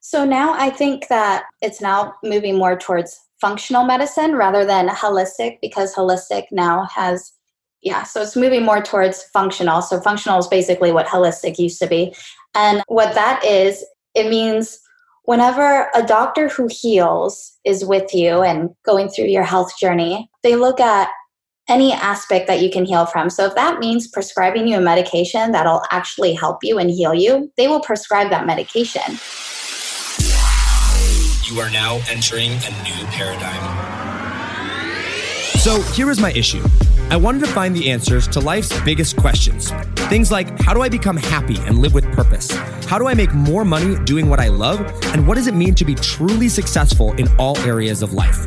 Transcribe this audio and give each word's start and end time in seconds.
So 0.00 0.24
now 0.24 0.54
I 0.54 0.70
think 0.70 1.08
that 1.08 1.44
it's 1.60 1.80
now 1.80 2.14
moving 2.22 2.56
more 2.56 2.78
towards 2.78 3.18
functional 3.40 3.84
medicine 3.84 4.34
rather 4.34 4.64
than 4.64 4.88
holistic 4.88 5.58
because 5.60 5.94
holistic 5.94 6.44
now 6.50 6.84
has 6.86 7.32
yeah 7.82 8.02
so 8.02 8.20
it's 8.20 8.34
moving 8.34 8.64
more 8.64 8.82
towards 8.82 9.22
functional. 9.24 9.82
So 9.82 10.00
functional 10.00 10.38
is 10.38 10.48
basically 10.48 10.92
what 10.92 11.06
holistic 11.06 11.58
used 11.58 11.80
to 11.80 11.86
be. 11.86 12.14
And 12.54 12.82
what 12.88 13.14
that 13.14 13.44
is 13.44 13.84
it 14.14 14.28
means 14.28 14.80
whenever 15.24 15.88
a 15.94 16.02
doctor 16.02 16.48
who 16.48 16.68
heals 16.70 17.58
is 17.64 17.84
with 17.84 18.14
you 18.14 18.42
and 18.42 18.70
going 18.84 19.08
through 19.08 19.26
your 19.26 19.44
health 19.44 19.78
journey 19.78 20.30
they 20.42 20.56
look 20.56 20.80
at 20.80 21.10
any 21.68 21.92
aspect 21.92 22.46
that 22.46 22.62
you 22.62 22.70
can 22.70 22.86
heal 22.86 23.04
from. 23.04 23.28
So 23.28 23.44
if 23.44 23.54
that 23.54 23.78
means 23.78 24.08
prescribing 24.08 24.66
you 24.66 24.78
a 24.78 24.80
medication 24.80 25.52
that'll 25.52 25.82
actually 25.90 26.32
help 26.32 26.64
you 26.64 26.78
and 26.78 26.90
heal 26.90 27.14
you 27.14 27.52
they 27.56 27.68
will 27.68 27.80
prescribe 27.80 28.30
that 28.30 28.46
medication 28.46 29.18
you 31.50 31.60
are 31.60 31.70
now 31.70 32.00
entering 32.10 32.50
a 32.50 32.70
new 32.84 33.06
paradigm. 33.06 33.62
So 35.58 35.80
here 35.92 36.10
is 36.10 36.20
my 36.20 36.30
issue. 36.32 36.62
I 37.10 37.16
wanted 37.16 37.40
to 37.40 37.46
find 37.46 37.74
the 37.74 37.90
answers 37.90 38.28
to 38.28 38.40
life's 38.40 38.78
biggest 38.82 39.16
questions. 39.16 39.72
Things 40.10 40.30
like 40.30 40.60
how 40.60 40.74
do 40.74 40.82
I 40.82 40.90
become 40.90 41.16
happy 41.16 41.56
and 41.60 41.78
live 41.78 41.94
with 41.94 42.04
purpose? 42.12 42.50
How 42.84 42.98
do 42.98 43.08
I 43.08 43.14
make 43.14 43.32
more 43.32 43.64
money 43.64 43.96
doing 44.04 44.28
what 44.28 44.40
I 44.40 44.48
love? 44.48 44.80
And 45.14 45.26
what 45.26 45.36
does 45.36 45.46
it 45.46 45.54
mean 45.54 45.74
to 45.76 45.84
be 45.84 45.94
truly 45.94 46.48
successful 46.48 47.12
in 47.14 47.28
all 47.38 47.56
areas 47.60 48.02
of 48.02 48.12
life? 48.12 48.46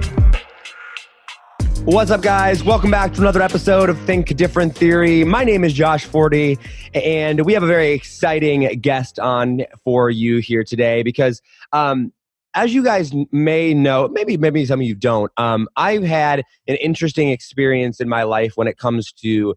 What's 1.91 2.09
up, 2.09 2.21
guys? 2.21 2.63
Welcome 2.63 2.89
back 2.89 3.11
to 3.15 3.19
another 3.19 3.41
episode 3.41 3.89
of 3.89 3.99
Think 3.99 4.33
Different 4.37 4.73
Theory. 4.73 5.25
My 5.25 5.43
name 5.43 5.65
is 5.65 5.73
Josh 5.73 6.05
Forti, 6.05 6.57
and 6.93 7.45
we 7.45 7.51
have 7.51 7.63
a 7.63 7.67
very 7.67 7.91
exciting 7.91 8.79
guest 8.79 9.19
on 9.19 9.63
for 9.83 10.09
you 10.09 10.37
here 10.37 10.63
today 10.63 11.03
because, 11.03 11.41
um, 11.73 12.13
as 12.53 12.73
you 12.73 12.81
guys 12.81 13.11
may 13.33 13.73
know, 13.73 14.07
maybe 14.07 14.37
maybe 14.37 14.65
some 14.65 14.79
of 14.79 14.87
you 14.87 14.95
don't. 14.95 15.33
Um, 15.35 15.67
I've 15.75 16.03
had 16.03 16.43
an 16.65 16.77
interesting 16.77 17.29
experience 17.29 17.99
in 17.99 18.07
my 18.07 18.23
life 18.23 18.53
when 18.55 18.69
it 18.69 18.77
comes 18.77 19.11
to 19.23 19.55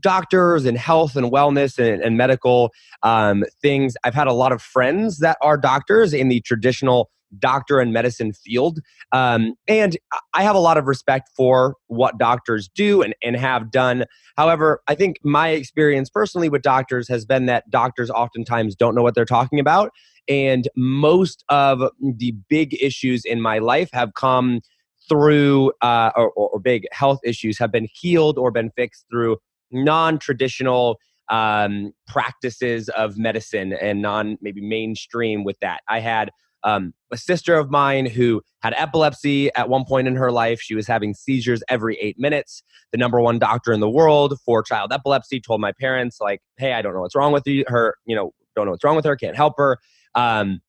doctors 0.00 0.64
and 0.64 0.78
health 0.78 1.16
and 1.16 1.30
wellness 1.30 1.78
and, 1.78 2.02
and 2.02 2.16
medical 2.16 2.72
um, 3.02 3.44
things. 3.60 3.94
I've 4.04 4.14
had 4.14 4.26
a 4.26 4.32
lot 4.32 4.52
of 4.52 4.62
friends 4.62 5.18
that 5.18 5.36
are 5.42 5.58
doctors 5.58 6.14
in 6.14 6.30
the 6.30 6.40
traditional 6.40 7.10
doctor 7.38 7.80
and 7.80 7.92
medicine 7.92 8.32
field. 8.32 8.80
Um, 9.12 9.54
and 9.68 9.96
I 10.32 10.42
have 10.42 10.56
a 10.56 10.60
lot 10.60 10.76
of 10.76 10.86
respect 10.86 11.30
for 11.36 11.76
what 11.86 12.18
doctors 12.18 12.68
do 12.68 13.02
and, 13.02 13.14
and 13.22 13.36
have 13.36 13.70
done. 13.70 14.04
However, 14.36 14.80
I 14.88 14.94
think 14.94 15.18
my 15.22 15.50
experience 15.50 16.10
personally 16.10 16.48
with 16.48 16.62
doctors 16.62 17.08
has 17.08 17.24
been 17.24 17.46
that 17.46 17.68
doctors 17.70 18.10
oftentimes 18.10 18.74
don't 18.74 18.94
know 18.94 19.02
what 19.02 19.14
they're 19.14 19.24
talking 19.24 19.60
about. 19.60 19.90
And 20.28 20.68
most 20.76 21.44
of 21.48 21.82
the 22.00 22.34
big 22.48 22.74
issues 22.82 23.24
in 23.24 23.40
my 23.40 23.58
life 23.58 23.90
have 23.92 24.14
come 24.14 24.60
through, 25.08 25.72
uh, 25.82 26.10
or, 26.16 26.30
or 26.32 26.58
big 26.60 26.86
health 26.92 27.20
issues 27.24 27.58
have 27.58 27.70
been 27.70 27.86
healed 27.92 28.38
or 28.38 28.50
been 28.50 28.70
fixed 28.70 29.04
through 29.10 29.36
non 29.70 30.18
traditional 30.18 30.98
um, 31.30 31.92
practices 32.06 32.88
of 32.90 33.16
medicine 33.16 33.72
and 33.72 34.02
non 34.02 34.38
maybe 34.40 34.60
mainstream 34.60 35.44
with 35.44 35.58
that. 35.60 35.80
I 35.88 36.00
had 36.00 36.30
um, 36.64 36.94
a 37.12 37.16
sister 37.16 37.54
of 37.54 37.70
mine 37.70 38.06
who 38.06 38.42
had 38.62 38.74
epilepsy 38.76 39.52
at 39.54 39.68
one 39.68 39.84
point 39.84 40.08
in 40.08 40.16
her 40.16 40.32
life. 40.32 40.60
She 40.60 40.74
was 40.74 40.86
having 40.86 41.14
seizures 41.14 41.62
every 41.68 41.96
eight 42.00 42.18
minutes. 42.18 42.62
The 42.92 42.98
number 42.98 43.20
one 43.20 43.38
doctor 43.38 43.72
in 43.72 43.80
the 43.80 43.90
world 43.90 44.38
for 44.44 44.62
child 44.62 44.92
epilepsy 44.92 45.40
told 45.40 45.60
my 45.60 45.72
parents, 45.78 46.18
like, 46.20 46.40
"Hey, 46.56 46.72
I 46.72 46.82
don't 46.82 46.94
know 46.94 47.00
what's 47.00 47.14
wrong 47.14 47.32
with 47.32 47.44
her. 47.68 47.96
You 48.06 48.16
know, 48.16 48.32
don't 48.56 48.64
know 48.64 48.72
what's 48.72 48.84
wrong 48.84 48.96
with 48.96 49.04
her. 49.04 49.16
Can't 49.16 49.36
help 49.36 49.54
her." 49.58 49.78
Um, 50.14 50.60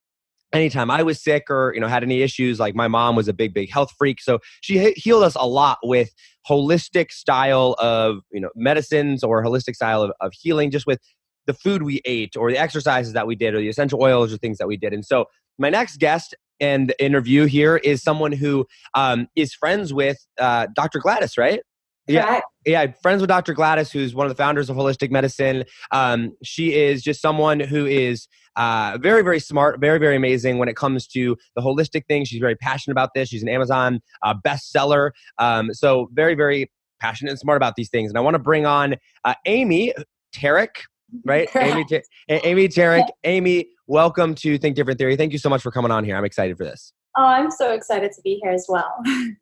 anytime 0.53 0.89
I 0.91 1.03
was 1.03 1.21
sick 1.21 1.49
or 1.49 1.73
you 1.73 1.79
know 1.79 1.87
had 1.87 2.03
any 2.03 2.21
issues, 2.21 2.59
like 2.59 2.75
my 2.75 2.87
mom 2.87 3.15
was 3.15 3.27
a 3.27 3.33
big, 3.33 3.53
big 3.53 3.71
health 3.71 3.93
freak, 3.97 4.21
so 4.21 4.39
she 4.61 4.91
healed 4.93 5.23
us 5.23 5.35
a 5.35 5.47
lot 5.47 5.79
with 5.83 6.11
holistic 6.49 7.11
style 7.11 7.75
of 7.79 8.19
you 8.31 8.41
know 8.41 8.49
medicines 8.55 9.23
or 9.23 9.43
holistic 9.43 9.75
style 9.75 10.01
of, 10.01 10.11
of 10.19 10.33
healing, 10.33 10.71
just 10.71 10.85
with 10.85 10.99
the 11.45 11.53
food 11.53 11.83
we 11.83 12.01
ate 12.05 12.35
or 12.35 12.51
the 12.51 12.57
exercises 12.57 13.13
that 13.13 13.27
we 13.27 13.35
did 13.35 13.53
or 13.53 13.59
the 13.59 13.69
essential 13.69 14.01
oils 14.01 14.33
or 14.33 14.37
things 14.37 14.57
that 14.57 14.67
we 14.67 14.77
did. 14.77 14.93
And 14.93 15.05
so 15.05 15.25
my 15.57 15.69
next 15.69 15.97
guest 15.97 16.35
and 16.59 16.93
interview 16.99 17.45
here 17.45 17.77
is 17.77 18.01
someone 18.01 18.31
who 18.31 18.65
um, 18.93 19.27
is 19.35 19.53
friends 19.53 19.93
with 19.93 20.17
uh, 20.39 20.67
Dr. 20.75 20.99
Gladys, 20.99 21.37
right? 21.37 21.61
Yeah, 22.07 22.41
yeah, 22.65 22.85
friends 23.01 23.21
with 23.21 23.29
Dr. 23.29 23.53
Gladys, 23.53 23.91
who's 23.91 24.13
one 24.13 24.27
of 24.27 24.29
the 24.29 24.35
founders 24.35 24.69
of 24.69 24.77
Holistic 24.77 25.09
Medicine. 25.09 25.63
Um, 25.91 26.33
she 26.43 26.75
is 26.75 27.01
just 27.01 27.19
someone 27.19 27.59
who 27.59 27.87
is 27.87 28.27
uh, 28.55 28.97
very, 29.01 29.23
very 29.23 29.39
smart, 29.39 29.79
very, 29.79 29.97
very 29.97 30.15
amazing 30.15 30.59
when 30.59 30.69
it 30.69 30.75
comes 30.75 31.07
to 31.07 31.35
the 31.55 31.61
holistic 31.61 32.05
thing. 32.05 32.23
She's 32.25 32.39
very 32.39 32.55
passionate 32.55 32.93
about 32.93 33.09
this. 33.15 33.29
She's 33.29 33.41
an 33.41 33.49
Amazon 33.49 34.01
uh, 34.21 34.35
bestseller, 34.45 35.11
um, 35.39 35.73
so 35.73 36.09
very, 36.13 36.35
very 36.35 36.71
passionate 37.01 37.31
and 37.31 37.39
smart 37.39 37.57
about 37.57 37.75
these 37.75 37.89
things. 37.89 38.11
And 38.11 38.17
I 38.17 38.21
want 38.21 38.35
to 38.35 38.39
bring 38.39 38.65
on 38.65 38.95
uh, 39.23 39.33
Amy 39.45 39.93
Tarek, 40.33 40.83
right? 41.23 41.49
Amy, 41.55 41.85
Amy 42.29 42.67
Tarek. 42.67 43.07
Amy, 43.23 43.67
welcome 43.87 44.35
to 44.35 44.57
Think 44.57 44.75
Different 44.75 44.99
Theory. 44.99 45.15
Thank 45.15 45.31
you 45.31 45.39
so 45.39 45.49
much 45.49 45.61
for 45.61 45.71
coming 45.71 45.91
on 45.91 46.03
here. 46.03 46.15
I'm 46.15 46.25
excited 46.25 46.57
for 46.57 46.63
this. 46.63 46.93
Oh, 47.17 47.23
I'm 47.23 47.51
so 47.51 47.71
excited 47.71 48.11
to 48.13 48.21
be 48.21 48.39
here 48.41 48.51
as 48.51 48.65
well. 48.67 48.93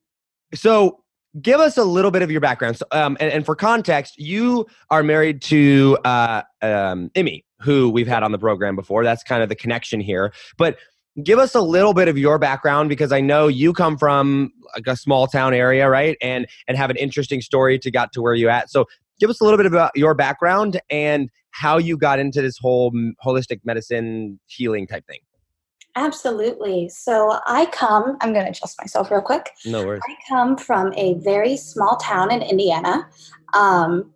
so, 0.54 1.00
give 1.42 1.60
us 1.60 1.78
a 1.78 1.84
little 1.84 2.12
bit 2.12 2.22
of 2.22 2.30
your 2.30 2.42
background. 2.42 2.78
So, 2.78 2.86
um, 2.92 3.18
and, 3.20 3.32
and, 3.32 3.46
for 3.46 3.56
context, 3.56 4.20
you 4.20 4.68
are 4.92 5.02
married 5.02 5.42
to 5.44 5.98
uh, 6.06 6.44
um, 6.62 7.10
Emmy, 7.16 7.44
who 7.60 7.90
we've 7.90 8.08
had 8.08 8.22
on 8.22 8.32
the 8.32 8.38
program 8.38 8.76
before. 8.76 9.04
That's 9.04 9.24
kind 9.24 9.42
of 9.42 9.50
the 9.50 9.56
connection 9.56 10.00
here. 10.00 10.32
But 10.58 10.78
give 11.24 11.40
us 11.40 11.56
a 11.56 11.62
little 11.62 11.94
bit 11.94 12.08
of 12.08 12.18
your 12.18 12.38
background 12.38 12.90
because 12.90 13.12
I 13.12 13.22
know 13.22 13.48
you 13.48 13.74
come 13.74 13.98
from 13.98 14.52
like 14.76 14.88
a 14.88 14.96
small 14.96 15.28
town 15.28 15.54
area, 15.54 15.90
right? 15.90 16.18
And 16.22 16.48
and 16.68 16.78
have 16.78 16.90
an 16.90 16.98
interesting 16.98 17.42
story 17.42 17.80
to 17.80 17.92
get 17.92 18.12
to 18.14 18.22
where 18.22 18.36
you 18.36 18.50
at. 18.50 18.70
So 18.70 18.86
give 19.20 19.30
us 19.30 19.42
a 19.42 19.44
little 19.44 19.58
bit 19.58 19.66
about 19.66 19.92
your 19.96 20.14
background 20.14 20.82
and 20.90 21.30
how 21.54 21.78
you 21.78 21.98
got 21.98 22.20
into 22.20 22.42
this 22.42 22.58
whole 22.60 22.92
holistic 23.26 23.62
medicine 23.64 24.40
healing 24.48 24.88
type 24.88 25.06
thing. 25.08 25.20
Absolutely. 25.96 26.90
So 26.90 27.40
I 27.46 27.68
come, 27.68 28.18
I'm 28.22 28.34
going 28.34 28.46
to 28.46 28.52
adjust 28.52 28.82
myself 28.82 29.12
real 29.12 29.22
quick. 29.22 29.52
No 29.66 29.86
worries. 29.86 30.02
I 30.10 30.16
come 30.28 30.58
from 30.58 30.92
a 30.96 31.14
very 31.20 31.56
small 31.56 31.98
town 31.98 32.32
in 32.32 32.42
Indiana, 32.42 33.08
um, 33.54 34.12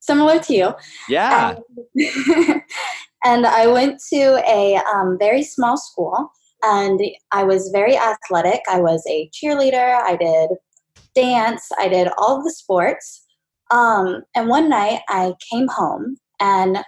similar 0.00 0.38
to 0.40 0.54
you. 0.54 0.74
Yeah. 1.08 1.56
And, 1.94 2.62
and 3.24 3.46
I 3.46 3.66
went 3.66 4.00
to 4.12 4.42
a 4.46 4.76
um, 4.94 5.16
very 5.18 5.42
small 5.42 5.78
school 5.78 6.30
and 6.62 7.00
I 7.32 7.44
was 7.44 7.70
very 7.72 7.96
athletic. 7.96 8.60
I 8.68 8.80
was 8.80 9.02
a 9.08 9.30
cheerleader, 9.30 9.98
I 10.02 10.16
did 10.16 10.50
dance, 11.14 11.66
I 11.78 11.88
did 11.88 12.08
all 12.18 12.42
the 12.42 12.52
sports. 12.52 13.24
Um, 13.70 14.22
and 14.34 14.48
one 14.48 14.68
night 14.68 15.00
I 15.08 15.32
came 15.50 15.68
home 15.68 16.18
and 16.40 16.78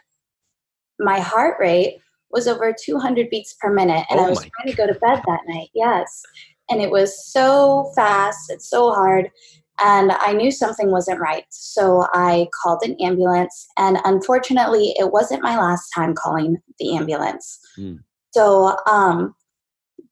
my 0.99 1.21
heart 1.21 1.57
rate 1.59 1.99
was 2.31 2.47
over 2.47 2.75
200 2.79 3.31
beats 3.31 3.55
per 3.61 3.73
minute 3.73 4.05
and 4.11 4.21
oh 4.21 4.25
i 4.25 4.29
was 4.29 4.39
trying 4.39 4.71
to 4.71 4.77
go 4.77 4.87
to 4.87 4.95
bed 4.95 5.23
that 5.27 5.41
night 5.47 5.69
yes. 5.75 6.23
And 6.71 6.83
it 6.83 6.91
was 6.91 7.27
so 7.33 7.91
fast 7.97 8.51
it's 8.51 8.69
so 8.69 8.93
hard 8.93 9.31
and 9.81 10.13
i 10.13 10.33
knew 10.35 10.51
something 10.51 10.91
wasn't 10.91 11.19
right 11.19 11.45
so 11.49 12.07
i 12.13 12.47
called 12.63 12.83
an 12.83 12.95
ambulance 13.01 13.67
and 13.79 13.99
unfortunately 14.05 14.93
it 14.99 15.11
wasn't 15.11 15.43
my 15.43 15.57
last 15.57 15.89
time 15.95 16.15
calling 16.15 16.59
the 16.79 16.95
ambulance. 16.95 17.59
Mm. 17.79 18.01
so 18.33 18.77
um, 18.87 19.35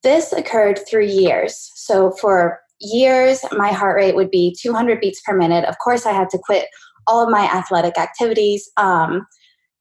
this 0.03 0.33
occurred 0.33 0.79
through 0.89 1.07
years. 1.07 1.73
So 1.75 2.13
for 2.13 2.61
years 2.81 3.41
my 3.53 3.73
heart 3.73 3.97
rate 3.97 4.15
would 4.15 4.31
be 4.31 4.55
200 4.59 5.01
beats 5.01 5.21
per 5.27 5.37
minute. 5.37 5.65
Of 5.65 5.79
course 5.79 6.07
i 6.07 6.13
had 6.13 6.31
to 6.31 6.39
quit 6.39 6.69
all 7.07 7.23
of 7.23 7.31
my 7.31 7.45
athletic 7.45 7.99
activities. 7.99 8.71
Um, 8.77 9.27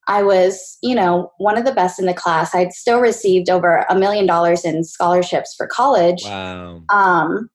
I 0.07 0.21
was, 0.23 0.77
you 0.83 0.93
know, 0.93 1.31
one 1.37 1.57
of 1.57 1.65
the 1.65 1.73
best 1.73 1.99
in 1.99 2.05
the 2.05 2.13
class. 2.13 2.53
I'd 2.53 2.73
still 2.73 2.99
received 2.99 3.49
over 3.49 3.85
a 3.89 3.95
million 3.95 4.25
dollars 4.27 4.63
in 4.63 4.83
scholarships 4.83 5.55
for 5.57 5.67
college. 5.67 6.23
Wow. 6.25 6.83
Um, 6.89 7.49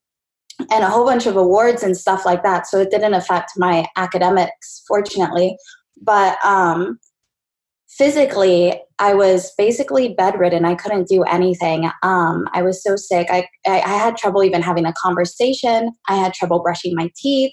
and 0.70 0.84
a 0.84 0.88
whole 0.88 1.05
bunch 1.05 1.26
of 1.26 1.37
awards 1.37 1.82
and 1.82 1.96
stuff 1.96 2.26
like 2.26 2.43
that. 2.43 2.67
So 2.67 2.81
it 2.81 2.90
didn't 2.90 3.14
affect 3.14 3.52
my 3.56 3.87
academics, 3.96 4.82
fortunately. 4.87 5.56
But 6.02 6.44
um, 6.44 6.99
physically, 7.88 8.81
I 8.99 9.14
was 9.14 9.52
basically 9.56 10.14
bedridden. 10.14 10.64
I 10.64 10.75
couldn't 10.75 11.08
do 11.08 11.22
anything. 11.22 11.90
Um, 12.02 12.49
I 12.52 12.62
was 12.62 12.82
so 12.82 12.96
sick. 12.96 13.28
I, 13.31 13.46
I, 13.67 13.81
I 13.81 13.96
had 13.96 14.17
trouble 14.17 14.44
even 14.44 14.61
having 14.61 14.87
a 14.87 14.94
conversation. 15.00 15.93
I 16.08 16.17
had 16.17 16.34
trouble 16.34 16.62
brushing 16.62 16.94
my 16.94 17.11
teeth. 17.17 17.52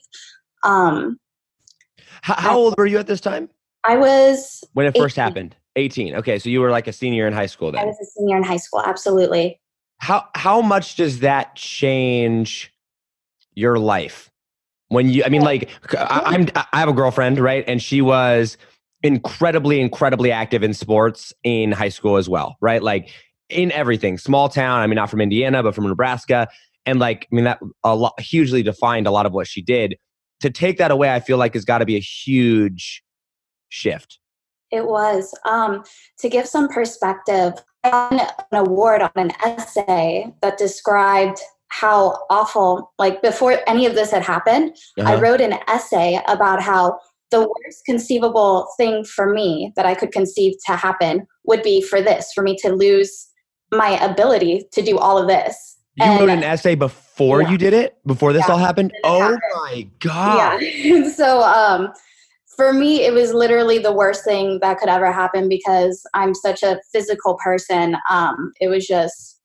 Um, 0.64 1.18
how, 2.22 2.36
how 2.36 2.58
old 2.58 2.76
were 2.78 2.86
you 2.86 2.98
at 2.98 3.08
this 3.08 3.22
time? 3.22 3.50
I 3.84 3.98
was 3.98 4.64
when 4.74 4.86
it 4.86 4.90
18. 4.90 5.02
first 5.02 5.16
happened. 5.16 5.56
18. 5.76 6.16
Okay, 6.16 6.40
so 6.40 6.50
you 6.50 6.60
were 6.60 6.72
like 6.72 6.88
a 6.88 6.94
senior 6.94 7.28
in 7.28 7.34
high 7.34 7.46
school 7.46 7.72
then. 7.72 7.82
I 7.82 7.86
was 7.86 7.98
a 8.02 8.06
senior 8.06 8.38
in 8.38 8.44
high 8.44 8.58
school. 8.58 8.82
Absolutely. 8.86 9.60
How 10.00 10.26
how 10.36 10.62
much 10.62 10.96
does 10.96 11.20
that 11.20 11.56
change 11.56 12.74
your 13.54 13.78
life? 13.78 14.32
When 14.90 15.10
you 15.10 15.24
I 15.24 15.30
mean 15.30 15.42
like 15.42 15.70
I, 15.98 16.22
I'm 16.26 16.48
I 16.74 16.80
have 16.80 16.90
a 16.90 16.94
girlfriend, 16.94 17.40
right? 17.40 17.64
And 17.68 17.82
she 17.82 18.02
was 18.02 18.58
incredibly 19.04 19.80
incredibly 19.80 20.32
active 20.32 20.64
in 20.64 20.74
sports 20.74 21.32
in 21.44 21.72
high 21.72 21.90
school 21.90 22.18
as 22.18 22.28
well, 22.28 22.58
right? 22.62 22.82
Like 22.82 23.10
in 23.50 23.72
everything. 23.72 24.18
Small 24.18 24.50
town, 24.50 24.82
I 24.82 24.88
mean 24.88 24.96
not 24.96 25.10
from 25.10 25.22
Indiana, 25.22 25.64
but 25.64 25.76
from 25.76 25.88
Nebraska. 25.88 26.48
And 26.86 27.00
like 27.00 27.28
I 27.32 27.36
mean 27.36 27.46
that 27.46 27.60
a 27.84 27.96
lot 27.96 28.20
hugely 28.20 28.64
defined 28.64 29.08
a 29.08 29.12
lot 29.12 29.26
of 29.26 29.34
what 29.34 29.48
she 29.48 29.62
did. 29.62 29.96
To 30.42 30.50
take 30.50 30.78
that 30.78 30.92
away, 30.92 31.14
I 31.14 31.20
feel 31.20 31.38
like 31.38 31.54
has 31.56 31.66
got 31.66 31.80
to 31.80 31.86
be 31.86 31.96
a 31.96 32.00
huge 32.00 33.04
shift. 33.70 34.20
It 34.72 34.86
was. 34.86 35.34
Um, 35.46 35.84
to 36.20 36.30
give 36.30 36.46
some 36.46 36.68
perspective, 36.68 37.54
I 37.84 37.90
won 37.90 38.20
an 38.20 38.58
award 38.58 39.02
on 39.02 39.12
an 39.16 39.32
essay 39.44 40.34
that 40.42 40.58
described 40.58 41.40
how 41.70 42.26
awful, 42.30 42.94
like 42.98 43.22
before 43.22 43.60
any 43.68 43.86
of 43.86 43.96
this 43.96 44.12
had 44.12 44.24
happened, 44.24 44.76
I 45.00 45.02
Uh-huh. 45.14 45.22
wrote 45.22 45.42
an 45.42 45.60
essay 45.68 46.20
about 46.28 46.62
how 46.62 47.00
the 47.32 47.42
worst 47.42 47.84
conceivable 47.86 48.68
thing 48.78 49.04
for 49.04 49.34
me 49.34 49.74
that 49.76 49.86
I 49.86 49.96
could 49.96 50.12
conceive 50.12 50.54
to 50.66 50.74
happen 50.74 51.28
would 51.46 51.62
be 51.64 51.82
for 51.82 52.02
this, 52.02 52.32
for 52.34 52.42
me 52.42 52.56
to 52.62 52.70
lose 52.70 53.28
my 53.72 54.02
ability 54.04 54.68
to 54.72 54.82
do 54.82 54.98
all 54.98 55.18
of 55.18 55.28
this. 55.28 55.77
You 55.98 56.12
wrote 56.20 56.30
an 56.30 56.44
essay 56.44 56.76
before 56.76 57.42
Yeah. 57.42 57.50
you 57.52 57.58
did 57.58 57.74
it? 57.74 57.98
Before 58.06 58.32
this 58.32 58.46
Yeah, 58.48 58.54
all 58.54 58.60
happened? 58.60 58.94
Oh 59.04 59.20
happened. 59.20 59.42
my 59.56 59.88
god. 60.00 60.62
Yeah. 60.62 61.10
so 61.16 61.42
um 61.42 61.92
for 62.56 62.72
me 62.74 63.02
it 63.04 63.14
was 63.14 63.34
literally 63.34 63.80
the 63.80 63.92
worst 63.92 64.24
thing 64.24 64.60
that 64.62 64.78
could 64.80 64.90
ever 64.90 65.12
happen 65.12 65.50
because 65.50 66.04
I'm 66.14 66.34
such 66.36 66.62
a 66.64 66.80
physical 66.92 67.36
person. 67.44 67.98
Um 68.10 68.54
it 68.62 68.68
was 68.68 68.86
just 68.86 69.40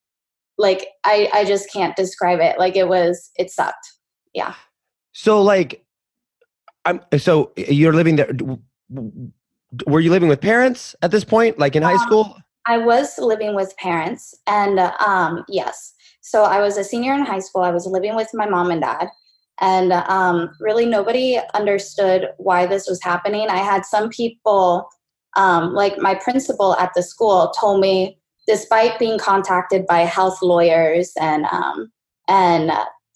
like 0.58 0.88
I 1.04 1.31
I 1.32 1.44
just 1.46 1.72
can't 1.72 1.96
describe 1.96 2.40
it. 2.40 2.58
Like 2.58 2.76
it 2.76 2.88
was 2.88 3.31
it 3.37 3.50
sucked. 3.50 3.87
Yeah. 4.34 4.55
So 5.12 5.40
like 5.43 5.82
I'm 6.84 7.00
so 7.16 7.52
you're 7.56 7.94
living 7.94 8.16
there 8.16 8.31
were 9.87 10.00
you 10.00 10.10
living 10.10 10.28
with 10.28 10.43
parents 10.43 10.94
at 11.00 11.10
this 11.10 11.25
point 11.25 11.58
like 11.58 11.75
in 11.76 11.82
high 11.82 11.94
Um, 11.94 11.98
school? 11.98 12.37
I 12.66 12.76
was 12.78 13.19
living 13.19 13.55
with 13.55 13.75
parents 13.78 14.34
and 14.46 14.78
um 14.78 15.44
yes. 15.48 15.94
So 16.22 16.44
I 16.44 16.60
was 16.60 16.78
a 16.78 16.84
senior 16.84 17.12
in 17.14 17.26
high 17.26 17.40
school. 17.40 17.62
I 17.62 17.70
was 17.70 17.86
living 17.86 18.16
with 18.16 18.30
my 18.32 18.48
mom 18.48 18.70
and 18.70 18.80
dad. 18.80 19.08
And 19.60 19.92
um, 19.92 20.50
really, 20.60 20.86
nobody 20.86 21.38
understood 21.54 22.30
why 22.38 22.66
this 22.66 22.88
was 22.88 23.02
happening. 23.02 23.48
I 23.48 23.58
had 23.58 23.84
some 23.84 24.08
people, 24.08 24.88
um, 25.36 25.74
like 25.74 25.98
my 25.98 26.14
principal 26.14 26.74
at 26.76 26.92
the 26.94 27.02
school, 27.02 27.52
told 27.58 27.80
me, 27.80 28.19
despite 28.46 28.98
being 28.98 29.19
contacted 29.19 29.86
by 29.86 30.00
health 30.00 30.38
lawyers 30.42 31.12
and 31.20 31.44
um, 31.52 31.92
and 32.26 32.72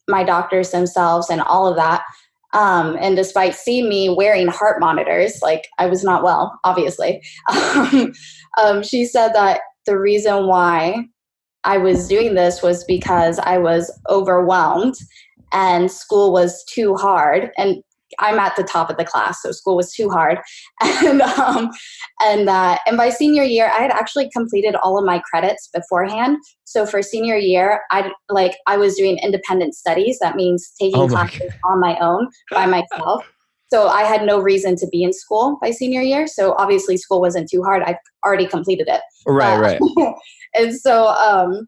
my 0.09 0.23
doctors 0.23 0.71
themselves 0.71 1.31
and 1.31 1.41
all 1.41 1.67
of 1.67 1.75
that, 1.77 2.05
um, 2.53 2.97
and 3.01 3.17
despite 3.17 3.55
seeing 3.55 3.89
me 3.89 4.09
wearing 4.09 4.47
heart 4.47 4.79
monitors, 4.79 5.41
like 5.43 5.67
I 5.79 5.87
was 5.87 6.05
not 6.05 6.23
well, 6.23 6.59
obviously, 6.65 7.23
um, 7.49 8.83
she 8.83 9.05
said 9.05 9.33
that 9.33 9.63
the 9.85 9.99
reason 9.99 10.47
why 10.47 11.07
I 11.67 11.79
was 11.79 12.09
doing 12.09 12.35
this 12.35 12.63
was 12.63 12.85
because 12.85 13.39
I 13.41 13.59
was 13.59 13.91
overwhelmed 14.09 14.95
and 15.53 15.91
school 15.91 16.33
was 16.33 16.65
too 16.65 16.95
hard. 16.95 17.51
And 17.59 17.83
I'm 18.21 18.39
at 18.39 18.55
the 18.57 18.63
top 18.63 18.89
of 18.89 18.97
the 18.97 19.05
class, 19.05 19.43
so 19.43 19.51
school 19.51 19.77
was 19.77 19.93
too 19.93 20.09
hard. 20.09 20.39
And 20.83 21.21
um, 21.21 21.71
and 22.23 22.49
uh, 22.49 22.79
and 22.87 22.97
by 22.97 23.11
senior 23.11 23.43
year, 23.43 23.67
I 23.67 23.81
had 23.81 23.91
actually 23.91 24.31
completed 24.31 24.75
all 24.77 24.99
of 24.99 25.05
my 25.05 25.21
credits 25.31 25.69
beforehand. 25.75 26.39
So 26.65 26.87
for 26.87 27.03
senior 27.03 27.37
year, 27.37 27.81
I 27.91 28.11
like 28.31 28.57
I 28.67 28.77
was 28.77 28.95
doing 28.95 29.19
independent 29.23 29.75
studies. 29.75 30.19
That 30.21 30.37
means 30.37 30.73
taking 30.81 31.01
Oh 31.01 31.09
classes 31.09 31.53
on 31.65 31.81
my 31.81 31.99
own 31.99 32.29
by 32.51 32.67
myself. 32.67 33.27
So 33.69 33.89
I 33.89 34.03
had 34.03 34.25
no 34.25 34.39
reason 34.41 34.77
to 34.77 34.87
be 34.93 35.03
in 35.03 35.13
school 35.13 35.59
by 35.61 35.71
senior 35.71 36.01
year. 36.03 36.27
So 36.27 36.55
obviously 36.59 36.97
school 36.97 37.21
wasn't 37.21 37.51
too 37.51 37.63
hard. 37.63 37.83
I 37.83 37.99
already 38.25 38.47
completed 38.47 38.89
it. 38.89 39.01
Right, 39.27 39.57
Uh, 39.57 39.61
right. 39.61 40.15
and 40.55 40.75
so 40.75 41.09
um 41.09 41.67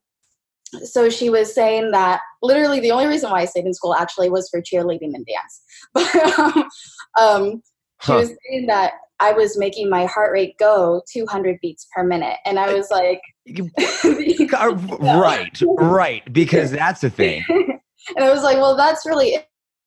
so 0.85 1.09
she 1.09 1.31
was 1.31 1.55
saying 1.55 1.93
that 1.93 2.21
literally 2.43 2.79
the 2.79 2.91
only 2.91 3.06
reason 3.06 3.31
why 3.31 3.41
I 3.41 3.45
stayed 3.47 3.65
in 3.65 3.73
school 3.75 3.95
actually 3.95 4.29
was 4.29 4.49
for 4.50 4.61
cheerleading 4.61 5.15
and 5.15 5.27
dance. 5.27 5.62
But 5.95 6.39
um, 6.39 6.71
um 7.19 7.62
she 8.03 8.12
Huh. 8.12 8.19
was 8.21 8.29
saying 8.29 8.67
that 8.69 8.93
I 9.19 9.33
was 9.33 9.59
making 9.59 9.91
my 9.91 10.05
heart 10.05 10.31
rate 10.33 10.55
go 10.61 11.03
200 11.12 11.59
beats 11.61 11.89
per 11.95 12.05
minute 12.05 12.37
and 12.47 12.61
I 12.61 12.73
was 12.73 12.91
like 12.93 13.21
uh, 14.55 14.75
right, 15.00 15.61
right 15.79 16.33
because 16.33 16.71
that's 16.71 17.00
the 17.00 17.11
thing. 17.11 17.45
and 17.49 18.25
I 18.25 18.31
was 18.31 18.43
like, 18.43 18.59
well, 18.59 18.77
that's 18.77 19.05
really 19.06 19.39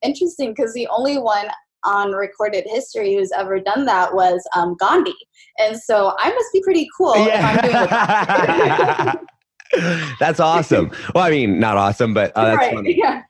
interesting 0.03 0.49
because 0.53 0.73
the 0.73 0.87
only 0.87 1.17
one 1.17 1.47
on 1.83 2.11
recorded 2.11 2.65
history 2.67 3.15
who's 3.15 3.31
ever 3.31 3.59
done 3.59 3.85
that 3.85 4.13
was 4.13 4.47
um, 4.55 4.75
Gandhi. 4.79 5.15
And 5.59 5.77
so 5.77 6.15
I 6.19 6.29
must 6.29 6.53
be 6.53 6.61
pretty 6.63 6.87
cool 6.97 7.13
if 7.15 7.43
I'm 7.43 7.57
doing 7.61 7.75
what 7.75 9.27
that's 10.19 10.39
awesome. 10.39 10.91
Well, 11.15 11.23
I 11.23 11.31
mean, 11.31 11.59
not 11.59 11.77
awesome, 11.77 12.13
but 12.13 12.31
uh, 12.35 12.45
that's 12.45 12.57
right. 12.57 12.73
funny. 12.73 12.97
Yeah. 12.97 13.21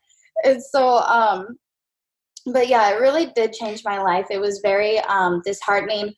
And 0.44 0.62
so, 0.63 0.98
um, 1.00 1.57
but 2.48 2.68
yeah, 2.68 2.89
it 2.92 3.00
really 3.00 3.27
did 3.36 3.53
change 3.53 3.83
my 3.86 4.00
life. 4.00 4.27
It 4.30 4.42
was 4.42 4.59
very 4.63 5.00
um, 5.01 5.42
disheartening. 5.45 6.13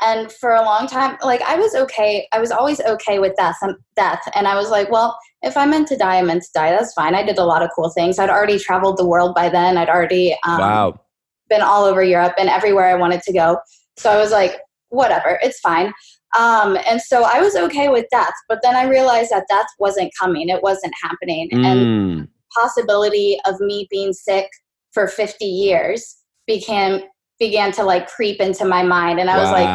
And 0.00 0.30
for 0.30 0.54
a 0.54 0.62
long 0.62 0.86
time, 0.86 1.16
like 1.22 1.42
I 1.42 1.56
was 1.56 1.74
okay. 1.74 2.28
I 2.32 2.38
was 2.38 2.52
always 2.52 2.80
okay 2.80 3.18
with 3.18 3.34
death 3.36 3.56
and 3.62 3.74
death. 3.96 4.20
And 4.34 4.46
I 4.46 4.54
was 4.54 4.70
like, 4.70 4.90
well, 4.90 5.18
if 5.42 5.56
I'm 5.56 5.70
meant 5.70 5.88
to 5.88 5.96
die, 5.96 6.18
I'm 6.18 6.26
meant 6.26 6.42
to 6.42 6.50
die. 6.54 6.70
That's 6.70 6.92
fine. 6.92 7.14
I 7.14 7.24
did 7.24 7.38
a 7.38 7.44
lot 7.44 7.62
of 7.62 7.70
cool 7.74 7.90
things. 7.90 8.18
I'd 8.18 8.30
already 8.30 8.58
traveled 8.58 8.96
the 8.96 9.06
world 9.06 9.34
by 9.34 9.48
then. 9.48 9.76
I'd 9.76 9.88
already 9.88 10.36
um, 10.46 10.60
Wow. 10.60 11.00
Been 11.48 11.62
all 11.62 11.84
over 11.84 12.02
Europe 12.02 12.34
and 12.38 12.48
everywhere 12.48 12.86
I 12.86 12.94
wanted 12.94 13.22
to 13.22 13.32
go. 13.32 13.58
So 13.96 14.10
I 14.10 14.16
was 14.16 14.30
like, 14.30 14.58
whatever, 14.90 15.38
it's 15.42 15.60
fine. 15.60 15.92
Um, 16.38 16.76
and 16.86 17.00
so 17.00 17.24
I 17.24 17.40
was 17.40 17.56
okay 17.56 17.88
with 17.88 18.06
death. 18.10 18.34
But 18.48 18.60
then 18.62 18.76
I 18.76 18.84
realized 18.84 19.30
that 19.30 19.46
death 19.48 19.66
wasn't 19.78 20.12
coming. 20.18 20.48
It 20.48 20.62
wasn't 20.62 20.94
happening. 21.02 21.48
And 21.52 21.80
Mm. 21.80 22.28
possibility 22.54 23.38
of 23.46 23.60
me 23.60 23.86
being 23.90 24.12
sick 24.12 24.48
for 24.92 25.06
50 25.06 25.44
years 25.44 26.16
became 26.46 27.02
began 27.38 27.70
to 27.72 27.84
like 27.84 28.08
creep 28.08 28.40
into 28.40 28.64
my 28.64 28.82
mind 28.82 29.20
and 29.20 29.30
i 29.30 29.38
was 29.38 29.50
like 29.52 29.68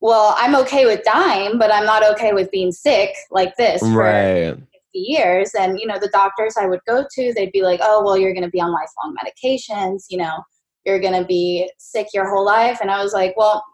well 0.00 0.34
i'm 0.38 0.56
okay 0.56 0.86
with 0.86 1.04
dying 1.04 1.58
but 1.58 1.72
i'm 1.72 1.84
not 1.84 2.02
okay 2.04 2.32
with 2.32 2.50
being 2.50 2.72
sick 2.72 3.10
like 3.30 3.54
this 3.56 3.80
for 3.80 3.98
right. 3.98 4.54
50 4.54 4.64
years 4.94 5.52
and 5.54 5.78
you 5.78 5.86
know 5.86 5.98
the 6.00 6.08
doctors 6.08 6.56
i 6.58 6.66
would 6.66 6.80
go 6.86 7.04
to 7.14 7.32
they'd 7.34 7.52
be 7.52 7.62
like 7.62 7.80
oh 7.82 8.02
well 8.02 8.16
you're 8.16 8.32
going 8.32 8.44
to 8.44 8.50
be 8.50 8.60
on 8.60 8.72
lifelong 8.72 9.14
medications 9.14 10.04
you 10.08 10.18
know 10.18 10.42
you're 10.86 11.00
going 11.00 11.20
to 11.20 11.24
be 11.26 11.70
sick 11.78 12.08
your 12.14 12.28
whole 12.28 12.44
life. 12.44 12.78
And 12.80 12.90
i 12.90 13.02
was 13.02 13.12
like 13.12 13.34
well 13.36 13.64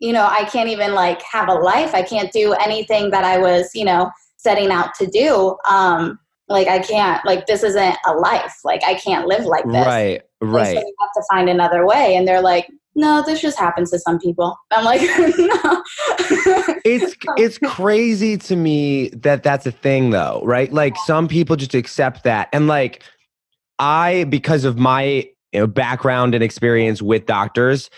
you 0.00 0.12
know 0.12 0.26
i 0.26 0.44
can't 0.44 0.68
even 0.68 0.94
like 0.94 1.20
have 1.22 1.48
a 1.48 1.54
life. 1.54 1.94
I 1.94 2.02
can't 2.02 2.30
do 2.32 2.52
anything 2.54 3.10
that 3.10 3.24
i 3.24 3.38
was 3.38 3.70
you 3.74 3.84
know 3.84 4.10
setting 4.36 4.70
out 4.70 4.94
to 5.00 5.06
do. 5.06 5.56
Um 5.68 6.18
like 6.48 6.68
i 6.68 6.78
can't 6.78 7.24
like 7.26 7.46
this 7.46 7.62
isn't 7.62 7.96
a 8.06 8.12
life. 8.14 8.54
Like 8.64 8.82
i 8.84 8.94
can't 8.94 9.26
live 9.26 9.44
like 9.44 9.64
this. 9.64 9.86
Right. 9.86 10.22
And 10.40 10.52
Right. 10.52 10.76
so 10.76 10.82
we 10.84 10.94
have 11.00 11.12
to 11.14 11.22
find 11.30 11.48
another 11.48 11.84
way. 11.86 12.14
And 12.16 12.26
they're 12.28 12.40
like 12.42 12.68
no 12.94 13.22
this 13.26 13.40
just 13.40 13.58
happens 13.58 13.90
to 13.90 13.98
some 13.98 14.18
people. 14.18 14.56
I'm 14.70 14.84
like 14.84 15.00
no. 15.38 15.82
It's 16.84 17.14
it's 17.36 17.58
crazy 17.64 18.36
to 18.38 18.56
me 18.56 19.08
that 19.10 19.42
that's 19.42 19.66
a 19.66 19.72
thing 19.72 20.10
though 20.10 20.42
right? 20.44 20.72
Like 20.72 20.96
some 21.06 21.28
people 21.28 21.56
just 21.56 21.74
accept 21.74 22.24
that. 22.24 22.48
And 22.52 22.66
like 22.66 23.02
i 23.80 24.24
because 24.24 24.64
of 24.64 24.78
my 24.78 25.28
you 25.52 25.60
know, 25.60 25.66
background 25.66 26.34
and 26.34 26.44
experience 26.44 27.00
with 27.02 27.26
doctors 27.26 27.90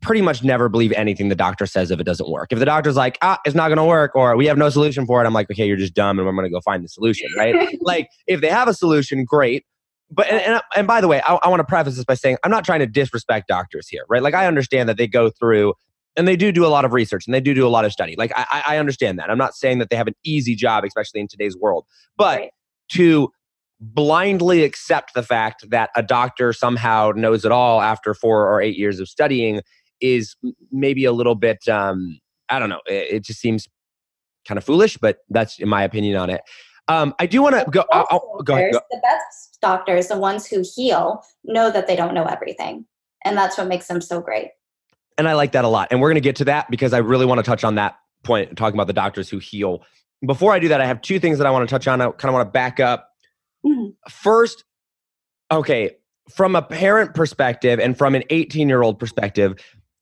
pretty 0.00 0.20
much 0.20 0.42
never 0.42 0.68
believe 0.68 0.92
anything 0.92 1.28
the 1.28 1.36
doctor 1.36 1.64
says 1.64 1.90
if 1.90 2.00
it 2.00 2.04
doesn't 2.04 2.28
work. 2.28 2.52
If 2.52 2.58
the 2.58 2.64
doctor's 2.64 2.96
like 2.96 3.18
ah 3.22 3.38
it's 3.44 3.54
not 3.54 3.68
going 3.68 3.78
to 3.78 3.84
work 3.84 4.14
or 4.14 4.36
we 4.36 4.46
have 4.46 4.58
no 4.58 4.68
solution 4.68 5.06
for 5.06 5.22
it 5.22 5.26
i'm 5.26 5.32
like 5.32 5.50
okay 5.50 5.66
you're 5.66 5.76
just 5.76 5.94
dumb 5.94 6.18
and 6.18 6.28
i'm 6.28 6.34
going 6.34 6.44
to 6.46 6.50
go 6.50 6.60
find 6.60 6.84
the 6.84 6.88
solution 6.88 7.28
right? 7.38 7.54
Like 7.80 8.08
if 8.26 8.40
they 8.40 8.48
have 8.48 8.68
a 8.68 8.74
solution 8.74 9.24
great. 9.24 9.64
But 10.10 10.28
and, 10.28 10.40
and, 10.40 10.62
and 10.76 10.86
by 10.86 11.00
the 11.00 11.08
way 11.08 11.22
i, 11.26 11.38
I 11.42 11.48
want 11.48 11.60
to 11.60 11.64
preface 11.64 11.96
this 11.96 12.04
by 12.04 12.14
saying 12.14 12.36
i'm 12.42 12.50
not 12.50 12.64
trying 12.64 12.80
to 12.80 12.86
disrespect 12.86 13.46
doctors 13.48 13.86
here 13.88 14.02
right? 14.08 14.22
Like 14.22 14.34
i 14.34 14.46
understand 14.46 14.88
that 14.88 14.96
they 14.96 15.06
go 15.06 15.30
through 15.30 15.74
and 16.16 16.26
they 16.26 16.36
do 16.36 16.50
do 16.50 16.66
a 16.66 16.68
lot 16.68 16.84
of 16.84 16.92
research 16.92 17.26
and 17.26 17.34
they 17.34 17.40
do 17.40 17.54
do 17.54 17.66
a 17.66 17.68
lot 17.70 17.84
of 17.84 17.92
study. 17.92 18.16
Like 18.18 18.32
i, 18.36 18.46
I 18.50 18.74
I 18.74 18.78
understand 18.78 19.18
that. 19.20 19.30
I'm 19.30 19.38
not 19.38 19.54
saying 19.54 19.78
that 19.78 19.88
they 19.90 19.96
have 19.96 20.08
an 20.08 20.16
easy 20.24 20.56
job 20.56 20.84
especially 20.84 21.20
in 21.20 21.28
today's 21.28 21.56
world. 21.56 21.84
But 22.16 22.40
Right. 22.40 22.50
to 22.92 23.30
blindly 23.80 24.64
accept 24.64 25.14
the 25.14 25.22
fact 25.22 25.68
that 25.70 25.90
a 25.96 26.02
doctor 26.02 26.52
somehow 26.52 27.12
knows 27.14 27.44
it 27.44 27.52
all 27.52 27.80
after 27.80 28.14
four 28.14 28.48
or 28.48 28.60
eight 28.62 28.76
years 28.76 29.00
of 29.00 29.08
studying 29.08 29.60
is 30.00 30.36
maybe 30.72 31.04
a 31.04 31.12
little 31.12 31.34
bit 31.34 31.66
um 31.68 32.18
I 32.48 32.58
don't 32.58 32.68
know. 32.68 32.80
It, 32.86 33.14
it 33.14 33.24
just 33.24 33.40
seems 33.40 33.68
kind 34.46 34.58
of 34.58 34.64
foolish, 34.64 34.96
but 34.96 35.18
that's 35.30 35.58
in 35.58 35.68
my 35.68 35.82
opinion 35.82 36.16
on 36.16 36.30
it. 36.30 36.42
Um, 36.88 37.14
I 37.18 37.26
do 37.26 37.42
want 37.42 37.56
to 37.56 37.68
go. 37.68 37.84
I'll, 37.92 38.06
I'll, 38.10 38.42
go 38.44 38.54
ahead. 38.54 38.72
Go. 38.72 38.80
The 38.90 39.00
best 39.02 39.58
doctors, 39.60 40.06
the 40.06 40.18
ones 40.18 40.46
who 40.46 40.62
heal, 40.62 41.24
know 41.44 41.70
that 41.70 41.88
they 41.88 41.96
don't 41.96 42.14
know 42.14 42.24
everything, 42.24 42.86
and 43.24 43.36
that's 43.36 43.58
what 43.58 43.66
makes 43.66 43.88
them 43.88 44.00
so 44.00 44.20
great. 44.20 44.50
And 45.18 45.28
I 45.28 45.32
like 45.32 45.52
that 45.52 45.64
a 45.64 45.68
lot. 45.68 45.88
And 45.90 46.00
we're 46.00 46.08
going 46.08 46.16
to 46.16 46.20
get 46.20 46.36
to 46.36 46.44
that 46.44 46.70
because 46.70 46.92
I 46.92 46.98
really 46.98 47.26
want 47.26 47.38
to 47.38 47.42
touch 47.42 47.64
on 47.64 47.74
that 47.76 47.96
point, 48.22 48.56
talking 48.56 48.76
about 48.76 48.86
the 48.86 48.92
doctors 48.92 49.28
who 49.28 49.38
heal. 49.38 49.82
Before 50.24 50.52
I 50.52 50.58
do 50.58 50.68
that, 50.68 50.80
I 50.80 50.86
have 50.86 51.00
two 51.00 51.18
things 51.18 51.38
that 51.38 51.46
I 51.46 51.50
want 51.50 51.68
to 51.68 51.72
touch 51.72 51.88
on. 51.88 52.00
I 52.00 52.10
kind 52.10 52.26
of 52.26 52.34
want 52.34 52.46
to 52.46 52.52
back 52.52 52.78
up. 52.78 53.10
Mm-hmm. 53.66 53.90
First, 54.08 54.64
okay, 55.50 55.96
from 56.30 56.56
a 56.56 56.62
parent 56.62 57.14
perspective 57.14 57.78
and 57.78 57.96
from 57.96 58.14
an 58.14 58.22
18 58.30 58.68
year 58.68 58.82
old 58.82 58.98
perspective, 58.98 59.54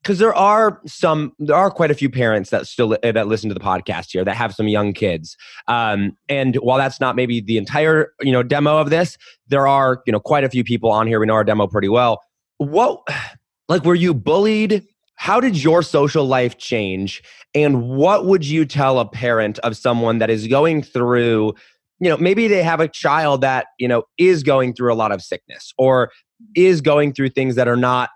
because 0.04 0.18
there 0.18 0.34
are 0.34 0.80
some 0.86 1.32
there 1.38 1.56
are 1.56 1.70
quite 1.70 1.90
a 1.90 1.94
few 1.94 2.10
parents 2.10 2.50
that 2.50 2.66
still 2.66 2.96
that 3.02 3.26
listen 3.26 3.48
to 3.48 3.54
the 3.54 3.60
podcast 3.60 4.12
here 4.12 4.24
that 4.24 4.36
have 4.36 4.54
some 4.54 4.68
young 4.68 4.92
kids. 4.92 5.36
Um, 5.66 6.16
and 6.28 6.56
while 6.56 6.76
that's 6.76 7.00
not 7.00 7.16
maybe 7.16 7.40
the 7.40 7.56
entire 7.56 8.12
you 8.20 8.32
know 8.32 8.42
demo 8.42 8.78
of 8.78 8.90
this 8.90 9.16
there 9.48 9.66
are 9.66 10.02
you 10.06 10.12
know 10.12 10.20
quite 10.20 10.44
a 10.44 10.50
few 10.50 10.62
people 10.62 10.90
on 10.90 11.06
here. 11.06 11.18
We 11.18 11.26
know 11.26 11.34
our 11.34 11.44
demo 11.44 11.66
pretty 11.66 11.88
well. 11.88 12.22
What 12.58 13.02
like 13.68 13.84
were 13.84 13.94
you 13.94 14.12
bullied? 14.12 14.86
How 15.16 15.40
did 15.40 15.62
your 15.62 15.82
social 15.82 16.26
life 16.26 16.58
change? 16.58 17.22
And 17.54 17.88
what 17.88 18.26
would 18.26 18.44
you 18.44 18.64
tell 18.64 18.98
a 18.98 19.08
parent 19.08 19.60
of 19.60 19.76
someone 19.76 20.18
that 20.18 20.28
is 20.28 20.48
going 20.48 20.82
through 20.82 21.54
you 22.00 22.08
know 22.08 22.16
maybe 22.16 22.48
they 22.48 22.62
have 22.62 22.80
a 22.80 22.88
child 22.88 23.40
that 23.40 23.66
you 23.78 23.88
know 23.88 24.04
is 24.18 24.42
going 24.42 24.74
through 24.74 24.92
a 24.92 24.96
lot 24.96 25.12
of 25.12 25.22
sickness 25.22 25.72
or 25.78 26.10
is 26.54 26.80
going 26.80 27.12
through 27.12 27.30
things 27.30 27.54
that 27.54 27.68
are 27.68 27.76
not 27.76 28.10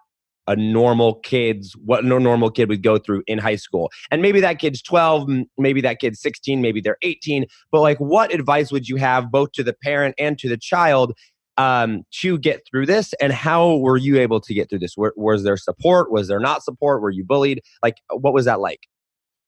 a 0.48 0.56
normal 0.56 1.16
kid's 1.16 1.74
what 1.84 2.04
no 2.04 2.18
normal 2.18 2.50
kid 2.50 2.68
would 2.68 2.82
go 2.82 2.98
through 2.98 3.22
in 3.26 3.38
high 3.38 3.56
school. 3.56 3.90
And 4.10 4.22
maybe 4.22 4.40
that 4.40 4.58
kid's 4.58 4.82
12 4.82 5.28
maybe 5.58 5.80
that 5.82 6.00
kid's 6.00 6.20
16 6.20 6.60
maybe 6.60 6.80
they're 6.80 6.96
18 7.02 7.44
but 7.70 7.80
like 7.82 7.98
what 7.98 8.32
advice 8.32 8.72
would 8.72 8.88
you 8.88 8.96
have 8.96 9.30
both 9.30 9.52
to 9.52 9.62
the 9.62 9.74
parent 9.74 10.14
and 10.18 10.38
to 10.38 10.48
the 10.48 10.56
child 10.56 11.12
um, 11.58 12.04
to 12.20 12.38
get 12.38 12.62
through 12.70 12.86
this? 12.86 13.12
And 13.20 13.32
how 13.32 13.76
were 13.76 13.96
you 13.96 14.18
able 14.18 14.40
to 14.40 14.54
get 14.54 14.70
through 14.70 14.78
this? 14.78 14.94
Was 14.96 15.42
there 15.42 15.56
support? 15.56 16.10
Was 16.10 16.28
there 16.28 16.40
not 16.40 16.62
support? 16.62 17.02
Were 17.02 17.10
you 17.10 17.24
bullied? 17.24 17.62
Like 17.82 17.96
what 18.10 18.32
was 18.32 18.46
that 18.46 18.60
like? 18.60 18.80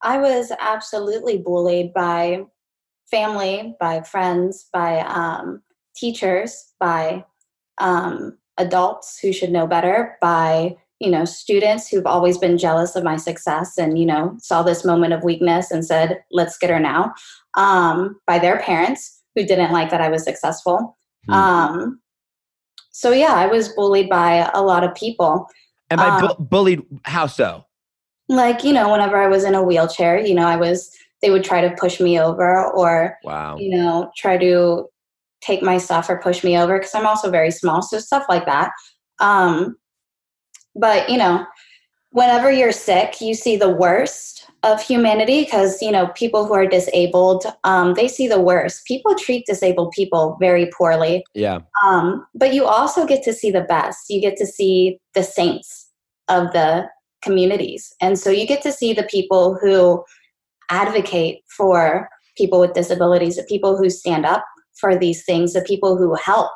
I 0.03 0.17
was 0.17 0.51
absolutely 0.59 1.37
bullied 1.37 1.93
by 1.93 2.43
family 3.11 3.75
by 3.79 4.01
friends 4.01 4.67
by 4.73 5.01
um, 5.01 5.61
teachers 5.95 6.73
by 6.79 7.23
um, 7.77 8.37
adults 8.57 9.19
who 9.19 9.31
should 9.31 9.51
know 9.51 9.67
better 9.67 10.17
by 10.21 10.75
you 10.99 11.11
know 11.11 11.25
students 11.25 11.89
who've 11.89 12.05
always 12.05 12.37
been 12.37 12.57
jealous 12.57 12.95
of 12.95 13.03
my 13.03 13.17
success 13.17 13.77
and 13.77 13.99
you 13.99 14.05
know 14.05 14.35
saw 14.39 14.63
this 14.63 14.85
moment 14.85 15.13
of 15.13 15.23
weakness 15.23 15.71
and 15.71 15.85
said 15.85 16.23
let's 16.31 16.57
get 16.57 16.69
her 16.69 16.79
now 16.79 17.13
um, 17.57 18.19
by 18.25 18.39
their 18.39 18.59
parents 18.59 19.21
who 19.35 19.45
didn't 19.45 19.71
like 19.71 19.89
that 19.89 20.01
i 20.01 20.09
was 20.09 20.23
successful. 20.23 20.97
Um, 21.29 21.99
so 22.91 23.11
yeah 23.11 23.33
i 23.33 23.45
was 23.45 23.69
bullied 23.69 24.09
by 24.09 24.49
a 24.53 24.61
lot 24.61 24.83
of 24.83 24.95
people. 24.95 25.47
And 25.89 25.99
by 25.99 26.07
um, 26.07 26.27
bu- 26.27 26.43
bullied? 26.43 26.81
How 27.03 27.27
so? 27.27 27.65
like 28.31 28.63
you 28.63 28.71
know 28.71 28.89
whenever 28.89 29.17
i 29.17 29.27
was 29.27 29.43
in 29.43 29.55
a 29.55 29.61
wheelchair 29.61 30.17
you 30.25 30.33
know 30.33 30.47
i 30.47 30.55
was 30.55 30.89
they 31.21 31.29
would 31.29 31.43
try 31.43 31.61
to 31.61 31.75
push 31.79 31.99
me 31.99 32.19
over 32.19 32.65
or 32.71 33.17
wow 33.23 33.57
you 33.57 33.75
know 33.75 34.11
try 34.17 34.37
to 34.37 34.85
take 35.41 35.63
my 35.63 35.77
stuff 35.77 36.09
or 36.09 36.21
push 36.21 36.43
me 36.43 36.57
over 36.57 36.77
because 36.77 36.93
i'm 36.95 37.07
also 37.07 37.29
very 37.29 37.51
small 37.51 37.81
so 37.81 37.99
stuff 37.99 38.25
like 38.29 38.45
that 38.45 38.71
um, 39.21 39.77
but, 40.75 41.09
you 41.09 41.17
know, 41.17 41.45
whenever 42.11 42.51
you're 42.51 42.71
sick, 42.71 43.21
you 43.21 43.33
see 43.33 43.55
the 43.55 43.69
worst 43.69 44.47
of 44.63 44.81
humanity 44.81 45.43
because, 45.43 45.81
you 45.81 45.91
know, 45.91 46.07
people 46.07 46.45
who 46.45 46.53
are 46.53 46.67
disabled, 46.67 47.45
um, 47.63 47.93
they 47.93 48.07
see 48.07 48.27
the 48.27 48.41
worst. 48.41 48.85
People 48.85 49.15
treat 49.15 49.45
disabled 49.45 49.91
people 49.95 50.37
very 50.39 50.69
poorly. 50.77 51.23
Yeah. 51.33 51.59
Um, 51.83 52.25
but 52.35 52.53
you 52.53 52.65
also 52.65 53.05
get 53.05 53.23
to 53.23 53.33
see 53.33 53.51
the 53.51 53.61
best. 53.61 54.09
You 54.09 54.21
get 54.21 54.37
to 54.37 54.45
see 54.45 54.99
the 55.13 55.23
saints 55.23 55.89
of 56.27 56.51
the 56.51 56.87
communities. 57.21 57.93
And 58.01 58.17
so 58.17 58.29
you 58.29 58.47
get 58.47 58.61
to 58.63 58.71
see 58.71 58.93
the 58.93 59.03
people 59.03 59.57
who 59.61 60.03
advocate 60.71 61.41
for 61.55 62.09
people 62.35 62.59
with 62.59 62.73
disabilities, 62.73 63.35
the 63.35 63.43
people 63.43 63.77
who 63.77 63.89
stand 63.89 64.25
up 64.25 64.43
for 64.79 64.95
these 64.95 65.23
things, 65.23 65.53
the 65.53 65.61
people 65.61 65.97
who 65.97 66.15
help 66.15 66.51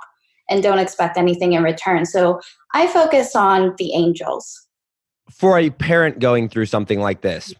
and 0.49 0.63
don't 0.63 0.79
expect 0.79 1.17
anything 1.17 1.53
in 1.53 1.63
return. 1.63 2.05
So 2.05 2.39
I 2.73 2.87
focus 2.87 3.35
on 3.35 3.75
the 3.77 3.93
angels. 3.93 4.67
For 5.29 5.59
a 5.59 5.69
parent 5.69 6.19
going 6.19 6.49
through 6.49 6.67
something 6.67 6.99
like 6.99 7.21
this, 7.21 7.53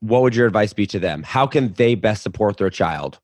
what 0.00 0.22
would 0.22 0.34
your 0.34 0.46
advice 0.46 0.72
be 0.72 0.86
to 0.88 0.98
them? 0.98 1.22
How 1.22 1.46
can 1.46 1.72
they 1.74 1.94
best 1.94 2.22
support 2.22 2.56
their 2.56 2.70
child? 2.70 3.20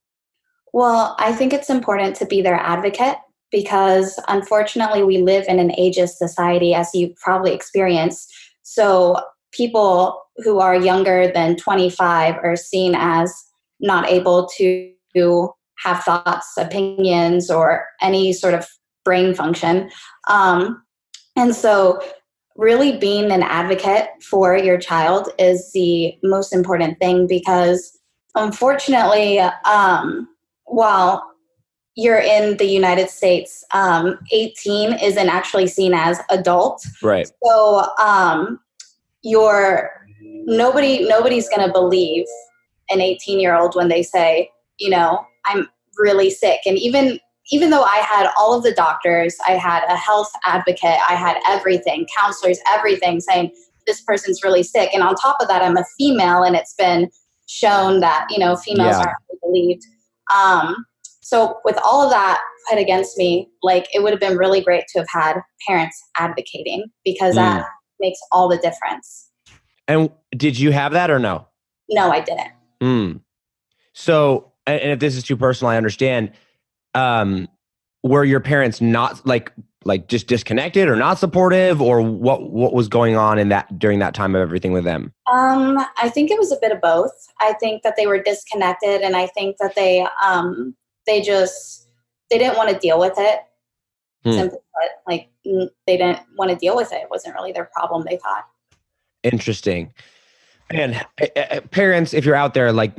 Well, 0.73 1.16
I 1.18 1.33
think 1.33 1.52
it's 1.52 1.71
important 1.71 2.14
to 2.16 2.26
be 2.26 2.40
their 2.40 2.54
advocate 2.54 3.16
because 3.50 4.21
unfortunately 4.28 5.02
we 5.02 5.18
live 5.18 5.45
in 5.49 5.59
an 5.59 5.71
ageist 5.71 6.16
society 6.16 6.75
as 6.75 6.95
you've 6.95 7.16
probably 7.16 7.52
experienced. 7.52 8.33
So 8.62 9.21
people 9.52 10.23
who 10.38 10.61
are 10.61 10.76
younger 10.76 11.31
than 11.33 11.57
25 11.57 12.37
are 12.37 12.57
seen 12.57 12.95
as 12.97 13.35
not 13.81 14.09
able 14.09 14.49
to 14.57 14.93
have 15.85 16.02
thoughts, 16.05 16.52
opinions, 16.57 17.50
or 17.50 17.87
any 18.00 18.33
sort 18.33 18.55
of 18.55 18.67
brain 19.05 19.35
function. 19.35 19.90
Um, 20.28 20.83
and 21.37 21.55
so, 21.55 22.00
really 22.57 22.99
being 22.99 23.31
an 23.31 23.43
advocate 23.43 24.09
for 24.28 24.57
your 24.57 24.78
child 24.78 25.28
is 25.38 25.71
the 25.73 26.17
most 26.23 26.52
important 26.52 26.99
thing 26.99 27.26
because, 27.26 27.97
unfortunately, 28.35 29.38
um, 29.64 30.28
while 30.64 31.23
you're 31.95 32.21
in 32.21 32.57
the 32.59 32.64
United 32.64 33.11
States, 33.11 33.64
um, 33.73 34.19
18 34.33 34.93
isn't 34.95 35.28
actually 35.28 35.67
seen 35.67 35.95
as 35.95 36.21
adult. 36.31 36.85
Right. 37.02 37.28
So, 37.45 37.87
um, 37.99 38.61
you're 39.28 39.90
nobody 40.20 41.06
nobody's 41.06 41.49
going 41.49 41.66
to 41.66 41.73
believe 41.73 42.25
an 42.90 43.00
18 43.00 43.38
year 43.38 43.54
old 43.54 43.75
when 43.75 43.88
they 43.88 44.02
say, 44.02 44.50
you 44.78 44.90
know, 44.90 45.25
I'm 45.47 45.68
really 45.99 46.30
sick. 46.30 46.61
And 46.66 46.78
even 46.78 47.18
even 47.50 47.70
though 47.70 47.82
I 47.82 47.97
had 47.99 48.30
all 48.38 48.54
of 48.54 48.62
the 48.62 48.73
doctors, 48.73 49.37
I 49.47 49.52
had 49.52 49.82
a 49.88 49.97
health 49.97 50.30
advocate, 50.44 50.99
I 51.08 51.14
had 51.14 51.38
everything, 51.49 52.06
counselors, 52.14 52.58
everything 52.68 53.20
saying 53.20 53.52
this 53.87 54.02
person's 54.02 54.42
really 54.44 54.62
sick. 54.62 54.90
And 54.92 55.02
on 55.02 55.14
top 55.14 55.38
of 55.40 55.49
that, 55.49 55.62
I'm 55.62 55.78
a 55.78 55.85
female, 55.97 56.42
and 56.42 56.54
it's 56.54 56.75
been 56.75 57.11
shown 57.47 58.00
that 58.00 58.26
you 58.30 58.38
know 58.38 58.56
females 58.56 58.97
yeah. 58.97 59.06
aren't 59.06 59.40
believed. 59.42 59.82
Um, 60.35 60.85
so 61.23 61.58
with 61.64 61.78
all 61.85 62.02
of 62.02 62.11
that 62.11 62.40
put 62.68 62.78
against 62.78 63.16
me, 63.16 63.50
like 63.62 63.87
it 63.94 64.02
would 64.02 64.12
have 64.12 64.20
been 64.20 64.37
really 64.37 64.61
great 64.61 64.85
to 64.88 64.99
have 64.99 65.08
had 65.11 65.40
parents 65.66 66.02
advocating 66.18 66.85
because 67.04 67.32
mm. 67.32 67.37
that 67.37 67.66
makes 68.00 68.19
all 68.33 68.49
the 68.49 68.59
difference. 68.59 69.31
And 69.87 70.11
did 70.37 70.59
you 70.59 70.73
have 70.73 70.93
that 70.93 71.11
or 71.11 71.19
no? 71.19 71.47
No, 71.88 72.11
I 72.11 72.21
didn't. 72.21 72.52
Mm. 72.81 73.21
So, 73.95 74.52
and 74.67 74.93
if 74.93 74.99
this 74.99 75.17
is 75.17 75.25
too 75.25 75.37
personal, 75.37 75.71
I 75.71 75.76
understand 75.76 76.33
um, 76.95 77.49
were 78.02 78.25
your 78.25 78.40
parents 78.40 78.81
not 78.81 79.26
like 79.26 79.52
like 79.85 80.09
just 80.09 80.26
disconnected 80.26 80.88
or 80.88 80.97
not 80.97 81.19
supportive 81.19 81.81
or 81.81 82.02
what 82.02 82.50
what 82.50 82.75
was 82.75 82.88
going 82.88 83.17
on 83.17 83.38
in 83.38 83.49
that 83.49 83.78
during 83.78 83.99
that 84.00 84.12
time 84.12 84.35
of 84.35 84.40
everything 84.40 84.73
with 84.73 84.85
them 84.85 85.12
um 85.33 85.78
i 85.97 86.09
think 86.09 86.31
it 86.31 86.38
was 86.38 86.52
a 86.52 86.59
bit 86.61 86.73
of 86.73 86.81
both 86.81 87.12
i 87.40 87.52
think 87.55 87.83
that 87.83 87.95
they 87.97 88.07
were 88.07 88.21
disconnected 88.21 89.00
and 89.02 89.17
i 89.17 89.26
think 89.26 89.57
that 89.59 89.75
they 89.76 90.07
um 90.23 90.75
they 91.07 91.21
just 91.23 91.88
they 92.31 92.38
didn't 92.38 92.57
want 92.57 92.69
to 92.69 92.78
deal 92.78 92.99
with 92.99 93.14
it 93.17 93.40
hmm. 94.25 94.32
simply 94.32 94.58
put 94.58 94.90
like 95.06 95.28
they 95.44 95.96
didn't 95.96 96.20
want 96.37 96.50
to 96.50 96.56
deal 96.56 96.76
with 96.76 96.92
it 96.92 97.02
it 97.02 97.10
wasn't 97.10 97.34
really 97.34 97.52
their 97.52 97.68
problem 97.75 98.04
they 98.08 98.16
thought 98.16 98.46
interesting 99.22 99.92
and 100.70 101.04
uh, 101.37 101.60
parents 101.70 102.12
if 102.12 102.25
you're 102.25 102.34
out 102.34 102.54
there 102.54 102.72
like 102.72 102.94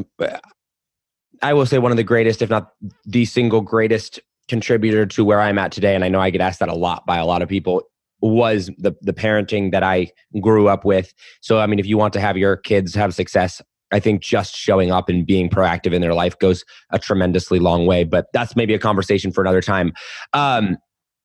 I 1.42 1.54
will 1.54 1.66
say 1.66 1.78
one 1.78 1.92
of 1.92 1.98
the 1.98 2.04
greatest, 2.04 2.42
if 2.42 2.50
not 2.50 2.74
the 3.06 3.26
single 3.26 3.62
greatest 3.62 4.20
contributor 4.48 5.06
to 5.06 5.24
where 5.24 5.40
I'm 5.40 5.58
at 5.58 5.72
today, 5.72 5.96
and 5.96 6.04
I 6.04 6.10
know 6.10 6.20
I 6.20 6.30
get 6.30 6.42
asked 6.42 6.60
that 6.60 6.70
a 6.70 6.76
lot 6.76 7.06
by 7.06 7.18
a 7.18 7.26
lot 7.26 7.42
of 7.42 7.50
people, 7.50 7.84
was 8.22 8.70
the 8.78 8.94
the 9.02 9.14
parenting 9.14 9.72
that 9.72 9.84
I 9.84 10.12
grew 10.42 10.68
up 10.68 10.84
with. 10.84 11.14
So 11.42 11.60
I 11.60 11.68
mean, 11.68 11.80
if 11.80 11.86
you 11.86 11.98
want 11.98 12.14
to 12.14 12.20
have 12.20 12.38
your 12.38 12.58
kids 12.58 12.94
have 12.96 13.14
success, 13.14 13.62
I 13.92 14.00
think 14.00 14.22
just 14.22 14.56
showing 14.56 14.92
up 14.92 15.10
and 15.10 15.26
being 15.26 15.50
proactive 15.50 15.94
in 15.94 16.02
their 16.02 16.14
life 16.14 16.38
goes 16.40 16.66
a 16.92 17.00
tremendously 17.00 17.60
long 17.60 17.86
way. 17.86 18.04
But 18.04 18.28
that's 18.34 18.56
maybe 18.56 18.74
a 18.74 18.80
conversation 18.80 19.32
for 19.32 19.42
another 19.42 19.62
time. 19.62 19.94
Um, 20.34 20.78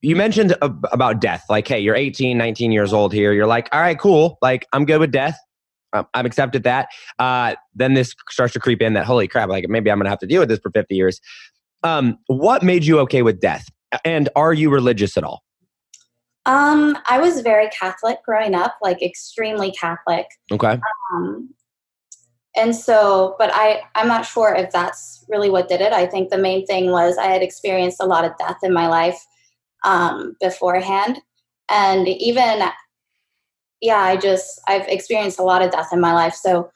you 0.04 0.16
mentioned 0.16 0.54
about 0.60 1.20
death 1.20 1.44
like 1.48 1.66
hey 1.66 1.78
you're 1.80 1.94
18 1.94 2.36
19 2.36 2.72
years 2.72 2.92
old 2.92 3.12
here 3.12 3.32
you're 3.32 3.46
like 3.46 3.68
all 3.72 3.80
right 3.80 3.98
cool 3.98 4.38
like 4.42 4.66
i'm 4.72 4.84
good 4.84 5.00
with 5.00 5.10
death 5.10 5.38
um, 5.94 6.08
I've 6.12 6.26
accepted 6.26 6.64
that. 6.64 6.88
Uh, 7.20 7.54
then 7.76 7.94
this 7.94 8.16
starts 8.28 8.52
to 8.54 8.58
creep 8.58 8.82
in 8.82 8.94
that 8.94 9.06
holy 9.06 9.28
crap, 9.28 9.48
like 9.48 9.68
maybe 9.68 9.92
I'm 9.92 9.98
gonna 10.00 10.10
have 10.10 10.18
to 10.18 10.26
deal 10.26 10.40
with 10.40 10.48
this 10.48 10.58
for 10.58 10.72
50 10.72 10.92
years. 10.92 11.20
Um, 11.84 12.18
what 12.26 12.64
made 12.64 12.84
you 12.84 12.98
okay 13.00 13.22
with 13.22 13.40
death? 13.40 13.68
And 14.04 14.28
are 14.34 14.52
you 14.52 14.70
religious 14.70 15.16
at 15.16 15.22
all? 15.22 15.44
Um, 16.46 16.98
I 17.06 17.20
was 17.20 17.42
very 17.42 17.68
Catholic 17.68 18.18
growing 18.24 18.56
up, 18.56 18.74
like 18.82 19.02
extremely 19.02 19.70
Catholic. 19.70 20.26
Okay. 20.50 20.80
Um, 21.14 21.54
and 22.56 22.74
so 22.74 23.34
but 23.38 23.50
i 23.52 23.80
i'm 23.94 24.08
not 24.08 24.24
sure 24.24 24.54
if 24.54 24.70
that's 24.70 25.24
really 25.28 25.50
what 25.50 25.68
did 25.68 25.80
it 25.80 25.92
i 25.92 26.06
think 26.06 26.30
the 26.30 26.38
main 26.38 26.64
thing 26.66 26.90
was 26.90 27.18
i 27.18 27.26
had 27.26 27.42
experienced 27.42 28.00
a 28.00 28.06
lot 28.06 28.24
of 28.24 28.36
death 28.38 28.58
in 28.62 28.72
my 28.72 28.86
life 28.86 29.26
um, 29.84 30.36
beforehand. 30.40 31.20
And 31.68 32.08
even 32.08 32.62
yeah 33.80 33.98
i 33.98 34.16
just 34.16 34.60
i've 34.68 34.86
experienced 34.88 35.38
a 35.38 35.42
lot 35.42 35.60
of 35.62 35.70
death 35.70 35.92
in 35.92 36.00
my 36.00 36.12
life. 36.12 36.34
So 36.34 36.70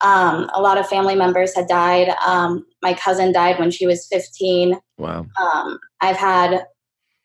um, 0.00 0.50
a 0.52 0.60
lot 0.60 0.76
of 0.76 0.86
family 0.86 1.14
members 1.14 1.54
had 1.54 1.66
died. 1.66 2.14
Um, 2.26 2.66
my 2.82 2.92
cousin 2.92 3.32
died 3.32 3.58
when 3.58 3.70
she 3.70 3.86
was 3.86 4.06
15 4.08 4.78
wow. 4.98 5.26
Um, 5.40 5.78
i've 6.00 6.16
had 6.16 6.66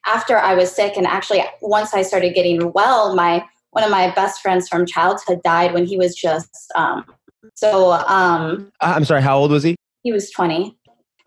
after 0.05 0.37
i 0.37 0.55
was 0.55 0.71
sick 0.71 0.95
and 0.95 1.05
actually 1.05 1.43
once 1.61 1.93
i 1.93 2.01
started 2.01 2.33
getting 2.33 2.71
well 2.71 3.13
my 3.13 3.45
one 3.71 3.83
of 3.83 3.91
my 3.91 4.11
best 4.15 4.41
friends 4.41 4.67
from 4.67 4.85
childhood 4.85 5.41
died 5.43 5.73
when 5.73 5.85
he 5.85 5.97
was 5.97 6.15
just 6.15 6.49
um, 6.75 7.05
so 7.53 7.91
um, 7.91 8.71
i'm 8.81 9.05
sorry 9.05 9.21
how 9.21 9.37
old 9.37 9.51
was 9.51 9.63
he? 9.63 9.75
he 10.03 10.11
was 10.11 10.31
20 10.31 10.75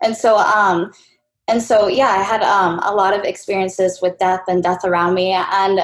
and 0.01 0.17
so 0.17 0.37
um, 0.37 0.91
and 1.47 1.61
so 1.61 1.87
yeah 1.87 2.09
i 2.09 2.23
had 2.23 2.41
um, 2.43 2.79
a 2.83 2.93
lot 2.93 3.17
of 3.17 3.23
experiences 3.23 3.99
with 4.01 4.17
death 4.17 4.41
and 4.47 4.63
death 4.63 4.83
around 4.83 5.13
me. 5.13 5.31
And 5.31 5.81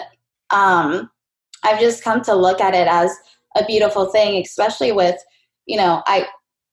um, 0.52 1.10
i've 1.64 1.80
just 1.80 2.04
come 2.04 2.22
to 2.24 2.36
look 2.36 2.62
at 2.62 2.74
it 2.74 2.88
as 2.88 3.16
a 3.56 3.66
beautiful 3.66 4.06
thing 4.12 4.42
especially 4.42 4.92
with 4.92 5.16
you 5.66 5.78
know 5.78 6.02
i 6.06 6.28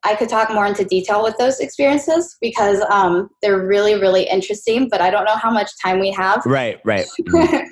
i 0.04 0.14
could 0.14 0.28
talk 0.28 0.50
more 0.50 0.66
into 0.66 0.84
detail 0.84 1.22
with 1.22 1.36
those 1.38 1.60
experiences 1.60 2.36
because 2.40 2.80
um, 2.90 3.28
they're 3.42 3.66
really 3.66 3.94
really 3.94 4.24
interesting 4.24 4.88
but 4.88 5.00
i 5.00 5.10
don't 5.10 5.24
know 5.24 5.36
how 5.36 5.50
much 5.50 5.70
time 5.82 6.00
we 6.00 6.10
have. 6.10 6.44
Right 6.46 6.80
right. 6.84 7.06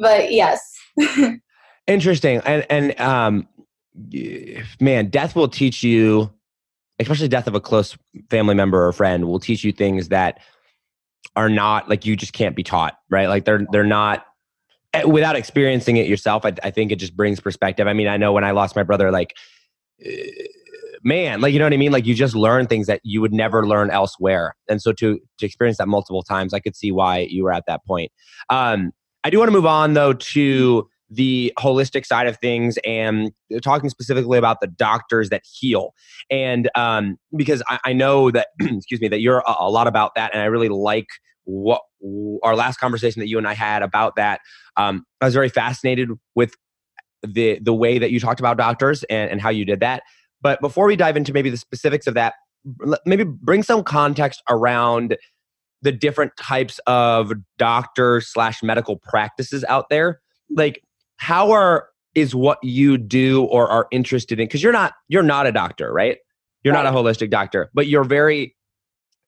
But 0.00 0.32
yes. 0.32 0.60
Interesting. 1.86 2.40
And 2.44 2.66
and 2.70 3.00
um 3.00 3.48
man 4.80 5.08
death 5.08 5.34
will 5.34 5.48
teach 5.48 5.82
you 5.82 6.30
especially 6.98 7.28
death 7.28 7.46
of 7.46 7.54
a 7.54 7.60
close 7.60 7.96
family 8.30 8.54
member 8.54 8.86
or 8.86 8.92
friend 8.92 9.26
will 9.26 9.38
teach 9.38 9.64
you 9.64 9.72
things 9.72 10.08
that 10.08 10.38
are 11.34 11.48
not 11.48 11.88
like 11.88 12.06
you 12.06 12.16
just 12.16 12.32
can't 12.32 12.56
be 12.56 12.62
taught, 12.62 12.98
right? 13.10 13.28
Like 13.28 13.44
they're 13.44 13.66
they're 13.70 13.84
not 13.84 14.26
eh, 14.94 15.04
without 15.04 15.36
experiencing 15.36 15.96
it 15.96 16.06
yourself. 16.06 16.44
I, 16.44 16.52
I 16.62 16.70
think 16.70 16.92
it 16.92 16.96
just 16.96 17.16
brings 17.16 17.40
perspective. 17.40 17.86
I 17.86 17.92
mean, 17.92 18.08
I 18.08 18.16
know 18.16 18.32
when 18.32 18.44
I 18.44 18.52
lost 18.52 18.76
my 18.76 18.82
brother, 18.82 19.10
like 19.10 19.34
eh, 20.04 20.26
man, 21.02 21.40
like 21.40 21.52
you 21.52 21.58
know 21.58 21.64
what 21.64 21.72
I 21.72 21.78
mean. 21.78 21.92
Like 21.92 22.06
you 22.06 22.14
just 22.14 22.34
learn 22.34 22.66
things 22.66 22.86
that 22.86 23.00
you 23.02 23.20
would 23.20 23.32
never 23.32 23.66
learn 23.66 23.90
elsewhere, 23.90 24.54
and 24.68 24.80
so 24.80 24.92
to 24.92 25.18
to 25.38 25.46
experience 25.46 25.78
that 25.78 25.88
multiple 25.88 26.22
times, 26.22 26.54
I 26.54 26.60
could 26.60 26.76
see 26.76 26.92
why 26.92 27.20
you 27.30 27.44
were 27.44 27.52
at 27.52 27.64
that 27.66 27.84
point. 27.84 28.12
Um, 28.50 28.92
I 29.24 29.30
do 29.30 29.38
want 29.38 29.48
to 29.48 29.52
move 29.52 29.66
on 29.66 29.94
though 29.94 30.12
to 30.12 30.88
the 31.08 31.52
holistic 31.58 32.04
side 32.04 32.26
of 32.26 32.36
things 32.38 32.78
and 32.84 33.30
talking 33.62 33.90
specifically 33.90 34.38
about 34.38 34.60
the 34.60 34.66
doctors 34.66 35.30
that 35.30 35.42
heal. 35.44 35.94
And 36.30 36.68
um, 36.74 37.16
because 37.36 37.62
I, 37.68 37.78
I, 37.84 37.92
know 37.92 38.30
that 38.32 38.48
excuse 38.60 39.00
me 39.00 39.08
that 39.08 39.20
you're 39.20 39.38
a, 39.46 39.54
a, 39.60 39.70
lot 39.70 39.86
about 39.86 40.16
that 40.16 40.32
and 40.32 40.42
i 40.42 40.46
really 40.46 40.68
like 40.68 41.06
what 41.44 41.82
our 42.42 42.56
last 42.56 42.78
conversation 42.78 43.20
that 43.20 43.28
you 43.28 43.38
and 43.38 43.46
i 43.46 43.54
had 43.54 43.82
about 43.82 44.16
that. 44.16 44.40
Um, 44.76 45.04
i 45.20 45.26
was 45.26 45.34
very 45.34 45.48
fascinated 45.48 46.10
with 46.34 46.54
the 47.22 47.58
the 47.60 47.74
way 47.74 47.98
that 47.98 48.10
you 48.10 48.20
talked 48.20 48.40
about 48.40 48.56
doctors 48.56 49.04
and, 49.04 49.30
and 49.30 49.40
how 49.40 49.50
you 49.50 49.64
did 49.64 49.80
that. 49.80 50.02
But 50.42 50.60
before 50.60 50.86
we 50.86 50.96
dive 50.96 51.16
into 51.16 51.32
maybe 51.32 51.50
the 51.50 51.56
specifics 51.56 52.06
of 52.06 52.14
that 52.14 52.34
maybe 53.04 53.24
bring 53.24 53.62
some 53.62 53.84
context 53.84 54.42
around 54.50 55.16
the 55.82 55.92
different 55.92 56.36
types 56.36 56.80
of 56.86 57.32
doctor 57.58 58.20
slash 58.20 58.62
medical 58.62 58.96
practices 58.96 59.64
out 59.68 59.88
there. 59.88 60.20
Like 60.50 60.82
how 61.18 61.50
are 61.52 61.88
is 62.14 62.34
what 62.34 62.58
you 62.62 62.96
do 62.96 63.44
or 63.44 63.68
are 63.68 63.86
interested 63.90 64.40
in 64.40 64.46
because 64.46 64.62
you're 64.62 64.72
not 64.72 64.94
you're 65.08 65.22
not 65.22 65.46
a 65.46 65.52
doctor 65.52 65.92
right? 65.92 66.18
You're 66.62 66.74
right. 66.74 66.82
not 66.82 66.92
a 66.92 66.96
holistic 66.96 67.30
doctor 67.30 67.70
but 67.74 67.86
you're 67.86 68.04
very 68.04 68.56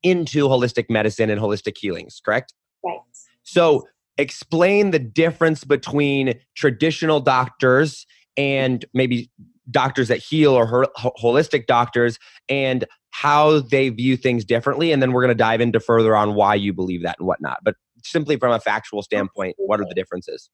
into 0.02 0.49
holistic 0.49 0.87
medicine 0.88 1.30
and 1.30 1.40
holistic 1.40 1.76
healings 1.76 2.21
correct? 2.25 2.54
Right. 2.85 2.99
So 3.42 3.87
explain 4.16 4.90
the 4.90 4.99
difference 4.99 5.64
between 5.64 6.35
traditional 6.57 7.21
doctors 7.21 8.07
and 8.37 8.85
maybe 8.95 9.30
doctors 9.71 10.08
that 10.08 10.19
heal 10.19 10.52
or 10.52 10.89
ho- 10.95 11.12
holistic 11.21 11.67
doctors 11.67 12.19
and 12.49 12.84
how 13.10 13.60
they 13.60 13.89
view 13.89 14.17
things 14.17 14.45
differently 14.45 14.93
and 14.93 15.02
then 15.02 15.12
we're 15.12 15.23
going 15.23 15.28
to 15.28 15.34
dive 15.34 15.60
into 15.60 15.80
further 15.80 16.17
on 16.17 16.34
why 16.34 16.54
you 16.54 16.73
believe 16.73 17.02
that 17.02 17.17
and 17.19 17.26
whatnot 17.26 17.58
but 17.62 17.75
simply 18.02 18.36
from 18.36 18.52
a 18.52 18.60
factual 18.60 19.02
standpoint 19.02 19.54
what 19.58 19.80
are 19.80 19.86
the 19.86 19.95
differences 19.95 20.50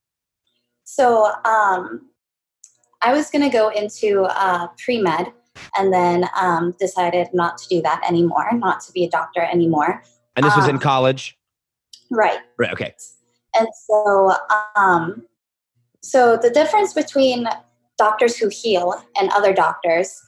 so 0.94 1.32
um, 1.44 2.08
I 3.02 3.12
was 3.12 3.28
going 3.28 3.42
to 3.42 3.50
go 3.50 3.68
into 3.70 4.22
uh, 4.22 4.68
pre 4.78 5.02
med 5.02 5.32
and 5.76 5.92
then 5.92 6.28
um, 6.40 6.72
decided 6.78 7.26
not 7.32 7.58
to 7.58 7.68
do 7.68 7.82
that 7.82 8.00
anymore, 8.06 8.48
not 8.52 8.80
to 8.82 8.92
be 8.92 9.04
a 9.04 9.10
doctor 9.10 9.40
anymore. 9.40 10.04
And 10.36 10.46
this 10.46 10.54
was 10.54 10.68
in 10.68 10.76
um, 10.76 10.80
college? 10.80 11.36
Right. 12.12 12.38
Right, 12.58 12.72
okay. 12.72 12.94
And 13.54 13.66
so, 13.88 14.34
um, 14.76 15.26
so 16.00 16.36
the 16.36 16.50
difference 16.50 16.92
between 16.92 17.48
doctors 17.98 18.36
who 18.36 18.48
heal 18.48 19.02
and 19.18 19.30
other 19.32 19.52
doctors 19.52 20.20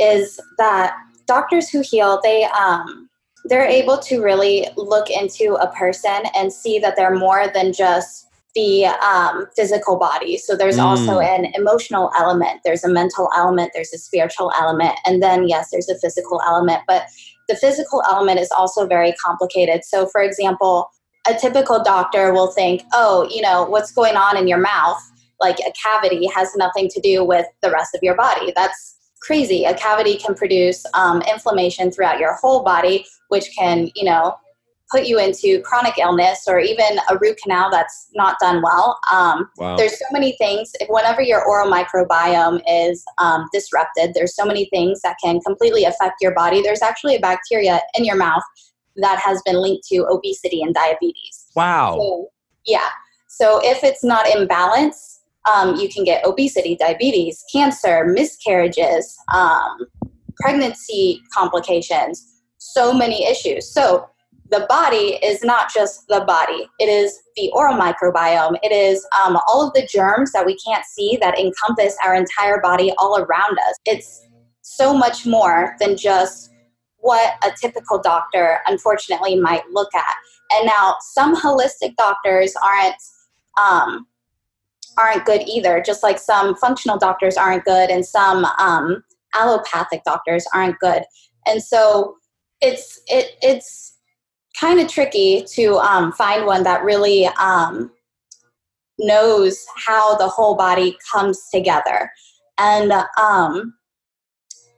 is 0.00 0.40
that 0.58 0.96
doctors 1.26 1.68
who 1.68 1.82
heal, 1.82 2.18
they, 2.24 2.46
um, 2.46 3.08
they're 3.44 3.66
able 3.66 3.98
to 3.98 4.22
really 4.22 4.66
look 4.76 5.08
into 5.08 5.54
a 5.54 5.72
person 5.72 6.22
and 6.34 6.52
see 6.52 6.80
that 6.80 6.96
they're 6.96 7.16
more 7.16 7.46
than 7.54 7.72
just 7.72 8.26
the 8.54 8.86
um, 8.86 9.46
physical 9.54 9.96
body. 9.96 10.36
So 10.38 10.56
there's 10.56 10.78
mm. 10.78 10.82
also 10.82 11.20
an 11.20 11.46
emotional 11.54 12.10
element, 12.18 12.60
there's 12.64 12.84
a 12.84 12.88
mental 12.88 13.30
element, 13.36 13.70
there's 13.74 13.92
a 13.92 13.98
spiritual 13.98 14.52
element, 14.60 14.98
and 15.06 15.22
then, 15.22 15.48
yes, 15.48 15.68
there's 15.70 15.88
a 15.88 15.98
physical 15.98 16.40
element. 16.46 16.82
But 16.86 17.04
the 17.48 17.56
physical 17.56 18.02
element 18.08 18.40
is 18.40 18.50
also 18.50 18.86
very 18.86 19.12
complicated. 19.24 19.84
So, 19.84 20.06
for 20.06 20.20
example, 20.20 20.90
a 21.28 21.34
typical 21.34 21.82
doctor 21.82 22.32
will 22.32 22.50
think, 22.52 22.82
oh, 22.92 23.28
you 23.30 23.42
know, 23.42 23.64
what's 23.64 23.92
going 23.92 24.16
on 24.16 24.36
in 24.36 24.48
your 24.48 24.58
mouth, 24.58 25.00
like 25.40 25.58
a 25.60 25.72
cavity, 25.82 26.26
has 26.34 26.54
nothing 26.56 26.88
to 26.88 27.00
do 27.00 27.24
with 27.24 27.46
the 27.62 27.70
rest 27.70 27.94
of 27.94 28.00
your 28.02 28.16
body. 28.16 28.52
That's 28.56 28.96
crazy. 29.20 29.64
A 29.64 29.74
cavity 29.74 30.16
can 30.16 30.34
produce 30.34 30.84
um, 30.94 31.22
inflammation 31.22 31.90
throughout 31.90 32.18
your 32.18 32.34
whole 32.34 32.62
body, 32.62 33.04
which 33.28 33.50
can, 33.56 33.90
you 33.94 34.04
know, 34.04 34.34
put 34.90 35.06
you 35.06 35.18
into 35.18 35.60
chronic 35.62 35.98
illness 35.98 36.44
or 36.48 36.58
even 36.58 36.98
a 37.08 37.18
root 37.20 37.38
canal 37.42 37.70
that's 37.70 38.08
not 38.14 38.36
done 38.40 38.60
well. 38.62 38.98
Um, 39.12 39.48
wow. 39.56 39.76
There's 39.76 39.98
so 39.98 40.04
many 40.12 40.36
things. 40.38 40.72
Whenever 40.88 41.22
your 41.22 41.44
oral 41.44 41.70
microbiome 41.70 42.60
is 42.68 43.04
um, 43.18 43.46
disrupted, 43.52 44.12
there's 44.14 44.34
so 44.34 44.44
many 44.44 44.68
things 44.70 45.00
that 45.02 45.16
can 45.22 45.40
completely 45.40 45.84
affect 45.84 46.14
your 46.20 46.34
body. 46.34 46.60
There's 46.62 46.82
actually 46.82 47.16
a 47.16 47.20
bacteria 47.20 47.80
in 47.94 48.04
your 48.04 48.16
mouth 48.16 48.42
that 48.96 49.18
has 49.20 49.40
been 49.44 49.60
linked 49.60 49.86
to 49.88 50.06
obesity 50.08 50.62
and 50.62 50.74
diabetes. 50.74 51.46
Wow. 51.54 51.96
So, 51.96 52.28
yeah. 52.66 52.88
So 53.28 53.60
if 53.62 53.84
it's 53.84 54.04
not 54.04 54.26
in 54.26 54.46
balance, 54.46 55.20
um, 55.50 55.76
you 55.76 55.88
can 55.88 56.04
get 56.04 56.26
obesity, 56.26 56.76
diabetes, 56.76 57.42
cancer, 57.52 58.04
miscarriages, 58.06 59.16
um, 59.32 59.78
pregnancy 60.36 61.22
complications, 61.32 62.42
so 62.58 62.92
many 62.92 63.26
issues. 63.26 63.72
So 63.72 64.06
the 64.50 64.66
body 64.68 65.18
is 65.22 65.42
not 65.44 65.72
just 65.72 66.06
the 66.08 66.24
body. 66.26 66.68
It 66.80 66.88
is 66.88 67.20
the 67.36 67.50
oral 67.54 67.76
microbiome. 67.76 68.58
It 68.62 68.72
is 68.72 69.06
um, 69.24 69.38
all 69.46 69.66
of 69.66 69.72
the 69.74 69.88
germs 69.90 70.32
that 70.32 70.44
we 70.44 70.56
can't 70.56 70.84
see 70.84 71.16
that 71.20 71.38
encompass 71.38 71.96
our 72.04 72.14
entire 72.14 72.60
body 72.60 72.92
all 72.98 73.18
around 73.18 73.58
us. 73.68 73.76
It's 73.86 74.26
so 74.62 74.92
much 74.92 75.24
more 75.24 75.76
than 75.78 75.96
just 75.96 76.50
what 76.96 77.34
a 77.44 77.52
typical 77.60 78.00
doctor, 78.00 78.58
unfortunately, 78.66 79.38
might 79.38 79.62
look 79.70 79.94
at. 79.94 80.16
And 80.52 80.66
now, 80.66 80.96
some 81.00 81.34
holistic 81.36 81.94
doctors 81.96 82.54
aren't 82.62 82.96
um, 83.60 84.06
aren't 84.98 85.24
good 85.24 85.42
either. 85.46 85.80
Just 85.80 86.02
like 86.02 86.18
some 86.18 86.56
functional 86.56 86.98
doctors 86.98 87.36
aren't 87.36 87.64
good, 87.64 87.88
and 87.88 88.04
some 88.04 88.44
um, 88.58 89.04
allopathic 89.34 90.02
doctors 90.04 90.44
aren't 90.52 90.78
good. 90.80 91.04
And 91.46 91.62
so, 91.62 92.16
it's 92.60 93.00
it 93.06 93.36
it's 93.42 93.99
kind 94.58 94.80
of 94.80 94.88
tricky 94.88 95.44
to 95.54 95.76
um, 95.78 96.12
find 96.12 96.46
one 96.46 96.62
that 96.64 96.84
really 96.84 97.26
um, 97.38 97.90
knows 98.98 99.64
how 99.76 100.16
the 100.16 100.28
whole 100.28 100.54
body 100.54 100.96
comes 101.12 101.48
together. 101.52 102.10
And 102.58 102.92
um, 103.20 103.74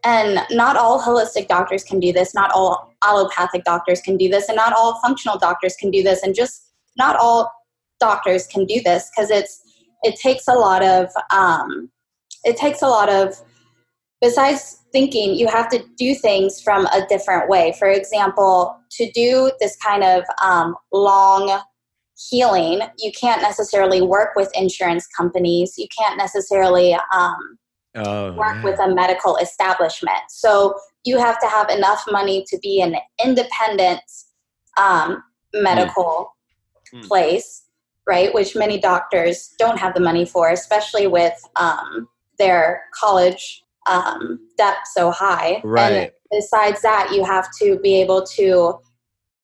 and 0.04 0.40
not 0.50 0.76
all 0.76 1.00
holistic 1.00 1.48
doctors 1.48 1.85
can 1.85 2.00
do 2.00 2.12
this. 2.12 2.35
Not 2.35 2.50
all 2.54 2.92
allopathic 3.04 3.64
doctors 3.64 4.00
can 4.00 4.16
do 4.16 4.28
this, 4.28 4.48
and 4.48 4.56
not 4.56 4.72
all 4.72 5.00
functional 5.00 5.38
doctors 5.38 5.76
can 5.76 5.90
do 5.90 6.02
this, 6.02 6.22
and 6.22 6.35
just 6.35 6.72
not 6.96 7.16
all 7.16 7.52
doctors 8.00 8.46
can 8.46 8.64
do 8.66 8.80
this 8.85 9.11
because 9.11 9.30
it's 9.30 9.62
it 10.02 10.16
takes 10.16 10.48
a 10.48 10.54
lot 10.54 10.82
of 10.82 11.08
um, 11.30 11.90
it 12.44 12.56
takes 12.56 12.82
a 12.82 12.88
lot 12.88 13.08
of 13.08 13.40
besides 14.22 14.78
thinking 14.92 15.35
you 15.35 15.46
have 15.46 15.68
to 15.68 15.85
do 15.98 16.14
things 16.14 16.62
from 16.62 16.87
a 16.87 17.04
different 17.08 17.48
way 17.50 17.74
for 17.78 17.88
example 17.88 18.74
to 18.90 19.11
do 19.12 19.52
this 19.61 19.76
kind 19.76 20.02
of 20.02 20.24
um, 20.42 20.74
long 20.92 21.61
healing 22.30 22.80
you 22.98 23.12
can't 23.12 23.42
necessarily 23.42 24.00
work 24.00 24.30
with 24.37 24.50
insurance 24.54 25.06
companies 25.08 25.74
you 25.76 25.87
can't 25.98 26.16
necessarily 26.16 26.96
um, 27.12 27.58
oh, 27.96 28.32
work 28.32 28.56
yeah. 28.56 28.64
with 28.64 28.80
a 28.80 28.94
medical 28.94 29.37
establishment. 29.37 30.20
So 30.28 30.74
you 31.04 31.18
have 31.18 31.40
to 31.40 31.46
have 31.46 31.68
enough 31.70 32.04
money 32.11 32.44
to 32.48 32.58
be 32.58 32.80
an 32.80 32.96
independent 33.24 34.00
um, 34.78 35.22
medical 35.54 36.35
Mm. 36.92 37.08
place, 37.08 37.62
right? 38.06 38.35
Which 38.35 38.54
many 38.54 38.78
doctors 38.78 39.54
don't 39.58 39.78
have 39.78 39.94
the 39.94 40.00
money 40.00 40.26
for, 40.26 40.50
especially 40.50 41.06
with 41.06 41.32
um, 41.56 42.06
their 42.38 42.82
college 42.94 43.64
um, 43.87 44.38
debt 44.57 44.79
so 44.95 45.11
high. 45.11 45.61
And 45.62 45.64
right 45.64 46.12
besides 46.33 46.81
that, 46.83 47.12
you 47.12 47.25
have 47.25 47.49
to 47.61 47.79
be 47.81 48.01
able 48.01 48.25
to 48.25 48.75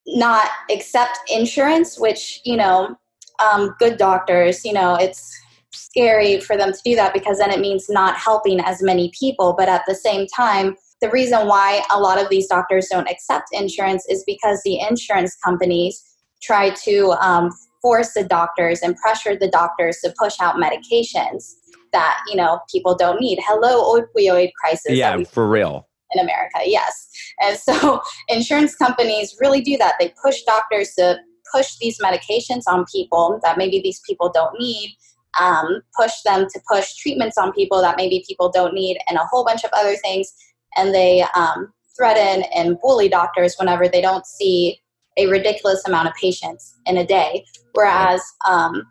not 0.06 0.48
accept 0.70 1.18
insurance, 1.30 2.00
which, 2.00 2.40
you 2.44 2.56
know, 2.56 2.96
um, 3.44 3.74
good 3.78 3.98
doctors, 3.98 4.64
you 4.64 4.72
know, 4.72 4.96
it's 4.96 5.30
scary 5.72 6.40
for 6.40 6.56
them 6.56 6.72
to 6.72 6.78
do 6.84 6.96
that 6.96 7.12
because 7.12 7.38
then 7.38 7.52
it 7.52 7.60
means 7.60 7.86
not 7.88 8.16
helping 8.16 8.58
as 8.60 8.82
many 8.82 9.12
people. 9.18 9.54
But 9.56 9.68
at 9.68 9.82
the 9.86 9.94
same 9.94 10.26
time, 10.34 10.74
the 11.00 11.10
reason 11.10 11.46
why 11.46 11.82
a 11.92 12.00
lot 12.00 12.20
of 12.20 12.28
these 12.30 12.48
doctors 12.48 12.88
don't 12.90 13.08
accept 13.08 13.48
insurance 13.52 14.04
is 14.08 14.24
because 14.26 14.60
the 14.64 14.80
insurance 14.80 15.36
companies 15.44 16.02
try 16.42 16.70
to 16.70 17.14
um, 17.20 17.50
force 17.82 18.14
the 18.14 18.24
doctors 18.24 18.80
and 18.80 18.96
pressure 18.96 19.36
the 19.36 19.50
doctors 19.50 19.98
to 20.02 20.12
push 20.18 20.34
out 20.40 20.56
medications 20.56 21.54
that 21.92 22.18
you 22.28 22.36
know 22.36 22.60
people 22.70 22.94
don't 22.94 23.20
need. 23.20 23.38
Hello, 23.42 24.00
opioid 24.00 24.50
crisis. 24.60 24.92
yeah 24.92 25.22
for 25.24 25.48
real 25.48 25.88
in 26.14 26.20
America, 26.20 26.60
yes. 26.64 27.08
And 27.40 27.58
so 27.58 28.00
insurance 28.28 28.74
companies 28.74 29.36
really 29.40 29.60
do 29.60 29.76
that. 29.78 29.94
They 29.98 30.14
push 30.22 30.42
doctors 30.42 30.94
to 30.94 31.18
push 31.52 31.76
these 31.80 31.98
medications 31.98 32.62
on 32.66 32.84
people 32.92 33.40
that 33.42 33.58
maybe 33.58 33.80
these 33.80 34.00
people 34.06 34.30
don't 34.32 34.58
need, 34.58 34.96
um, 35.40 35.82
push 35.98 36.12
them 36.24 36.46
to 36.52 36.60
push 36.70 36.94
treatments 36.96 37.38
on 37.38 37.52
people 37.52 37.80
that 37.80 37.96
maybe 37.96 38.24
people 38.26 38.50
don't 38.50 38.74
need, 38.74 38.98
and 39.08 39.18
a 39.18 39.26
whole 39.30 39.44
bunch 39.44 39.64
of 39.64 39.70
other 39.72 39.96
things. 39.96 40.32
And 40.76 40.94
they 40.94 41.24
um, 41.34 41.72
threaten 41.96 42.44
and 42.54 42.78
bully 42.80 43.08
doctors 43.08 43.56
whenever 43.58 43.88
they 43.88 44.00
don't 44.00 44.26
see 44.26 44.80
a 45.16 45.26
ridiculous 45.26 45.82
amount 45.86 46.08
of 46.08 46.14
patients 46.14 46.74
in 46.86 46.96
a 46.96 47.06
day. 47.06 47.44
Whereas 47.72 48.22
um, 48.46 48.84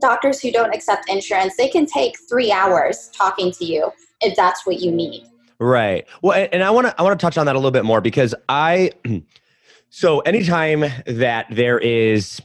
doctors 0.00 0.40
who 0.40 0.50
don't 0.50 0.74
accept 0.74 1.08
insurance, 1.08 1.56
they 1.56 1.68
can 1.68 1.86
take 1.86 2.16
three 2.28 2.50
hours 2.52 3.10
talking 3.12 3.52
to 3.52 3.64
you 3.64 3.90
if 4.20 4.36
that's 4.36 4.66
what 4.66 4.80
you 4.80 4.90
need. 4.90 5.24
Right. 5.60 6.06
Well, 6.22 6.48
and- 6.52 6.62
I 6.62 6.70
want 6.70 6.86
to 6.86 6.94
I 6.98 7.02
want 7.02 7.18
to 7.18 7.24
touch 7.24 7.36
on 7.36 7.46
that 7.46 7.56
a 7.56 7.58
little 7.58 7.70
bit 7.70 7.84
more 7.84 8.00
because 8.00 8.34
I 8.48 8.92
so 9.90 10.20
anytime 10.20 10.84
that 11.06 11.46
there 11.50 11.78
is 11.78 12.40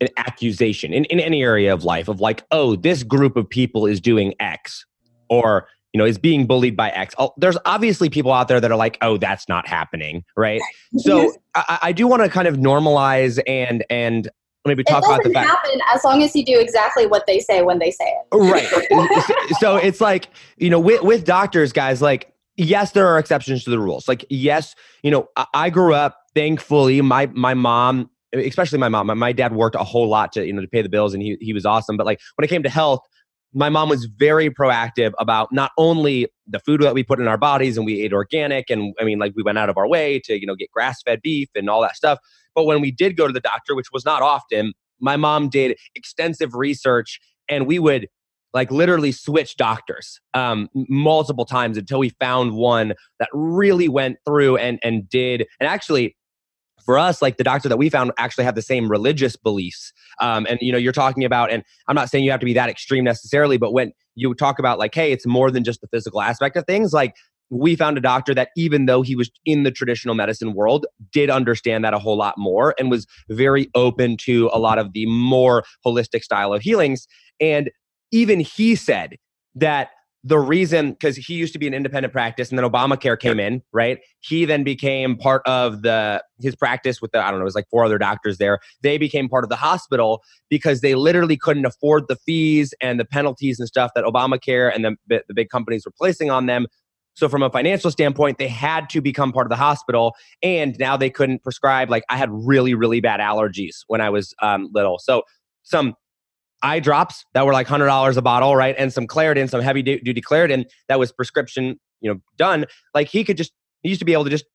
an 0.00 0.08
accusation 0.16 0.92
in, 0.92 1.04
in 1.06 1.20
any 1.20 1.42
area 1.42 1.72
of 1.72 1.84
life 1.84 2.08
of 2.08 2.20
like, 2.20 2.44
oh, 2.50 2.76
this 2.76 3.02
group 3.02 3.36
of 3.36 3.48
people 3.48 3.86
is 3.86 4.00
doing 4.00 4.34
X 4.40 4.84
or 5.30 5.68
you 5.92 5.98
know 5.98 6.04
is 6.04 6.18
being 6.18 6.46
bullied 6.46 6.76
by 6.76 6.90
X. 6.90 7.14
Oh, 7.18 7.32
there's 7.38 7.56
obviously 7.64 8.10
people 8.10 8.32
out 8.32 8.48
there 8.48 8.60
that 8.60 8.70
are 8.70 8.76
like, 8.76 8.98
oh, 9.00 9.16
that's 9.16 9.48
not 9.48 9.66
happening, 9.66 10.24
right? 10.36 10.60
So 10.98 11.32
I, 11.54 11.78
I 11.82 11.92
do 11.92 12.06
want 12.06 12.22
to 12.22 12.28
kind 12.28 12.48
of 12.48 12.56
normalize 12.56 13.40
and 13.46 13.84
and 13.88 14.28
maybe 14.64 14.82
it 14.82 14.90
talk 14.90 15.04
about 15.04 15.22
the 15.22 15.30
doesn't 15.30 15.34
fact 15.34 15.48
happen 15.48 15.80
as 15.94 16.04
long 16.04 16.22
as 16.22 16.34
you 16.34 16.44
do 16.44 16.58
exactly 16.58 17.06
what 17.06 17.26
they 17.26 17.38
say 17.40 17.62
when 17.62 17.78
they 17.78 17.90
say 17.90 18.04
it. 18.04 18.36
right. 18.36 18.68
So, 19.60 19.76
it's 19.76 20.00
like 20.00 20.28
you 20.56 20.70
know 20.70 20.80
with, 20.80 21.02
with 21.02 21.24
doctors 21.24 21.72
guys 21.72 22.00
like 22.02 22.32
yes 22.56 22.92
there 22.92 23.06
are 23.06 23.18
exceptions 23.18 23.64
to 23.64 23.70
the 23.70 23.78
rules. 23.78 24.08
Like 24.08 24.24
yes 24.30 24.74
you 25.02 25.10
know 25.10 25.28
i, 25.36 25.46
I 25.54 25.70
grew 25.70 25.94
up 25.94 26.18
thankfully 26.34 27.00
my 27.00 27.26
my 27.26 27.54
mom 27.54 28.10
especially 28.32 28.78
my 28.78 28.88
mom 28.88 29.06
my, 29.06 29.14
my 29.14 29.32
dad 29.32 29.54
worked 29.54 29.76
a 29.76 29.84
whole 29.84 30.08
lot 30.08 30.32
to 30.32 30.46
you 30.46 30.52
know 30.52 30.62
to 30.62 30.68
pay 30.68 30.82
the 30.82 30.88
bills 30.88 31.14
and 31.14 31.22
he, 31.22 31.36
he 31.40 31.52
was 31.52 31.64
awesome. 31.66 31.96
But 31.96 32.06
like 32.06 32.20
when 32.36 32.44
it 32.44 32.48
came 32.48 32.62
to 32.62 32.70
health 32.70 33.00
my 33.54 33.68
mom 33.68 33.88
was 33.88 34.06
very 34.06 34.50
proactive 34.50 35.12
about 35.18 35.52
not 35.52 35.70
only 35.78 36.26
the 36.46 36.58
food 36.58 36.82
that 36.82 36.92
we 36.92 37.04
put 37.04 37.20
in 37.20 37.28
our 37.28 37.38
bodies 37.38 37.76
and 37.76 37.86
we 37.86 38.02
ate 38.02 38.12
organic 38.12 38.68
and 38.68 38.94
i 39.00 39.04
mean 39.04 39.18
like 39.18 39.32
we 39.36 39.42
went 39.42 39.56
out 39.56 39.68
of 39.68 39.78
our 39.78 39.88
way 39.88 40.18
to 40.18 40.38
you 40.38 40.46
know 40.46 40.54
get 40.54 40.70
grass 40.72 41.00
fed 41.02 41.20
beef 41.22 41.48
and 41.54 41.70
all 41.70 41.80
that 41.80 41.96
stuff 41.96 42.18
but 42.54 42.64
when 42.64 42.80
we 42.80 42.90
did 42.90 43.16
go 43.16 43.26
to 43.26 43.32
the 43.32 43.40
doctor 43.40 43.74
which 43.74 43.88
was 43.92 44.04
not 44.04 44.22
often 44.22 44.72
my 45.00 45.16
mom 45.16 45.48
did 45.48 45.76
extensive 45.94 46.54
research 46.54 47.20
and 47.48 47.66
we 47.66 47.78
would 47.78 48.08
like 48.52 48.70
literally 48.70 49.12
switch 49.12 49.56
doctors 49.56 50.20
um, 50.32 50.68
multiple 50.74 51.44
times 51.44 51.76
until 51.76 51.98
we 51.98 52.10
found 52.20 52.52
one 52.52 52.94
that 53.18 53.28
really 53.32 53.88
went 53.88 54.16
through 54.24 54.56
and 54.56 54.78
and 54.82 55.08
did 55.08 55.46
and 55.60 55.68
actually 55.68 56.16
for 56.84 56.98
us 56.98 57.22
like 57.22 57.36
the 57.36 57.44
doctor 57.44 57.68
that 57.68 57.76
we 57.76 57.88
found 57.88 58.12
actually 58.18 58.44
had 58.44 58.54
the 58.54 58.62
same 58.62 58.88
religious 58.88 59.36
beliefs 59.36 59.92
um, 60.20 60.46
and 60.48 60.58
you 60.62 60.70
know 60.72 60.78
you're 60.78 60.92
talking 60.92 61.24
about 61.24 61.50
and 61.50 61.62
i'm 61.88 61.94
not 61.94 62.08
saying 62.08 62.24
you 62.24 62.30
have 62.30 62.40
to 62.40 62.46
be 62.46 62.54
that 62.54 62.70
extreme 62.70 63.04
necessarily 63.04 63.58
but 63.58 63.72
when 63.72 63.92
you 64.14 64.32
talk 64.34 64.58
about 64.58 64.78
like 64.78 64.94
hey 64.94 65.12
it's 65.12 65.26
more 65.26 65.50
than 65.50 65.64
just 65.64 65.80
the 65.80 65.88
physical 65.88 66.22
aspect 66.22 66.56
of 66.56 66.64
things 66.66 66.92
like 66.92 67.14
we 67.50 67.76
found 67.76 67.96
a 67.96 68.00
doctor 68.00 68.34
that 68.34 68.48
even 68.56 68.86
though 68.86 69.02
he 69.02 69.14
was 69.14 69.30
in 69.44 69.62
the 69.62 69.70
traditional 69.70 70.14
medicine 70.14 70.54
world 70.54 70.86
did 71.12 71.30
understand 71.30 71.84
that 71.84 71.94
a 71.94 71.98
whole 71.98 72.16
lot 72.16 72.34
more 72.36 72.74
and 72.78 72.90
was 72.90 73.06
very 73.28 73.70
open 73.74 74.16
to 74.16 74.50
a 74.52 74.58
lot 74.58 74.78
of 74.78 74.92
the 74.92 75.06
more 75.06 75.64
holistic 75.86 76.22
style 76.22 76.52
of 76.52 76.62
healings. 76.62 77.06
And 77.40 77.70
even 78.12 78.40
he 78.40 78.74
said 78.74 79.16
that 79.54 79.90
the 80.26 80.38
reason 80.38 80.92
because 80.92 81.16
he 81.16 81.34
used 81.34 81.52
to 81.52 81.58
be 81.58 81.66
an 81.66 81.74
independent 81.74 82.10
practice 82.10 82.48
and 82.48 82.58
then 82.58 82.68
obamacare 82.68 83.18
came 83.18 83.38
in 83.38 83.62
right? 83.72 83.98
He 84.20 84.46
then 84.46 84.64
became 84.64 85.16
part 85.16 85.42
of 85.46 85.82
the 85.82 86.24
his 86.40 86.56
practice 86.56 87.00
with 87.02 87.12
the 87.12 87.18
i 87.18 87.30
don't 87.30 87.38
know 87.38 87.42
it 87.42 87.44
was 87.44 87.54
like 87.54 87.68
four 87.70 87.84
other 87.84 87.98
doctors 87.98 88.38
there. 88.38 88.58
They 88.82 88.96
became 88.96 89.28
part 89.28 89.44
of 89.44 89.50
the 89.50 89.56
hospital 89.56 90.22
because 90.48 90.80
they 90.80 90.94
literally 90.94 91.36
couldn't 91.36 91.66
afford 91.66 92.04
the 92.08 92.16
fees 92.16 92.72
and 92.80 92.98
the 92.98 93.04
penalties 93.04 93.60
and 93.60 93.68
stuff 93.68 93.90
that 93.94 94.04
obamacare 94.04 94.74
and 94.74 94.84
the, 94.84 94.96
the 95.28 95.34
big 95.34 95.50
companies 95.50 95.84
were 95.84 95.92
placing 95.96 96.30
on 96.30 96.46
them 96.46 96.66
so 97.14 97.28
from 97.28 97.42
a 97.42 97.50
financial 97.50 97.90
standpoint 97.90 98.38
they 98.38 98.48
had 98.48 98.88
to 98.90 99.00
become 99.00 99.32
part 99.32 99.46
of 99.46 99.50
the 99.50 99.56
hospital 99.56 100.14
and 100.42 100.76
now 100.78 100.96
they 100.96 101.10
couldn't 101.10 101.42
prescribe 101.42 101.90
like 101.90 102.04
i 102.10 102.16
had 102.16 102.28
really 102.30 102.74
really 102.74 103.00
bad 103.00 103.20
allergies 103.20 103.80
when 103.86 104.00
i 104.00 104.10
was 104.10 104.34
um, 104.42 104.68
little 104.72 104.98
so 104.98 105.22
some 105.62 105.94
eye 106.64 106.80
drops 106.80 107.24
that 107.34 107.44
were 107.44 107.52
like 107.52 107.68
hundred 107.68 107.86
dollars 107.86 108.16
a 108.16 108.22
bottle, 108.22 108.56
right? 108.56 108.74
And 108.78 108.92
some 108.92 109.06
Claritin, 109.06 109.48
some 109.48 109.60
heavy 109.60 109.82
duty 109.82 110.20
Claritin 110.20 110.64
that 110.88 110.98
was 110.98 111.12
prescription, 111.12 111.78
you 112.00 112.12
know, 112.12 112.20
done. 112.36 112.64
Like 112.94 113.08
he 113.08 113.22
could 113.22 113.36
just, 113.36 113.52
he 113.82 113.90
used 113.90 113.98
to 114.00 114.04
be 114.04 114.14
able 114.14 114.24
to 114.24 114.30
just 114.30 114.46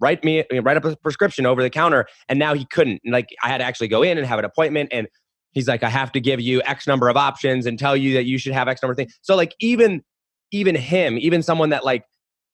write 0.00 0.24
me, 0.24 0.44
write 0.62 0.76
up 0.76 0.84
a 0.84 0.96
prescription 0.96 1.44
over 1.44 1.62
the 1.62 1.70
counter, 1.70 2.06
and 2.28 2.38
now 2.38 2.54
he 2.54 2.64
couldn't. 2.64 3.00
And 3.04 3.12
like 3.12 3.28
I 3.42 3.48
had 3.48 3.58
to 3.58 3.64
actually 3.64 3.88
go 3.88 4.02
in 4.02 4.16
and 4.16 4.26
have 4.26 4.38
an 4.38 4.44
appointment, 4.44 4.88
and 4.92 5.06
he's 5.52 5.68
like, 5.68 5.82
I 5.82 5.90
have 5.90 6.10
to 6.12 6.20
give 6.20 6.40
you 6.40 6.62
X 6.62 6.86
number 6.86 7.08
of 7.08 7.16
options 7.16 7.66
and 7.66 7.78
tell 7.78 7.96
you 7.96 8.14
that 8.14 8.24
you 8.24 8.38
should 8.38 8.54
have 8.54 8.66
X 8.66 8.82
number 8.82 8.92
of 8.92 8.96
things. 8.96 9.16
So 9.20 9.36
like 9.36 9.54
even, 9.60 10.02
even 10.50 10.74
him, 10.74 11.18
even 11.18 11.42
someone 11.42 11.68
that 11.70 11.84
like 11.84 12.04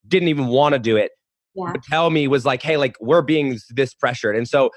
didn't 0.07 0.29
even 0.29 0.47
want 0.49 0.75
to 0.75 0.79
do 0.79 0.97
it, 0.97 1.13
Yeah. 1.55 1.73
would 1.73 1.83
tell 1.83 2.11
me 2.11 2.29
was 2.29 2.45
like, 2.45 2.63
hey, 2.63 2.77
like 2.77 2.97
we're 3.01 3.23
being 3.23 3.59
this 3.71 3.95
pressured, 3.95 4.37
and 4.37 4.49
so 4.49 4.71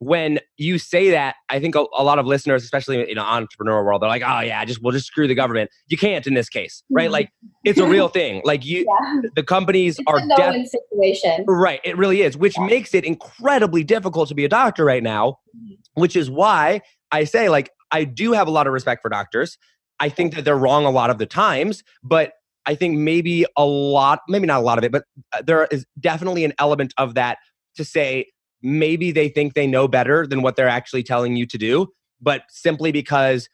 when 0.00 0.40
you 0.58 0.76
say 0.76 1.10
that, 1.12 1.36
I 1.48 1.60
think 1.60 1.74
a, 1.76 1.84
a 1.96 2.02
lot 2.04 2.18
of 2.18 2.26
listeners, 2.26 2.62
especially 2.64 3.08
in 3.08 3.16
the 3.16 3.22
entrepreneur 3.22 3.82
world, 3.84 4.02
they're 4.02 4.08
like, 4.08 4.24
"Oh 4.26 4.40
yeah, 4.40 4.62
just 4.64 4.82
we'll 4.82 4.92
just 4.92 5.06
screw 5.06 5.26
the 5.28 5.36
government." 5.36 5.70
You 5.86 5.96
can't 5.96 6.26
in 6.26 6.34
this 6.34 6.48
case, 6.48 6.82
right? 6.90 7.10
Like 7.10 7.30
it's 7.64 7.78
a 7.78 7.86
real 7.86 8.08
thing. 8.18 8.42
Like 8.44 8.66
you, 8.66 8.84
Yeah. 8.86 9.20
the 9.36 9.42
companies 9.44 9.98
It's 9.98 10.04
are 10.08 10.18
a 10.18 10.26
no 10.26 10.36
def- 10.36 10.66
situation. 10.66 11.44
right. 11.46 11.80
It 11.84 11.96
really 11.96 12.20
is, 12.22 12.36
which 12.36 12.54
Yeah. 12.58 12.66
makes 12.66 12.92
it 12.92 13.04
incredibly 13.04 13.84
difficult 13.84 14.28
to 14.28 14.34
be 14.34 14.44
a 14.44 14.48
doctor 14.48 14.84
right 14.84 15.02
now. 15.02 15.38
Mhm. 15.56 15.76
Which 15.94 16.16
is 16.16 16.28
why 16.28 16.82
I 17.12 17.24
say, 17.24 17.48
like, 17.48 17.70
I 17.92 18.04
do 18.04 18.32
have 18.32 18.48
a 18.48 18.50
lot 18.50 18.66
of 18.66 18.72
respect 18.72 19.00
for 19.00 19.08
doctors. 19.08 19.56
I 20.00 20.08
think 20.08 20.34
that 20.34 20.44
they're 20.44 20.58
wrong 20.58 20.84
a 20.84 20.90
lot 20.90 21.08
of 21.08 21.18
the 21.18 21.26
times, 21.26 21.82
but 22.02 22.32
I 22.66 22.74
think 22.74 22.98
maybe 22.98 23.44
a 23.56 23.64
lot, 23.64 24.20
maybe 24.28 24.46
not 24.46 24.60
a 24.60 24.62
lot 24.62 24.78
of 24.78 24.84
it, 24.84 24.92
but 24.92 25.04
uh, 25.32 25.42
there 25.46 25.66
is 25.70 25.84
definitely 26.00 26.44
an 26.44 26.54
element 26.58 26.94
of 26.98 27.14
that 27.14 27.38
to 27.76 27.84
say 27.84 28.26
maybe 28.62 29.12
they 29.12 29.28
think 29.28 29.54
they 29.54 29.66
know 29.66 29.86
better 29.86 30.26
than 30.26 30.42
what 30.42 30.56
they're 30.56 30.68
actually 30.68 31.02
telling 31.02 31.36
you 31.36 31.46
to 31.46 31.58
do, 31.58 31.88
but 32.20 32.42
simply 32.48 32.92
because 32.92 33.48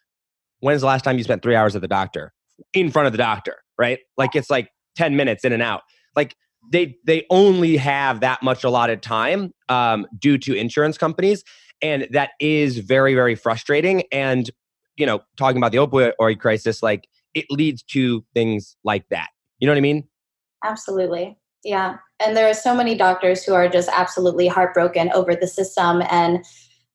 when's 0.61 0.83
the 0.83 0.87
last 0.87 1.03
time 1.03 1.19
you 1.19 1.25
spent 1.25 1.43
three 1.43 1.57
hours 1.57 1.75
at 1.75 1.83
the 1.83 1.89
doctor 1.89 2.33
in 2.73 2.91
front 2.91 3.07
of 3.07 3.13
the 3.13 3.19
doctor, 3.19 3.57
right? 3.79 3.99
Like 4.17 4.37
it's 4.37 4.51
like 4.51 4.71
10 4.97 5.17
minutes 5.17 5.45
in 5.45 5.53
and 5.53 5.63
out. 5.63 5.83
Like 6.15 6.37
they 6.71 6.97
they 7.05 7.27
only 7.31 7.77
have 7.77 8.21
that 8.21 8.43
much 8.43 8.65
allotted 8.65 9.03
time 9.03 9.53
um, 9.69 10.07
due 10.19 10.39
to 10.39 10.55
insurance 10.55 10.99
companies, 10.99 11.43
and 11.83 12.07
that 12.11 12.31
is 12.39 12.79
very 12.79 13.15
very 13.15 13.35
frustrating. 13.35 14.03
And 14.13 14.51
you 14.97 15.07
know, 15.07 15.21
talking 15.37 15.57
about 15.57 15.73
the 15.73 15.79
opioid 15.79 16.39
crisis, 16.39 16.83
like 16.83 17.09
it 17.35 17.47
leads 17.51 17.83
to 17.85 18.25
things 18.35 18.77
like 18.85 19.05
that. 19.11 19.29
You 19.59 19.67
know 19.67 19.73
what 19.73 19.79
I 19.79 19.83
mean? 19.83 20.05
Absolutely. 20.65 21.37
Yeah. 21.65 21.97
And 22.21 22.37
there 22.37 22.49
are 22.49 22.55
so 22.55 22.75
many 22.75 22.95
doctors 22.95 23.45
who 23.45 23.55
are 23.55 23.69
just 23.69 23.89
absolutely 23.93 24.49
heartbroken 24.49 25.11
over 25.13 25.35
the 25.35 25.47
system 25.47 26.03
and 26.11 26.45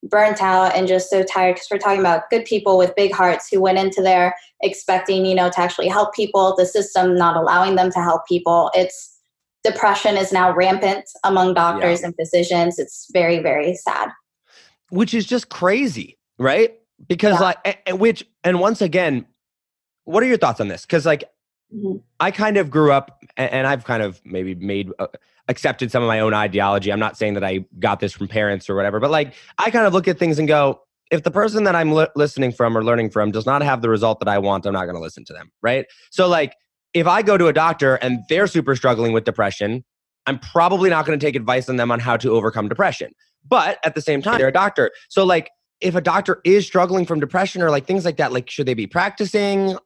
burnt 0.02 0.42
out 0.42 0.74
and 0.76 0.86
just 0.86 1.08
so 1.10 1.22
tired 1.22 1.54
because 1.54 1.68
we're 1.70 1.78
talking 1.78 2.00
about 2.00 2.28
good 2.30 2.44
people 2.44 2.76
with 2.78 2.94
big 2.96 3.12
hearts 3.12 3.48
who 3.50 3.60
went 3.60 3.78
into 3.78 4.02
there 4.02 4.34
expecting, 4.62 5.24
you 5.24 5.34
know, 5.34 5.50
to 5.50 5.60
actually 5.60 5.88
help 5.88 6.14
people, 6.14 6.54
the 6.56 6.66
system 6.66 7.16
not 7.16 7.36
allowing 7.36 7.76
them 7.76 7.90
to 7.90 8.00
help 8.00 8.22
people. 8.28 8.70
It's 8.74 9.18
depression 9.64 10.16
is 10.16 10.32
now 10.32 10.52
rampant 10.54 11.04
among 11.24 11.54
doctors 11.54 12.02
and 12.02 12.14
physicians. 12.14 12.78
It's 12.78 13.08
very, 13.12 13.38
very 13.40 13.74
sad. 13.74 14.10
which 14.90 15.12
is 15.14 15.26
just 15.26 15.48
crazy, 15.48 16.16
right? 16.38 16.74
Because 17.08 17.34
Yeah. 17.40 17.46
like, 17.46 17.58
a- 17.66 17.90
a- 17.90 17.96
which, 17.96 18.24
and 18.44 18.60
once 18.60 18.80
again, 18.80 19.26
what 20.06 20.22
are 20.22 20.26
your 20.26 20.38
thoughts 20.38 20.60
on 20.60 20.68
this? 20.68 20.82
Because 20.82 21.04
like, 21.04 21.24
mm-hmm. 21.74 21.98
I 22.18 22.30
kind 22.30 22.56
of 22.56 22.70
grew 22.70 22.90
up, 22.92 23.22
and, 23.36 23.52
and 23.52 23.66
I've 23.66 23.84
kind 23.84 24.02
of 24.02 24.20
maybe 24.24 24.54
made 24.54 24.90
uh, 24.98 25.08
accepted 25.48 25.90
some 25.90 26.02
of 26.02 26.06
my 26.06 26.20
own 26.20 26.32
ideology. 26.32 26.90
I'm 26.90 26.98
not 26.98 27.16
saying 27.16 27.34
that 27.34 27.44
I 27.44 27.66
got 27.78 28.00
this 28.00 28.12
from 28.12 28.28
parents 28.28 28.70
or 28.70 28.74
whatever, 28.74 28.98
but 28.98 29.10
like 29.10 29.34
I 29.58 29.70
kind 29.70 29.86
of 29.86 29.92
look 29.92 30.08
at 30.08 30.18
things 30.18 30.38
and 30.38 30.48
go, 30.48 30.80
if 31.10 31.22
the 31.22 31.30
person 31.30 31.64
that 31.64 31.76
I'm 31.76 31.92
li- 31.92 32.08
listening 32.16 32.52
from 32.52 32.76
or 32.76 32.82
learning 32.82 33.10
from 33.10 33.30
does 33.30 33.46
not 33.46 33.62
have 33.62 33.82
the 33.82 33.88
result 33.88 34.18
that 34.20 34.28
I 34.28 34.38
want, 34.38 34.66
I'm 34.66 34.72
not 34.72 34.84
going 34.84 34.96
to 34.96 35.02
listen 35.02 35.24
to 35.26 35.32
them, 35.32 35.52
right? 35.62 35.86
So 36.10 36.26
like 36.28 36.54
if 36.94 37.06
I 37.06 37.22
go 37.22 37.36
to 37.36 37.46
a 37.46 37.52
doctor 37.52 37.96
and 37.96 38.20
they're 38.28 38.46
super 38.46 38.74
struggling 38.74 39.12
with 39.12 39.24
depression, 39.24 39.84
I'm 40.26 40.38
probably 40.38 40.90
not 40.90 41.06
going 41.06 41.18
to 41.18 41.24
take 41.24 41.36
advice 41.36 41.68
on 41.68 41.76
them 41.76 41.90
on 41.90 42.00
how 42.00 42.16
to 42.16 42.30
overcome 42.30 42.68
depression. 42.68 43.12
But 43.48 43.78
at 43.84 43.94
the 43.94 44.00
same 44.00 44.22
time, 44.22 44.38
they're 44.38 44.48
a 44.48 44.52
doctor. 44.52 44.90
So 45.08 45.24
like 45.24 45.50
if 45.80 45.94
a 45.94 46.00
doctor 46.00 46.40
is 46.44 46.66
struggling 46.66 47.06
from 47.06 47.20
depression 47.20 47.62
or 47.62 47.70
like 47.70 47.86
things 47.86 48.04
like 48.04 48.16
that, 48.16 48.32
like 48.32 48.50
should 48.50 48.66
they 48.66 48.74
be 48.74 48.86
practicing? 48.86 49.76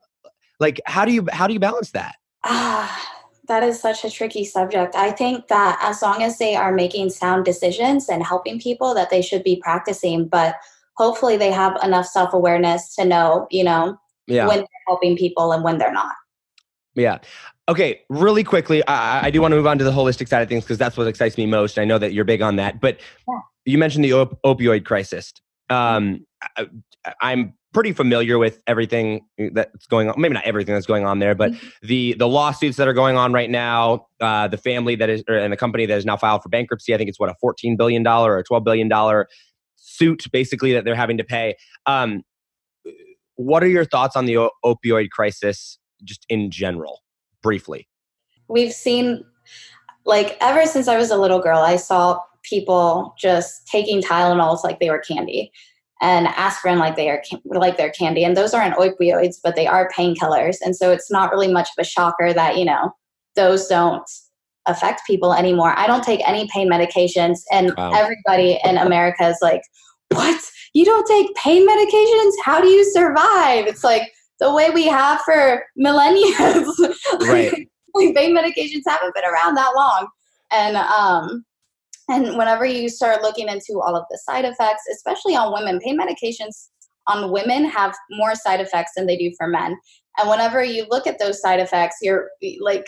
Like 0.61 0.81
how 0.87 1.05
do 1.05 1.13
you 1.13 1.27
how 1.33 1.47
do 1.47 1.55
you 1.55 1.61
balance 1.61 1.91
that? 1.93 2.17
Ah, 2.45 3.21
that 3.49 3.63
is 3.63 3.81
such 3.81 4.05
a 4.05 4.11
tricky 4.11 4.45
subject. 4.45 4.95
I 4.95 5.11
think 5.11 5.49
that 5.49 5.79
as 5.83 6.03
long 6.03 6.23
as 6.23 6.39
they 6.39 6.55
are 6.55 6.73
making 6.73 7.11
sound 7.11 7.45
decisions 7.45 8.09
and 8.09 8.23
helping 8.23 8.61
people 8.61 8.95
that 8.95 9.11
they 9.11 9.23
should 9.23 9.43
be 9.43 9.57
practicing, 9.57 10.29
but 10.29 10.55
hopefully 10.97 11.37
they 11.37 11.51
have 11.51 11.77
enough 11.83 12.07
self-awareness 12.07 12.95
to 12.95 13.05
know, 13.05 13.49
you 13.51 13.65
know, 13.65 13.99
yeah. 14.27 14.47
when 14.47 14.59
they're 14.59 14.85
helping 14.87 15.17
people 15.17 15.53
and 15.53 15.65
when 15.65 15.79
they're 15.79 15.93
not. 15.93 16.15
Yeah. 16.95 17.19
Okay, 17.69 18.03
really 18.09 18.45
quickly, 18.45 18.87
I, 18.87 19.27
I 19.27 19.31
do 19.31 19.41
want 19.41 19.53
to 19.53 19.57
move 19.57 19.67
on 19.67 19.79
to 19.79 19.85
the 19.85 19.93
holistic 19.93 20.29
side 20.29 20.43
of 20.43 20.49
things 20.49 20.65
because 20.65 20.79
that's 20.79 20.97
what 20.97 21.07
excites 21.07 21.37
me 21.37 21.47
most. 21.47 21.79
I 21.79 21.85
know 21.85 21.99
that 21.99 22.13
you're 22.13 22.25
big 22.25 22.43
on 22.43 22.57
that, 22.57 22.81
but 22.81 22.99
yeah. 23.29 23.39
you 23.65 23.79
mentioned 23.79 24.05
the 24.05 24.13
op- 24.13 24.43
opioid 24.43 24.85
crisis. 24.85 25.33
Um, 25.71 26.27
I, 26.57 26.69
I'm 27.23 27.55
pretty 27.73 27.93
familiar 27.93 28.39
with 28.39 28.61
everything 28.67 29.21
that's 29.53 29.87
going 29.87 30.11
on. 30.11 30.21
Maybe 30.21 30.35
not 30.35 30.45
everything 30.45 30.75
that's 30.75 30.87
going 30.87 31.07
on 31.07 31.21
there, 31.21 31.35
but 31.35 31.53
mm-hmm. 31.53 31.87
the 31.87 32.15
the 32.15 32.29
lawsuits 32.29 32.77
that 32.77 32.89
are 32.89 32.93
going 32.93 33.17
on 33.17 33.33
right 33.33 33.51
now. 33.51 34.07
Uh, 34.21 34.49
the 34.49 34.59
family 34.59 34.97
that 34.97 35.09
is 35.09 35.23
and 35.29 35.53
the 35.53 35.57
company 35.57 35.87
that 35.87 35.97
is 35.97 36.05
now 36.05 36.17
filed 36.17 36.43
for 36.43 36.49
bankruptcy. 36.49 36.95
I 36.95 36.99
think 36.99 37.09
it's 37.09 37.21
what 37.21 37.31
a 37.31 37.35
fourteen 37.41 37.77
billion 37.77 38.03
dollar 38.03 38.37
or 38.37 38.43
twelve 38.43 38.65
billion 38.65 38.89
dollar 38.89 39.29
suit, 39.77 40.27
basically 40.33 40.73
that 40.73 40.85
they're 40.85 40.95
having 40.95 41.17
to 41.19 41.25
pay. 41.25 41.57
Um, 41.87 42.23
what 43.37 43.63
are 43.63 43.69
your 43.69 43.85
thoughts 43.85 44.17
on 44.17 44.27
the 44.27 44.37
o- 44.37 44.51
opioid 44.65 45.11
crisis, 45.11 45.79
just 46.05 46.27
in 46.29 46.51
general? 46.51 47.01
briefly? 47.43 47.89
We've 48.49 48.73
seen, 48.73 49.25
like, 50.05 50.37
ever 50.41 50.67
since 50.67 50.89
I 50.89 50.97
was 50.97 51.11
a 51.11 51.17
little 51.17 51.41
girl, 51.41 51.61
I 51.61 51.77
saw 51.77 52.21
people 52.43 53.15
just 53.19 53.67
taking 53.67 54.03
Tylenols 54.03 54.65
like 54.65 54.81
they 54.81 54.91
were 54.91 54.99
candy 54.99 55.53
and 56.01 56.29
aspirin 56.29 56.79
like 56.79 56.97
they 56.97 57.11
are 57.11 57.23
like 57.45 57.77
they're 57.77 57.91
candy 57.91 58.25
and 58.25 58.37
those 58.37 58.55
aren't 58.55 58.77
opioids 58.77 59.37
but 59.43 59.55
they 59.55 59.67
are 59.67 59.91
painkillers 59.97 60.57
and 60.65 60.75
so 60.75 60.91
it's 60.91 61.11
not 61.11 61.31
really 61.31 61.53
much 61.53 61.69
of 61.69 61.81
a 61.81 61.85
shocker 61.85 62.33
that 62.33 62.57
you 62.57 62.65
know 62.65 62.91
those 63.37 63.67
don't 63.67 64.09
affect 64.65 65.03
people 65.07 65.35
anymore 65.35 65.75
i 65.79 65.87
don't 65.87 66.03
take 66.03 66.27
any 66.27 66.49
pain 66.55 66.71
medications 66.71 67.41
and 67.53 67.75
wow. 67.77 67.91
everybody 67.93 68.59
in 68.65 68.79
america 68.79 69.29
is 69.29 69.37
like 69.43 69.61
what 70.09 70.41
you 70.73 70.87
don't 70.87 71.07
take 71.07 71.35
pain 71.35 71.69
medications 71.69 72.33
how 72.45 72.63
do 72.63 72.69
you 72.69 72.83
survive 72.93 73.67
it's 73.67 73.85
like 73.85 74.11
the 74.41 74.53
way 74.53 74.71
we 74.71 74.87
have 74.87 75.21
for 75.21 75.65
millennia. 75.77 76.35
Right. 77.21 77.53
like 77.95 78.15
pain 78.15 78.35
medications 78.35 78.83
haven't 78.87 79.15
been 79.15 79.25
around 79.25 79.55
that 79.57 79.73
long. 79.77 80.09
And 80.51 80.77
um 80.77 81.45
and 82.11 82.37
whenever 82.37 82.65
you 82.65 82.89
start 82.89 83.23
looking 83.23 83.49
into 83.49 83.81
all 83.81 83.97
of 83.97 84.05
the 84.11 84.19
side 84.19 84.45
effects, 84.45 84.83
especially 84.93 85.37
on 85.37 85.53
women, 85.53 85.81
pain 85.81 85.99
medications 85.99 86.69
on 87.07 87.33
women 87.33 87.65
have 87.65 87.95
more 88.11 88.35
side 88.35 88.61
effects 88.61 88.93
than 88.97 89.07
they 89.07 89.17
do 89.17 89.33
for 89.37 89.47
men. 89.47 89.77
And 90.19 90.29
whenever 90.29 90.63
you 90.63 90.87
look 90.91 91.07
at 91.07 91.19
those 91.19 91.41
side 91.41 91.61
effects, 91.61 91.97
you're 92.03 92.31
like 92.61 92.87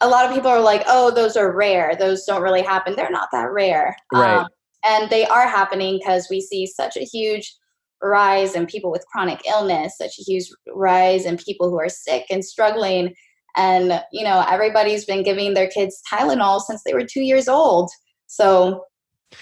a 0.00 0.08
lot 0.08 0.26
of 0.26 0.34
people 0.34 0.50
are 0.50 0.60
like, 0.60 0.82
"Oh, 0.86 1.10
those 1.10 1.36
are 1.36 1.54
rare. 1.54 1.94
Those 1.96 2.24
don't 2.24 2.42
really 2.42 2.62
happen." 2.62 2.94
They're 2.96 3.10
not 3.10 3.28
that 3.32 3.50
rare. 3.52 3.96
Right. 4.12 4.38
Um, 4.38 4.48
and 4.84 5.08
they 5.10 5.24
are 5.26 5.46
happening 5.46 5.98
because 5.98 6.26
we 6.28 6.40
see 6.40 6.66
such 6.66 6.96
a 6.96 7.04
huge 7.04 7.54
rise 8.02 8.54
in 8.54 8.66
people 8.66 8.90
with 8.90 9.06
chronic 9.06 9.40
illness, 9.46 9.96
such 9.96 10.18
a 10.18 10.22
huge 10.22 10.46
rise 10.74 11.24
in 11.24 11.36
people 11.36 11.70
who 11.70 11.78
are 11.78 11.88
sick 11.88 12.26
and 12.30 12.44
struggling. 12.44 13.14
And, 13.56 14.02
you 14.12 14.24
know, 14.24 14.44
everybody's 14.48 15.04
been 15.04 15.22
giving 15.22 15.54
their 15.54 15.68
kids 15.68 16.02
Tylenol 16.10 16.60
since 16.60 16.82
they 16.84 16.94
were 16.94 17.04
two 17.04 17.20
years 17.20 17.48
old. 17.48 17.90
So 18.32 18.86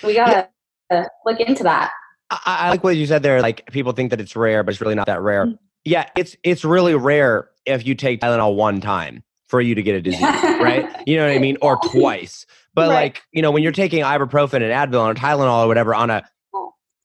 we 0.02 0.14
got 0.14 0.26
to 0.26 0.48
yeah. 0.90 1.06
look 1.24 1.38
into 1.38 1.62
that. 1.62 1.92
I, 2.28 2.40
I, 2.44 2.70
like 2.70 2.82
what 2.82 2.96
you 2.96 3.06
said 3.06 3.22
there. 3.22 3.40
Like 3.40 3.64
people 3.70 3.92
think 3.92 4.10
that 4.10 4.20
it's 4.20 4.34
rare, 4.34 4.64
but 4.64 4.72
it's 4.72 4.80
really 4.80 4.96
not 4.96 5.06
that 5.06 5.22
rare. 5.22 5.46
Mm-hmm. 5.46 5.54
Yeah, 5.84 6.08
it's 6.16 6.36
it's 6.42 6.64
really 6.64 6.96
rare 6.96 7.50
if 7.66 7.86
you 7.86 7.94
take 7.94 8.20
Tylenol 8.20 8.56
one 8.56 8.80
time 8.80 9.22
for 9.46 9.60
you 9.60 9.76
to 9.76 9.82
get 9.82 9.94
a 9.94 10.02
disease, 10.02 10.20
right? 10.22 10.88
You 11.06 11.16
know 11.16 11.26
what 11.26 11.36
I 11.36 11.38
mean? 11.38 11.56
Or 11.62 11.76
twice. 11.76 12.46
But 12.74 12.88
right. 12.88 12.94
like, 12.94 13.22
you 13.32 13.42
know, 13.42 13.52
when 13.52 13.62
you're 13.62 13.70
taking 13.70 14.02
ibuprofen 14.02 14.54
and 14.54 14.92
Advil 14.92 15.06
or 15.06 15.14
Tylenol 15.14 15.64
or 15.64 15.68
whatever 15.68 15.94
on 15.94 16.10
a 16.10 16.24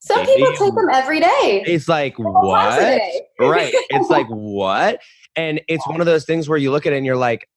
some 0.00 0.24
people 0.26 0.52
take 0.52 0.74
them 0.74 0.88
every 0.92 1.20
day. 1.20 1.64
It's 1.66 1.88
like 1.88 2.18
what? 2.18 2.80
right. 3.40 3.72
It's 3.90 4.10
like 4.10 4.26
what? 4.28 5.00
And 5.36 5.60
it's 5.68 5.86
one 5.86 6.00
of 6.00 6.06
those 6.06 6.24
things 6.24 6.48
where 6.48 6.58
you 6.58 6.70
look 6.72 6.86
at 6.86 6.92
it 6.92 6.96
and 6.96 7.06
you're 7.06 7.16
like, 7.16 7.48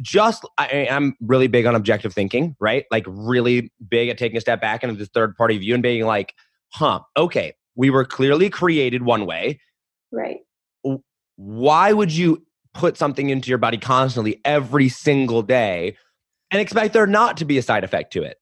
just 0.00 0.44
I, 0.58 0.66
am 0.68 1.14
really 1.20 1.46
big 1.46 1.66
on 1.66 1.74
objective 1.74 2.12
thinking, 2.12 2.56
right? 2.60 2.84
Like 2.90 3.04
really 3.06 3.72
big 3.88 4.08
at 4.08 4.18
taking 4.18 4.36
a 4.36 4.40
step 4.40 4.60
back 4.60 4.82
into 4.82 4.94
the 4.94 5.06
third 5.06 5.36
party 5.36 5.58
view 5.58 5.74
and 5.74 5.82
being 5.82 6.04
like, 6.04 6.34
huh, 6.72 7.00
okay, 7.16 7.54
we 7.74 7.90
were 7.90 8.04
clearly 8.04 8.50
created 8.50 9.02
one 9.02 9.26
way. 9.26 9.60
Right. 10.12 10.38
Why 11.36 11.92
would 11.92 12.12
you 12.12 12.42
put 12.74 12.96
something 12.96 13.30
into 13.30 13.48
your 13.48 13.58
body 13.58 13.78
constantly 13.78 14.40
every 14.44 14.88
single 14.88 15.42
day 15.42 15.96
and 16.50 16.60
expect 16.60 16.92
there 16.92 17.06
not 17.06 17.36
to 17.38 17.44
be 17.44 17.58
a 17.58 17.62
side 17.62 17.84
effect 17.84 18.12
to 18.14 18.22
it? 18.22 18.38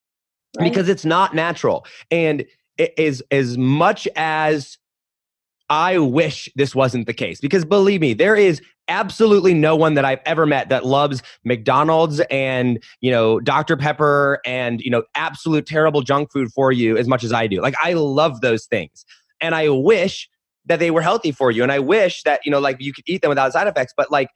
Right. 0.58 0.70
Because 0.70 0.88
it's 0.88 1.04
not 1.04 1.34
natural. 1.34 1.86
And 2.10 2.44
is 2.78 3.22
as 3.30 3.56
much 3.56 4.08
as 4.16 4.78
I 5.68 5.98
wish 5.98 6.48
this 6.56 6.74
wasn't 6.74 7.06
the 7.06 7.14
case 7.14 7.40
because 7.40 7.64
believe 7.64 8.00
me, 8.00 8.14
there 8.14 8.36
is 8.36 8.60
absolutely 8.88 9.54
no 9.54 9.76
one 9.76 9.94
that 9.94 10.04
I've 10.04 10.20
ever 10.26 10.46
met 10.46 10.68
that 10.68 10.84
loves 10.84 11.22
McDonald's 11.44 12.20
and, 12.30 12.82
you 13.00 13.10
know, 13.10 13.40
Dr. 13.40 13.76
Pepper 13.76 14.40
and, 14.44 14.80
you 14.80 14.90
know, 14.90 15.04
absolute 15.14 15.66
terrible 15.66 16.02
junk 16.02 16.32
food 16.32 16.50
for 16.54 16.72
you 16.72 16.96
as 16.96 17.08
much 17.08 17.24
as 17.24 17.32
I 17.32 17.46
do. 17.46 17.60
Like, 17.60 17.74
I 17.82 17.94
love 17.94 18.40
those 18.40 18.66
things. 18.66 19.04
And 19.40 19.54
I 19.54 19.68
wish 19.68 20.28
that 20.66 20.78
they 20.78 20.90
were 20.90 21.02
healthy 21.02 21.32
for 21.32 21.50
you. 21.50 21.62
And 21.62 21.72
I 21.72 21.78
wish 21.78 22.22
that, 22.22 22.40
you 22.44 22.50
know, 22.50 22.60
like 22.60 22.76
you 22.80 22.92
could 22.92 23.04
eat 23.06 23.22
them 23.22 23.28
without 23.28 23.52
side 23.52 23.66
effects, 23.66 23.92
but 23.96 24.10
like 24.10 24.28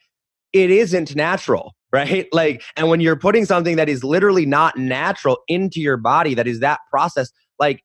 it 0.53 0.71
isn't 0.71 1.15
natural, 1.17 1.75
right? 1.93 2.29
Like, 2.33 2.63
and 2.77 2.89
when 2.89 3.01
you're 3.01 3.17
putting 3.17 3.45
something 3.45 3.77
that 3.77 3.89
is 3.89 4.05
literally 4.05 4.47
not 4.47 4.77
natural 4.77 5.39
into 5.49 5.81
your 5.81 5.97
body, 5.97 6.35
that 6.35 6.47
is 6.47 6.61
that 6.61 6.81
process, 6.91 7.31
like, 7.59 7.83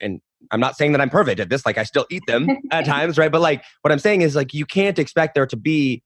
and 0.00 0.20
I'm 0.50 0.60
not 0.60 0.76
saying 0.76 0.92
that 0.92 1.00
I'm 1.00 1.10
perfect 1.10 1.40
at 1.40 1.48
this. 1.48 1.64
Like 1.64 1.78
I 1.78 1.84
still 1.84 2.06
eat 2.10 2.22
them 2.26 2.48
at 2.70 2.84
times, 2.84 3.18
right? 3.18 3.30
But 3.30 3.40
like 3.40 3.62
what 3.82 3.92
I'm 3.92 3.98
saying 3.98 4.22
is 4.22 4.34
like 4.34 4.54
you 4.54 4.66
can't 4.66 4.98
expect 4.98 5.34
there 5.34 5.46
to 5.46 5.56
be 5.56 6.02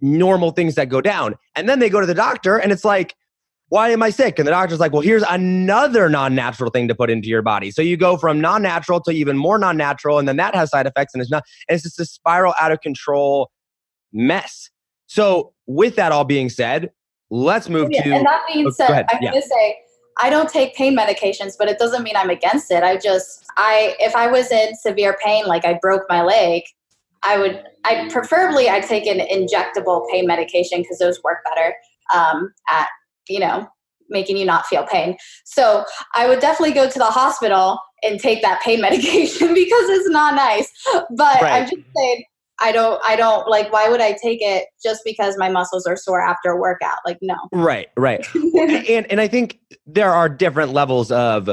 normal 0.00 0.50
things 0.50 0.74
that 0.74 0.88
go 0.88 1.00
down. 1.00 1.36
And 1.54 1.68
then 1.68 1.78
they 1.78 1.88
go 1.88 2.00
to 2.00 2.06
the 2.06 2.14
doctor 2.14 2.56
and 2.56 2.72
it's 2.72 2.84
like, 2.84 3.14
why 3.68 3.90
am 3.90 4.02
I 4.02 4.10
sick? 4.10 4.38
And 4.38 4.46
the 4.46 4.52
doctor's 4.52 4.78
like, 4.78 4.92
well, 4.92 5.00
here's 5.00 5.24
another 5.24 6.08
non 6.08 6.34
natural 6.34 6.70
thing 6.70 6.86
to 6.88 6.94
put 6.94 7.10
into 7.10 7.28
your 7.28 7.42
body. 7.42 7.70
So 7.70 7.82
you 7.82 7.96
go 7.96 8.16
from 8.16 8.40
non 8.40 8.62
natural 8.62 9.00
to 9.02 9.10
even 9.10 9.36
more 9.36 9.58
non 9.58 9.76
natural, 9.76 10.18
and 10.18 10.28
then 10.28 10.36
that 10.36 10.54
has 10.54 10.70
side 10.70 10.86
effects, 10.86 11.14
and 11.14 11.20
it's 11.20 11.30
not, 11.30 11.44
and 11.68 11.74
it's 11.74 11.82
just 11.82 11.98
a 11.98 12.04
spiral 12.04 12.54
out 12.60 12.72
of 12.72 12.80
control 12.82 13.50
mess. 14.12 14.70
So, 15.06 15.54
with 15.66 15.96
that 15.96 16.12
all 16.12 16.24
being 16.24 16.50
said, 16.50 16.90
let's 17.30 17.68
move 17.68 17.88
yeah, 17.90 18.02
to. 18.02 18.14
And 18.14 18.26
that 18.26 18.42
being 18.52 18.66
oh, 18.66 18.70
said, 18.70 19.06
I'm 19.10 19.22
yeah. 19.22 19.30
going 19.30 19.42
to 19.42 19.48
say, 19.48 19.76
I 20.18 20.30
don't 20.30 20.48
take 20.48 20.74
pain 20.74 20.96
medications, 20.96 21.54
but 21.58 21.68
it 21.68 21.78
doesn't 21.78 22.02
mean 22.02 22.16
I'm 22.16 22.30
against 22.30 22.70
it. 22.70 22.82
I 22.82 22.96
just 22.96 23.44
I 23.56 23.96
if 23.98 24.14
I 24.14 24.28
was 24.28 24.50
in 24.50 24.74
severe 24.76 25.16
pain, 25.22 25.46
like 25.46 25.64
I 25.64 25.78
broke 25.80 26.02
my 26.08 26.22
leg, 26.22 26.62
I 27.22 27.38
would 27.38 27.62
I 27.84 28.08
preferably 28.10 28.68
I'd 28.68 28.84
take 28.84 29.06
an 29.06 29.18
injectable 29.18 30.08
pain 30.10 30.26
medication 30.26 30.82
because 30.82 30.98
those 30.98 31.22
work 31.22 31.38
better 31.44 31.74
um, 32.14 32.52
at 32.68 32.88
you 33.28 33.40
know 33.40 33.66
making 34.10 34.36
you 34.36 34.44
not 34.44 34.66
feel 34.66 34.86
pain. 34.86 35.16
So 35.44 35.84
I 36.14 36.28
would 36.28 36.40
definitely 36.40 36.74
go 36.74 36.88
to 36.88 36.98
the 36.98 37.06
hospital 37.06 37.78
and 38.02 38.20
take 38.20 38.42
that 38.42 38.62
pain 38.62 38.80
medication 38.88 39.54
because 39.54 39.88
it's 39.88 40.08
not 40.08 40.34
nice. 40.34 40.70
But 41.10 41.40
right. 41.40 41.62
I'm 41.62 41.64
just 41.64 41.82
saying 41.96 42.24
I 42.60 42.72
don't 42.72 43.00
I 43.04 43.16
don't 43.16 43.48
like 43.48 43.72
why 43.72 43.88
would 43.88 44.00
I 44.00 44.12
take 44.12 44.38
it 44.40 44.66
just 44.82 45.02
because 45.04 45.36
my 45.36 45.48
muscles 45.48 45.86
are 45.86 45.96
sore 45.96 46.22
after 46.22 46.50
a 46.50 46.56
workout? 46.56 46.98
Like 47.04 47.18
no. 47.20 47.36
Right, 47.52 47.88
right. 47.96 48.26
and 48.34 49.06
and 49.10 49.20
I 49.20 49.28
think 49.28 49.58
there 49.86 50.12
are 50.12 50.28
different 50.28 50.72
levels 50.72 51.10
of 51.10 51.50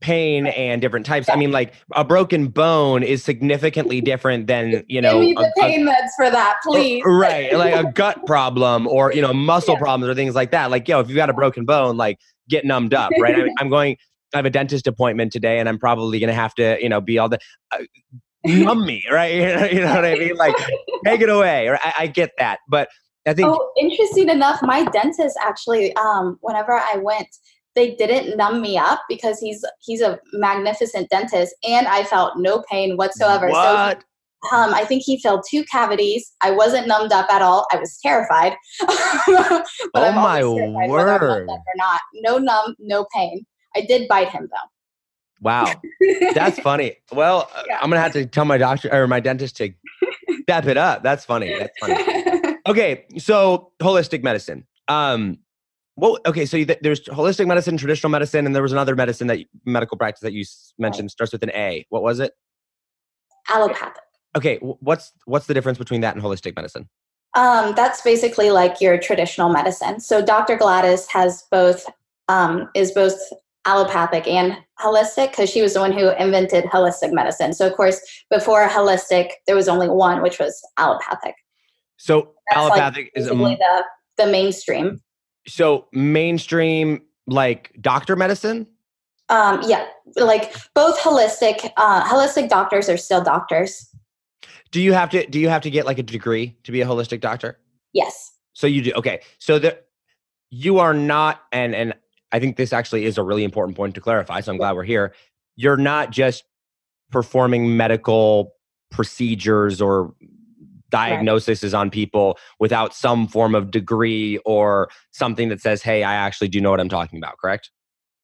pain 0.00 0.46
and 0.46 0.80
different 0.80 1.04
types. 1.06 1.28
I 1.28 1.36
mean, 1.36 1.52
like 1.52 1.74
a 1.92 2.04
broken 2.04 2.48
bone 2.48 3.02
is 3.02 3.22
significantly 3.22 4.00
different 4.00 4.46
than 4.46 4.82
you 4.88 5.00
know. 5.00 5.20
Give 5.20 5.20
me 5.20 5.34
the 5.34 5.52
a, 5.56 5.60
pain 5.60 5.86
a, 5.86 5.90
meds 5.90 6.08
for 6.16 6.30
that, 6.30 6.58
please. 6.62 7.02
Right, 7.04 7.52
like 7.56 7.74
a 7.74 7.92
gut 7.92 8.26
problem 8.26 8.86
or 8.86 9.12
you 9.12 9.22
know 9.22 9.32
muscle 9.32 9.74
yeah. 9.74 9.80
problems 9.80 10.10
or 10.10 10.14
things 10.14 10.34
like 10.34 10.50
that. 10.52 10.70
Like 10.70 10.88
yo, 10.88 11.00
if 11.00 11.08
you've 11.08 11.16
got 11.16 11.30
a 11.30 11.34
broken 11.34 11.64
bone, 11.64 11.96
like 11.96 12.18
get 12.48 12.64
numbed 12.64 12.94
up, 12.94 13.12
right? 13.20 13.36
I 13.36 13.48
I'm 13.60 13.68
going. 13.68 13.96
I 14.32 14.38
have 14.38 14.46
a 14.46 14.50
dentist 14.50 14.86
appointment 14.86 15.32
today, 15.32 15.58
and 15.58 15.68
I'm 15.68 15.78
probably 15.78 16.20
going 16.20 16.28
to 16.28 16.34
have 16.34 16.54
to, 16.54 16.78
you 16.80 16.88
know, 16.88 17.00
be 17.00 17.18
all 17.18 17.28
the. 17.28 17.40
Uh, 17.72 17.78
numb 18.44 18.84
me, 18.84 19.04
right? 19.10 19.34
you 19.72 19.80
know 19.80 19.94
what 19.94 20.04
I 20.04 20.14
mean? 20.14 20.36
Like, 20.36 20.54
take 21.04 21.20
it 21.20 21.28
away. 21.28 21.70
I, 21.70 21.94
I 22.00 22.06
get 22.06 22.30
that, 22.38 22.60
but 22.68 22.88
I 23.26 23.34
think. 23.34 23.48
Oh, 23.48 23.72
interesting 23.78 24.28
enough, 24.28 24.60
my 24.62 24.84
dentist 24.84 25.38
actually, 25.42 25.94
um, 25.96 26.38
whenever 26.40 26.72
I 26.72 26.96
went, 26.96 27.28
they 27.74 27.94
didn't 27.94 28.36
numb 28.36 28.60
me 28.60 28.76
up 28.76 29.02
because 29.08 29.38
he's 29.38 29.64
he's 29.80 30.00
a 30.00 30.18
magnificent 30.32 31.08
dentist, 31.10 31.54
and 31.66 31.86
I 31.86 32.04
felt 32.04 32.38
no 32.38 32.62
pain 32.70 32.96
whatsoever. 32.96 33.48
What? 33.48 34.02
So, 34.02 34.06
um, 34.52 34.72
I 34.72 34.84
think 34.84 35.02
he 35.04 35.20
filled 35.20 35.44
two 35.48 35.64
cavities. 35.64 36.32
I 36.40 36.50
wasn't 36.50 36.88
numbed 36.88 37.12
up 37.12 37.30
at 37.30 37.42
all. 37.42 37.66
I 37.72 37.76
was 37.76 37.98
terrified. 38.02 38.54
but 38.80 38.88
Oh 39.28 40.02
I'm 40.02 40.14
my 40.14 40.40
terrified 40.40 40.90
whether 40.90 41.10
I'm 41.10 41.20
word. 41.20 41.46
numbed 41.46 41.50
up 41.50 41.58
or 41.58 41.76
not. 41.76 42.00
No 42.14 42.38
numb, 42.38 42.74
no 42.78 43.06
pain. 43.14 43.44
I 43.76 43.82
did 43.82 44.08
bite 44.08 44.30
him 44.30 44.48
though. 44.50 44.68
Wow. 45.40 45.72
That's 46.34 46.58
funny. 46.60 46.96
Well, 47.12 47.48
uh, 47.54 47.62
Yeah. 47.66 47.78
I'm 47.80 47.90
gonna 47.90 48.00
have 48.02 48.12
to 48.12 48.26
tell 48.26 48.44
my 48.44 48.58
doctor 48.58 48.88
or 48.92 49.06
my 49.06 49.20
dentist 49.20 49.56
to 49.56 49.70
step 50.42 50.66
it 50.66 50.76
up. 50.76 51.02
That's 51.02 51.24
funny. 51.24 51.56
That's 51.58 51.78
funny. 51.78 52.56
Okay, 52.68 53.06
so 53.18 53.72
holistic 53.82 54.22
medicine. 54.22 54.64
Um, 54.86 55.38
well, 55.96 56.18
okay, 56.26 56.44
so 56.46 56.62
th- 56.62 56.78
there's 56.82 57.00
holistic 57.06 57.46
medicine, 57.48 57.76
traditional 57.78 58.10
medicine, 58.10 58.46
and 58.46 58.54
there 58.54 58.62
was 58.62 58.70
another 58.70 58.94
medicine 58.94 59.26
that 59.28 59.40
you- 59.40 59.46
medical 59.64 59.96
practice 59.96 60.20
that 60.20 60.32
you 60.34 60.44
mentioned 60.78 61.10
starts 61.10 61.32
with 61.32 61.42
an 61.42 61.50
A. 61.52 61.86
What 61.88 62.02
was 62.02 62.20
it? 62.20 62.32
Allopathic. 63.48 64.02
Okay, 64.36 64.58
what's 64.58 65.10
what's 65.24 65.46
the 65.46 65.54
difference 65.54 65.78
between 65.78 66.02
that 66.02 66.14
and 66.14 66.22
holistic 66.22 66.54
medicine? 66.54 66.88
Um, 67.34 67.74
that's 67.74 68.02
basically 68.02 68.50
like 68.50 68.80
your 68.80 68.98
traditional 68.98 69.50
medicine. 69.50 69.98
So 69.98 70.24
Dr. 70.24 70.56
Gladys 70.56 71.08
has 71.08 71.44
both 71.50 71.86
um, 72.28 72.68
is 72.74 72.92
both 72.92 73.18
allopathic 73.66 74.26
and 74.26 74.56
holistic 74.78 75.30
because 75.30 75.50
she 75.50 75.62
was 75.62 75.74
the 75.74 75.80
one 75.80 75.92
who 75.92 76.10
invented 76.16 76.64
holistic 76.64 77.12
medicine. 77.12 77.52
So 77.52 77.66
of 77.66 77.74
course, 77.74 78.00
before 78.30 78.66
holistic, 78.68 79.30
there 79.46 79.56
was 79.56 79.68
only 79.68 79.88
one, 79.88 80.22
which 80.22 80.38
was 80.38 80.60
allopathic. 80.78 81.34
So 81.96 82.34
That's 82.48 82.58
allopathic 82.58 83.10
like 83.14 83.22
is 83.22 83.26
a, 83.26 83.34
the 83.34 83.84
the 84.16 84.26
mainstream. 84.26 85.00
so 85.46 85.88
mainstream 85.92 87.02
like 87.26 87.72
doctor 87.80 88.16
medicine. 88.16 88.66
Um, 89.28 89.62
yeah, 89.66 89.86
like 90.16 90.56
both 90.74 90.98
holistic 90.98 91.70
uh, 91.76 92.04
holistic 92.04 92.48
doctors 92.48 92.88
are 92.88 92.96
still 92.96 93.22
doctors. 93.22 93.88
Do 94.70 94.80
you 94.80 94.92
have 94.92 95.10
to 95.10 95.26
do 95.26 95.38
you 95.38 95.48
have 95.48 95.62
to 95.62 95.70
get 95.70 95.86
like 95.86 95.98
a 95.98 96.02
degree 96.02 96.56
to 96.64 96.72
be 96.72 96.80
a 96.80 96.86
holistic 96.86 97.20
doctor? 97.20 97.58
Yes. 97.92 98.32
So 98.54 98.66
you 98.66 98.82
do 98.82 98.92
okay. 98.92 99.20
So 99.38 99.58
the 99.58 99.78
you 100.50 100.78
are 100.78 100.94
not, 100.94 101.42
and 101.52 101.74
and 101.74 101.94
I 102.32 102.38
think 102.38 102.56
this 102.56 102.72
actually 102.72 103.04
is 103.04 103.18
a 103.18 103.22
really 103.22 103.44
important 103.44 103.76
point 103.76 103.94
to 103.96 104.00
clarify. 104.00 104.40
So 104.40 104.52
I'm 104.52 104.58
glad 104.58 104.76
we're 104.76 104.84
here. 104.84 105.14
You're 105.56 105.76
not 105.76 106.10
just 106.10 106.44
performing 107.10 107.76
medical 107.76 108.54
procedures 108.90 109.80
or 109.80 110.14
diagnoses 110.90 111.72
on 111.74 111.90
people 111.90 112.38
without 112.58 112.94
some 112.94 113.28
form 113.28 113.54
of 113.54 113.70
degree 113.70 114.38
or 114.38 114.88
something 115.12 115.48
that 115.48 115.60
says, 115.60 115.82
"Hey, 115.82 116.02
I 116.02 116.14
actually 116.14 116.48
do 116.48 116.60
know 116.60 116.70
what 116.70 116.80
I'm 116.80 116.88
talking 116.88 117.18
about." 117.18 117.38
Correct? 117.38 117.70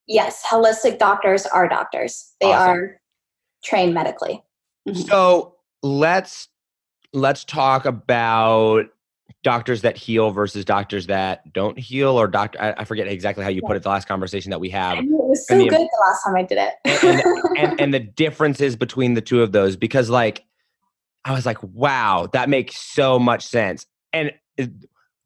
Yes, 0.06 0.44
holistic 0.44 0.98
doctors 0.98 1.46
are 1.46 1.68
doctors. 1.68 2.34
They 2.40 2.52
Awesome. 2.52 2.70
are 2.70 3.00
trained 3.64 3.94
medically. 3.94 4.42
Mhm. 4.88 5.08
So 5.08 5.56
let's 5.82 6.48
let's 7.12 7.44
talk 7.44 7.84
about 7.86 8.86
doctors 9.46 9.82
that 9.82 9.96
heal 9.96 10.32
versus 10.32 10.64
doctors 10.64 11.06
that 11.06 11.52
don't 11.52 11.78
heal, 11.78 12.18
or 12.20 12.26
doctor. 12.26 12.60
I, 12.60 12.74
I 12.78 12.84
forget 12.84 13.06
exactly 13.06 13.44
how 13.44 13.50
you 13.50 13.62
put 13.62 13.76
it. 13.76 13.84
The 13.84 13.88
last 13.88 14.08
conversation 14.08 14.50
that 14.50 14.58
we 14.58 14.68
have. 14.70 14.96
Know, 15.04 15.20
it 15.20 15.28
was 15.28 15.46
so 15.46 15.56
mean- 15.56 15.68
good 15.68 15.78
the 15.78 16.04
last 16.04 16.24
time 16.24 16.34
I 16.34 16.42
did 16.42 16.58
it. 16.58 16.74
and, 17.04 17.56
and 17.56 17.80
and 17.80 17.94
the 17.94 18.00
differences 18.24 18.74
between 18.74 19.14
the 19.14 19.20
two 19.20 19.42
of 19.44 19.52
those 19.52 19.76
because 19.76 20.10
like 20.10 20.42
i 21.24 21.32
was 21.32 21.46
like 21.46 21.62
wow 21.62 22.28
that 22.32 22.48
makes 22.48 22.76
so 22.76 23.18
much 23.20 23.46
sense 23.46 23.86
and 24.12 24.32
it- 24.56 24.70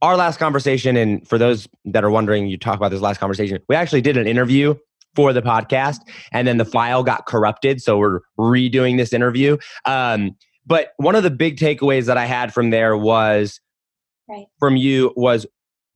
our 0.02 0.16
last 0.16 0.38
conversation 0.38 0.96
and 0.96 1.26
for 1.26 1.38
those 1.38 1.66
that 1.86 2.04
are 2.04 2.10
wondering 2.10 2.46
you 2.46 2.58
talk 2.58 2.76
about 2.76 2.90
this 2.90 3.00
last 3.00 3.18
conversation 3.18 3.58
we 3.68 3.74
actually 3.76 4.00
did 4.02 4.16
an 4.18 4.26
interview 4.26 4.74
for 5.14 5.32
the 5.32 5.42
podcast 5.42 5.98
and 6.32 6.46
then 6.46 6.56
the 6.58 6.64
file 6.64 7.02
got 7.02 7.26
corrupted 7.26 7.80
so 7.82 7.96
we're 7.98 8.20
redoing 8.38 8.96
this 8.98 9.12
interview 9.12 9.56
um, 9.86 10.30
but 10.66 10.92
one 10.96 11.14
of 11.14 11.22
the 11.22 11.30
big 11.30 11.56
takeaways 11.56 12.06
that 12.06 12.16
i 12.18 12.26
had 12.26 12.52
from 12.54 12.70
there 12.70 12.96
was 12.96 13.60
Right. 14.30 14.46
from 14.58 14.76
you 14.76 15.12
was 15.16 15.46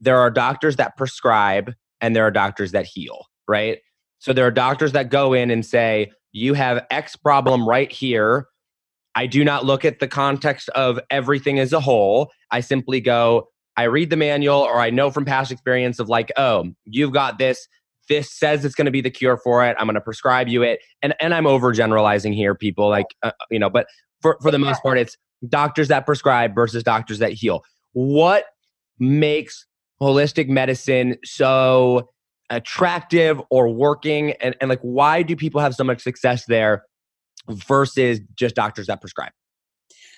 there 0.01 0.19
are 0.19 0.31
doctors 0.31 0.77
that 0.77 0.97
prescribe 0.97 1.73
and 2.01 2.17
there 2.17 2.27
are 2.27 2.33
doctors 2.33 2.73
that 2.73 2.85
heal 2.85 3.27
right 3.49 3.79
so 4.25 4.33
there 4.33 4.47
are 4.47 4.51
doctors 4.51 4.93
that 4.93 5.11
go 5.11 5.35
in 5.35 5.51
and 5.51 5.67
say, 5.67 6.11
you 6.33 6.55
have 6.55 6.87
X 6.91 7.15
problem 7.15 7.69
right 7.69 7.93
here. 7.93 8.47
I 9.15 9.27
do 9.27 9.45
not 9.45 9.67
look 9.67 9.85
at 9.85 9.99
the 9.99 10.09
context 10.09 10.71
of 10.71 10.99
everything 11.11 11.59
as 11.59 11.75
a 11.75 11.81
whole. 11.81 12.31
I 12.51 12.61
simply 12.61 13.03
go, 13.03 13.49
I 13.77 13.83
read 13.83 14.09
the 14.09 14.17
manual 14.17 14.61
or 14.61 14.79
I 14.79 14.89
know 14.89 15.11
from 15.11 15.27
past 15.27 15.53
experience 15.53 15.99
of 15.99 16.09
like, 16.09 16.33
oh, 16.39 16.71
you've 16.87 17.13
got 17.13 17.37
this. 17.37 17.69
This 18.09 18.33
says 18.33 18.65
it's 18.65 18.75
going 18.75 18.87
to 18.87 18.91
be 18.91 19.03
the 19.03 19.11
cure 19.11 19.37
for 19.37 19.63
it. 19.63 19.77
I'm 19.79 19.85
going 19.85 19.95
to 19.95 20.01
prescribe 20.01 20.49
you 20.49 20.63
it. 20.63 20.81
And 21.03 21.15
and 21.21 21.35
I'm 21.35 21.45
overgeneralizing 21.45 22.35
here, 22.35 22.55
people 22.55 22.89
like 22.89 23.15
uh, 23.23 23.33
you 23.51 23.59
know, 23.59 23.69
but 23.69 23.89
for 24.23 24.39
for 24.41 24.51
the 24.51 24.59
most 24.59 24.83
part 24.83 24.97
it's 24.97 25.19
doctors 25.51 25.89
that 25.89 26.07
prescribe 26.07 26.55
versus 26.55 26.83
doctors 26.83 27.19
that 27.19 27.33
heal. 27.33 27.63
What 27.95 28.45
makes 28.99 29.67
holistic 30.01 30.49
medicine 30.49 31.17
so 31.25 32.11
attractive 32.51 33.41
or 33.51 33.69
working 33.69 34.33
and, 34.33 34.55
and 34.61 34.69
like 34.69 34.81
why 34.83 35.23
do 35.23 35.35
people 35.35 35.61
have 35.61 35.75
so 35.75 35.83
much 35.83 36.03
success 36.03 36.45
there 36.47 36.85
versus 37.49 38.21
just 38.35 38.55
doctors 38.55 38.87
that 38.87 39.01
prescribe 39.01 39.33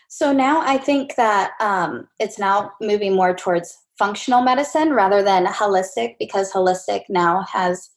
So 0.09 0.33
now 0.33 0.61
I 0.61 0.79
think 0.79 1.15
that 1.17 1.53
um, 1.61 2.09
it's 2.19 2.39
now 2.39 2.73
moving 2.81 3.15
more 3.15 3.35
towards 3.35 3.77
functional 3.99 4.43
medicine 4.43 4.93
rather 4.93 5.23
than 5.23 5.47
holistic 5.47 6.17
because 6.19 6.53
holistic 6.53 7.03
now 7.09 7.43
has, 7.43 7.91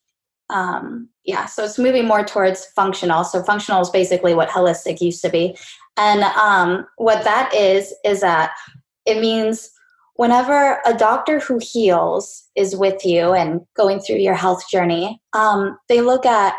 um, 0.49 1.09
yeah, 1.25 1.45
so 1.45 1.63
it's 1.65 1.77
moving 1.77 2.07
more 2.07 2.23
towards 2.23 2.65
functional. 2.65 3.23
So 3.23 3.43
functional 3.43 3.81
is 3.81 3.89
basically 3.89 4.33
what 4.33 4.49
holistic 4.49 5.01
used 5.01 5.21
to 5.23 5.29
be. 5.29 5.57
And 5.97 6.23
um, 6.23 6.87
what 6.97 7.23
that 7.23 7.53
is, 7.53 7.93
is 8.05 8.21
that 8.21 8.51
it 9.09 9.19
means 9.19 9.69
whenever 10.15 10.79
a 10.85 10.93
doctor 10.93 11.39
who 11.39 11.59
heals 11.61 12.43
is 12.55 12.75
with 12.75 13.05
you 13.05 13.33
and 13.33 13.61
going 13.75 13.99
through 13.99 14.17
your 14.17 14.33
health 14.33 14.69
journey, 14.69 15.21
um, 15.33 15.77
they 15.87 16.01
look 16.01 16.25
at 16.25 16.55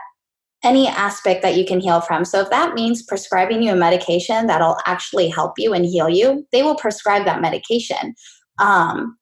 any 0.62 0.88
aspect 0.88 1.42
that 1.42 1.56
you 1.56 1.64
can 1.64 1.80
heal 1.80 2.00
from. 2.00 2.24
So 2.24 2.40
if 2.40 2.50
that 2.50 2.74
means 2.74 3.02
prescribing 3.02 3.62
you 3.62 3.72
a 3.72 3.76
medication 3.76 4.46
that'll 4.46 4.78
actually 4.86 5.28
help 5.28 5.54
you 5.58 5.72
and 5.72 5.84
heal 5.84 6.08
you, 6.08 6.46
they 6.52 6.62
will 6.62 6.74
prescribe 6.74 7.24
that 7.24 7.40
medication. 7.40 8.14
Um, 8.58 9.16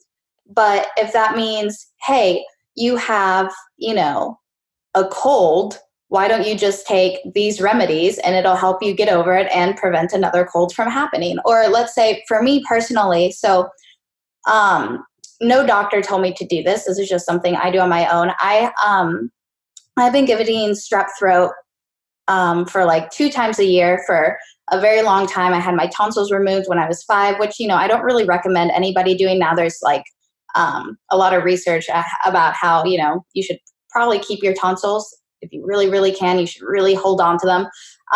but 0.49 0.89
if 0.97 1.13
that 1.13 1.37
means, 1.37 1.87
hey, 2.03 2.45
you 2.75 2.97
have, 2.97 3.53
you 3.77 3.95
know, 3.95 4.39
a 4.95 5.05
cold, 5.07 5.79
why 6.09 6.27
don't 6.27 6.47
you 6.47 6.57
just 6.57 6.87
take 6.87 7.19
these 7.35 7.61
remedies 7.61 8.19
and 8.19 8.35
it'll 8.35 8.57
help 8.57 8.83
you 8.83 8.95
get 8.95 9.11
over 9.11 9.35
it 9.35 9.51
and 9.53 9.77
prevent 9.77 10.13
another 10.13 10.47
cold 10.51 10.75
from 10.75 10.89
happening? 10.91 11.39
Or 11.45 11.69
let's 11.69 11.95
say 11.95 12.25
for 12.27 12.43
me 12.43 12.65
personally, 12.67 13.31
so 13.33 13.69
um, 14.49 15.05
no 15.41 15.67
doctor 15.67 16.01
told 16.01 16.23
me 16.23 16.33
to 16.35 16.47
do 16.47 16.63
this. 16.63 16.85
This 16.85 16.99
is 16.99 17.09
just 17.09 17.27
something 17.27 17.57
I 17.57 17.71
do 17.71 17.79
on 17.81 17.91
my 17.91 18.09
own. 18.09 18.33
I 18.39 18.73
um, 18.85 19.31
I've 19.99 20.13
been 20.13 20.25
giving 20.25 20.71
strep 20.73 21.09
throat 21.19 21.53
um, 22.27 22.65
for 22.65 22.85
like 22.85 23.11
two 23.11 23.31
times 23.31 23.59
a 23.59 23.67
year 23.67 24.03
for 24.07 24.39
a 24.71 24.81
very 24.81 25.03
long 25.03 25.27
time. 25.27 25.53
I 25.53 25.61
had 25.61 25.75
my 25.75 25.89
tonsils 25.89 26.33
removed 26.33 26.67
when 26.69 26.79
I 26.79 26.89
was 26.89 27.03
five, 27.03 27.39
which 27.39 27.61
you 27.61 27.69
know 27.69 27.77
I 27.77 27.87
don't 27.87 28.03
really 28.03 28.25
recommend 28.25 28.71
anybody 28.71 29.15
doing 29.15 29.39
now. 29.39 29.55
There's 29.55 29.81
like 29.83 30.05
um, 30.55 30.97
a 31.11 31.19
lot 31.19 31.35
of 31.35 31.45
research 31.45 31.87
about 32.25 32.55
how 32.55 32.85
you 32.85 32.97
know 32.97 33.27
you 33.35 33.43
should 33.43 33.59
probably 33.91 34.19
keep 34.19 34.43
your 34.43 34.55
tonsils 34.55 35.18
if 35.43 35.53
you 35.53 35.65
really 35.65 35.89
really 35.89 36.13
can. 36.13 36.39
You 36.39 36.47
should 36.47 36.63
really 36.63 36.95
hold 36.95 37.21
on 37.21 37.39
to 37.39 37.47
them. 37.47 37.67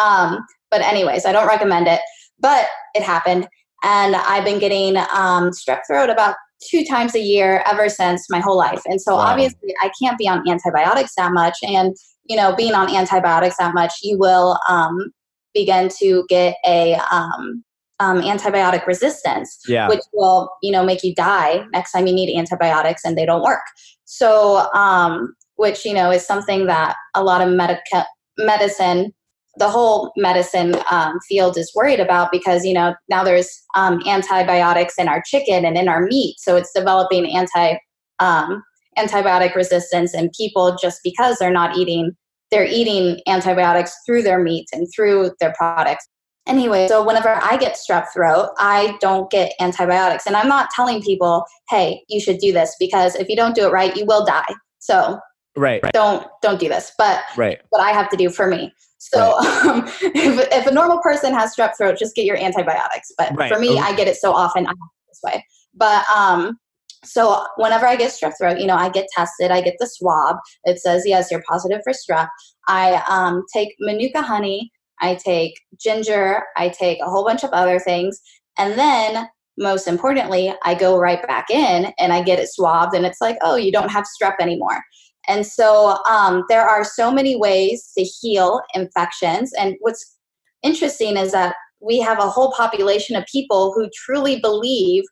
Um, 0.00 0.44
but 0.70 0.80
anyways, 0.80 1.26
I 1.26 1.32
don't 1.32 1.46
recommend 1.46 1.88
it. 1.88 2.00
But 2.38 2.66
it 2.94 3.02
happened, 3.02 3.48
and 3.82 4.16
I've 4.16 4.44
been 4.44 4.58
getting 4.58 4.96
um, 4.96 5.50
strep 5.50 5.82
throat 5.86 6.10
about 6.10 6.34
two 6.70 6.84
times 6.84 7.14
a 7.14 7.20
year 7.20 7.62
ever 7.66 7.88
since 7.88 8.28
my 8.30 8.40
whole 8.40 8.56
life. 8.56 8.82
And 8.86 9.00
so 9.00 9.16
Wow. 9.16 9.22
obviously 9.22 9.74
I 9.82 9.90
can't 10.00 10.18
be 10.18 10.28
on 10.28 10.48
antibiotics 10.48 11.12
that 11.16 11.32
much. 11.32 11.56
And, 11.62 11.96
you 12.24 12.36
know, 12.36 12.54
being 12.54 12.74
on 12.74 12.94
antibiotics 12.94 13.56
that 13.58 13.74
much, 13.74 13.92
you 14.02 14.18
will 14.18 14.58
um, 14.68 15.12
begin 15.54 15.88
to 16.00 16.24
get 16.28 16.56
a 16.64 16.94
um, 17.10 17.64
um, 18.00 18.20
antibiotic 18.20 18.86
resistance, 18.86 19.58
yeah 19.66 19.88
which 19.88 20.02
will, 20.12 20.50
you 20.62 20.72
know, 20.72 20.84
make 20.84 21.02
you 21.02 21.14
die 21.14 21.64
next 21.72 21.92
time 21.92 22.06
you 22.06 22.14
need 22.14 22.36
antibiotics 22.36 23.02
and 23.04 23.16
they 23.16 23.26
don't 23.26 23.42
work. 23.42 23.62
So, 24.04 24.70
um, 24.72 25.34
which, 25.62 25.84
you 25.84 25.94
know, 25.94 26.10
is 26.10 26.26
something 26.26 26.66
that 26.66 26.96
a 27.14 27.22
lot 27.22 27.40
of 27.40 27.54
medica- 27.54 28.06
medicine 28.36 29.12
the 29.58 29.68
whole 29.68 30.12
medicine 30.16 30.74
um, 30.90 31.18
field 31.28 31.58
is 31.58 31.72
worried 31.74 32.00
about 32.00 32.32
because 32.32 32.64
you 32.64 32.72
know 32.72 32.94
now 33.08 33.22
there's 33.22 33.50
um, 33.74 34.00
antibiotics 34.06 34.94
in 34.98 35.08
our 35.08 35.22
chicken 35.26 35.64
and 35.64 35.76
in 35.76 35.88
our 35.88 36.06
meat, 36.06 36.36
so 36.38 36.56
it's 36.56 36.72
developing 36.72 37.26
anti 37.36 37.76
um, 38.18 38.62
antibiotic 38.98 39.54
resistance 39.54 40.14
in 40.14 40.30
people 40.36 40.76
just 40.80 41.00
because 41.04 41.38
they're 41.38 41.52
not 41.52 41.76
eating 41.76 42.12
they're 42.50 42.66
eating 42.66 43.20
antibiotics 43.26 43.94
through 44.04 44.22
their 44.22 44.42
meat 44.42 44.66
and 44.72 44.86
through 44.94 45.32
their 45.40 45.54
products. 45.56 46.06
anyway, 46.46 46.86
so 46.88 47.04
whenever 47.06 47.38
I 47.42 47.56
get 47.56 47.76
strep 47.76 48.06
throat, 48.12 48.50
I 48.58 48.96
don't 49.00 49.30
get 49.30 49.54
antibiotics. 49.60 50.26
And 50.26 50.36
I'm 50.36 50.48
not 50.48 50.68
telling 50.74 51.00
people, 51.00 51.44
hey, 51.70 52.02
you 52.08 52.20
should 52.20 52.38
do 52.38 52.52
this 52.52 52.74
because 52.78 53.14
if 53.14 53.28
you 53.28 53.36
don't 53.36 53.54
do 53.54 53.66
it 53.66 53.72
right, 53.72 53.96
you 53.96 54.04
will 54.04 54.24
die. 54.26 54.54
So 54.80 55.18
right, 55.56 55.82
right. 55.82 55.92
don't 55.92 56.26
don't 56.42 56.60
do 56.60 56.68
this. 56.68 56.92
But 56.98 57.22
right. 57.36 57.60
what 57.70 57.80
I 57.80 57.90
have 57.90 58.08
to 58.10 58.16
do 58.16 58.30
for 58.30 58.46
me. 58.46 58.72
So 58.98 59.36
right. 59.38 59.66
um, 59.66 59.84
if, 60.00 60.48
if 60.52 60.66
a 60.66 60.72
normal 60.72 61.00
person 61.00 61.34
has 61.34 61.54
strep 61.54 61.76
throat, 61.76 61.98
just 61.98 62.14
get 62.14 62.24
your 62.24 62.36
antibiotics. 62.36 63.10
But 63.18 63.34
right. 63.36 63.52
for 63.52 63.58
me, 63.58 63.78
I 63.78 63.94
get 63.96 64.06
it 64.06 64.16
so 64.16 64.32
often, 64.32 64.66
I 64.66 64.70
have 64.70 64.76
this 65.08 65.20
way. 65.24 65.44
But 65.74 66.08
um, 66.08 66.58
so 67.04 67.44
whenever 67.56 67.86
I 67.86 67.96
get 67.96 68.12
strep 68.12 68.34
throat, 68.38 68.60
you 68.60 68.66
know, 68.66 68.76
I 68.76 68.88
get 68.88 69.08
tested, 69.14 69.50
I 69.50 69.60
get 69.60 69.74
the 69.78 69.86
swab. 69.86 70.36
It 70.64 70.78
says, 70.78 71.02
yes, 71.04 71.30
you're 71.30 71.42
positive 71.48 71.80
for 71.82 71.92
strep. 71.92 72.28
I 72.68 73.02
um, 73.08 73.42
take 73.52 73.74
Manuka 73.80 74.22
honey, 74.22 74.70
I 75.00 75.16
take 75.16 75.54
ginger, 75.80 76.42
I 76.56 76.68
take 76.68 77.00
a 77.00 77.10
whole 77.10 77.24
bunch 77.24 77.42
of 77.42 77.50
other 77.50 77.80
things. 77.80 78.20
And 78.56 78.78
then, 78.78 79.28
most 79.58 79.88
importantly, 79.88 80.54
I 80.64 80.74
go 80.74 80.96
right 80.96 81.26
back 81.26 81.50
in 81.50 81.92
and 81.98 82.12
I 82.12 82.22
get 82.22 82.38
it 82.38 82.48
swabbed, 82.48 82.94
and 82.94 83.04
it's 83.04 83.20
like, 83.20 83.36
oh, 83.42 83.56
you 83.56 83.72
don't 83.72 83.90
have 83.90 84.04
strep 84.04 84.34
anymore. 84.40 84.80
And 85.28 85.46
so 85.46 85.98
um, 86.08 86.44
there 86.48 86.68
are 86.68 86.84
so 86.84 87.12
many 87.12 87.36
ways 87.36 87.92
to 87.96 88.02
heal 88.02 88.60
infections. 88.74 89.52
And 89.58 89.76
what's 89.80 90.16
interesting 90.62 91.16
is 91.16 91.32
that 91.32 91.54
we 91.80 92.00
have 92.00 92.18
a 92.18 92.28
whole 92.28 92.52
population 92.52 93.16
of 93.16 93.24
people 93.26 93.72
who 93.74 93.88
truly 93.94 94.40
believe 94.40 95.04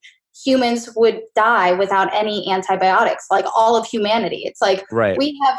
humans 0.45 0.89
would 0.97 1.21
die 1.35 1.73
without 1.73 2.13
any 2.15 2.51
antibiotics, 2.51 3.27
like 3.31 3.45
all 3.55 3.77
of 3.77 3.87
humanity. 3.87 4.43
It's 4.45 4.61
like 4.61 4.85
right. 4.91 5.19
we 5.19 5.39
have 5.45 5.59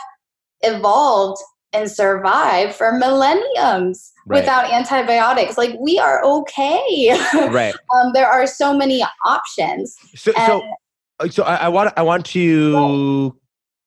evolved 0.62 1.42
and 1.74 1.90
survived 1.90 2.76
for 2.76 2.94
millenniums 2.94 4.12
right. 4.26 4.40
without 4.40 4.72
antibiotics. 4.72 5.58
Like 5.58 5.76
we 5.80 6.00
are 6.00 6.24
okay. 6.24 7.10
right. 7.34 7.74
um, 7.96 8.12
there 8.14 8.28
are 8.28 8.48
so 8.48 8.76
many 8.76 9.04
options. 9.26 9.96
So, 10.16 10.32
and, 10.38 10.62
so, 11.22 11.28
so 11.30 11.44
I, 11.44 11.56
I, 11.56 11.68
want 11.70 11.94
I 11.98 12.02
want 12.02 12.26
to 12.28 13.36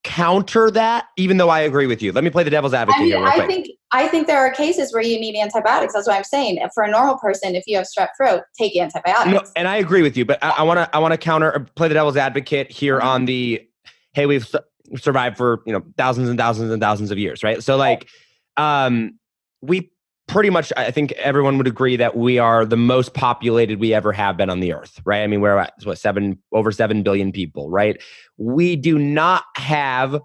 counter 0.05 0.71
that, 0.71 1.07
even 1.17 1.39
though 1.39 1.49
I 1.49 1.61
agree 1.61 1.87
with 1.87 2.03
you. 2.03 2.13
Let 2.13 2.23
me 2.23 2.31
play 2.31 2.45
the 2.45 2.51
devil's 2.51 2.75
advocate 2.75 3.01
I 3.01 3.05
mean, 3.05 3.13
here. 3.13 3.25
I 3.25 3.47
think 3.47 3.69
I 3.91 4.07
think 4.07 4.27
there 4.27 4.39
are 4.39 4.53
cases 4.53 4.93
where 4.93 5.03
you 5.03 5.19
need 5.19 5.37
antibiotics. 5.37 5.95
That's 5.95 6.07
what 6.07 6.17
I'm 6.17 6.25
saying. 6.25 6.61
For 6.75 6.85
a 6.85 6.91
normal 6.91 7.17
person, 7.19 7.55
if 7.55 7.65
you 7.67 7.77
have 7.77 7.87
strep 7.87 8.09
throat, 8.17 8.43
take 8.57 8.77
antibiotics. 8.77 9.33
No, 9.33 9.43
and 9.57 9.67
I 9.67 9.77
agree 9.77 10.03
with 10.03 10.17
you, 10.17 10.25
but 10.25 10.43
I 10.43 10.63
want 10.63 10.79
to 10.79 10.95
I 10.95 10.99
want 11.01 11.13
to 11.13 11.19
counter 11.19 11.67
play 11.75 11.89
the 11.89 11.95
devil's 11.95 12.17
advocate 12.17 12.71
here 12.71 12.99
mm-hmm. 12.99 13.09
on 13.09 13.25
the 13.25 13.67
hey, 14.13 14.27
we've 14.27 14.47
su- 14.47 14.61
survived 14.97 15.37
for 15.37 15.63
you 15.67 15.73
know 15.73 15.83
thousands 15.97 16.29
and 16.29 16.39
thousands 16.39 16.71
and 16.71 16.81
thousands 16.81 17.11
of 17.11 17.19
years, 17.19 17.43
right? 17.43 17.63
So 17.63 17.77
like, 17.77 18.09
um, 18.57 19.19
we 19.63 19.91
pretty 20.27 20.51
much 20.51 20.72
i 20.77 20.91
think 20.91 21.12
everyone 21.12 21.59
would 21.59 21.66
agree 21.66 21.97
that 21.97 22.16
we 22.16 22.39
are 22.39 22.64
the 22.64 22.77
most 22.77 23.14
populated 23.14 23.79
we 23.79 23.93
ever 23.93 24.12
have 24.12 24.37
been 24.37 24.51
on 24.51 24.61
the 24.61 24.72
earth 24.72 25.01
right? 25.05 25.22
I 25.22 25.27
mean 25.27 25.41
we're 25.41 25.59
at 25.59 25.75
what 25.85 25.99
seven 25.99 26.39
over 26.53 26.72
seven 26.72 27.03
billion 27.03 27.33
people 27.33 27.70
right? 27.70 28.01
We 28.37 28.77
do 28.77 28.99
not 28.99 29.45
have 29.57 30.20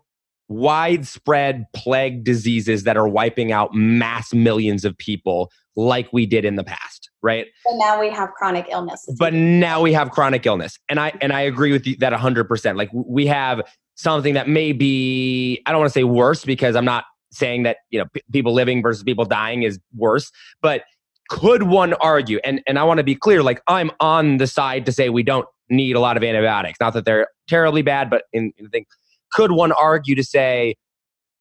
widespread 0.47 1.65
plague 1.75 2.23
diseases 2.23 2.83
that 2.83 2.97
are 2.97 3.07
wiping 3.07 3.51
out 3.51 3.73
mass 3.73 4.33
millions 4.33 4.83
of 4.83 4.97
people 4.97 5.51
like 5.75 6.11
we 6.11 6.25
did 6.25 6.45
in 6.45 6.55
the 6.55 6.63
past 6.63 7.09
right? 7.21 7.47
But 7.65 7.75
now 7.75 7.99
we 7.99 8.09
have 8.11 8.31
chronic 8.31 8.67
illness. 8.71 9.05
But 9.19 9.33
now 9.33 9.81
we 9.81 9.91
have 9.91 10.11
chronic 10.11 10.45
illness. 10.45 10.79
And 10.87 10.99
i 10.99 11.13
and 11.21 11.33
i 11.33 11.41
agree 11.41 11.71
with 11.71 11.85
you 11.85 11.95
that 11.97 12.13
100% 12.13 12.77
like 12.77 12.89
we 12.93 13.27
have 13.27 13.61
something 13.95 14.33
that 14.33 14.47
may 14.47 14.71
be 14.71 15.61
i 15.65 15.71
don't 15.71 15.81
want 15.81 15.89
to 15.89 15.93
say 15.99 16.05
worse 16.05 16.45
because 16.45 16.75
i'm 16.77 16.85
not 16.85 17.03
saying 17.31 17.63
that 17.63 17.77
you 17.89 17.99
know 17.99 18.05
p- 18.13 18.21
people 18.31 18.53
living 18.53 18.81
versus 18.81 19.03
people 19.03 19.25
dying 19.25 19.63
is 19.63 19.79
worse 19.95 20.31
but 20.61 20.83
could 21.29 21.63
one 21.63 21.93
argue 21.95 22.39
and 22.43 22.61
and 22.67 22.79
I 22.79 22.83
want 22.83 22.97
to 22.97 23.03
be 23.03 23.15
clear 23.15 23.43
like 23.43 23.61
I'm 23.67 23.91
on 23.99 24.37
the 24.37 24.47
side 24.47 24.85
to 24.87 24.91
say 24.91 25.09
we 25.09 25.23
don't 25.23 25.47
need 25.69 25.95
a 25.95 25.99
lot 25.99 26.17
of 26.17 26.23
antibiotics 26.23 26.79
not 26.79 26.93
that 26.93 27.05
they're 27.05 27.27
terribly 27.47 27.81
bad 27.81 28.09
but 28.09 28.23
in, 28.33 28.51
in 28.57 28.65
the 28.65 28.69
thing 28.69 28.85
could 29.31 29.51
one 29.51 29.71
argue 29.71 30.15
to 30.15 30.23
say 30.23 30.75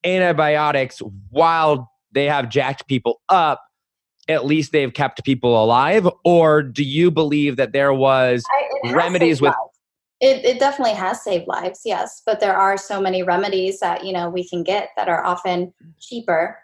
antibiotics 0.04 1.00
while 1.30 1.90
they 2.12 2.26
have 2.26 2.48
jacked 2.48 2.86
people 2.86 3.20
up 3.28 3.62
at 4.28 4.44
least 4.44 4.72
they've 4.72 4.92
kept 4.92 5.24
people 5.24 5.62
alive 5.62 6.06
or 6.24 6.62
do 6.62 6.84
you 6.84 7.10
believe 7.10 7.56
that 7.56 7.72
there 7.72 7.94
was 7.94 8.44
I, 8.84 8.92
remedies 8.92 9.40
with. 9.40 9.54
It, 10.20 10.44
it 10.44 10.58
definitely 10.58 10.94
has 10.94 11.22
saved 11.22 11.46
lives, 11.46 11.82
yes. 11.84 12.22
But 12.26 12.40
there 12.40 12.56
are 12.56 12.76
so 12.76 13.00
many 13.00 13.22
remedies 13.22 13.78
that 13.80 14.04
you 14.04 14.12
know 14.12 14.28
we 14.28 14.48
can 14.48 14.64
get 14.64 14.90
that 14.96 15.08
are 15.08 15.24
often 15.24 15.72
cheaper. 16.00 16.58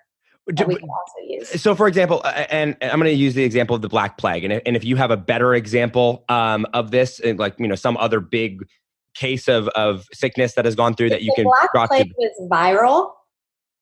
That 0.46 0.68
we 0.68 0.76
can 0.76 0.88
also 0.90 1.26
use. 1.26 1.62
So, 1.62 1.74
for 1.74 1.88
example, 1.88 2.20
and 2.26 2.76
I'm 2.82 2.98
going 2.98 3.04
to 3.04 3.12
use 3.12 3.34
the 3.34 3.44
example 3.44 3.74
of 3.76 3.80
the 3.80 3.88
Black 3.88 4.18
Plague, 4.18 4.44
and 4.44 4.52
if, 4.52 4.62
and 4.66 4.76
if 4.76 4.84
you 4.84 4.96
have 4.96 5.10
a 5.10 5.16
better 5.16 5.54
example 5.54 6.24
um, 6.28 6.66
of 6.74 6.90
this, 6.90 7.20
like 7.24 7.54
you 7.58 7.68
know 7.68 7.76
some 7.76 7.96
other 7.96 8.20
big 8.20 8.66
case 9.14 9.46
of 9.46 9.68
of 9.68 10.04
sickness 10.12 10.54
that 10.54 10.64
has 10.64 10.74
gone 10.74 10.94
through 10.94 11.06
if 11.06 11.12
that 11.12 11.22
you 11.22 11.32
can. 11.36 11.44
Black 11.44 11.88
Plague 11.88 12.08
to, 12.08 12.14
was 12.18 12.48
viral. 12.50 13.12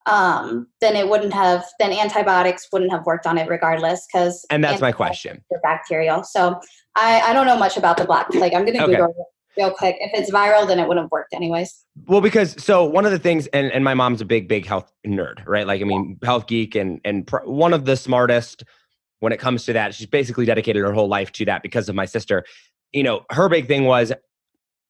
Um, 0.04 0.66
then 0.80 0.96
it 0.96 1.08
wouldn't 1.08 1.32
have. 1.32 1.64
Then 1.80 1.92
antibiotics 1.92 2.68
wouldn't 2.72 2.92
have 2.92 3.06
worked 3.06 3.26
on 3.26 3.38
it 3.38 3.48
regardless, 3.48 4.06
because. 4.12 4.44
And 4.50 4.62
that's 4.62 4.82
my 4.82 4.92
question. 4.92 5.42
They're 5.50 5.60
bacterial, 5.62 6.24
so 6.24 6.60
I 6.94 7.22
I 7.22 7.32
don't 7.32 7.46
know 7.46 7.58
much 7.58 7.78
about 7.78 7.96
the 7.96 8.04
Black 8.04 8.28
Plague. 8.30 8.52
I'm 8.54 8.66
going 8.66 8.76
to 8.76 8.84
okay. 8.84 8.92
Google 8.92 9.14
real 9.57 9.70
quick. 9.70 9.96
If 10.00 10.11
it's 10.14 10.30
viral, 10.30 10.66
then 10.66 10.78
it 10.78 10.88
wouldn't 10.88 11.05
have 11.05 11.11
worked 11.11 11.34
anyways. 11.34 11.84
Well, 12.07 12.20
because 12.20 12.62
so 12.62 12.84
one 12.84 13.05
of 13.05 13.12
the 13.12 13.18
things, 13.18 13.46
and, 13.48 13.70
and 13.72 13.84
my 13.84 13.94
mom's 13.94 14.20
a 14.20 14.24
big, 14.24 14.48
big 14.48 14.66
health 14.66 14.90
nerd, 15.07 15.46
right? 15.46 15.66
Like, 15.66 15.80
I 15.80 15.84
mean, 15.84 16.18
health 16.22 16.46
geek 16.46 16.74
and 16.74 17.00
and 17.05 17.26
pr- 17.26 17.44
one 17.44 17.72
of 17.72 17.84
the 17.84 17.96
smartest 17.96 18.64
when 19.20 19.32
it 19.32 19.38
comes 19.38 19.64
to 19.66 19.72
that. 19.72 19.94
She's 19.94 20.09
basically 20.09 20.46
dedicated 20.46 20.82
her 20.82 20.92
whole 20.92 21.09
life 21.09 21.30
to 21.32 21.44
that 21.44 21.62
because 21.62 21.88
of 21.88 21.94
my 21.94 22.07
sister. 22.07 22.44
You 22.92 23.05
know, 23.05 23.22
her 23.30 23.48
big 23.48 23.68
thing 23.68 23.84
was, 23.84 24.12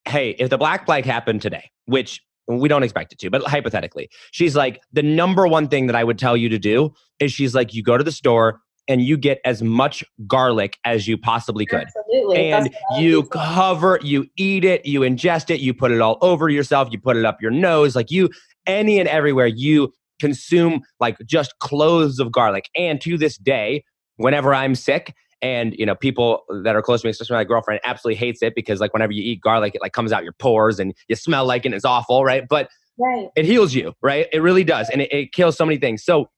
hey, 0.05 0.31
if 0.39 0.49
the 0.49 0.57
Black 0.57 0.85
Plague 0.85 1.05
happened 1.05 1.41
today, 1.41 1.69
which 1.85 2.21
we 2.47 2.67
don't 2.67 2.83
expect 2.83 3.13
it 3.13 3.19
to, 3.19 3.29
but 3.29 3.43
hypothetically, 3.43 4.09
she's 4.31 4.55
like, 4.55 4.81
the 4.91 5.03
number 5.03 5.47
one 5.47 5.67
thing 5.67 5.87
that 5.87 5.95
I 5.95 6.03
would 6.03 6.17
tell 6.17 6.35
you 6.35 6.49
to 6.49 6.59
do 6.59 6.93
is 7.19 7.31
she's 7.31 7.53
like, 7.53 7.73
you 7.73 7.83
go 7.83 7.95
to 7.95 8.03
the 8.03 8.11
store, 8.11 8.59
and 8.87 9.01
you 9.01 9.17
get 9.17 9.39
as 9.45 9.61
much 9.61 10.03
garlic 10.27 10.77
as 10.85 11.07
you 11.07 11.17
possibly 11.17 11.65
could. 11.65 11.87
Absolutely. 11.87 12.51
And 12.51 12.75
you 12.97 13.23
cover, 13.23 13.99
you 14.01 14.27
eat 14.37 14.65
it, 14.65 14.85
you 14.85 15.01
ingest 15.01 15.49
it, 15.49 15.59
you 15.59 15.73
put 15.73 15.91
it 15.91 16.01
all 16.01 16.17
over 16.21 16.49
yourself, 16.49 16.89
you 16.91 16.99
put 16.99 17.17
it 17.17 17.25
up 17.25 17.41
your 17.41 17.51
nose, 17.51 17.95
like 17.95 18.11
you, 18.11 18.29
any 18.65 18.99
and 18.99 19.07
everywhere, 19.07 19.47
you 19.47 19.91
consume 20.19 20.81
like 20.99 21.17
just 21.25 21.57
cloves 21.59 22.19
of 22.19 22.31
garlic. 22.31 22.69
And 22.75 22.99
to 23.01 23.17
this 23.17 23.37
day, 23.37 23.83
whenever 24.17 24.53
I'm 24.53 24.75
sick, 24.75 25.13
and 25.41 25.75
you 25.77 25.85
know 25.85 25.93
people 25.93 26.43
that 26.63 26.75
are 26.75 26.81
close 26.81 27.01
to 27.01 27.07
me 27.07 27.11
especially 27.11 27.35
my 27.35 27.43
girlfriend 27.43 27.81
absolutely 27.83 28.17
hates 28.17 28.41
it 28.41 28.55
because 28.55 28.79
like 28.79 28.93
whenever 28.93 29.11
you 29.11 29.21
eat 29.21 29.41
garlic 29.41 29.75
it 29.75 29.81
like 29.81 29.91
comes 29.91 30.11
out 30.11 30.23
your 30.23 30.33
pores 30.33 30.79
and 30.79 30.93
you 31.09 31.15
smell 31.15 31.45
like 31.45 31.65
it 31.65 31.67
and 31.67 31.75
it's 31.75 31.83
awful 31.85 32.23
right 32.23 32.45
but 32.49 32.69
right. 32.97 33.27
it 33.35 33.43
heals 33.43 33.75
you 33.75 33.93
right 34.01 34.27
it 34.31 34.39
really 34.39 34.63
does 34.63 34.89
and 34.89 35.01
it, 35.01 35.11
it 35.11 35.33
kills 35.33 35.57
so 35.57 35.65
many 35.65 35.77
things 35.77 36.03
so 36.03 36.29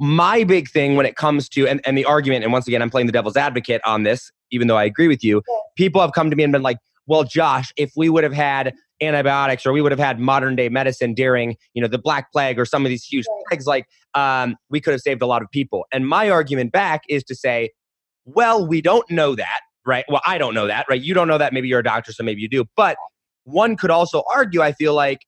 my 0.00 0.44
big 0.44 0.68
thing 0.68 0.96
when 0.96 1.06
it 1.06 1.16
comes 1.16 1.48
to 1.48 1.66
and, 1.66 1.80
and 1.84 1.96
the 1.96 2.04
argument 2.04 2.42
and 2.42 2.52
once 2.52 2.66
again 2.66 2.82
i'm 2.82 2.90
playing 2.90 3.06
the 3.06 3.12
devil's 3.12 3.36
advocate 3.36 3.80
on 3.84 4.02
this 4.02 4.30
even 4.50 4.66
though 4.66 4.76
i 4.76 4.84
agree 4.84 5.08
with 5.08 5.22
you 5.22 5.42
people 5.76 6.00
have 6.00 6.12
come 6.12 6.30
to 6.30 6.36
me 6.36 6.42
and 6.42 6.52
been 6.52 6.62
like 6.62 6.78
well 7.06 7.22
josh 7.22 7.72
if 7.76 7.92
we 7.96 8.08
would 8.08 8.24
have 8.24 8.32
had 8.32 8.74
antibiotics 9.00 9.64
or 9.64 9.72
we 9.72 9.80
would 9.80 9.92
have 9.92 9.98
had 9.98 10.18
modern 10.18 10.56
day 10.56 10.68
medicine 10.68 11.14
during 11.14 11.56
you 11.74 11.82
know 11.82 11.88
the 11.88 11.98
black 11.98 12.32
plague 12.32 12.58
or 12.58 12.64
some 12.64 12.84
of 12.84 12.90
these 12.90 13.04
huge 13.04 13.26
plagues 13.48 13.66
like 13.66 13.86
um, 14.14 14.56
we 14.70 14.80
could 14.80 14.92
have 14.92 15.00
saved 15.00 15.22
a 15.22 15.26
lot 15.26 15.42
of 15.42 15.50
people. 15.50 15.86
And 15.92 16.08
my 16.08 16.30
argument 16.30 16.72
back 16.72 17.02
is 17.08 17.22
to 17.24 17.34
say 17.34 17.70
well 18.24 18.66
we 18.66 18.80
don't 18.80 19.08
know 19.10 19.34
that 19.34 19.60
right? 19.86 20.04
Well 20.08 20.22
i 20.26 20.38
don't 20.38 20.54
know 20.54 20.66
that 20.66 20.86
right? 20.88 21.00
You 21.00 21.14
don't 21.14 21.28
know 21.28 21.38
that. 21.38 21.52
Maybe 21.52 21.68
you're 21.68 21.80
a 21.80 21.84
doctor 21.84 22.12
so 22.12 22.22
maybe 22.22 22.42
you 22.42 22.48
do. 22.48 22.64
But 22.76 22.96
one 23.44 23.76
could 23.76 23.90
also 23.90 24.22
argue 24.34 24.60
i 24.60 24.72
feel 24.72 24.94
like 24.94 25.20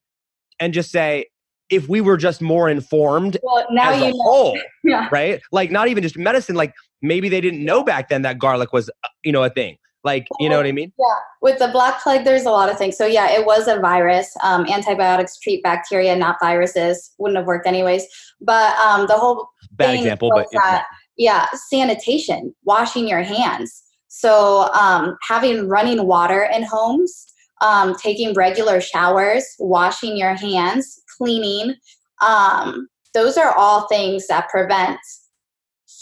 and 0.58 0.74
just 0.74 0.90
say 0.90 1.26
if 1.70 1.88
we 1.88 2.00
were 2.00 2.16
just 2.16 2.42
more 2.42 2.68
informed 2.68 3.38
well, 3.42 3.66
now 3.70 3.90
as 3.90 4.02
a 4.02 4.10
know. 4.10 4.22
whole, 4.22 4.60
yeah. 4.84 5.08
right? 5.12 5.40
Like 5.52 5.70
not 5.70 5.88
even 5.88 6.02
just 6.02 6.18
medicine, 6.18 6.56
like 6.56 6.74
maybe 7.00 7.28
they 7.28 7.40
didn't 7.40 7.64
know 7.64 7.82
back 7.82 8.08
then 8.08 8.22
that 8.22 8.38
garlic 8.38 8.72
was, 8.72 8.90
uh, 9.04 9.08
you 9.24 9.32
know, 9.32 9.44
a 9.44 9.50
thing. 9.50 9.78
Like, 10.02 10.26
you 10.38 10.48
know 10.48 10.56
what 10.56 10.66
I 10.66 10.72
mean? 10.72 10.92
Yeah. 10.98 11.14
With 11.42 11.58
the 11.58 11.68
black 11.68 12.02
plague, 12.02 12.24
there's 12.24 12.46
a 12.46 12.50
lot 12.50 12.70
of 12.70 12.78
things. 12.78 12.96
So 12.96 13.06
yeah, 13.06 13.30
it 13.32 13.44
was 13.44 13.68
a 13.68 13.78
virus. 13.80 14.34
Um, 14.42 14.64
antibiotics 14.66 15.38
treat 15.38 15.62
bacteria, 15.62 16.16
not 16.16 16.36
viruses. 16.40 17.12
Wouldn't 17.18 17.36
have 17.36 17.46
worked 17.46 17.66
anyways. 17.66 18.06
But 18.40 18.76
um, 18.78 19.06
the 19.06 19.18
whole 19.18 19.50
bad 19.72 19.94
example, 19.94 20.30
but 20.34 20.46
that, 20.52 20.86
yeah, 21.18 21.46
sanitation, 21.68 22.54
washing 22.64 23.06
your 23.06 23.22
hands. 23.22 23.82
So 24.08 24.72
um, 24.72 25.16
having 25.22 25.68
running 25.68 26.06
water 26.06 26.48
in 26.52 26.62
homes, 26.62 27.26
um, 27.60 27.94
taking 27.96 28.34
regular 28.34 28.80
showers, 28.80 29.44
washing 29.58 30.16
your 30.16 30.34
hands, 30.34 31.00
cleaning. 31.16 31.74
Um, 32.22 32.88
those 33.14 33.36
are 33.36 33.52
all 33.56 33.86
things 33.88 34.26
that 34.28 34.48
prevent 34.48 34.98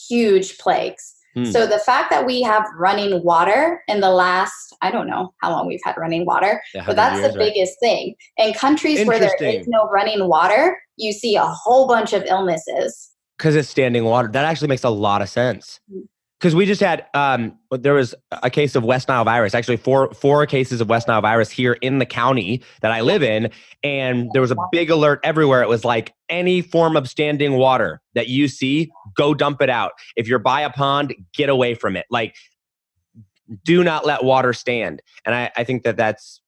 huge 0.08 0.58
plagues. 0.58 1.14
Hmm. 1.34 1.44
So 1.44 1.66
the 1.66 1.78
fact 1.78 2.10
that 2.10 2.26
we 2.26 2.42
have 2.42 2.64
running 2.76 3.22
water 3.22 3.82
in 3.88 4.00
the 4.00 4.10
last, 4.10 4.74
I 4.82 4.90
don't 4.90 5.06
know 5.06 5.34
how 5.40 5.50
long 5.50 5.66
we've 5.66 5.80
had 5.84 5.96
running 5.96 6.24
water, 6.24 6.62
but 6.86 6.96
that's 6.96 7.20
years, 7.20 7.32
the 7.32 7.38
biggest 7.38 7.76
right? 7.82 7.88
thing. 7.88 8.14
In 8.36 8.54
countries 8.54 9.06
where 9.06 9.18
there 9.18 9.34
is 9.40 9.66
no 9.68 9.88
running 9.88 10.28
water, 10.28 10.78
you 10.96 11.12
see 11.12 11.36
a 11.36 11.44
whole 11.44 11.86
bunch 11.86 12.12
of 12.12 12.24
illnesses. 12.24 13.10
Because 13.36 13.54
it's 13.54 13.68
standing 13.68 14.04
water. 14.04 14.28
That 14.28 14.44
actually 14.44 14.68
makes 14.68 14.84
a 14.84 14.90
lot 14.90 15.22
of 15.22 15.28
sense. 15.28 15.80
Because 16.38 16.54
we 16.54 16.66
just 16.66 16.80
had 16.80 17.04
um, 17.14 17.58
there 17.70 17.94
was 17.94 18.14
a 18.30 18.48
case 18.48 18.76
of 18.76 18.84
West 18.84 19.08
Nile 19.08 19.24
virus, 19.24 19.54
actually 19.54 19.76
four 19.76 20.14
four 20.14 20.46
cases 20.46 20.80
of 20.80 20.88
West 20.88 21.08
Nile 21.08 21.20
virus 21.20 21.50
here 21.50 21.72
in 21.74 21.98
the 21.98 22.06
county 22.06 22.62
that 22.80 22.92
I 22.92 23.00
live 23.00 23.24
in, 23.24 23.50
and 23.82 24.30
there 24.32 24.40
was 24.40 24.52
a 24.52 24.56
big 24.70 24.88
alert 24.88 25.18
everywhere. 25.24 25.62
It 25.62 25.68
was 25.68 25.84
like 25.84 26.14
any 26.28 26.62
form 26.62 26.96
of 26.96 27.08
standing 27.08 27.54
water 27.54 28.00
that 28.14 28.28
you 28.28 28.46
see, 28.46 28.90
go 29.16 29.34
dump 29.34 29.60
it 29.60 29.70
out. 29.70 29.92
If 30.14 30.28
you're 30.28 30.38
by 30.38 30.60
a 30.60 30.70
pond, 30.70 31.14
get 31.34 31.48
away 31.48 31.74
from 31.74 31.96
it. 31.96 32.06
Like, 32.08 32.36
do 33.64 33.82
not 33.82 34.06
let 34.06 34.22
water 34.22 34.52
stand. 34.52 35.02
And 35.24 35.34
I, 35.34 35.50
I 35.56 35.64
think 35.64 35.82
that 35.82 35.96
that's 35.96 36.40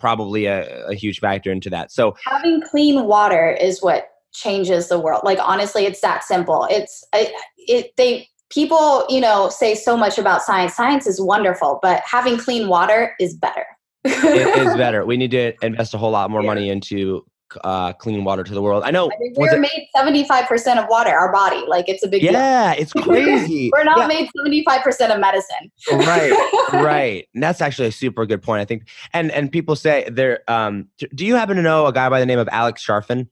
probably 0.00 0.46
a, 0.46 0.86
a 0.86 0.94
huge 0.94 1.20
factor 1.20 1.52
into 1.52 1.70
that. 1.70 1.92
So 1.92 2.16
having 2.24 2.62
clean 2.62 3.04
water 3.04 3.52
is 3.52 3.80
what 3.80 4.08
changes 4.32 4.88
the 4.88 4.98
world. 4.98 5.22
Like 5.24 5.38
honestly, 5.40 5.84
it's 5.86 6.00
that 6.00 6.24
simple. 6.24 6.66
It's 6.70 7.04
it 7.12 7.92
they 7.96 8.28
people, 8.50 9.06
you 9.08 9.20
know, 9.20 9.48
say 9.48 9.74
so 9.74 9.96
much 9.96 10.18
about 10.18 10.42
science. 10.42 10.74
Science 10.74 11.06
is 11.06 11.20
wonderful, 11.20 11.78
but 11.82 12.02
having 12.04 12.36
clean 12.36 12.68
water 12.68 13.14
is 13.18 13.34
better. 13.34 13.64
it 14.04 14.58
is 14.58 14.74
better. 14.76 15.04
We 15.04 15.16
need 15.16 15.30
to 15.32 15.52
invest 15.64 15.94
a 15.94 15.98
whole 15.98 16.10
lot 16.10 16.30
more 16.30 16.42
yeah. 16.42 16.46
money 16.46 16.70
into 16.70 17.24
uh, 17.64 17.92
clean 17.94 18.24
water 18.24 18.44
to 18.44 18.54
the 18.54 18.62
world. 18.62 18.82
I 18.84 18.90
know 18.90 19.06
I 19.06 19.16
mean, 19.18 19.34
we're 19.36 19.58
made 19.58 19.88
seventy 19.94 20.24
five 20.24 20.46
percent 20.46 20.78
of 20.78 20.86
water. 20.88 21.10
Our 21.10 21.32
body, 21.32 21.64
like 21.66 21.88
it's 21.88 22.04
a 22.04 22.08
big. 22.08 22.22
Yeah, 22.22 22.74
deal. 22.74 22.82
it's 22.82 22.92
crazy. 22.92 23.70
we're 23.76 23.84
not 23.84 23.98
yeah. 23.98 24.06
made 24.06 24.28
seventy 24.36 24.64
five 24.64 24.82
percent 24.82 25.12
of 25.12 25.20
medicine. 25.20 25.70
right, 25.90 26.32
right. 26.72 27.28
And 27.34 27.42
that's 27.42 27.60
actually 27.60 27.88
a 27.88 27.92
super 27.92 28.26
good 28.26 28.42
point. 28.42 28.60
I 28.60 28.64
think, 28.64 28.88
and 29.12 29.30
and 29.32 29.50
people 29.50 29.76
say 29.76 30.08
there. 30.10 30.40
Um, 30.48 30.88
do 31.14 31.26
you 31.26 31.34
happen 31.34 31.56
to 31.56 31.62
know 31.62 31.86
a 31.86 31.92
guy 31.92 32.08
by 32.08 32.20
the 32.20 32.26
name 32.26 32.38
of 32.38 32.48
Alex 32.52 32.84
Charfen? 32.86 33.28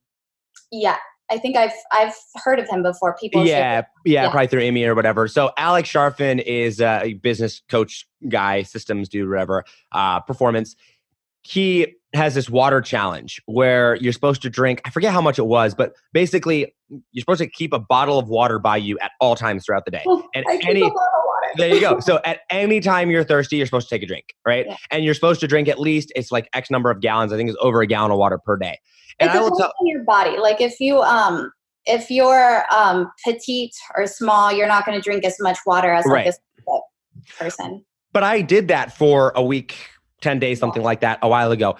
Yeah, 0.70 0.96
I 1.31 1.39
think 1.39 1.57
I've 1.57 1.72
I've 1.93 2.14
heard 2.37 2.59
of 2.59 2.68
him 2.68 2.83
before. 2.83 3.16
People, 3.20 3.45
yeah, 3.45 3.83
yeah, 4.05 4.24
yeah, 4.24 4.31
probably 4.31 4.47
through 4.49 4.62
Amy 4.62 4.85
or 4.85 4.95
whatever. 4.95 5.29
So 5.29 5.53
Alex 5.57 5.91
Charfen 5.91 6.43
is 6.43 6.81
a 6.81 7.14
business 7.14 7.62
coach 7.68 8.07
guy, 8.29 8.62
systems 8.62 9.09
dude, 9.09 9.29
whatever, 9.29 9.64
uh, 9.93 10.20
performance. 10.20 10.76
He 11.43 11.95
has 12.14 12.35
this 12.35 12.49
water 12.49 12.81
challenge 12.81 13.41
where 13.47 13.97
you're 13.97 14.12
supposed 14.12 14.43
to 14.43 14.51
drink. 14.51 14.81
I 14.85 14.91
forget 14.91 15.12
how 15.12 15.20
much 15.20 15.39
it 15.39 15.47
was, 15.47 15.74
but 15.74 15.93
basically 16.12 16.74
you're 17.12 17.20
supposed 17.20 17.41
to 17.41 17.47
keep 17.47 17.72
a 17.72 17.79
bottle 17.79 18.18
of 18.18 18.29
water 18.29 18.59
by 18.59 18.79
you 18.79 18.99
at 19.01 19.12
all 19.20 19.37
times 19.37 19.64
throughout 19.66 19.85
the 19.85 19.91
day. 19.91 20.03
and 20.35 20.45
any 20.66 20.91
there 21.57 21.74
you 21.74 21.80
go. 21.80 22.01
So 22.01 22.20
at 22.24 22.40
any 22.51 22.80
time 22.80 23.11
you're 23.11 23.24
thirsty, 23.24 23.57
you're 23.57 23.66
supposed 23.66 23.88
to 23.88 23.94
take 23.94 24.03
a 24.03 24.07
drink, 24.07 24.34
right? 24.46 24.66
Yeah. 24.66 24.76
And 24.90 25.05
you're 25.05 25.14
supposed 25.14 25.40
to 25.40 25.49
drink 25.49 25.68
at 25.68 25.78
least 25.78 26.12
it's 26.14 26.30
like 26.30 26.49
X 26.53 26.70
number 26.70 26.90
of 26.90 27.01
gallons. 27.01 27.32
I 27.32 27.36
think 27.36 27.49
it's 27.49 27.59
over 27.61 27.80
a 27.80 27.86
gallon 27.86 28.11
of 28.11 28.18
water 28.18 28.38
per 28.38 28.57
day. 28.57 28.78
And 29.20 29.30
it 29.30 29.36
I 29.36 29.40
will 29.40 29.57
tell 29.57 29.72
your 29.82 30.05
body. 30.05 30.38
Like 30.38 30.61
if 30.61 30.80
you 30.80 31.01
um 31.01 31.51
if 31.86 32.11
you're 32.11 32.64
um 32.74 33.11
petite 33.24 33.74
or 33.96 34.07
small, 34.07 34.53
you're 34.53 34.68
not 34.68 34.84
going 34.86 34.99
to 34.99 35.03
drink 35.03 35.24
as 35.24 35.36
much 35.40 35.59
water 35.66 35.92
as 35.92 36.05
right. 36.07 36.26
like 36.26 36.34
a 36.68 37.42
person. 37.42 37.84
But 38.12 38.22
I 38.22 38.40
did 38.40 38.68
that 38.68 38.96
for 38.96 39.32
a 39.34 39.42
week, 39.42 39.76
10 40.22 40.38
days, 40.38 40.59
something 40.59 40.82
like 40.82 41.01
that 41.01 41.18
a 41.22 41.28
while 41.28 41.53
ago. 41.53 41.76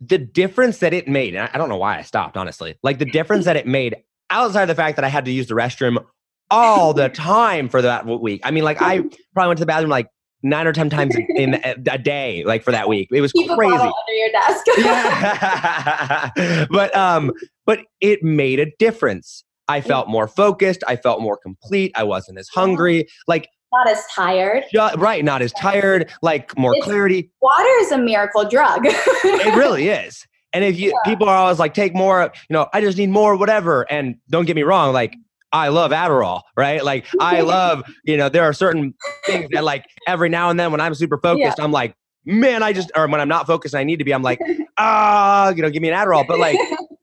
The 0.00 0.18
difference 0.18 0.78
that 0.78 0.92
it 0.92 1.08
made, 1.08 1.34
and 1.34 1.48
I 1.52 1.58
don't 1.58 1.68
know 1.68 1.76
why 1.76 1.98
I 1.98 2.02
stopped, 2.02 2.36
honestly. 2.36 2.76
Like 2.82 2.98
the 2.98 3.04
difference 3.10 3.44
that 3.44 3.56
it 3.56 3.66
made 3.66 3.96
outside 4.30 4.62
of 4.62 4.68
the 4.68 4.74
fact 4.74 4.96
that 4.96 5.04
I 5.04 5.08
had 5.08 5.24
to 5.26 5.30
use 5.30 5.46
the 5.46 5.54
restroom 5.54 6.04
all 6.52 6.92
the 6.92 7.08
time 7.08 7.68
for 7.68 7.82
that 7.82 8.06
week. 8.06 8.42
I 8.44 8.50
mean, 8.50 8.62
like 8.62 8.80
I 8.80 8.98
probably 9.34 9.48
went 9.48 9.58
to 9.58 9.62
the 9.62 9.66
bathroom 9.66 9.90
like 9.90 10.08
nine 10.42 10.66
or 10.66 10.72
ten 10.72 10.90
times 10.90 11.16
in 11.16 11.54
a, 11.64 11.98
day, 11.98 12.44
like 12.44 12.62
for 12.62 12.70
that 12.70 12.88
week. 12.88 13.08
It 13.10 13.20
was 13.20 13.32
Keep 13.32 13.50
crazy. 13.50 13.74
under 13.74 14.12
your 14.12 14.30
desk. 14.30 14.64
yeah. 14.78 16.66
but 16.70 16.94
um, 16.94 17.32
but 17.64 17.80
it 18.00 18.22
made 18.22 18.60
a 18.60 18.66
difference. 18.78 19.44
I 19.68 19.80
felt 19.80 20.08
more 20.08 20.28
focused. 20.28 20.84
I 20.86 20.96
felt 20.96 21.22
more 21.22 21.38
complete. 21.38 21.92
I 21.96 22.02
wasn't 22.02 22.38
as 22.38 22.48
hungry. 22.48 23.06
Like 23.26 23.48
not 23.72 23.88
as 23.88 24.04
tired. 24.14 24.64
right, 24.98 25.24
not 25.24 25.40
as 25.40 25.52
tired. 25.52 26.12
Like 26.20 26.56
more 26.58 26.74
it's, 26.76 26.84
clarity. 26.84 27.30
Water 27.40 27.70
is 27.80 27.92
a 27.92 27.98
miracle 27.98 28.46
drug. 28.46 28.82
it 28.84 29.56
really 29.56 29.88
is. 29.88 30.26
And 30.52 30.64
if 30.64 30.78
you 30.78 30.88
yeah. 31.06 31.10
people 31.10 31.28
are 31.28 31.36
always 31.36 31.58
like, 31.58 31.72
take 31.72 31.94
more, 31.94 32.30
you 32.48 32.54
know, 32.54 32.68
I 32.74 32.80
just 32.80 32.98
need 32.98 33.08
more, 33.10 33.36
whatever. 33.36 33.90
And 33.90 34.16
don't 34.28 34.44
get 34.44 34.56
me 34.56 34.62
wrong, 34.62 34.92
like 34.92 35.16
I 35.52 35.68
love 35.68 35.90
Adderall, 35.90 36.42
right? 36.56 36.84
Like 36.84 37.06
I 37.20 37.40
love, 37.42 37.84
you 38.04 38.16
know, 38.16 38.28
there 38.28 38.44
are 38.44 38.52
certain 38.52 38.94
things 39.26 39.48
that 39.52 39.64
like 39.64 39.84
every 40.06 40.28
now 40.28 40.50
and 40.50 40.58
then 40.58 40.72
when 40.72 40.80
I'm 40.80 40.94
super 40.94 41.18
focused, 41.18 41.58
yeah. 41.58 41.64
I'm 41.64 41.72
like, 41.72 41.94
man, 42.24 42.62
I 42.62 42.72
just 42.72 42.90
or 42.96 43.06
when 43.08 43.20
I'm 43.20 43.28
not 43.28 43.46
focused 43.46 43.74
and 43.74 43.80
I 43.80 43.84
need 43.84 43.98
to 43.98 44.04
be, 44.04 44.14
I'm 44.14 44.22
like, 44.22 44.40
ah, 44.78 45.50
you 45.50 45.62
know, 45.62 45.70
give 45.70 45.82
me 45.82 45.90
an 45.90 45.94
Adderall. 45.94 46.26
But 46.26 46.38
like 46.38 46.58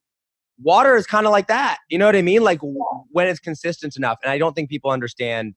water 0.61 0.95
is 0.95 1.05
kind 1.05 1.25
of 1.25 1.31
like 1.31 1.47
that. 1.47 1.77
You 1.89 1.97
know 1.97 2.05
what 2.05 2.15
I 2.15 2.21
mean? 2.21 2.43
Like 2.43 2.59
when 3.11 3.27
it's 3.27 3.39
consistent 3.39 3.95
enough. 3.95 4.17
And 4.23 4.31
I 4.31 4.37
don't 4.37 4.53
think 4.53 4.69
people 4.69 4.91
understand 4.91 5.53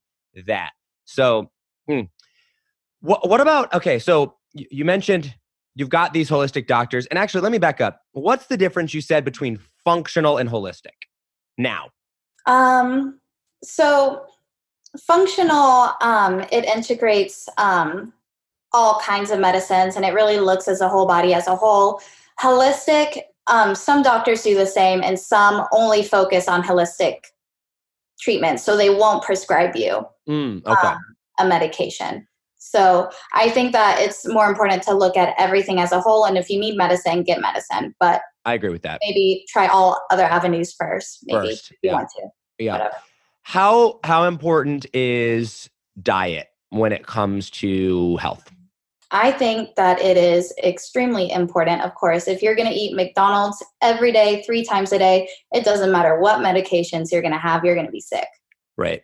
that. 0.46 0.70
So 1.04 1.50
hmm. 1.88 2.02
what 3.00 3.28
what 3.28 3.40
about 3.40 3.72
okay, 3.74 3.98
so 3.98 4.36
you 4.54 4.84
mentioned 4.84 5.34
you've 5.74 5.88
got 5.88 6.12
these 6.12 6.28
holistic 6.28 6.66
doctors. 6.66 7.06
And 7.06 7.18
actually, 7.18 7.40
let 7.40 7.52
me 7.52 7.58
back 7.58 7.80
up. 7.80 8.00
What's 8.12 8.46
the 8.46 8.56
difference 8.56 8.92
you 8.94 9.00
said 9.00 9.24
between 9.24 9.58
functional 9.84 10.36
and 10.36 10.48
holistic 10.48 11.08
now? 11.56 11.88
Um, 12.46 13.20
so 13.62 14.26
functional, 14.98 15.92
um, 16.00 16.40
it 16.52 16.64
integrates 16.64 17.48
um, 17.58 18.12
all 18.72 19.00
kinds 19.00 19.30
of 19.30 19.38
medicines 19.38 19.96
and 19.96 20.04
it 20.04 20.14
really 20.14 20.38
looks 20.38 20.68
as 20.68 20.80
a 20.80 20.88
whole 20.88 21.06
body 21.06 21.34
as 21.34 21.46
a 21.46 21.56
whole. 21.56 22.00
Holistic, 22.40 23.20
um, 23.46 23.74
some 23.74 24.02
doctors 24.02 24.42
do 24.42 24.56
the 24.56 24.66
same 24.66 25.02
and 25.02 25.18
some 25.18 25.66
only 25.72 26.02
focus 26.02 26.48
on 26.48 26.62
holistic 26.62 27.18
treatment. 28.20 28.60
So 28.60 28.76
they 28.76 28.90
won't 28.90 29.22
prescribe 29.22 29.76
you 29.76 30.06
mm, 30.28 30.64
okay. 30.64 30.88
um, 30.88 30.98
a 31.38 31.46
medication. 31.46 32.26
So 32.56 33.10
I 33.34 33.50
think 33.50 33.72
that 33.72 33.98
it's 34.00 34.26
more 34.26 34.48
important 34.48 34.82
to 34.84 34.94
look 34.94 35.16
at 35.16 35.34
everything 35.36 35.80
as 35.80 35.90
a 35.90 36.00
whole. 36.00 36.24
And 36.24 36.38
if 36.38 36.48
you 36.48 36.58
need 36.58 36.76
medicine, 36.76 37.24
get 37.24 37.40
medicine. 37.40 37.94
But 37.98 38.22
I 38.44 38.54
agree 38.54 38.70
with 38.70 38.82
that. 38.82 39.00
Maybe 39.06 39.44
try 39.48 39.66
all 39.66 40.00
other 40.10 40.24
avenues 40.24 40.74
first. 40.74 41.20
Maybe 41.24 41.48
first, 41.48 41.70
if 41.70 41.78
you 41.82 41.90
yeah. 41.90 41.92
want 41.94 42.08
to. 42.16 42.28
Yeah. 42.58 42.72
Whatever. 42.72 42.96
How 43.42 44.00
how 44.04 44.24
important 44.24 44.86
is 44.94 45.68
diet 46.00 46.48
when 46.70 46.92
it 46.92 47.06
comes 47.06 47.50
to 47.50 48.16
health? 48.16 48.50
I 49.12 49.30
think 49.30 49.74
that 49.76 50.00
it 50.00 50.16
is 50.16 50.54
extremely 50.64 51.30
important. 51.30 51.82
Of 51.82 51.94
course, 51.94 52.26
if 52.26 52.40
you're 52.40 52.54
going 52.54 52.68
to 52.68 52.74
eat 52.74 52.96
McDonald's 52.96 53.62
every 53.82 54.10
day, 54.10 54.42
three 54.46 54.64
times 54.64 54.90
a 54.90 54.98
day, 54.98 55.28
it 55.52 55.64
doesn't 55.64 55.92
matter 55.92 56.18
what 56.18 56.40
medications 56.40 57.12
you're 57.12 57.20
going 57.20 57.34
to 57.34 57.38
have, 57.38 57.62
you're 57.62 57.74
going 57.74 57.86
to 57.86 57.92
be 57.92 58.00
sick. 58.00 58.26
Right. 58.78 59.02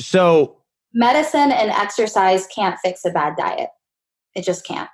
So, 0.00 0.62
medicine 0.92 1.52
and 1.52 1.70
exercise 1.70 2.48
can't 2.48 2.76
fix 2.84 3.04
a 3.04 3.10
bad 3.10 3.36
diet. 3.36 3.70
It 4.34 4.44
just 4.44 4.66
can't. 4.66 4.90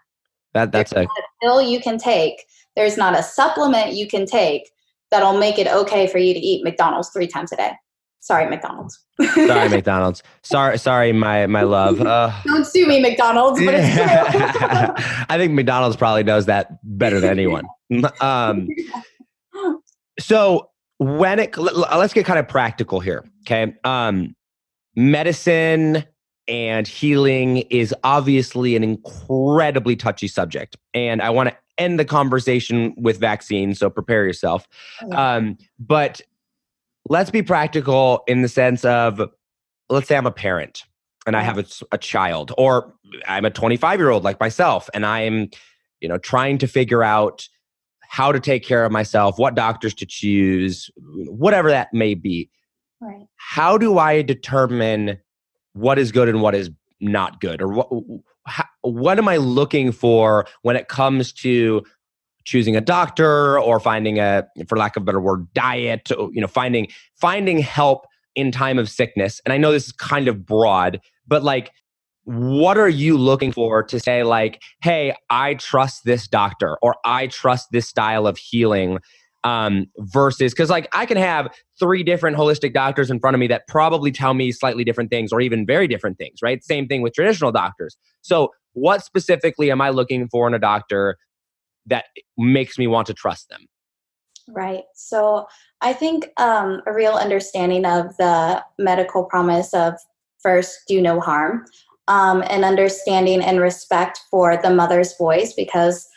That 0.53 0.71
that's 0.71 0.93
There's 0.93 1.07
a 1.07 1.11
pill 1.43 1.63
you 1.63 1.81
can 1.81 1.97
take. 1.97 2.45
There's 2.77 2.97
not 2.97 3.19
a 3.19 3.23
supplement 3.23 3.95
you 3.95 4.07
can 4.07 4.27
take 4.27 4.71
that'll 5.11 5.39
make 5.39 5.59
it 5.59 5.69
okay 5.69 6.07
for 6.07 6.19
you 6.19 6.35
to 6.35 6.41
eat 6.41 6.65
McDonald's 6.65 7.11
three 7.11 7.27
times 7.27 7.53
a 7.53 7.57
day. 7.57 7.73
Sorry, 8.21 8.49
McDonald's. 8.49 8.99
sorry, 9.35 9.69
McDonald's. 9.69 10.23
Sorry, 10.43 10.79
sorry, 10.79 11.13
my 11.13 11.47
my 11.47 11.63
love. 11.63 12.01
Uh, 12.13 12.33
Don't 12.45 12.65
sue 12.65 12.87
me, 12.87 13.01
McDonald's. 13.01 13.63
But 13.65 13.75
it's 13.77 13.95
true. 13.97 14.67
I 15.29 15.37
think 15.39 15.53
McDonald's 15.53 15.97
probably 15.97 16.23
knows 16.23 16.47
that 16.47 16.79
better 16.85 17.21
than 17.21 17.31
anyone. 17.31 17.65
Um, 18.21 18.69
so 20.21 20.71
when 20.99 21.41
it 21.41 21.57
let's 21.59 22.13
get 22.13 22.25
kind 22.25 22.39
of 22.39 22.47
practical 22.47 23.01
here, 23.01 23.25
okay? 23.45 23.75
Um, 23.83 24.37
medicine 24.95 26.05
and 26.47 26.87
healing 26.87 27.59
is 27.71 27.93
obviously 28.05 28.77
an 28.77 28.85
incredibly 28.85 29.97
touchy 29.97 30.29
subject, 30.29 30.77
and 30.95 31.21
I 31.21 31.31
want 31.31 31.49
to 31.49 31.57
end 31.79 31.99
the 31.99 32.05
conversation 32.05 32.95
with 32.97 33.19
vaccines. 33.19 33.79
So 33.79 33.91
prepare 33.91 34.25
yourself. 34.25 34.67
Um, 35.13 35.57
but 35.79 36.21
let's 37.09 37.31
be 37.31 37.43
practical 37.43 38.23
in 38.27 38.43
the 38.43 38.49
sense 38.49 38.85
of 38.85 39.21
let's 39.89 40.09
say 40.09 40.17
I'm 40.17 40.27
a 40.27 40.33
parent 40.33 40.85
and 41.27 41.37
I 41.37 41.43
have 41.43 41.59
a, 41.59 41.65
a 41.93 41.99
child, 41.99 42.53
or 42.59 42.95
I'm 43.27 43.45
a 43.45 43.51
25 43.51 44.01
year 44.01 44.11
old 44.11 44.25
like 44.25 44.41
myself, 44.41 44.91
and 44.93 45.07
I'm, 45.07 45.51
you 46.01 46.09
know, 46.09 46.19
trying 46.19 46.59
to 46.59 46.67
figure 46.67 47.03
out 47.03 47.47
how 48.01 48.33
to 48.33 48.41
take 48.41 48.65
care 48.65 48.85
of 48.85 48.93
myself, 48.93 49.39
what 49.39 49.55
doctors 49.55 49.95
to 49.95 50.07
choose, 50.07 50.91
whatever 50.97 51.71
that 51.71 51.89
may 51.93 52.15
be. 52.15 52.51
Right. 53.01 53.27
How 53.37 53.79
do 53.79 53.99
I 53.99 54.23
determine 54.23 55.19
what 55.73 55.99
is 55.99 56.13
good 56.13 56.29
and 56.29 56.43
what 56.43 56.55
is 56.55 56.71
not 57.03 57.41
good, 57.41 57.61
or 57.61 57.69
what? 57.69 57.89
How, 58.45 58.65
what 58.81 59.19
am 59.19 59.29
I 59.29 59.37
looking 59.37 59.93
for 59.93 60.47
when 60.63 60.75
it 60.75 60.89
comes 60.89 61.33
to 61.35 61.85
choosing 62.45 62.77
a 62.77 62.81
doctor 62.81 63.59
or 63.59 63.79
finding 63.79 64.19
a 64.19 64.47
for 64.67 64.77
lack 64.77 64.97
of 64.97 65.03
a 65.03 65.07
better 65.07 65.21
word 65.21 65.53
diet 65.55 66.11
you 66.11 66.41
know 66.41 66.47
finding 66.47 66.89
finding 67.15 67.59
help 67.59 68.07
in 68.35 68.51
time 68.51 68.79
of 68.79 68.89
sickness 68.89 69.41
and 69.45 69.53
i 69.53 69.57
know 69.57 69.71
this 69.71 69.87
is 69.87 69.93
kind 69.93 70.29
of 70.29 70.45
broad 70.45 71.01
but 71.27 71.45
like 71.45 71.71
what 72.25 72.79
are 72.79 72.89
you 72.89 73.17
looking 73.17 73.53
for 73.53 73.83
to 73.83 74.01
say 74.01 74.23
like 74.23 74.61
hey 74.83 75.15
i 75.31 75.55
trust 75.55 76.05
this 76.05 76.27
doctor 76.27 76.79
or 76.83 76.97
i 77.05 77.27
trust 77.29 77.69
this 77.71 77.87
style 77.87 78.27
of 78.27 78.37
healing 78.39 78.99
um, 79.45 79.87
versus 79.99 80.53
because 80.53 80.71
like 80.71 80.89
I 80.93 81.07
can 81.07 81.17
have 81.17 81.49
three 81.79 82.03
different 82.03 82.37
holistic 82.37 82.73
doctors 82.73 83.11
in 83.11 83.19
front 83.21 83.35
of 83.35 83.41
me 83.41 83.47
that 83.49 83.67
probably 83.69 84.13
tell 84.13 84.35
me 84.35 84.53
slightly 84.53 84.85
different 84.85 85.11
things 85.11 85.33
or 85.33 85.41
even 85.41 85.67
very 85.67 85.89
different 85.89 86.19
things, 86.19 86.39
right? 86.43 86.63
Same 86.63 86.87
thing 86.87 87.03
with 87.03 87.15
traditional 87.15 87.53
doctors. 87.53 87.97
So, 88.23 88.53
what 88.75 89.05
specifically 89.05 89.71
am 89.71 89.81
I 89.81 89.91
looking 89.91 90.29
for 90.29 90.47
in 90.47 90.55
a 90.55 90.59
doctor 90.59 91.19
that 91.87 92.07
makes 92.39 92.79
me 92.79 92.87
want 92.87 93.07
to 93.09 93.15
trust 93.15 93.49
them? 93.49 93.67
Right. 94.49 94.85
So, 94.95 95.47
I 95.81 95.93
think 95.93 96.29
um, 96.37 96.81
a 96.87 96.93
real 96.93 97.15
understanding 97.15 97.85
of 97.85 98.17
the 98.19 98.65
medical 98.79 99.25
promise 99.25 99.75
of 99.75 99.95
first, 100.43 100.81
do 100.89 101.01
no 101.01 101.21
harm, 101.21 101.65
um, 102.09 102.43
and 102.49 102.65
understanding 102.65 103.41
and 103.41 103.61
respect 103.61 104.21
for 104.31 104.57
the 104.57 104.71
mother's 104.71 105.17
voice 105.17 105.55
because 105.55 106.09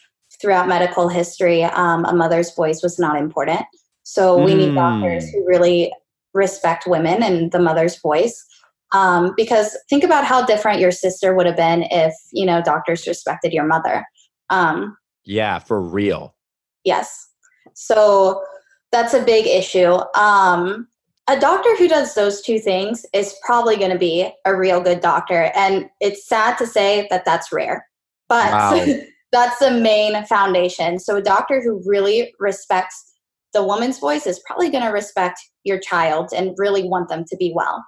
throughout 0.41 0.67
medical 0.67 1.07
history, 1.07 1.63
um, 1.63 2.05
a 2.05 2.13
mother's 2.13 2.53
voice 2.53 2.81
was 2.81 2.99
not 2.99 3.17
important. 3.17 3.61
So 4.03 4.37
we 4.37 4.53
mm. 4.53 4.57
need 4.57 4.75
doctors 4.75 5.29
who 5.29 5.45
really 5.45 5.91
respect 6.33 6.85
women 6.85 7.23
and 7.23 7.51
the 7.51 7.59
mother's 7.59 7.99
voice. 7.99 8.45
Um, 8.91 9.33
because 9.35 9.75
think 9.89 10.03
about 10.03 10.25
how 10.25 10.45
different 10.45 10.79
your 10.79 10.91
sister 10.91 11.33
would 11.33 11.47
have 11.47 11.57
been 11.57 11.83
if 11.89 12.13
you 12.31 12.45
know 12.45 12.61
doctors 12.61 13.07
respected 13.07 13.51
your 13.51 13.65
mother. 13.65 14.05
Um, 14.49 14.95
yeah, 15.25 15.59
for 15.59 15.81
real. 15.81 16.35
Yes. 16.83 17.27
So 17.73 18.43
that's 18.91 19.13
a 19.13 19.23
big 19.23 19.47
issue. 19.47 19.97
Um, 20.15 20.87
a 21.27 21.39
doctor 21.39 21.75
who 21.77 21.87
does 21.87 22.13
those 22.13 22.41
two 22.41 22.59
things 22.59 23.05
is 23.11 23.35
probably 23.43 23.75
going 23.75 23.91
to 23.91 23.97
be 23.97 24.31
a 24.45 24.55
real 24.55 24.79
good 24.79 25.01
doctor, 25.01 25.51
and 25.55 25.89
it's 25.99 26.27
sad 26.27 26.57
to 26.59 26.67
say 26.67 27.07
that 27.09 27.25
that's 27.25 27.51
rare. 27.51 27.87
But 28.29 28.51
wow. 28.51 28.85
that's 29.35 29.59
the 29.59 29.71
main 29.71 30.23
foundation. 30.25 30.97
So 30.97 31.17
a 31.17 31.21
doctor 31.21 31.61
who 31.61 31.83
really 31.85 32.33
respects 32.39 33.13
the 33.53 33.61
woman's 33.61 33.99
voice 33.99 34.25
is 34.25 34.39
probably 34.47 34.69
going 34.69 34.83
to 34.83 34.91
respect 34.91 35.39
your 35.65 35.77
child 35.77 36.29
and 36.33 36.55
really 36.57 36.87
want 36.87 37.09
them 37.09 37.25
to 37.25 37.35
be 37.35 37.51
well. 37.53 37.83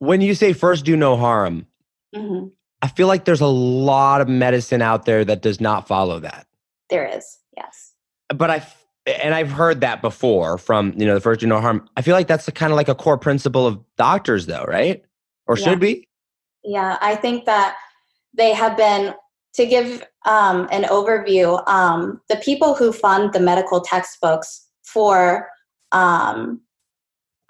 When 0.00 0.20
you 0.20 0.34
say 0.34 0.52
first 0.52 0.84
do 0.84 0.94
no 0.94 1.16
harm, 1.16 1.66
mm-hmm. 2.14 2.48
I 2.82 2.88
feel 2.88 3.06
like 3.06 3.24
there's 3.24 3.40
a 3.40 3.46
lot 3.46 4.20
of 4.20 4.28
medicine 4.28 4.82
out 4.82 5.06
there 5.06 5.24
that 5.24 5.40
does 5.40 5.58
not 5.58 5.88
follow 5.88 6.20
that. 6.20 6.46
There 6.90 7.06
is, 7.06 7.38
yes. 7.56 7.94
But 8.28 8.50
I 8.50 8.66
and 9.06 9.34
I've 9.34 9.50
heard 9.50 9.80
that 9.80 10.02
before 10.02 10.58
from 10.58 10.92
you 10.96 11.06
know 11.06 11.14
the 11.14 11.20
first 11.20 11.40
do 11.40 11.46
no 11.46 11.60
harm. 11.60 11.88
I 11.96 12.02
feel 12.02 12.14
like 12.14 12.26
that's 12.26 12.48
kind 12.50 12.72
of 12.72 12.76
like 12.76 12.88
a 12.88 12.94
core 12.94 13.18
principle 13.18 13.66
of 13.66 13.80
doctors, 13.96 14.46
though, 14.46 14.64
right? 14.64 15.02
Or 15.46 15.56
yeah. 15.56 15.64
should 15.64 15.80
be? 15.80 16.08
Yeah, 16.62 16.98
I 17.00 17.16
think 17.16 17.46
that 17.46 17.76
they 18.34 18.52
have 18.52 18.76
been 18.76 19.14
to 19.54 19.66
give 19.66 20.04
um, 20.24 20.68
an 20.70 20.84
overview, 20.84 21.66
um, 21.68 22.20
the 22.28 22.36
people 22.36 22.74
who 22.74 22.92
fund 22.92 23.32
the 23.32 23.40
medical 23.40 23.80
textbooks 23.80 24.66
for 24.84 25.48
um, 25.92 26.60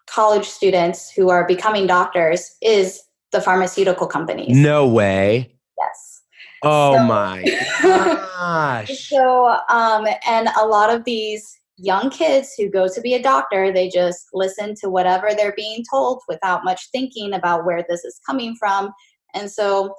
college 0.06 0.46
students 0.46 1.10
who 1.10 1.30
are 1.30 1.46
becoming 1.46 1.86
doctors 1.86 2.56
is 2.62 3.02
the 3.32 3.40
pharmaceutical 3.40 4.06
companies. 4.06 4.56
No 4.56 4.86
way. 4.86 5.54
Yes. 5.78 6.22
Oh 6.62 6.96
so, 6.96 7.04
my 7.04 7.42
gosh. 7.82 9.08
so, 9.08 9.56
um, 9.68 10.06
and 10.26 10.48
a 10.58 10.66
lot 10.66 10.92
of 10.92 11.04
these 11.04 11.58
young 11.76 12.10
kids 12.10 12.54
who 12.56 12.70
go 12.70 12.88
to 12.88 13.00
be 13.00 13.14
a 13.14 13.22
doctor, 13.22 13.72
they 13.72 13.88
just 13.88 14.28
listen 14.32 14.74
to 14.76 14.88
whatever 14.88 15.30
they're 15.36 15.54
being 15.56 15.84
told 15.90 16.22
without 16.28 16.64
much 16.64 16.88
thinking 16.92 17.34
about 17.34 17.64
where 17.64 17.84
this 17.88 18.04
is 18.04 18.20
coming 18.26 18.54
from. 18.56 18.92
And 19.34 19.50
so 19.50 19.94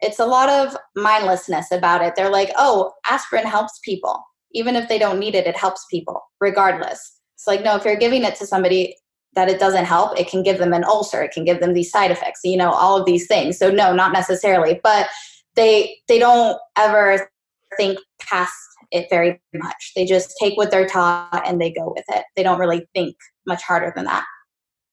it's 0.00 0.18
a 0.18 0.26
lot 0.26 0.48
of 0.48 0.76
mindlessness 0.96 1.70
about 1.70 2.02
it. 2.02 2.14
They're 2.16 2.30
like, 2.30 2.50
oh, 2.56 2.92
aspirin 3.08 3.46
helps 3.46 3.78
people. 3.84 4.22
Even 4.52 4.76
if 4.76 4.88
they 4.88 4.98
don't 4.98 5.18
need 5.18 5.34
it, 5.34 5.46
it 5.46 5.56
helps 5.56 5.86
people 5.90 6.22
regardless. 6.40 7.18
It's 7.34 7.46
like, 7.46 7.62
no, 7.62 7.76
if 7.76 7.84
you're 7.84 7.96
giving 7.96 8.22
it 8.22 8.36
to 8.36 8.46
somebody 8.46 8.96
that 9.34 9.48
it 9.48 9.58
doesn't 9.58 9.84
help, 9.84 10.18
it 10.18 10.28
can 10.28 10.42
give 10.42 10.58
them 10.58 10.72
an 10.72 10.84
ulcer, 10.84 11.22
it 11.22 11.32
can 11.32 11.44
give 11.44 11.60
them 11.60 11.74
these 11.74 11.90
side 11.90 12.10
effects, 12.10 12.40
you 12.44 12.56
know, 12.56 12.70
all 12.70 12.98
of 12.98 13.06
these 13.06 13.26
things. 13.26 13.58
So 13.58 13.70
no, 13.70 13.94
not 13.94 14.12
necessarily. 14.12 14.80
But 14.82 15.08
they 15.56 15.96
they 16.08 16.18
don't 16.18 16.58
ever 16.76 17.28
think 17.76 17.98
past 18.20 18.54
it 18.90 19.06
very 19.10 19.40
much. 19.52 19.92
They 19.96 20.04
just 20.04 20.34
take 20.40 20.56
what 20.56 20.70
they're 20.70 20.86
taught 20.86 21.42
and 21.46 21.60
they 21.60 21.72
go 21.72 21.92
with 21.94 22.04
it. 22.08 22.24
They 22.36 22.42
don't 22.42 22.60
really 22.60 22.86
think 22.94 23.16
much 23.46 23.62
harder 23.62 23.92
than 23.94 24.04
that. 24.04 24.24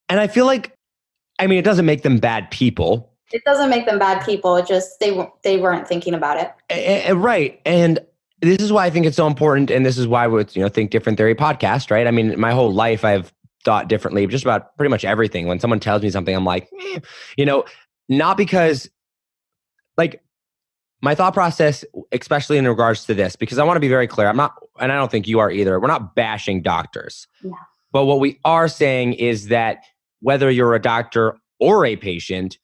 And 0.09 0.19
I 0.19 0.27
feel 0.27 0.45
like 0.45 0.73
I 1.39 1.47
mean, 1.47 1.57
it 1.57 1.65
doesn't 1.65 1.85
make 1.85 2.03
them 2.03 2.17
bad 2.17 2.51
people 2.51 3.10
it 3.33 3.43
doesn't 3.45 3.69
make 3.69 3.85
them 3.85 3.99
bad 3.99 4.25
people. 4.25 4.55
It 4.55 4.67
just 4.67 4.99
they 4.99 5.27
they 5.43 5.57
weren't 5.57 5.87
thinking 5.87 6.13
about 6.13 6.37
it. 6.37 6.51
And, 6.69 7.21
right, 7.21 7.59
and 7.65 7.99
this 8.41 8.59
is 8.59 8.71
why 8.71 8.85
I 8.85 8.89
think 8.89 9.05
it's 9.05 9.17
so 9.17 9.27
important, 9.27 9.69
and 9.71 9.85
this 9.85 9.97
is 9.97 10.07
why 10.07 10.27
we 10.27 10.45
you 10.51 10.61
know 10.61 10.69
think 10.69 10.91
different 10.91 11.17
theory 11.17 11.35
podcast. 11.35 11.91
Right? 11.91 12.07
I 12.07 12.11
mean, 12.11 12.39
my 12.39 12.51
whole 12.51 12.73
life 12.73 13.05
I've 13.05 13.33
thought 13.63 13.87
differently, 13.87 14.25
just 14.27 14.43
about 14.43 14.75
pretty 14.77 14.89
much 14.89 15.05
everything. 15.05 15.47
When 15.47 15.59
someone 15.59 15.79
tells 15.79 16.01
me 16.01 16.09
something, 16.09 16.35
I'm 16.35 16.45
like, 16.45 16.69
eh, 16.93 16.99
you 17.37 17.45
know, 17.45 17.65
not 18.09 18.37
because 18.37 18.89
like 19.97 20.21
my 21.01 21.15
thought 21.15 21.33
process, 21.33 21.83
especially 22.11 22.57
in 22.57 22.67
regards 22.67 23.05
to 23.05 23.13
this, 23.13 23.35
because 23.35 23.57
I 23.57 23.63
want 23.63 23.75
to 23.75 23.81
be 23.81 23.87
very 23.87 24.07
clear. 24.07 24.27
I'm 24.27 24.37
not, 24.37 24.53
and 24.79 24.91
I 24.91 24.95
don't 24.95 25.11
think 25.11 25.27
you 25.27 25.39
are 25.39 25.51
either. 25.51 25.79
We're 25.79 25.87
not 25.87 26.15
bashing 26.15 26.61
doctors. 26.61 27.27
Yeah. 27.43 27.51
But 27.91 28.05
what 28.05 28.19
we 28.19 28.39
are 28.45 28.67
saying 28.67 29.13
is 29.13 29.47
that 29.47 29.83
whether 30.21 30.49
you're 30.49 30.75
a 30.75 30.81
doctor 30.81 31.37
or 31.59 31.85
a 31.85 31.95
patient, 31.95 32.57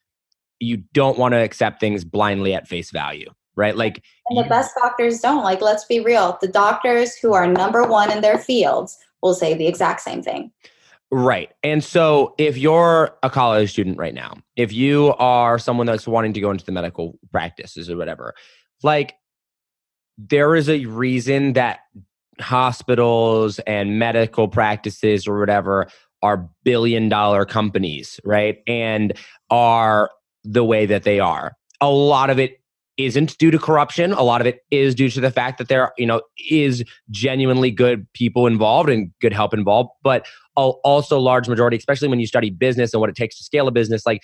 you 0.60 0.78
don't 0.92 1.18
want 1.18 1.32
to 1.32 1.38
accept 1.38 1.80
things 1.80 2.04
blindly 2.04 2.54
at 2.54 2.68
face 2.68 2.90
value 2.90 3.30
right? 3.58 3.76
Like 3.76 4.04
and 4.28 4.38
the 4.38 4.44
you, 4.44 4.48
best 4.48 4.72
doctors 4.80 5.20
don't 5.20 5.42
like 5.42 5.60
let's 5.60 5.84
be 5.84 6.00
real 6.00 6.38
the 6.40 6.48
doctors 6.48 7.16
who 7.16 7.34
are 7.34 7.46
number 7.46 7.86
one 7.86 8.10
in 8.10 8.22
their 8.22 8.38
fields 8.38 8.96
will 9.20 9.34
say 9.34 9.52
the 9.52 9.66
exact 9.66 10.00
same 10.00 10.22
thing. 10.22 10.52
Right 11.10 11.50
and 11.62 11.82
so 11.82 12.34
if 12.38 12.56
you're 12.56 13.16
a 13.22 13.28
college 13.28 13.70
student 13.70 13.98
right 13.98 14.14
now 14.14 14.38
if 14.56 14.72
you 14.72 15.14
are 15.18 15.58
someone 15.58 15.86
that's 15.86 16.06
wanting 16.06 16.32
to 16.34 16.40
go 16.40 16.50
into 16.50 16.64
the 16.64 16.72
medical 16.72 17.18
practices 17.32 17.90
or 17.90 17.96
whatever 17.96 18.34
like 18.82 19.14
there 20.18 20.54
is 20.54 20.68
a 20.68 20.84
reason 20.86 21.54
that 21.54 21.80
hospitals 22.40 23.58
and 23.60 23.98
medical 23.98 24.48
practices 24.48 25.26
or 25.26 25.38
whatever 25.38 25.88
are 26.22 26.48
billion 26.62 27.08
dollar 27.08 27.44
companies 27.44 28.20
right? 28.24 28.58
And 28.66 29.14
are 29.50 30.10
the 30.44 30.64
way 30.64 30.86
that 30.86 31.02
they 31.04 31.20
are. 31.20 31.52
A 31.80 31.90
lot 31.90 32.30
of 32.30 32.38
it 32.38 32.60
isn't 32.96 33.38
due 33.38 33.50
to 33.50 33.58
corruption. 33.58 34.12
A 34.12 34.22
lot 34.22 34.40
of 34.40 34.46
it 34.46 34.60
is 34.70 34.94
due 34.94 35.08
to 35.08 35.20
the 35.20 35.30
fact 35.30 35.58
that 35.58 35.68
there, 35.68 35.92
you 35.96 36.06
know, 36.06 36.20
is 36.50 36.84
genuinely 37.10 37.70
good 37.70 38.06
people 38.12 38.46
involved 38.46 38.90
and 38.90 39.12
good 39.20 39.32
help 39.32 39.54
involved, 39.54 39.90
but 40.02 40.26
also 40.56 41.20
large 41.20 41.48
majority, 41.48 41.76
especially 41.76 42.08
when 42.08 42.18
you 42.18 42.26
study 42.26 42.50
business 42.50 42.92
and 42.92 43.00
what 43.00 43.08
it 43.08 43.14
takes 43.14 43.38
to 43.38 43.44
scale 43.44 43.68
a 43.68 43.70
business, 43.70 44.04
like 44.04 44.20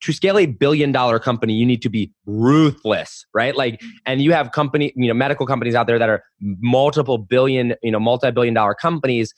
to 0.00 0.12
scale 0.12 0.38
a 0.38 0.46
billion 0.46 0.92
dollar 0.92 1.18
company, 1.18 1.52
you 1.52 1.66
need 1.66 1.82
to 1.82 1.90
be 1.90 2.10
ruthless, 2.24 3.26
right? 3.34 3.54
Like, 3.54 3.74
mm-hmm. 3.74 3.88
and 4.06 4.22
you 4.22 4.32
have 4.32 4.52
company, 4.52 4.92
you 4.96 5.08
know, 5.08 5.14
medical 5.14 5.46
companies 5.46 5.74
out 5.74 5.86
there 5.86 5.98
that 5.98 6.08
are 6.08 6.22
multiple 6.40 7.18
billion, 7.18 7.74
you 7.82 7.90
know, 7.90 8.00
multi-billion 8.00 8.54
dollar 8.54 8.74
companies. 8.74 9.34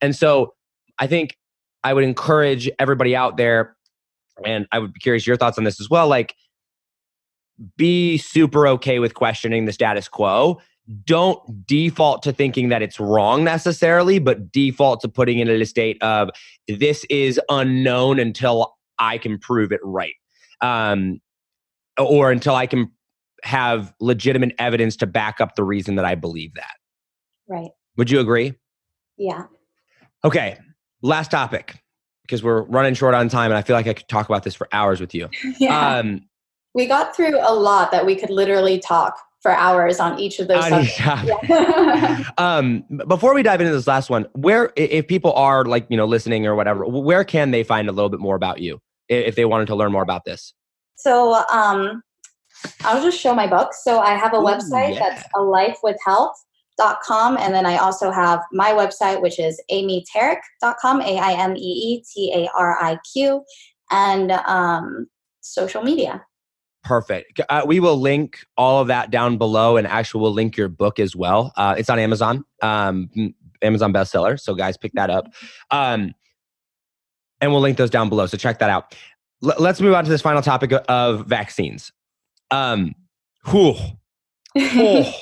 And 0.00 0.14
so 0.14 0.54
I 0.98 1.06
think 1.06 1.36
I 1.84 1.92
would 1.92 2.04
encourage 2.04 2.68
everybody 2.78 3.14
out 3.14 3.36
there 3.36 3.75
and 4.44 4.66
I 4.72 4.78
would 4.78 4.92
be 4.92 5.00
curious 5.00 5.26
your 5.26 5.36
thoughts 5.36 5.58
on 5.58 5.64
this 5.64 5.80
as 5.80 5.88
well. 5.88 6.08
Like, 6.08 6.34
be 7.76 8.18
super 8.18 8.68
okay 8.68 8.98
with 8.98 9.14
questioning 9.14 9.64
the 9.64 9.72
status 9.72 10.08
quo. 10.08 10.60
Don't 11.04 11.66
default 11.66 12.22
to 12.24 12.32
thinking 12.32 12.68
that 12.68 12.82
it's 12.82 13.00
wrong 13.00 13.42
necessarily, 13.44 14.18
but 14.18 14.52
default 14.52 15.00
to 15.00 15.08
putting 15.08 15.38
it 15.38 15.48
in 15.48 15.60
a 15.60 15.66
state 15.66 16.00
of 16.02 16.30
this 16.68 17.04
is 17.10 17.40
unknown 17.48 18.18
until 18.18 18.76
I 18.98 19.18
can 19.18 19.38
prove 19.38 19.72
it 19.72 19.80
right. 19.82 20.14
Um, 20.60 21.20
or 21.98 22.30
until 22.30 22.54
I 22.54 22.66
can 22.66 22.90
have 23.42 23.92
legitimate 24.00 24.54
evidence 24.58 24.96
to 24.96 25.06
back 25.06 25.40
up 25.40 25.56
the 25.56 25.64
reason 25.64 25.96
that 25.96 26.04
I 26.04 26.14
believe 26.14 26.54
that. 26.54 26.74
Right. 27.48 27.70
Would 27.96 28.10
you 28.10 28.20
agree? 28.20 28.54
Yeah. 29.16 29.44
Okay. 30.24 30.58
Last 31.02 31.30
topic 31.30 31.80
because 32.26 32.42
we're 32.42 32.62
running 32.62 32.94
short 32.94 33.14
on 33.14 33.28
time 33.28 33.50
and 33.50 33.58
I 33.58 33.62
feel 33.62 33.76
like 33.76 33.86
I 33.86 33.94
could 33.94 34.08
talk 34.08 34.28
about 34.28 34.42
this 34.42 34.54
for 34.54 34.68
hours 34.72 35.00
with 35.00 35.14
you. 35.14 35.28
yeah. 35.58 35.98
Um, 35.98 36.22
we 36.74 36.86
got 36.86 37.14
through 37.16 37.38
a 37.40 37.54
lot 37.54 37.90
that 37.92 38.04
we 38.04 38.16
could 38.16 38.30
literally 38.30 38.78
talk 38.78 39.18
for 39.40 39.52
hours 39.52 40.00
on 40.00 40.18
each 40.18 40.40
of 40.40 40.48
those 40.48 40.68
Yeah. 40.98 42.24
um, 42.38 42.84
before 43.06 43.32
we 43.32 43.42
dive 43.42 43.60
into 43.60 43.72
this 43.72 43.86
last 43.86 44.10
one, 44.10 44.26
where 44.34 44.72
if 44.76 45.06
people 45.06 45.32
are 45.34 45.64
like 45.64 45.86
you 45.88 45.96
know 45.96 46.04
listening 46.04 46.46
or 46.46 46.54
whatever, 46.54 46.84
where 46.84 47.24
can 47.24 47.52
they 47.52 47.62
find 47.62 47.88
a 47.88 47.92
little 47.92 48.10
bit 48.10 48.20
more 48.20 48.34
about 48.34 48.60
you 48.60 48.80
if 49.08 49.36
they 49.36 49.44
wanted 49.44 49.66
to 49.66 49.76
learn 49.76 49.92
more 49.92 50.02
about 50.02 50.24
this? 50.24 50.52
So 50.96 51.44
um, 51.50 52.02
I'll 52.82 53.02
just 53.02 53.20
show 53.20 53.34
my 53.34 53.46
book. 53.46 53.72
So 53.72 54.00
I 54.00 54.14
have 54.14 54.34
a 54.34 54.38
Ooh, 54.38 54.44
website 54.44 54.94
yeah. 54.94 55.10
that's 55.10 55.24
a 55.36 55.40
life 55.40 55.78
with 55.82 55.96
health 56.04 56.36
com. 56.78 57.36
And 57.36 57.54
then 57.54 57.66
I 57.66 57.76
also 57.78 58.10
have 58.10 58.40
my 58.52 58.72
website, 58.72 59.20
which 59.20 59.38
is 59.38 59.60
aimeetariq.com, 59.70 61.00
A 61.02 61.18
I 61.18 61.32
M 61.32 61.56
E 61.56 61.60
E 61.60 62.04
T 62.12 62.32
A 62.34 62.48
R 62.56 62.76
I 62.80 62.98
Q, 63.12 63.42
and 63.90 64.32
um, 64.32 65.06
social 65.40 65.82
media. 65.82 66.24
Perfect. 66.84 67.40
Uh, 67.48 67.62
we 67.66 67.80
will 67.80 67.96
link 67.96 68.38
all 68.56 68.80
of 68.80 68.88
that 68.88 69.10
down 69.10 69.38
below 69.38 69.76
and 69.76 69.88
actually 69.88 70.20
we'll 70.20 70.32
link 70.32 70.56
your 70.56 70.68
book 70.68 71.00
as 71.00 71.16
well. 71.16 71.52
Uh, 71.56 71.74
it's 71.76 71.90
on 71.90 71.98
Amazon. 71.98 72.44
Um, 72.62 73.10
Amazon 73.60 73.92
bestseller. 73.92 74.38
So 74.38 74.54
guys, 74.54 74.76
pick 74.76 74.92
that 74.92 75.10
up. 75.10 75.34
Um, 75.72 76.14
and 77.40 77.50
we'll 77.50 77.60
link 77.60 77.76
those 77.76 77.90
down 77.90 78.08
below. 78.08 78.26
So 78.26 78.36
check 78.36 78.60
that 78.60 78.70
out. 78.70 78.94
L- 79.44 79.56
let's 79.58 79.80
move 79.80 79.94
on 79.94 80.04
to 80.04 80.10
this 80.10 80.22
final 80.22 80.42
topic 80.42 80.72
of 80.88 81.26
vaccines. 81.26 81.92
Um, 82.52 82.94
whew, 83.46 83.74
oh, 84.58 85.12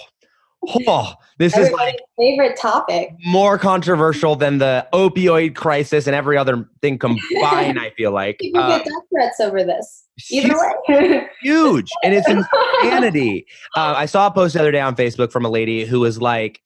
oh, 0.86 1.14
this 1.38 1.56
is 1.56 1.70
like 1.72 1.98
favorite 2.18 2.56
topic. 2.56 3.10
more 3.26 3.58
controversial 3.58 4.36
than 4.36 4.58
the 4.58 4.86
opioid 4.92 5.54
crisis 5.54 6.06
and 6.06 6.14
every 6.14 6.36
other 6.36 6.68
thing 6.82 6.98
combined. 6.98 7.78
I 7.78 7.90
feel 7.96 8.12
like 8.12 8.38
People 8.38 8.60
Uh, 8.60 8.78
get 8.78 8.84
death 8.84 8.94
threats 9.12 9.40
over 9.40 9.64
this. 9.64 10.04
Either 10.30 10.54
way. 10.88 11.26
huge 11.42 11.90
and 12.04 12.14
it's 12.14 12.28
insanity. 12.82 13.46
Uh, 13.76 13.94
I 13.96 14.06
saw 14.06 14.28
a 14.28 14.30
post 14.30 14.54
the 14.54 14.60
other 14.60 14.70
day 14.72 14.80
on 14.80 14.94
Facebook 14.96 15.32
from 15.32 15.44
a 15.44 15.50
lady 15.50 15.84
who 15.84 16.00
was 16.00 16.20
like, 16.20 16.60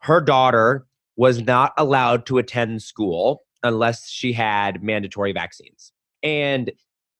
her 0.00 0.20
daughter 0.20 0.86
was 1.16 1.40
not 1.42 1.72
allowed 1.76 2.26
to 2.26 2.38
attend 2.38 2.82
school 2.82 3.42
unless 3.62 4.08
she 4.08 4.32
had 4.32 4.82
mandatory 4.82 5.32
vaccines. 5.32 5.92
And 6.22 6.72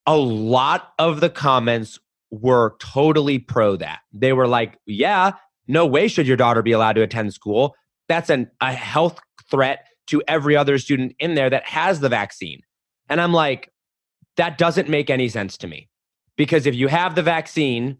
a 0.06 0.16
lot 0.16 0.92
of 0.98 1.20
the 1.20 1.28
comments 1.30 1.98
were 2.30 2.74
totally 2.80 3.38
pro 3.38 3.76
that. 3.76 4.00
They 4.12 4.32
were 4.32 4.46
like, 4.48 4.78
yeah, 4.86 5.32
no 5.70 5.86
way 5.86 6.08
should 6.08 6.26
your 6.26 6.36
daughter 6.36 6.62
be 6.62 6.72
allowed 6.72 6.94
to 6.94 7.02
attend 7.02 7.32
school. 7.32 7.74
That's 8.08 8.28
an, 8.28 8.50
a 8.60 8.72
health 8.72 9.20
threat 9.50 9.86
to 10.08 10.22
every 10.26 10.56
other 10.56 10.78
student 10.78 11.14
in 11.18 11.34
there 11.34 11.48
that 11.48 11.66
has 11.66 12.00
the 12.00 12.08
vaccine. 12.08 12.60
And 13.08 13.20
I'm 13.20 13.32
like, 13.32 13.70
that 14.36 14.58
doesn't 14.58 14.88
make 14.88 15.10
any 15.10 15.28
sense 15.28 15.56
to 15.58 15.68
me. 15.68 15.88
Because 16.36 16.66
if 16.66 16.74
you 16.74 16.88
have 16.88 17.14
the 17.14 17.22
vaccine 17.22 17.98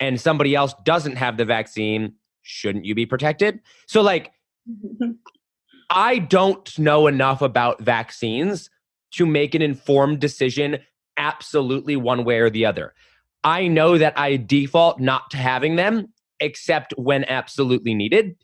and 0.00 0.20
somebody 0.20 0.54
else 0.54 0.74
doesn't 0.84 1.16
have 1.16 1.36
the 1.36 1.44
vaccine, 1.44 2.14
shouldn't 2.42 2.84
you 2.84 2.94
be 2.94 3.06
protected? 3.06 3.60
So, 3.86 4.02
like, 4.02 4.32
I 5.90 6.18
don't 6.18 6.78
know 6.78 7.06
enough 7.06 7.40
about 7.40 7.80
vaccines 7.80 8.68
to 9.12 9.24
make 9.24 9.54
an 9.54 9.62
informed 9.62 10.20
decision 10.20 10.78
absolutely 11.16 11.96
one 11.96 12.24
way 12.24 12.38
or 12.38 12.50
the 12.50 12.66
other. 12.66 12.94
I 13.44 13.68
know 13.68 13.96
that 13.96 14.18
I 14.18 14.36
default 14.36 15.00
not 15.00 15.30
to 15.30 15.36
having 15.38 15.76
them 15.76 16.08
except 16.40 16.92
when 16.96 17.24
absolutely 17.24 17.94
needed. 17.94 18.36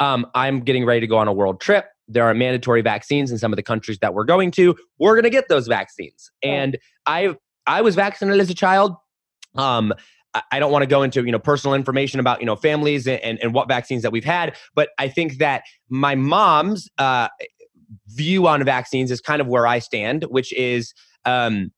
Um, 0.00 0.26
I'm 0.34 0.60
getting 0.60 0.84
ready 0.84 1.00
to 1.00 1.06
go 1.06 1.18
on 1.18 1.28
a 1.28 1.32
world 1.32 1.60
trip. 1.60 1.86
There 2.08 2.24
are 2.24 2.34
mandatory 2.34 2.82
vaccines 2.82 3.30
in 3.30 3.38
some 3.38 3.52
of 3.52 3.56
the 3.56 3.62
countries 3.62 3.98
that 4.00 4.14
we're 4.14 4.24
going 4.24 4.50
to. 4.52 4.76
We're 4.98 5.14
going 5.14 5.24
to 5.24 5.30
get 5.30 5.48
those 5.48 5.66
vaccines. 5.68 6.30
And 6.42 6.78
I 7.06 7.36
I 7.66 7.82
was 7.82 7.94
vaccinated 7.94 8.40
as 8.40 8.50
a 8.50 8.54
child. 8.54 8.96
Um, 9.54 9.92
I- 10.34 10.42
I 10.50 10.58
don't 10.58 10.72
want 10.72 10.82
to 10.82 10.86
go 10.86 11.02
into 11.02 11.24
you 11.24 11.30
know 11.32 11.38
personal 11.38 11.74
information 11.74 12.18
about 12.18 12.40
you 12.40 12.46
know 12.46 12.56
families 12.56 13.06
and, 13.06 13.20
and, 13.20 13.38
and 13.40 13.54
what 13.54 13.68
vaccines 13.68 14.02
that 14.02 14.10
we've 14.12 14.24
had, 14.24 14.56
but 14.74 14.88
I 14.98 15.08
think 15.08 15.38
that 15.38 15.62
my 15.88 16.14
mom's 16.14 16.88
uh, 16.98 17.28
view 18.08 18.46
on 18.46 18.64
vaccines 18.64 19.10
is 19.10 19.20
kind 19.20 19.40
of 19.40 19.46
where 19.46 19.66
I 19.66 19.78
stand, 19.78 20.24
which 20.24 20.52
is 20.54 20.94
um, 21.24 21.70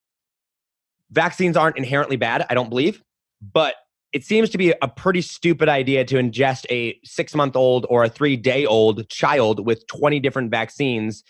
vaccines 1.10 1.56
aren't 1.56 1.76
inherently 1.76 2.16
bad. 2.16 2.46
I 2.48 2.54
don't 2.54 2.68
believe, 2.68 3.02
but 3.40 3.74
it 4.14 4.24
seems 4.24 4.48
to 4.50 4.58
be 4.58 4.72
a 4.80 4.86
pretty 4.86 5.20
stupid 5.20 5.68
idea 5.68 6.04
to 6.04 6.14
ingest 6.14 6.66
a 6.70 6.96
six 7.02 7.34
month 7.34 7.56
old 7.56 7.84
or 7.90 8.04
a 8.04 8.08
three 8.08 8.36
day 8.36 8.64
old 8.64 9.08
child 9.08 9.66
with 9.66 9.84
20 9.88 10.20
different 10.20 10.52
vaccines 10.52 11.24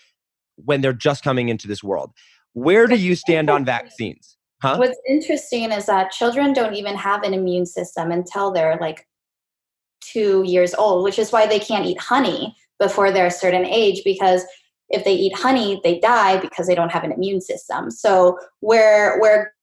when 0.57 0.81
they're 0.81 0.93
just 0.93 1.23
coming 1.23 1.49
into 1.49 1.67
this 1.67 1.83
world. 1.83 2.11
Where 2.53 2.85
do 2.85 2.95
you 2.95 3.15
stand 3.15 3.49
on 3.49 3.65
vaccines? 3.65 4.37
Huh? 4.61 4.77
What's 4.77 4.99
interesting 5.09 5.71
is 5.71 5.87
that 5.87 6.11
children 6.11 6.53
don't 6.53 6.75
even 6.75 6.95
have 6.95 7.23
an 7.23 7.33
immune 7.33 7.65
system 7.65 8.11
until 8.11 8.51
they're 8.51 8.77
like 8.79 9.07
two 9.99 10.43
years 10.45 10.75
old, 10.75 11.03
which 11.03 11.17
is 11.17 11.31
why 11.31 11.47
they 11.47 11.59
can't 11.59 11.85
eat 11.85 11.99
honey 11.99 12.55
before 12.79 13.11
they're 13.11 13.25
a 13.25 13.31
certain 13.31 13.65
age 13.65 14.03
because 14.05 14.43
if 14.89 15.03
they 15.03 15.13
eat 15.13 15.35
honey, 15.35 15.81
they 15.83 15.99
die 15.99 16.37
because 16.37 16.67
they 16.67 16.75
don't 16.75 16.91
have 16.91 17.03
an 17.03 17.11
immune 17.11 17.41
system. 17.41 17.89
So 17.89 18.37
we're 18.61 19.19
we're 19.19 19.54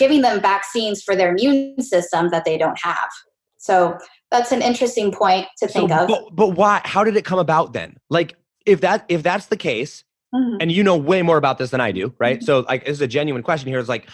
giving 0.00 0.22
them 0.22 0.40
vaccines 0.40 1.02
for 1.02 1.14
their 1.14 1.30
immune 1.36 1.80
system 1.80 2.30
that 2.30 2.44
they 2.44 2.58
don't 2.58 2.80
have. 2.82 3.10
So 3.58 3.96
that's 4.32 4.50
an 4.50 4.62
interesting 4.62 5.12
point 5.12 5.46
to 5.58 5.68
think 5.68 5.90
So, 5.90 5.96
of. 5.98 6.08
But, 6.08 6.24
but 6.32 6.48
why? 6.56 6.80
How 6.84 7.04
did 7.04 7.16
it 7.16 7.24
come 7.24 7.38
about 7.38 7.72
then? 7.74 7.98
Like, 8.08 8.34
if 8.66 8.80
that 8.80 9.04
if 9.08 9.22
that's 9.22 9.46
the 9.46 9.56
case, 9.56 10.02
Mhm. 10.34 10.58
and 10.60 10.72
you 10.72 10.82
know 10.82 10.96
way 10.96 11.22
more 11.22 11.36
about 11.36 11.58
this 11.58 11.70
than 11.70 11.80
I 11.80 11.92
do, 11.92 12.14
right? 12.18 12.38
Mhm. 12.40 12.44
So, 12.44 12.60
like, 12.60 12.84
this 12.84 12.92
is 12.92 13.00
a 13.00 13.08
genuine 13.08 13.42
question 13.42 13.68
here. 13.68 13.78
Is 13.78 13.88
like, 13.88 14.08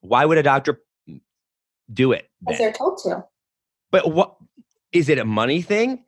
why 0.00 0.24
would 0.24 0.38
a 0.38 0.42
doctor 0.42 0.80
do 1.92 2.12
it? 2.12 2.28
Because 2.40 2.58
they're 2.58 2.72
told 2.72 2.98
to. 3.04 3.24
But 3.90 4.12
what 4.12 4.36
is 4.92 5.08
it 5.08 5.18
a 5.18 5.24
money 5.24 5.62
thing? 5.62 6.04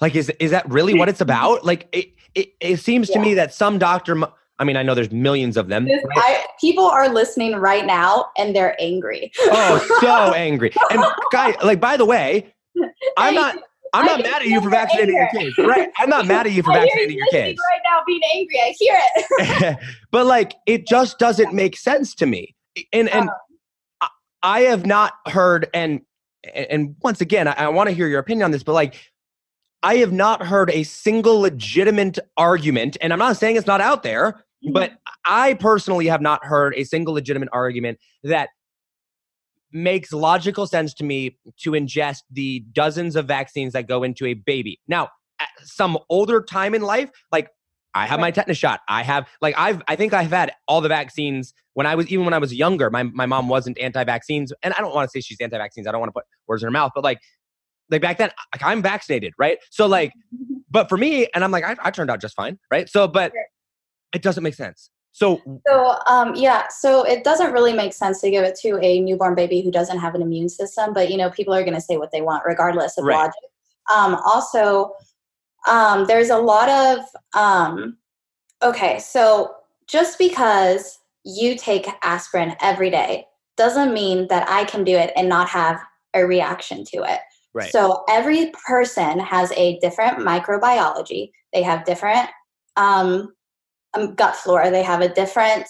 Like, 0.00 0.14
is 0.16 0.30
is 0.40 0.50
that 0.50 0.68
really 0.68 0.94
what 0.94 1.08
it's 1.08 1.20
about? 1.20 1.64
Like, 1.64 1.88
it 1.92 2.14
it, 2.34 2.48
it 2.60 2.76
seems 2.80 3.08
to 3.10 3.18
me 3.20 3.34
that 3.34 3.54
some 3.54 3.78
doctor. 3.78 4.16
I 4.58 4.64
mean, 4.64 4.76
I 4.76 4.82
know 4.82 4.94
there's 4.94 5.10
millions 5.10 5.56
of 5.56 5.68
them. 5.68 5.86
Right? 5.86 6.02
I, 6.16 6.46
people 6.60 6.84
are 6.84 7.08
listening 7.08 7.56
right 7.56 7.84
now 7.84 8.26
and 8.38 8.54
they're 8.54 8.80
angry. 8.80 9.32
oh, 9.40 9.98
so 10.00 10.08
angry. 10.34 10.72
And 10.90 11.04
guy, 11.32 11.56
like, 11.64 11.80
by 11.80 11.96
the 11.96 12.04
way, 12.04 12.52
I'm 13.16 13.34
not. 13.34 13.56
I'm 13.92 14.06
not 14.06 14.24
mad 14.24 14.42
at 14.42 14.48
you 14.48 14.60
for 14.60 14.70
vaccinating 14.70 15.14
your 15.14 15.28
kids, 15.28 15.56
right? 15.56 15.88
I'm 15.98 16.10
not 16.10 16.26
mad 16.26 16.48
at 16.48 16.52
you 16.52 16.64
for 16.64 16.72
vaccinating 16.72 17.12
you 17.16 17.18
your 17.18 17.28
kids. 17.28 17.60
right 17.70 17.80
now 17.84 18.00
being 18.04 18.20
angry. 18.34 18.58
I 18.58 18.74
hear 18.76 18.96
it. 18.98 19.76
but 20.10 20.26
like 20.26 20.56
it 20.66 20.84
just 20.88 21.20
doesn't 21.20 21.54
make 21.54 21.76
sense 21.76 22.12
to 22.16 22.26
me 22.26 22.56
and 22.92 23.08
and 23.08 23.28
uh-huh. 23.28 24.08
I- 24.42 24.58
i 24.58 24.60
have 24.62 24.86
not 24.86 25.14
heard 25.26 25.68
and 25.74 26.00
and 26.54 26.96
once 27.02 27.20
again 27.20 27.48
i, 27.48 27.52
I 27.52 27.68
want 27.68 27.88
to 27.88 27.94
hear 27.94 28.08
your 28.08 28.20
opinion 28.20 28.44
on 28.44 28.50
this 28.50 28.62
but 28.62 28.72
like 28.72 29.12
i 29.82 29.96
have 29.96 30.12
not 30.12 30.42
heard 30.42 30.70
a 30.70 30.82
single 30.82 31.40
legitimate 31.40 32.18
argument 32.36 32.96
and 33.00 33.12
i'm 33.12 33.18
not 33.18 33.36
saying 33.36 33.56
it's 33.56 33.66
not 33.66 33.80
out 33.80 34.02
there 34.02 34.43
Mm-hmm. 34.64 34.72
but 34.72 34.92
i 35.26 35.54
personally 35.54 36.06
have 36.06 36.22
not 36.22 36.44
heard 36.44 36.74
a 36.76 36.84
single 36.84 37.14
legitimate 37.14 37.48
argument 37.52 37.98
that 38.22 38.48
makes 39.72 40.12
logical 40.12 40.66
sense 40.66 40.94
to 40.94 41.04
me 41.04 41.36
to 41.58 41.72
ingest 41.72 42.22
the 42.30 42.60
dozens 42.72 43.16
of 43.16 43.26
vaccines 43.26 43.72
that 43.72 43.88
go 43.88 44.02
into 44.02 44.24
a 44.26 44.34
baby 44.34 44.80
now 44.88 45.08
at 45.40 45.48
some 45.62 45.98
older 46.08 46.40
time 46.40 46.74
in 46.74 46.82
life 46.82 47.10
like 47.32 47.48
I 47.94 48.06
have 48.06 48.18
my 48.18 48.32
tetanus 48.32 48.58
shot. 48.58 48.80
I 48.88 49.04
have 49.04 49.28
like 49.40 49.54
I've 49.56 49.80
I 49.86 49.94
think 49.94 50.12
I've 50.12 50.30
had 50.30 50.52
all 50.66 50.80
the 50.80 50.88
vaccines 50.88 51.54
when 51.74 51.86
I 51.86 51.94
was 51.94 52.08
even 52.08 52.24
when 52.24 52.34
I 52.34 52.38
was 52.38 52.52
younger. 52.52 52.90
My 52.90 53.04
my 53.04 53.24
mom 53.24 53.48
wasn't 53.48 53.78
anti-vaccines, 53.78 54.52
and 54.64 54.74
I 54.74 54.80
don't 54.80 54.92
want 54.92 55.08
to 55.08 55.10
say 55.12 55.20
she's 55.20 55.40
anti-vaccines. 55.40 55.86
I 55.86 55.92
don't 55.92 56.00
want 56.00 56.08
to 56.08 56.12
put 56.12 56.24
words 56.48 56.64
in 56.64 56.66
her 56.66 56.72
mouth, 56.72 56.90
but 56.92 57.04
like 57.04 57.20
like 57.90 58.02
back 58.02 58.18
then, 58.18 58.30
like, 58.52 58.64
I'm 58.64 58.82
vaccinated, 58.82 59.34
right? 59.38 59.58
So 59.70 59.86
like, 59.86 60.12
but 60.70 60.88
for 60.88 60.96
me, 60.96 61.28
and 61.34 61.44
I'm 61.44 61.52
like 61.52 61.64
I, 61.64 61.76
I 61.82 61.90
turned 61.92 62.10
out 62.10 62.20
just 62.20 62.34
fine, 62.34 62.58
right? 62.70 62.88
So, 62.88 63.06
but. 63.06 63.32
It 64.14 64.22
doesn't 64.22 64.42
make 64.42 64.54
sense. 64.54 64.90
So 65.12 65.42
So 65.66 65.96
um, 66.06 66.34
yeah, 66.34 66.66
so 66.68 67.04
it 67.04 67.24
doesn't 67.24 67.52
really 67.52 67.72
make 67.72 67.92
sense 67.92 68.20
to 68.22 68.30
give 68.30 68.44
it 68.44 68.56
to 68.60 68.78
a 68.80 69.00
newborn 69.00 69.34
baby 69.34 69.60
who 69.60 69.70
doesn't 69.70 69.98
have 69.98 70.14
an 70.14 70.22
immune 70.22 70.48
system, 70.48 70.92
but 70.92 71.10
you 71.10 71.16
know 71.16 71.30
people 71.30 71.54
are 71.54 71.62
going 71.62 71.74
to 71.74 71.80
say 71.80 71.96
what 71.96 72.10
they 72.12 72.20
want 72.22 72.44
regardless 72.46 72.98
of 72.98 73.04
Right. 73.04 73.16
logic. 73.16 73.34
Um, 73.94 74.14
also, 74.24 74.94
um, 75.68 76.06
there's 76.06 76.30
a 76.30 76.38
lot 76.38 76.68
of 76.68 77.04
um, 77.34 77.98
okay, 78.62 78.98
so 78.98 79.54
just 79.86 80.18
because 80.18 80.98
you 81.24 81.56
take 81.56 81.86
aspirin 82.02 82.56
every 82.60 82.90
day 82.90 83.26
doesn't 83.56 83.94
mean 83.94 84.26
that 84.28 84.48
I 84.48 84.64
can 84.64 84.84
do 84.84 84.96
it 84.96 85.12
and 85.16 85.28
not 85.28 85.48
have 85.48 85.80
a 86.14 86.26
reaction 86.26 86.84
to 86.84 86.98
it. 87.04 87.20
right, 87.52 87.70
So 87.70 88.04
every 88.08 88.52
person 88.66 89.18
has 89.20 89.52
a 89.52 89.78
different 89.78 90.18
microbiology. 90.18 91.30
They 91.52 91.62
have 91.62 91.84
different 91.84 92.28
um, 92.76 93.32
um, 93.94 94.14
gut 94.14 94.36
flora. 94.36 94.70
They 94.70 94.82
have 94.82 95.00
a 95.00 95.12
different 95.12 95.66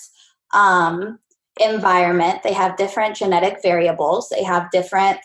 um, 0.53 1.19
environment. 1.61 2.43
They 2.43 2.53
have 2.53 2.77
different 2.77 3.17
genetic 3.17 3.59
variables. 3.63 4.29
They 4.31 4.43
have 4.43 4.71
different 4.71 5.21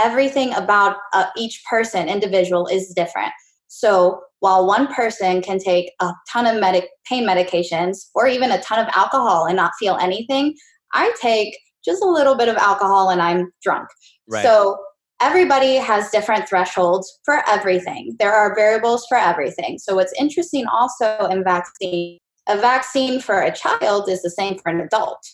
everything 0.00 0.52
about 0.54 0.96
uh, 1.12 1.26
each 1.36 1.62
person, 1.68 2.08
individual, 2.08 2.66
is 2.66 2.92
different. 2.96 3.32
So 3.68 4.20
while 4.40 4.66
one 4.66 4.92
person 4.92 5.40
can 5.40 5.58
take 5.58 5.90
a 6.00 6.12
ton 6.32 6.46
of 6.46 6.60
medic 6.60 6.88
pain 7.08 7.26
medications 7.26 8.08
or 8.14 8.26
even 8.26 8.50
a 8.50 8.60
ton 8.60 8.78
of 8.78 8.88
alcohol 8.94 9.46
and 9.46 9.56
not 9.56 9.72
feel 9.78 9.96
anything, 9.96 10.54
I 10.92 11.14
take 11.20 11.56
just 11.84 12.02
a 12.02 12.08
little 12.08 12.34
bit 12.34 12.48
of 12.48 12.56
alcohol 12.56 13.10
and 13.10 13.20
I'm 13.20 13.50
drunk. 13.62 13.88
right. 14.28 14.42
So 14.44 14.78
everybody 15.20 15.76
has 15.76 16.10
different 16.10 16.48
thresholds 16.48 17.20
for 17.24 17.42
everything. 17.48 18.16
There 18.18 18.32
are 18.32 18.54
variables 18.54 19.06
for 19.08 19.16
everything. 19.16 19.78
So 19.78 19.94
what's 19.94 20.12
interesting 20.18 20.66
also 20.66 21.26
in 21.30 21.44
vaccine, 21.44 22.18
a 22.48 22.56
vaccine 22.58 23.20
for 23.20 23.40
a 23.40 23.54
child 23.54 24.08
is 24.08 24.22
the 24.22 24.30
same 24.30 24.58
for 24.58 24.70
an 24.70 24.80
adult. 24.80 25.24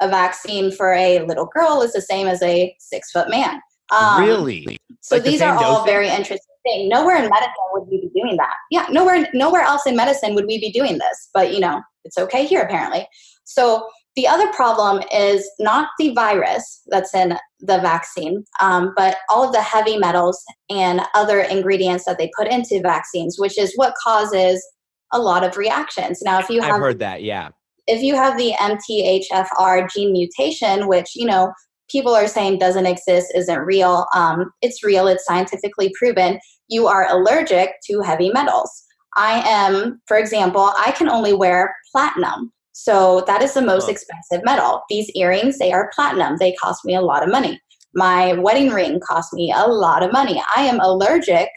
A 0.00 0.08
vaccine 0.08 0.70
for 0.70 0.92
a 0.94 1.20
little 1.26 1.46
girl 1.46 1.82
is 1.82 1.92
the 1.92 2.00
same 2.00 2.26
as 2.26 2.42
a 2.42 2.74
six 2.78 3.10
foot 3.10 3.28
man. 3.28 3.60
Um, 3.92 4.22
really, 4.24 4.78
So 5.00 5.16
Like 5.16 5.24
the 5.24 5.30
these 5.30 5.42
are 5.42 5.56
all 5.56 5.80
dosing? 5.80 5.92
very 5.92 6.08
interesting 6.08 6.54
things. 6.64 6.88
Nowhere 6.88 7.16
in 7.16 7.28
medicine 7.28 7.52
would 7.72 7.88
we 7.88 8.00
be 8.00 8.20
doing 8.20 8.36
that. 8.36 8.54
Yeah, 8.70 8.86
nowhere 8.90 9.26
nowhere 9.34 9.62
else 9.62 9.86
in 9.86 9.96
medicine 9.96 10.34
would 10.34 10.46
we 10.46 10.58
be 10.60 10.70
doing 10.70 10.98
this. 10.98 11.28
But 11.34 11.52
you 11.52 11.60
know, 11.60 11.82
it's 12.04 12.16
okay 12.18 12.46
here 12.46 12.62
apparently. 12.62 13.06
So 13.44 13.86
the 14.16 14.26
other 14.26 14.50
problem 14.52 15.02
is 15.12 15.48
not 15.58 15.90
the 15.98 16.12
virus 16.14 16.82
that's 16.88 17.14
in 17.14 17.36
the 17.60 17.78
vaccine, 17.78 18.44
um, 18.60 18.92
but 18.96 19.18
all 19.28 19.46
of 19.46 19.52
the 19.52 19.62
heavy 19.62 19.96
metals 19.98 20.42
and 20.68 21.00
other 21.14 21.40
ingredients 21.40 22.04
that 22.06 22.18
they 22.18 22.30
put 22.36 22.48
into 22.48 22.80
vaccines, 22.80 23.38
which 23.38 23.58
is 23.58 23.72
what 23.76 23.94
causes 24.02 24.64
a 25.12 25.18
lot 25.18 25.44
of 25.44 25.56
reactions. 25.56 26.22
Now, 26.22 26.38
if 26.38 26.48
you 26.48 26.60
have 26.62 26.74
I've 26.74 26.80
heard 26.80 26.98
that, 27.00 27.22
yeah. 27.22 27.50
if 27.86 28.02
you 28.02 28.14
have 28.14 28.36
the 28.36 28.52
MTHFR 28.60 29.88
gene 29.92 30.12
mutation, 30.12 30.88
which 30.88 31.10
you 31.14 31.26
know 31.26 31.52
people 31.90 32.14
are 32.14 32.28
saying 32.28 32.58
doesn't 32.58 32.86
exist, 32.86 33.32
isn't 33.34 33.58
real, 33.60 34.06
um, 34.14 34.52
it's 34.62 34.84
real, 34.84 35.06
it's 35.08 35.24
scientifically 35.24 35.92
proven. 35.98 36.38
You 36.68 36.86
are 36.86 37.10
allergic 37.10 37.72
to 37.90 38.00
heavy 38.00 38.30
metals. 38.30 38.70
I 39.16 39.42
am, 39.44 40.00
for 40.06 40.16
example, 40.16 40.72
I 40.78 40.92
can 40.92 41.08
only 41.08 41.32
wear 41.32 41.74
platinum. 41.90 42.52
So 42.72 43.24
that 43.26 43.42
is 43.42 43.54
the 43.54 43.62
most 43.62 43.86
Huh. 43.86 43.90
expensive 43.92 44.44
metal. 44.44 44.82
These 44.88 45.10
earrings, 45.16 45.58
they 45.58 45.72
are 45.72 45.90
platinum. 45.94 46.36
They 46.38 46.52
cost 46.54 46.84
me 46.84 46.94
a 46.94 47.00
lot 47.00 47.22
of 47.24 47.28
money. 47.28 47.60
My 47.94 48.34
wedding 48.34 48.70
ring 48.70 49.00
cost 49.00 49.32
me 49.32 49.52
a 49.54 49.66
lot 49.66 50.04
of 50.04 50.12
money. 50.12 50.40
I 50.56 50.62
am 50.62 50.78
allergic 50.80 51.48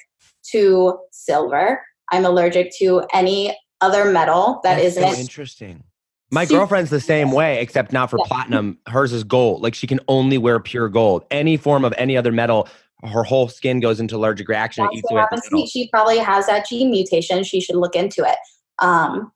to 0.52 0.98
silver. 1.12 1.80
I'm 2.12 2.26
allergic 2.26 2.72
to 2.78 3.04
any 3.14 3.58
other 3.82 4.06
metal 4.06 4.60
that 4.64 4.76
That's 4.82 4.96
so 4.96 5.02
isn't 5.08 5.20
interesting. 5.20 5.84
My 6.32 6.46
See- 6.46 6.56
girlfriend's 6.56 6.90
the 6.90 7.00
same 7.00 7.32
way, 7.32 7.60
except 7.60 7.92
not 7.94 8.10
for 8.10 8.18
Yeah. 8.20 8.26
platinum. 8.28 8.80
Hers 8.88 9.14
is 9.14 9.24
gold. 9.24 9.62
Like 9.62 9.76
she 9.76 9.88
can 9.88 10.00
only 10.08 10.38
wear 10.38 10.60
pure 10.60 10.90
gold. 10.90 11.26
Any 11.30 11.58
form 11.58 11.86
of 11.86 11.94
any 11.98 12.18
other 12.18 12.32
metal, 12.32 12.68
her 13.04 13.24
whole 13.24 13.48
skin 13.50 13.80
goes 13.80 14.00
into 14.00 14.16
allergic 14.16 14.48
reaction. 14.48 14.84
That's 14.86 14.96
It 14.96 15.00
eats 15.00 15.12
away 15.12 15.20
at 15.20 15.24
happens 15.26 15.48
to 15.50 15.56
me. 15.56 15.68
She 15.68 15.90
probably 15.90 16.18
has 16.18 16.48
that 16.48 16.68
gene 16.68 16.90
mutation. 16.90 17.44
She 17.44 17.60
should 17.60 17.76
look 17.76 17.96
into 17.96 18.24
it. 18.24 18.38
Um, 18.80 19.32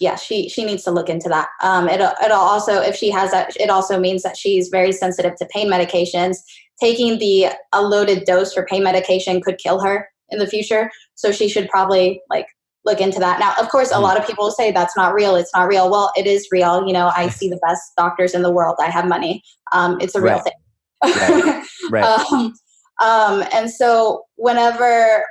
yeah, 0.00 0.16
she 0.16 0.48
she 0.48 0.64
needs 0.64 0.82
to 0.84 0.90
look 0.90 1.08
into 1.08 1.28
that. 1.28 1.48
Um, 1.62 1.88
it'll 1.88 2.12
it'll 2.24 2.36
also 2.38 2.80
if 2.80 2.96
she 2.96 3.10
has 3.10 3.30
that, 3.30 3.56
it 3.58 3.70
also 3.70 3.98
means 3.98 4.22
that 4.22 4.36
she's 4.36 4.68
very 4.68 4.92
sensitive 4.92 5.34
to 5.36 5.46
pain 5.46 5.70
medications. 5.70 6.36
Taking 6.80 7.18
the 7.18 7.48
a 7.72 7.82
loaded 7.82 8.24
dose 8.24 8.52
for 8.52 8.66
pain 8.66 8.82
medication 8.82 9.40
could 9.40 9.58
kill 9.58 9.80
her 9.80 10.08
in 10.30 10.38
the 10.38 10.46
future. 10.46 10.90
So 11.14 11.32
she 11.32 11.48
should 11.48 11.68
probably 11.68 12.20
like 12.30 12.46
look 12.84 13.00
into 13.00 13.18
that. 13.18 13.38
Now, 13.40 13.54
of 13.60 13.68
course, 13.70 13.90
a 13.90 13.96
Hmm. 13.96 14.02
lot 14.02 14.18
of 14.18 14.26
people 14.26 14.50
say 14.50 14.70
that's 14.70 14.96
not 14.96 15.14
real. 15.14 15.36
It's 15.36 15.54
not 15.54 15.68
real. 15.68 15.90
Well, 15.90 16.12
it 16.16 16.26
is 16.26 16.46
real. 16.52 16.86
You 16.86 16.92
know, 16.92 17.10
I 17.16 17.28
see 17.28 17.48
the 17.48 17.58
best 17.66 17.82
doctors 17.96 18.34
in 18.34 18.42
the 18.42 18.50
world. 18.52 18.76
I 18.80 18.90
have 18.90 19.06
money. 19.06 19.42
Um, 19.72 19.98
it's 20.00 20.14
a 20.14 20.20
real 20.20 20.42
Right. 20.42 20.44
thing. 20.44 21.64
Right. 21.90 22.04
um, 22.30 22.54
um, 23.02 23.44
and 23.52 23.70
so 23.70 24.24
whenever 24.36 25.24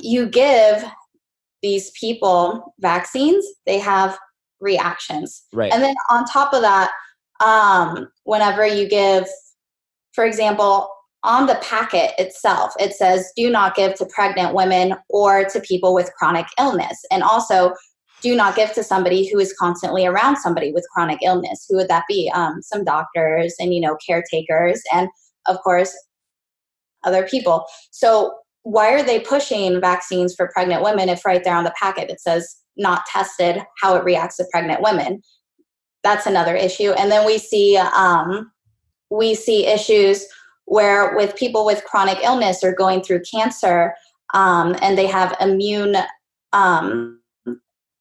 you 0.00 0.26
give 0.28 0.84
these 1.62 1.90
people 1.92 2.74
vaccines, 2.80 3.44
they 3.66 3.78
have 3.78 4.18
reactions. 4.60 5.44
right. 5.52 5.72
And 5.72 5.82
then 5.82 5.94
on 6.10 6.24
top 6.24 6.52
of 6.52 6.62
that, 6.62 6.90
um, 7.44 8.08
whenever 8.24 8.66
you 8.66 8.88
give, 8.88 9.26
for 10.12 10.24
example, 10.24 10.88
on 11.24 11.46
the 11.46 11.56
packet 11.56 12.12
itself, 12.18 12.74
it 12.78 12.92
says 12.92 13.32
do 13.34 13.50
not 13.50 13.74
give 13.74 13.94
to 13.94 14.06
pregnant 14.06 14.54
women 14.54 14.94
or 15.08 15.44
to 15.44 15.60
people 15.60 15.94
with 15.94 16.12
chronic 16.18 16.46
illness. 16.58 17.02
And 17.10 17.22
also, 17.22 17.72
do 18.20 18.34
not 18.34 18.56
give 18.56 18.72
to 18.72 18.82
somebody 18.82 19.30
who 19.30 19.38
is 19.38 19.54
constantly 19.58 20.06
around 20.06 20.36
somebody 20.36 20.72
with 20.72 20.86
chronic 20.94 21.18
illness. 21.22 21.66
Who 21.68 21.76
would 21.76 21.88
that 21.88 22.04
be? 22.08 22.30
Um, 22.34 22.62
some 22.62 22.84
doctors 22.84 23.54
and, 23.58 23.74
you 23.74 23.80
know, 23.80 23.96
caretakers, 24.06 24.82
and 24.92 25.08
of 25.46 25.58
course, 25.62 25.94
other 27.04 27.26
people. 27.26 27.64
So, 27.90 28.34
why 28.62 28.92
are 28.94 29.02
they 29.02 29.20
pushing 29.20 29.78
vaccines 29.78 30.34
for 30.34 30.50
pregnant 30.54 30.82
women 30.82 31.10
if 31.10 31.26
right 31.26 31.44
there 31.44 31.54
on 31.54 31.64
the 31.64 31.74
packet 31.78 32.08
it 32.08 32.18
says 32.18 32.56
not 32.78 33.04
tested 33.04 33.62
how 33.82 33.94
it 33.94 34.04
reacts 34.04 34.36
to 34.36 34.46
pregnant 34.50 34.80
women? 34.80 35.20
That's 36.02 36.26
another 36.26 36.56
issue. 36.56 36.92
And 36.92 37.10
then 37.10 37.26
we 37.26 37.36
see 37.38 37.76
um, 37.76 38.50
we 39.10 39.34
see 39.34 39.66
issues 39.66 40.26
where 40.66 41.16
with 41.16 41.36
people 41.36 41.64
with 41.64 41.84
chronic 41.84 42.18
illness 42.22 42.64
or 42.64 42.72
going 42.74 43.02
through 43.02 43.20
cancer 43.30 43.94
um, 44.32 44.76
and 44.82 44.96
they 44.96 45.06
have 45.06 45.36
immune 45.40 45.96
um, 46.52 47.20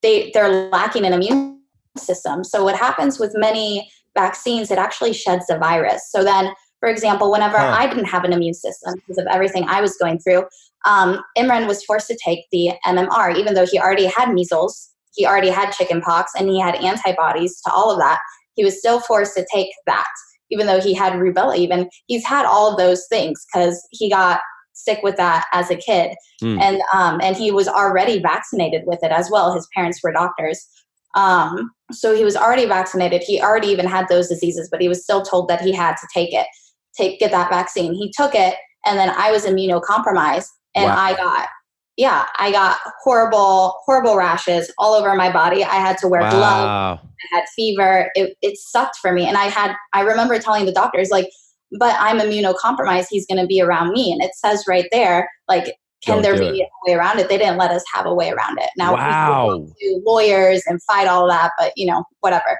they 0.01 0.31
they're 0.33 0.69
lacking 0.69 1.05
an 1.05 1.13
immune 1.13 1.61
system. 1.97 2.43
So 2.43 2.63
what 2.63 2.75
happens 2.75 3.19
with 3.19 3.33
many 3.35 3.89
vaccines, 4.15 4.71
it 4.71 4.77
actually 4.77 5.13
sheds 5.13 5.47
the 5.47 5.57
virus. 5.57 6.09
So 6.11 6.23
then, 6.23 6.53
for 6.79 6.89
example, 6.89 7.31
whenever 7.31 7.57
Huh. 7.57 7.75
I 7.77 7.87
didn't 7.87 8.05
have 8.05 8.23
an 8.23 8.33
immune 8.33 8.53
system 8.53 8.93
because 8.95 9.17
of 9.17 9.27
everything 9.27 9.65
I 9.67 9.81
was 9.81 9.97
going 9.97 10.19
through, 10.19 10.45
um, 10.85 11.21
Imran 11.37 11.67
was 11.67 11.83
forced 11.83 12.07
to 12.07 12.17
take 12.23 12.45
the 12.51 12.73
MMR, 12.85 13.35
even 13.37 13.53
though 13.53 13.65
he 13.65 13.79
already 13.79 14.05
had 14.05 14.33
measles, 14.33 14.91
he 15.13 15.25
already 15.25 15.49
had 15.49 15.71
chickenpox, 15.71 16.31
and 16.37 16.49
he 16.49 16.59
had 16.59 16.75
antibodies 16.75 17.61
to 17.61 17.71
all 17.71 17.91
of 17.91 17.99
that. 17.99 18.19
He 18.55 18.63
was 18.63 18.77
still 18.77 18.99
forced 18.99 19.35
to 19.35 19.45
take 19.51 19.69
that, 19.87 20.07
even 20.51 20.67
though 20.67 20.81
he 20.81 20.93
had 20.93 21.13
rubella. 21.13 21.57
Even 21.57 21.89
he's 22.07 22.25
had 22.25 22.45
all 22.45 22.71
of 22.71 22.77
those 22.77 23.05
things 23.07 23.45
because 23.53 23.85
he 23.91 24.09
got 24.09 24.39
sick 24.73 24.99
with 25.03 25.15
that 25.17 25.45
as 25.53 25.69
a 25.69 25.75
kid 25.75 26.15
Hmm. 26.41 26.59
and 26.59 26.81
um, 26.93 27.19
and 27.23 27.37
he 27.37 27.51
was 27.51 27.67
already 27.67 28.19
vaccinated 28.19 28.81
with 28.85 28.99
it 29.01 29.11
as 29.11 29.29
well. 29.31 29.53
His 29.53 29.67
parents 29.73 29.99
were 30.03 30.11
doctors, 30.11 30.67
um, 31.15 31.71
so 31.91 32.13
he 32.13 32.25
was 32.25 32.35
already 32.35 32.65
vaccinated. 32.65 33.23
He 33.23 33.41
already 33.41 33.67
even 33.67 33.85
had 33.87 34.07
those 34.09 34.27
diseases, 34.27 34.67
but 34.69 34.81
he 34.81 34.89
was 34.89 35.03
still 35.03 35.21
told 35.21 35.47
that 35.47 35.61
he 35.61 35.71
had 35.71 35.95
to 35.95 36.07
take 36.13 36.33
it, 36.33 36.47
take 36.97 37.19
get 37.19 37.31
that 37.31 37.49
vaccine. 37.49 37.93
He 37.93 38.11
took 38.17 38.35
it, 38.35 38.55
and 38.85 38.97
then 38.99 39.11
I 39.15 39.31
was 39.31 39.45
immunocompromised, 39.45 40.47
and 40.75 40.85
Wow. 40.85 40.97
I 40.97 41.13
got 41.15 41.47
yeah, 41.97 42.25
I 42.39 42.51
got 42.51 42.77
horrible 43.03 43.75
horrible 43.85 44.15
rashes 44.17 44.71
all 44.77 44.93
over 44.93 45.13
my 45.15 45.31
body. 45.31 45.63
I 45.63 45.75
had 45.75 45.97
to 45.99 46.07
wear 46.07 46.21
gloves. 46.31 46.99
I 47.31 47.35
had 47.37 47.45
fever. 47.55 48.09
It, 48.15 48.35
it 48.41 48.57
sucked 48.57 48.97
for 48.97 49.11
me. 49.13 49.25
And 49.27 49.37
I 49.37 49.45
had, 49.45 49.75
I 49.93 50.01
remember 50.01 50.39
telling 50.39 50.65
the 50.65 50.71
doctors, 50.71 51.09
like, 51.09 51.29
but 51.79 51.95
I'm 51.99 52.19
immunocompromised. 52.19 53.07
He's 53.09 53.25
going 53.27 53.39
to 53.39 53.47
be 53.47 53.61
around 53.61 53.91
me. 53.93 54.11
And 54.11 54.21
it 54.21 54.31
says 54.35 54.65
right 54.67 54.87
there, 54.91 55.29
like, 55.47 55.75
can 56.03 56.15
Don't 56.15 56.21
there 56.23 56.37
be 56.37 56.61
a 56.61 56.91
way 56.91 56.97
around 56.97 57.19
it? 57.19 57.29
They 57.29 57.37
didn't 57.37 57.57
let 57.57 57.71
us 57.71 57.83
have 57.93 58.05
a 58.05 58.13
way 58.13 58.29
around 58.31 58.57
it. 58.59 58.69
Now, 58.75 58.93
Wow. 58.93 59.47
go 59.47 59.73
to 59.79 60.01
lawyers 60.05 60.63
and 60.67 60.81
fight 60.83 61.07
all 61.07 61.27
that, 61.29 61.51
but 61.57 61.71
you 61.77 61.85
know, 61.85 62.03
whatever. 62.19 62.59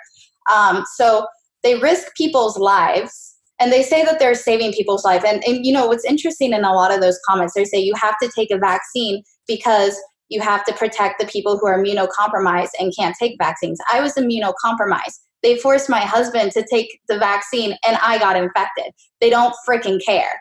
Um, 0.53 0.85
so 0.95 1.27
they 1.61 1.75
risk 1.75 2.15
people's 2.15 2.57
lives 2.57 3.32
and 3.59 3.71
they 3.71 3.83
say 3.83 4.03
that 4.03 4.19
they're 4.19 4.35
saving 4.35 4.73
people's 4.73 5.05
life. 5.05 5.23
And, 5.25 5.43
and, 5.45 5.65
you 5.65 5.71
know, 5.71 5.87
what's 5.87 6.05
interesting 6.05 6.53
in 6.53 6.63
a 6.63 6.73
lot 6.73 6.93
of 6.93 7.01
those 7.01 7.19
comments, 7.27 7.53
they 7.53 7.65
say 7.65 7.79
you 7.79 7.93
have 7.95 8.17
to 8.21 8.29
take 8.35 8.51
a 8.51 8.57
vaccine 8.57 9.23
because 9.47 9.99
you 10.29 10.41
have 10.41 10.63
to 10.65 10.73
protect 10.73 11.19
the 11.19 11.27
people 11.27 11.57
who 11.57 11.67
are 11.67 11.77
immunocompromised 11.77 12.71
and 12.79 12.93
can't 12.97 13.15
take 13.19 13.35
vaccines. 13.37 13.79
I 13.91 14.01
was 14.01 14.15
immunocompromised. 14.15 15.19
They 15.43 15.57
forced 15.57 15.89
my 15.89 15.99
husband 15.99 16.53
to 16.53 16.65
take 16.71 16.99
the 17.09 17.19
vaccine 17.19 17.75
and 17.85 17.97
I 18.01 18.17
got 18.17 18.37
infected. 18.37 18.93
They 19.19 19.29
don't 19.29 19.53
freaking 19.67 20.03
care. 20.03 20.31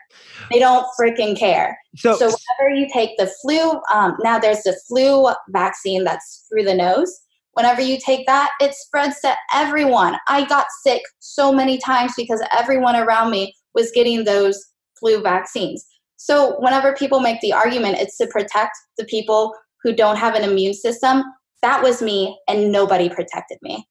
They 0.49 0.59
don't 0.59 0.85
freaking 0.99 1.37
care. 1.37 1.77
So, 1.95 2.15
So 2.15 2.25
whenever 2.25 2.75
you 2.75 2.87
take 2.91 3.11
the 3.17 3.29
flu, 3.41 3.81
um, 3.93 4.15
now 4.21 4.39
there's 4.39 4.63
the 4.63 4.79
flu 4.87 5.29
vaccine 5.49 6.05
that's 6.05 6.45
through 6.49 6.63
the 6.63 6.73
nose. 6.73 7.13
Whenever 7.53 7.81
you 7.81 7.99
take 8.03 8.25
that, 8.25 8.51
it 8.59 8.73
spreads 8.73 9.19
to 9.21 9.35
everyone. 9.53 10.17
I 10.27 10.45
got 10.45 10.67
sick 10.83 11.01
so 11.19 11.51
many 11.51 11.77
times 11.77 12.13
because 12.17 12.41
everyone 12.57 12.95
around 12.95 13.29
me 13.29 13.53
was 13.75 13.91
getting 13.91 14.23
those 14.23 14.63
flu 14.99 15.21
vaccines. 15.21 15.85
So 16.17 16.59
whenever 16.59 16.93
people 16.93 17.19
make 17.19 17.41
the 17.41 17.53
argument, 17.53 17.97
it's 17.99 18.17
to 18.17 18.27
protect 18.27 18.71
the 18.97 19.05
people 19.05 19.53
who 19.83 19.93
don't 19.93 20.15
have 20.15 20.35
an 20.35 20.49
immune 20.49 20.73
system. 20.73 21.23
That 21.61 21.83
was 21.83 22.01
me, 22.01 22.37
and 22.47 22.71
nobody 22.71 23.09
protected 23.09 23.57
me. 23.61 23.87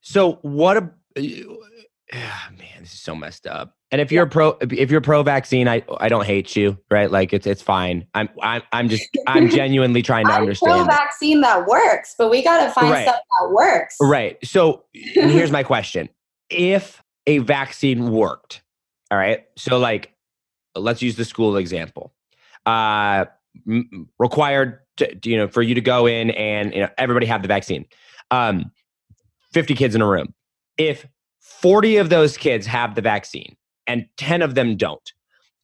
so 0.00 0.38
what 0.42 0.76
a 0.76 0.90
ah, 2.12 2.48
man, 2.58 2.80
this 2.80 2.94
is 2.94 3.00
so 3.00 3.14
messed 3.14 3.46
up. 3.46 3.77
And 3.90 4.02
if 4.02 4.12
you're 4.12 4.26
pro 4.26 4.56
if 4.60 4.90
you're 4.90 5.00
pro 5.00 5.22
vaccine, 5.22 5.66
I 5.66 5.82
I 5.98 6.08
don't 6.08 6.26
hate 6.26 6.54
you, 6.54 6.76
right? 6.90 7.10
Like 7.10 7.32
it's 7.32 7.46
it's 7.46 7.62
fine. 7.62 8.06
I'm 8.14 8.28
I'm 8.42 8.62
I'm 8.72 8.88
just 8.90 9.08
I'm 9.26 9.48
genuinely 9.60 10.02
trying 10.02 10.26
to 10.26 10.32
pro 10.32 10.40
understand. 10.42 10.80
it. 10.82 10.92
vaccine 10.92 11.40
that 11.40 11.66
works, 11.66 12.14
but 12.18 12.30
we 12.30 12.42
got 12.42 12.64
to 12.66 12.70
find 12.70 12.90
Right. 12.90 13.06
stuff 13.08 13.16
that 13.40 13.50
works. 13.50 13.96
Right. 14.00 14.36
So 14.44 14.84
here's 14.92 15.50
my 15.50 15.62
question. 15.62 16.10
If 16.50 17.02
a 17.26 17.38
vaccine 17.38 18.10
worked, 18.10 18.60
all 19.10 19.16
right. 19.18 19.44
So 19.56 19.78
like 19.78 20.12
let's 20.74 21.00
use 21.00 21.16
the 21.16 21.24
school 21.24 21.56
example. 21.56 22.12
Uh 22.66 23.24
m- 23.66 24.08
required 24.18 24.80
to, 24.98 25.16
you 25.24 25.38
know 25.38 25.48
for 25.48 25.62
you 25.62 25.74
to 25.74 25.80
go 25.80 26.06
in 26.06 26.30
and 26.32 26.74
you 26.74 26.80
know 26.80 26.88
everybody 26.98 27.24
have 27.24 27.40
the 27.40 27.48
vaccine. 27.48 27.86
Um 28.30 28.70
50 29.54 29.74
kids 29.76 29.94
in 29.94 30.02
a 30.02 30.06
room. 30.06 30.34
If 30.76 31.06
40 31.40 31.96
of 31.96 32.10
those 32.10 32.36
kids 32.36 32.66
have 32.66 32.94
the 32.94 33.00
vaccine 33.00 33.56
and 33.88 34.06
10 34.18 34.42
of 34.42 34.54
them 34.54 34.76
don't 34.76 35.12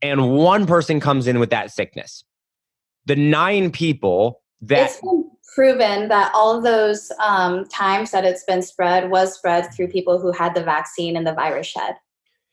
and 0.03 0.33
one 0.33 0.67
person 0.67 1.01
comes 1.01 1.27
in 1.27 1.39
with 1.39 1.51
that 1.51 1.71
sickness, 1.71 2.25
the 3.07 3.17
9 3.17 3.71
people 3.71 4.43
that 4.61 4.91
it's 4.91 5.01
been 5.01 5.31
proven 5.55 6.09
that 6.09 6.31
all 6.35 6.57
of 6.57 6.63
those 6.63 7.11
um, 7.21 7.65
times 7.67 8.11
that 8.11 8.25
it's 8.25 8.45
been 8.45 8.61
spread 8.61 9.11
was 9.11 9.35
spread 9.35 9.73
through 9.73 9.89
people 9.89 10.19
who 10.19 10.33
had 10.33 10.55
the 10.55 10.63
vaccine 10.63 11.17
and 11.17 11.27
the 11.27 11.33
virus 11.33 11.67
shed. 11.67 11.95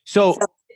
so 0.04 0.30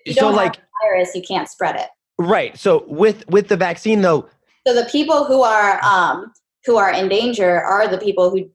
If 0.04 0.08
you 0.08 0.12
so 0.14 0.20
don't 0.22 0.32
have 0.32 0.36
like 0.36 0.56
the 0.56 0.62
virus, 0.82 1.14
you 1.14 1.22
can't 1.22 1.48
spread 1.48 1.76
it. 1.76 1.88
right. 2.18 2.56
So 2.58 2.84
with 2.88 3.26
with 3.28 3.48
the 3.48 3.56
vaccine 3.56 4.02
though, 4.02 4.28
So 4.66 4.74
the 4.74 4.88
people 4.90 5.24
who 5.24 5.42
are 5.42 5.82
um, 5.84 6.32
who 6.64 6.76
are 6.76 6.92
in 6.92 7.08
danger 7.08 7.60
are 7.62 7.86
the 7.88 7.98
people 7.98 8.30
who 8.30 8.50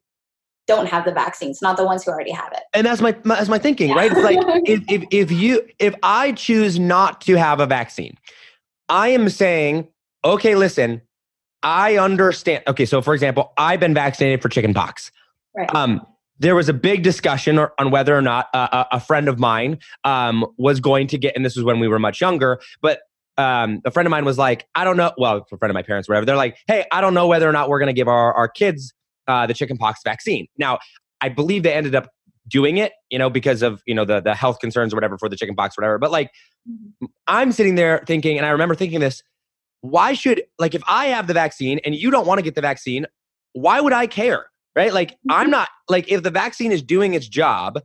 don't 0.72 0.88
have 0.88 1.04
the 1.04 1.12
vaccines, 1.12 1.62
not 1.62 1.76
the 1.76 1.84
ones 1.84 2.04
who 2.04 2.12
already 2.12 2.32
have 2.32 2.52
it. 2.54 2.62
And 2.74 2.86
that's 2.86 3.02
my, 3.02 3.16
my 3.24 3.36
that's 3.36 3.50
my 3.50 3.60
thinking, 3.60 3.90
yeah. 3.90 3.96
right? 3.96 4.12
It's 4.12 4.22
like 4.22 4.40
if, 4.66 4.84
if 4.88 5.04
if 5.12 5.32
you 5.32 5.68
if 5.80 5.94
I 6.02 6.32
choose 6.32 6.80
not 6.80 7.22
to 7.22 7.36
have 7.36 7.60
a 7.60 7.66
vaccine, 7.66 8.18
I 8.88 9.10
am 9.10 9.30
saying, 9.30 9.88
okay, 10.24 10.56
listen, 10.56 11.02
I 11.62 11.98
understand. 11.98 12.64
Okay, 12.68 12.86
so 12.86 13.02
for 13.02 13.14
example, 13.14 13.52
I've 13.58 13.80
been 13.80 13.94
vaccinated 13.94 14.42
for 14.42 14.50
chickenpox. 14.50 15.12
Right. 15.56 15.74
Um, 15.76 16.06
there 16.40 16.56
was 16.56 16.70
a 16.70 16.74
big 16.74 17.04
discussion 17.04 17.60
on 17.60 17.92
whether 17.92 18.18
or 18.18 18.22
not 18.22 18.48
uh, 18.54 18.86
a 18.92 19.00
friend 19.00 19.28
of 19.28 19.38
mine 19.38 19.78
um, 20.06 20.46
was 20.58 20.80
going 20.80 21.06
to 21.08 21.18
get, 21.18 21.36
and 21.36 21.46
this 21.46 21.56
was 21.56 21.64
when 21.66 21.80
we 21.80 21.88
were 21.88 22.00
much 22.00 22.20
younger, 22.20 22.60
but 22.82 23.02
um, 23.38 23.82
a 23.86 23.92
friend 23.92 24.08
of 24.08 24.12
mine 24.12 24.26
was 24.26 24.38
like, 24.38 24.68
I 24.74 24.84
don't 24.84 24.98
know. 24.98 25.12
Well, 25.18 25.46
a 25.52 25.58
friend 25.58 25.70
of 25.70 25.76
my 25.76 25.84
parents, 25.84 26.10
whatever. 26.10 26.26
They're 26.26 26.36
like, 26.36 26.58
hey, 26.68 26.86
I 26.92 27.02
don't 27.02 27.14
know 27.14 27.28
whether 27.28 27.48
or 27.48 27.52
not 27.52 27.70
we're 27.70 27.80
going 27.80 27.88
to 27.88 27.94
give 27.94 28.08
our, 28.08 28.34
our 28.34 28.48
kids 28.48 28.94
uh, 29.28 29.48
the 29.48 29.54
chickenpox 29.54 30.02
vaccine. 30.04 30.48
Now, 30.58 30.80
I 31.22 31.30
believe 31.30 31.64
they 31.64 31.74
ended 31.74 31.96
up 31.96 32.10
doing 32.48 32.78
it, 32.78 32.94
you 33.10 33.20
know, 33.20 33.30
because 33.30 33.62
of 33.62 33.82
you 33.86 33.94
know 33.94 34.06
the 34.06 34.22
the 34.22 34.36
health 34.36 34.60
concerns 34.60 34.94
or 34.94 34.98
whatever 34.98 35.18
for 35.18 35.30
the 35.30 35.36
chickenpox, 35.36 35.78
whatever. 35.78 35.98
But 35.98 36.12
like, 36.12 36.32
mm-hmm. 36.70 37.06
I'm 37.28 37.52
sitting 37.52 37.76
there 37.76 38.04
thinking, 38.08 38.38
and 38.38 38.46
I 38.46 38.50
remember 38.50 38.76
thinking 38.76 39.00
this: 39.00 39.22
Why 39.82 40.14
should 40.14 40.44
like 40.60 40.76
if 40.76 40.84
I 40.88 41.08
have 41.08 41.28
the 41.28 41.34
vaccine 41.34 41.80
and 41.86 41.96
you 41.96 42.12
don't 42.12 42.28
want 42.28 42.40
to 42.40 42.44
get 42.44 42.56
the 42.56 42.62
vaccine, 42.62 43.06
why 43.54 43.80
would 43.82 43.94
I 43.94 44.08
care? 44.08 44.46
Right? 44.76 44.94
Like, 44.94 45.12
mm-hmm. 45.12 45.32
I'm 45.32 45.50
not 45.50 45.70
like 45.90 46.12
if 46.12 46.24
the 46.24 46.32
vaccine 46.32 46.72
is 46.72 46.82
doing 46.82 47.14
its 47.14 47.28
job, 47.28 47.80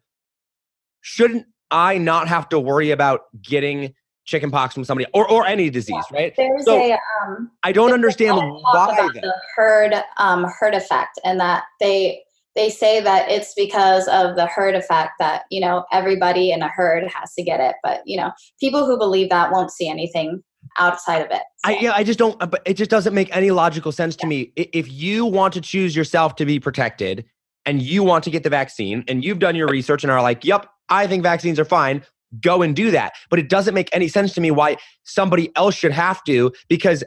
shouldn't 1.01 1.47
I 1.71 1.99
not 1.99 2.29
have 2.29 2.49
to 2.51 2.61
worry 2.61 2.91
about 2.91 3.23
getting 3.43 3.95
chickenpox 4.27 4.75
from 4.75 4.85
somebody 4.85 5.09
or, 5.15 5.31
or 5.31 5.47
any 5.47 5.71
disease, 5.71 6.05
yeah. 6.13 6.19
right? 6.19 6.35
There's 6.37 6.65
so 6.65 6.77
a 6.77 6.93
um, 6.93 7.51
I 7.63 7.73
don't 7.73 7.93
understand 7.93 8.37
why 8.37 9.09
the 9.15 9.35
herd 9.55 9.95
um, 10.19 10.47
herd 10.59 10.75
effect 10.75 11.19
and 11.25 11.41
that 11.41 11.65
they 11.81 12.23
they 12.55 12.71
say 12.71 13.01
that 13.01 13.31
it's 13.31 13.53
because 13.55 14.09
of 14.09 14.35
the 14.35 14.47
herd 14.47 14.75
effect 14.75 15.13
that 15.21 15.45
you 15.51 15.61
know 15.61 15.85
everybody 15.93 16.51
in 16.51 16.63
a 16.63 16.69
herd 16.69 17.05
has 17.09 17.33
to 17.35 17.43
get 17.43 17.61
it, 17.61 17.77
but 17.83 18.03
you 18.05 18.17
know 18.17 18.33
people 18.61 18.85
who 18.85 18.99
believe 18.99 19.31
that 19.31 19.53
won't 19.53 19.71
see 19.71 19.89
anything 19.89 20.43
outside 20.79 21.23
of 21.23 21.31
it. 21.31 21.43
So. 21.65 21.71
I 21.71 21.79
yeah, 21.81 21.93
I 21.95 22.03
just 22.03 22.19
don't. 22.19 22.39
But 22.39 22.63
it 22.67 22.75
just 22.75 22.91
doesn't 22.91 23.15
make 23.15 23.35
any 23.35 23.51
logical 23.51 23.93
sense 23.93 24.17
to 24.17 24.27
me. 24.27 24.53
If 24.57 24.91
you 24.91 25.25
want 25.25 25.55
to 25.55 25.61
choose 25.61 25.95
yourself 25.95 26.37
to 26.37 26.45
be 26.45 26.59
protected 26.59 27.25
and 27.65 27.81
you 27.81 28.03
want 28.03 28.25
to 28.25 28.31
get 28.31 28.43
the 28.43 28.51
vaccine 28.51 29.05
and 29.07 29.25
you've 29.25 29.39
done 29.39 29.55
your 29.55 29.69
research 29.69 30.03
and 30.03 30.11
are 30.11 30.23
like, 30.23 30.45
"Yep, 30.45 30.67
I 30.89 31.07
think 31.07 31.23
vaccines 31.23 31.61
are 31.61 31.65
fine," 31.65 32.03
go 32.41 32.63
and 32.63 32.75
do 32.75 32.91
that. 32.91 33.15
But 33.31 33.39
it 33.39 33.49
doesn't 33.49 33.75
make 33.75 33.89
any 33.93 34.09
sense 34.09 34.35
to 34.35 34.41
me 34.41 34.51
why 34.51 34.77
somebody 35.05 35.55
else 35.57 35.75
should 35.75 35.93
have 35.93 36.23
to 36.25 36.53
because 36.69 37.05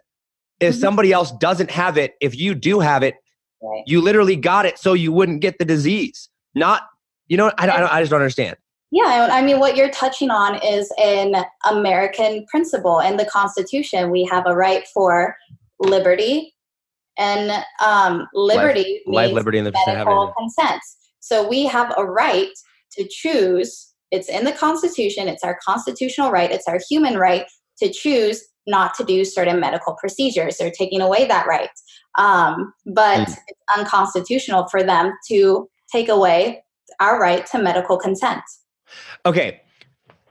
if 0.60 0.74
mm-hmm. 0.74 0.82
somebody 0.82 1.12
else 1.12 1.32
doesn't 1.32 1.72
have 1.72 1.98
it, 1.98 2.16
if 2.22 2.38
you 2.38 2.54
do 2.54 2.80
have 2.80 3.04
it, 3.04 3.16
right. 3.62 3.84
you 3.86 4.02
literally 4.02 4.36
got 4.36 4.66
it 4.66 4.78
so 4.78 4.94
you 4.94 5.12
wouldn't 5.12 5.42
get 5.42 5.58
the 5.58 5.66
disease. 5.66 6.30
Not, 6.56 6.84
you 7.28 7.38
know, 7.38 7.52
I, 7.58 7.68
I, 7.68 7.98
I 7.98 8.02
just 8.02 8.12
don't 8.12 8.22
understand. 8.22 8.58
Yeah, 8.92 9.30
I 9.32 9.44
mean, 9.44 9.60
what 9.60 9.78
you're 9.78 9.92
touching 9.92 10.32
on 10.32 10.60
is 10.64 10.92
an 10.98 11.36
American 11.70 12.46
principle. 12.48 13.00
In 13.00 13.18
the 13.18 13.26
Constitution, 13.26 14.10
we 14.10 14.24
have 14.26 14.48
a 14.48 14.56
right 14.56 14.88
for 14.88 15.36
liberty, 15.80 16.56
and 17.20 17.64
um, 17.86 18.28
liberty 18.34 19.02
life, 19.06 19.28
life 19.28 19.34
liberty, 19.34 19.60
and 19.60 19.68
the 19.68 19.74
medical 19.86 20.34
consent. 20.40 20.82
So 21.20 21.48
we 21.48 21.66
have 21.66 21.94
a 21.98 22.06
right 22.06 22.50
to 22.94 23.08
choose 23.08 23.89
it's 24.12 24.30
in 24.30 24.44
the 24.44 24.52
Constitution. 24.52 25.28
It's 25.28 25.44
our 25.44 25.60
constitutional 25.66 26.32
right. 26.32 26.52
It's 26.52 26.68
our 26.68 26.80
human 26.90 27.18
right 27.18 27.46
to 27.82 27.92
choose 27.92 28.44
not 28.68 28.94
to 28.96 29.04
do 29.04 29.26
certain 29.26 29.60
medical 29.60 29.96
procedures. 30.00 30.58
They're 30.58 30.72
taking 30.72 31.02
away 31.02 31.28
that 31.28 31.48
right. 31.48 31.70
Um, 32.18 32.74
but 32.86 33.28
mm. 33.28 33.38
it's 33.48 33.62
unconstitutional 33.76 34.68
for 34.68 34.84
them 34.84 35.14
to 35.30 35.68
take 35.92 36.10
away 36.10 36.64
our 37.00 37.20
right 37.20 37.46
to 37.48 37.60
medical 37.60 37.98
consent. 37.98 38.42
Okay. 39.26 39.62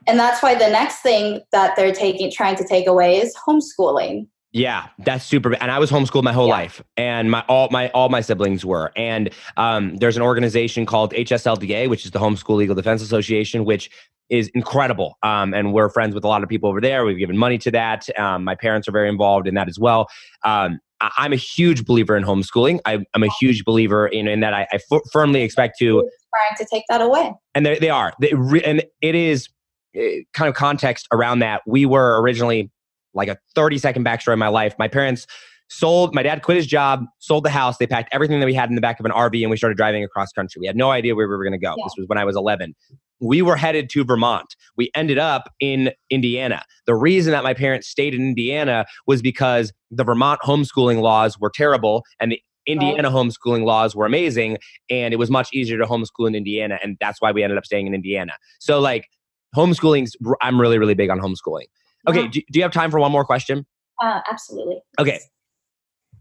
And 0.07 0.19
that's 0.19 0.43
why 0.43 0.55
the 0.55 0.69
next 0.69 1.01
thing 1.01 1.41
that 1.53 1.77
they're 1.77 1.93
taking 1.93 2.31
trying 2.31 2.57
to 2.57 2.67
take 2.67 2.87
away 2.87 3.19
is 3.19 3.35
homeschooling. 3.47 4.27
Yeah, 4.59 4.89
that's 4.99 5.25
super. 5.25 5.55
And 5.55 5.71
I 5.71 5.79
was 5.79 5.91
homeschooled 5.91 6.25
my 6.25 6.33
whole 6.33 6.49
yeah. 6.49 6.55
life, 6.55 6.83
and 6.97 7.31
my 7.31 7.45
all 7.49 7.69
my 7.71 7.91
all 7.91 8.09
my 8.09 8.21
siblings 8.21 8.65
were. 8.65 8.93
And 8.97 9.31
um, 9.57 9.97
there's 9.97 10.17
an 10.17 10.23
organization 10.23 10.85
called 10.85 11.13
HSLDA, 11.13 11.89
which 11.89 12.05
is 12.05 12.11
the 12.11 12.19
Homeschool 12.19 12.57
Legal 12.57 12.75
Defense 12.75 13.01
Association, 13.01 13.65
which 13.65 13.89
is 14.31 14.49
incredible. 14.55 15.17
Um, 15.23 15.55
and 15.55 15.73
we're 15.73 15.89
friends 15.89 16.15
with 16.15 16.25
a 16.25 16.29
lot 16.29 16.43
of 16.43 16.49
people 16.49 16.69
over 16.69 16.81
there. 16.81 17.05
We've 17.05 17.19
given 17.19 17.39
money 17.39 17.57
to 17.59 17.71
that. 17.71 18.07
Um, 18.19 18.45
my 18.45 18.57
parents 18.57 18.89
are 18.89 18.93
very 18.93 19.09
involved 19.09 19.47
in 19.47 19.55
that 19.55 19.69
as 19.69 19.79
well. 19.79 20.09
Um, 20.45 20.81
I, 21.01 21.25
am 21.25 21.33
a 21.33 21.37
huge 21.37 21.85
believer 21.85 22.17
in 22.17 22.25
homeschooling. 22.25 22.81
I, 22.85 23.05
am 23.15 23.23
a 23.23 23.31
huge 23.41 23.65
believer 23.65 24.09
in, 24.09 24.27
in 24.27 24.41
that. 24.41 24.53
I, 24.53 24.67
I 24.73 24.81
f- 24.93 25.03
firmly 25.13 25.43
expect 25.43 25.79
to 25.79 26.03
trying 26.35 26.57
to 26.59 26.67
take 26.71 26.85
that 26.89 27.01
away. 27.01 27.33
And 27.55 27.65
they, 27.65 27.79
they 27.79 27.91
are. 27.91 28.13
They 28.21 28.35
re- 28.35 28.63
and 28.65 28.83
it 29.01 29.15
is 29.15 29.49
eh, 29.95 30.21
kind 30.35 30.49
of 30.49 30.55
context 30.55 31.07
around 31.13 31.39
that. 31.39 31.63
We 31.67 31.87
were 31.87 32.21
originally 32.21 32.71
like 33.19 33.29
a 33.29 33.37
30 33.55 33.79
second 33.79 34.05
backstory 34.05 34.33
of 34.33 34.39
my 34.39 34.49
life. 34.49 34.75
My 34.79 34.89
parents 34.89 35.27
sold, 35.69 36.15
my 36.15 36.23
dad 36.23 36.43
quit 36.43 36.57
his 36.57 36.67
job, 36.67 37.05
sold 37.19 37.45
the 37.45 37.51
house. 37.51 37.77
They 37.79 37.87
packed 37.87 38.09
everything 38.13 38.41
that 38.41 38.47
we 38.47 38.55
had 38.55 38.69
in 38.69 38.75
the 38.75 38.81
back 38.81 38.99
of 38.99 39.07
an 39.07 39.13
RV 39.13 39.41
and 39.43 39.51
we 39.51 39.57
started 39.57 39.77
driving 39.77 40.03
across 40.03 40.33
country. 40.33 40.61
We 40.61 40.67
had 40.67 40.77
no 40.77 40.91
idea 40.91 41.15
where 41.15 41.29
we 41.29 41.37
were 41.37 41.45
going 41.45 41.53
to 41.53 41.59
go. 41.59 41.75
Yeah. 41.77 41.85
This 41.85 41.95
was 41.99 42.09
when 42.09 42.19
I 42.19 42.25
was 42.25 42.37
11. 42.37 42.75
We 43.21 43.43
were 43.43 43.57
headed 43.57 43.91
to 43.91 44.05
Vermont. 44.05 44.55
We 44.77 44.91
ended 44.95 45.19
up 45.19 45.51
in 45.61 45.91
Indiana. 46.09 46.63
The 46.87 46.95
reason 46.95 47.33
that 47.33 47.43
my 47.43 47.53
parents 47.53 47.89
stayed 47.89 48.15
in 48.15 48.21
Indiana 48.21 48.87
was 49.07 49.21
because 49.21 49.73
the 49.91 50.05
Vermont 50.05 50.41
homeschooling 50.45 51.01
laws 51.01 51.39
were 51.39 51.51
terrible 51.51 52.05
and 52.21 52.33
the 52.33 52.41
Indiana 52.67 53.11
homeschooling 53.11 53.65
laws 53.65 53.97
were 53.97 54.07
amazing 54.07 54.59
and 54.91 55.15
it 55.15 55.17
was 55.17 55.31
much 55.31 55.49
easier 55.53 55.79
to 55.79 55.85
homeschool 55.85 56.29
in 56.29 56.35
Indiana 56.35 56.79
and 56.83 56.99
that's 57.01 57.21
why 57.21 57.33
we 57.33 57.43
ended 57.43 57.57
up 57.57 57.65
staying 57.65 57.87
in 57.87 57.95
Indiana. 57.95 58.35
So 58.61 58.79
like 58.79 59.09
homeschooling's 59.57 60.17
I'm 60.43 60.61
really 60.61 60.79
really 60.79 60.95
big 60.95 61.09
on 61.09 61.19
homeschooling. 61.19 61.67
Okay, 62.09 62.29
do, 62.29 62.41
do 62.51 62.59
you 62.59 62.63
have 62.63 62.73
time 62.73 62.91
for 62.91 62.99
one 62.99 63.13
more 63.13 63.25
question? 63.25 63.67
Uh, 64.01 64.21
absolutely. 64.31 64.81
Okay. 64.99 65.21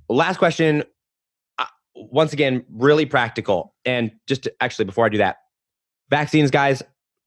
Last 0.10 0.38
question. 0.38 0.84
Uh, 1.58 1.66
once 1.96 2.34
again, 2.34 2.66
really 2.70 3.06
practical. 3.06 3.76
And 3.86 4.12
just 4.28 4.44
to, 4.44 4.54
actually, 4.62 4.86
before 4.86 5.06
I 5.06 5.10
do 5.10 5.20
that, 5.20 5.38
vaccines, 6.10 6.52
guys, 6.52 6.82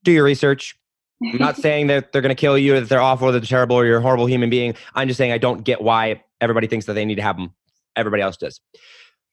do 0.05 0.13
your 0.13 0.25
research. 0.25 0.77
I'm 1.23 1.39
not 1.39 1.57
saying 1.59 1.89
that 1.89 2.13
they're 2.13 2.23
going 2.23 2.35
to 2.35 2.41
kill 2.41 2.59
you, 2.59 2.77
or 2.77 2.81
that 2.81 2.89
they're 2.89 3.01
awful, 3.01 3.29
or 3.29 3.33
that 3.33 3.41
they're 3.41 3.47
terrible, 3.47 3.77
or 3.77 3.87
you're 3.87 3.99
a 3.99 4.03
horrible 4.03 4.27
human 4.27 4.51
being. 4.51 4.75
I'm 4.95 5.09
just 5.09 5.19
saying 5.19 5.33
I 5.33 5.39
don't 5.39 5.65
get 5.65 5.83
why 5.83 6.23
everybody 6.41 6.67
thinks 6.67 6.87
that 6.87 6.95
they 6.95 7.05
need 7.05 7.17
to 7.17 7.23
have 7.23 7.37
them. 7.37 7.55
Everybody 7.97 8.23
else 8.23 8.37
does. 8.37 8.61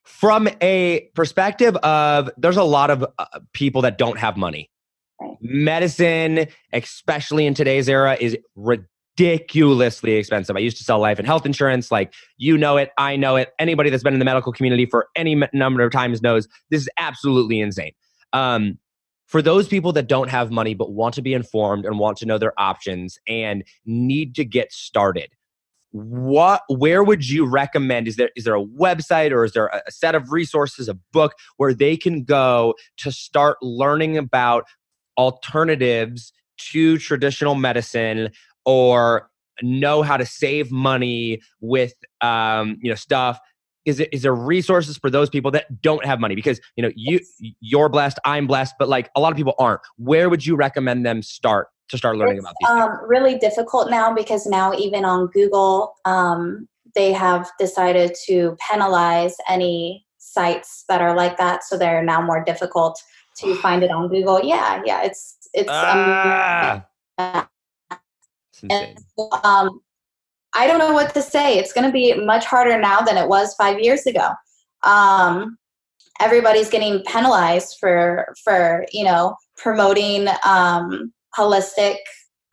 From 0.04 0.48
a 0.60 1.10
perspective 1.14 1.76
of, 1.76 2.30
there's 2.36 2.56
a 2.56 2.64
lot 2.64 2.90
of 2.90 3.04
uh, 3.18 3.26
people 3.52 3.82
that 3.82 3.98
don't 3.98 4.18
have 4.18 4.36
money. 4.36 4.70
Medicine, 5.40 6.46
especially 6.72 7.46
in 7.46 7.54
today's 7.54 7.88
era, 7.88 8.16
is 8.18 8.36
ridiculous 8.54 8.88
ridiculously 9.18 10.14
expensive. 10.14 10.56
I 10.56 10.60
used 10.60 10.76
to 10.78 10.84
sell 10.84 10.98
life 10.98 11.18
and 11.18 11.26
health 11.26 11.44
insurance. 11.44 11.90
Like, 11.90 12.12
you 12.36 12.56
know 12.56 12.76
it, 12.76 12.90
I 12.98 13.16
know 13.16 13.36
it. 13.36 13.52
Anybody 13.58 13.90
that's 13.90 14.02
been 14.02 14.12
in 14.12 14.18
the 14.18 14.24
medical 14.24 14.52
community 14.52 14.86
for 14.86 15.08
any 15.16 15.42
number 15.52 15.82
of 15.82 15.92
times 15.92 16.22
knows 16.22 16.48
this 16.70 16.82
is 16.82 16.88
absolutely 16.98 17.60
insane. 17.60 17.92
Um, 18.32 18.78
for 19.26 19.42
those 19.42 19.68
people 19.68 19.92
that 19.92 20.08
don't 20.08 20.30
have 20.30 20.50
money 20.50 20.74
but 20.74 20.92
want 20.92 21.14
to 21.14 21.22
be 21.22 21.34
informed 21.34 21.84
and 21.84 21.98
want 21.98 22.16
to 22.18 22.26
know 22.26 22.38
their 22.38 22.58
options 22.58 23.18
and 23.28 23.62
need 23.84 24.34
to 24.36 24.44
get 24.44 24.72
started, 24.72 25.30
what 25.90 26.62
where 26.68 27.02
would 27.02 27.28
you 27.28 27.46
recommend 27.46 28.06
is 28.06 28.16
there 28.16 28.30
is 28.36 28.44
there 28.44 28.54
a 28.54 28.64
website 28.64 29.32
or 29.32 29.44
is 29.44 29.52
there 29.52 29.68
a 29.68 29.90
set 29.90 30.14
of 30.14 30.30
resources 30.32 30.86
a 30.86 30.94
book 31.12 31.32
where 31.56 31.72
they 31.72 31.96
can 31.96 32.24
go 32.24 32.74
to 32.98 33.10
start 33.10 33.56
learning 33.62 34.18
about 34.18 34.64
alternatives 35.16 36.30
to 36.58 36.98
traditional 36.98 37.54
medicine 37.54 38.28
or 38.64 39.30
know 39.62 40.02
how 40.02 40.16
to 40.16 40.26
save 40.26 40.70
money 40.70 41.40
with 41.60 41.94
um, 42.20 42.78
you 42.80 42.90
know 42.90 42.94
stuff 42.94 43.40
is 43.88 44.00
it 44.00 44.08
is 44.12 44.22
there 44.22 44.34
resources 44.34 44.98
for 44.98 45.08
those 45.08 45.30
people 45.30 45.50
that 45.50 45.80
don't 45.80 46.04
have 46.04 46.20
money? 46.20 46.34
Because 46.34 46.60
you 46.76 46.82
know 46.82 46.90
you 46.94 47.20
you're 47.60 47.88
blessed 47.88 48.18
i'm 48.24 48.46
blessed 48.46 48.74
but 48.78 48.88
like 48.88 49.10
a 49.16 49.20
lot 49.20 49.32
of 49.32 49.36
people 49.36 49.54
aren't. 49.58 49.80
Where 49.96 50.28
would 50.28 50.44
you 50.44 50.56
recommend 50.56 51.06
them 51.06 51.22
start 51.22 51.68
to 51.88 51.96
start 51.96 52.18
learning 52.18 52.36
it's, 52.36 52.44
about 52.44 52.54
these 52.60 52.68
um, 52.68 52.98
really 53.08 53.38
difficult 53.38 53.90
now 53.90 54.12
because 54.14 54.46
now 54.46 54.74
even 54.74 55.04
on 55.06 55.26
google 55.28 55.94
um, 56.04 56.68
they 56.94 57.12
have 57.12 57.50
decided 57.58 58.14
to 58.26 58.56
penalize 58.60 59.36
any 59.48 60.04
sites 60.18 60.84
that 60.88 61.00
are 61.00 61.16
like 61.16 61.38
that 61.38 61.64
so 61.64 61.78
they're 61.78 62.04
now 62.04 62.20
more 62.20 62.44
difficult 62.44 63.02
to 63.38 63.54
find 63.56 63.82
it 63.82 63.90
on 63.90 64.08
google. 64.08 64.40
Yeah 64.44 64.82
yeah 64.84 65.02
it's 65.02 65.36
it's 65.54 65.70
um, 65.70 66.82
ah. 67.18 67.48
And, 68.70 68.98
um, 69.44 69.80
I 70.54 70.66
don't 70.66 70.78
know 70.78 70.92
what 70.92 71.14
to 71.14 71.22
say. 71.22 71.58
It's 71.58 71.72
going 71.72 71.86
to 71.86 71.92
be 71.92 72.14
much 72.14 72.44
harder 72.44 72.78
now 72.78 73.00
than 73.00 73.16
it 73.16 73.28
was 73.28 73.54
five 73.54 73.78
years 73.80 74.06
ago. 74.06 74.30
Um, 74.82 75.58
everybody's 76.20 76.70
getting 76.70 77.02
penalized 77.04 77.76
for 77.78 78.34
for 78.42 78.86
you 78.92 79.04
know 79.04 79.36
promoting 79.56 80.28
um, 80.44 81.12
holistic 81.36 81.96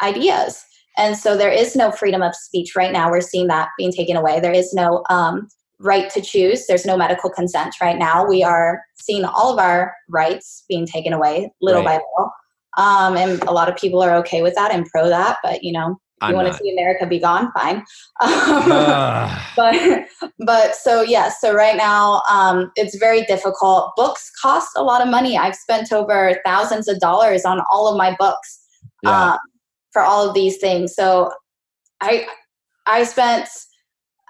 ideas, 0.01 0.63
and 0.97 1.17
so 1.17 1.37
there 1.37 1.51
is 1.51 1.75
no 1.75 1.91
freedom 1.91 2.21
of 2.21 2.35
speech 2.35 2.75
right 2.75 2.91
now. 2.91 3.09
We're 3.09 3.21
seeing 3.21 3.47
that 3.47 3.69
being 3.77 3.91
taken 3.91 4.17
away. 4.17 4.39
There 4.39 4.53
is 4.53 4.73
no 4.73 5.03
um, 5.09 5.47
right 5.79 6.09
to 6.11 6.21
choose. 6.21 6.67
There's 6.67 6.85
no 6.85 6.97
medical 6.97 7.29
consent 7.29 7.75
right 7.81 7.97
now. 7.97 8.27
We 8.27 8.43
are 8.43 8.81
seeing 8.95 9.25
all 9.25 9.53
of 9.53 9.59
our 9.59 9.93
rights 10.09 10.63
being 10.67 10.85
taken 10.85 11.13
away 11.13 11.51
little 11.61 11.83
Right. 11.83 11.99
by 11.99 12.03
little. 12.17 12.31
Um, 12.77 13.15
and 13.17 13.41
a 13.43 13.51
lot 13.51 13.69
of 13.69 13.75
people 13.75 14.01
are 14.01 14.15
okay 14.17 14.41
with 14.41 14.55
that 14.55 14.71
and 14.71 14.85
pro 14.87 15.09
that, 15.09 15.37
but 15.43 15.63
you 15.63 15.71
know, 15.71 15.97
I'm 16.21 16.31
you 16.31 16.35
want 16.35 16.47
to 16.51 16.57
see 16.57 16.71
America 16.71 17.05
be 17.05 17.19
gone, 17.19 17.51
fine. 17.53 17.83
Um, 18.21 18.69
but 19.55 20.07
but 20.45 20.75
so 20.75 21.01
yes, 21.01 21.41
so 21.41 21.53
right 21.53 21.75
now 21.75 22.21
um, 22.29 22.71
it's 22.75 22.97
very 22.97 23.23
difficult. 23.23 23.91
Books 23.95 24.31
cost 24.41 24.69
a 24.75 24.83
lot 24.83 25.01
of 25.01 25.09
money. 25.09 25.37
I've 25.37 25.55
spent 25.55 25.91
over 25.91 26.39
thousands 26.45 26.87
of 26.87 26.99
dollars 26.99 27.45
on 27.45 27.61
all 27.69 27.87
of 27.87 27.97
my 27.97 28.15
books 28.17 28.61
yeah. 29.03 29.33
um, 29.33 29.37
for 29.91 30.01
all 30.01 30.27
of 30.27 30.33
these 30.33 30.57
things. 30.57 30.95
So 30.95 31.31
I 32.01 32.27
I 32.85 33.03
spent 33.03 33.49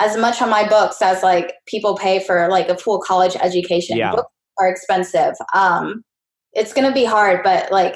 as 0.02 0.18
much 0.18 0.42
on 0.42 0.50
my 0.50 0.68
books 0.68 1.02
as 1.02 1.24
like 1.24 1.54
people 1.68 1.96
pay 1.96 2.20
for 2.20 2.48
like 2.50 2.68
a 2.68 2.78
full 2.78 3.00
college 3.00 3.36
education. 3.42 3.98
Yeah. 3.98 4.12
Books 4.12 4.32
are 4.60 4.70
expensive. 4.70 5.34
Um, 5.54 6.04
it's 6.54 6.74
gonna 6.74 6.94
be 6.94 7.06
hard, 7.06 7.42
but 7.44 7.72
like 7.72 7.96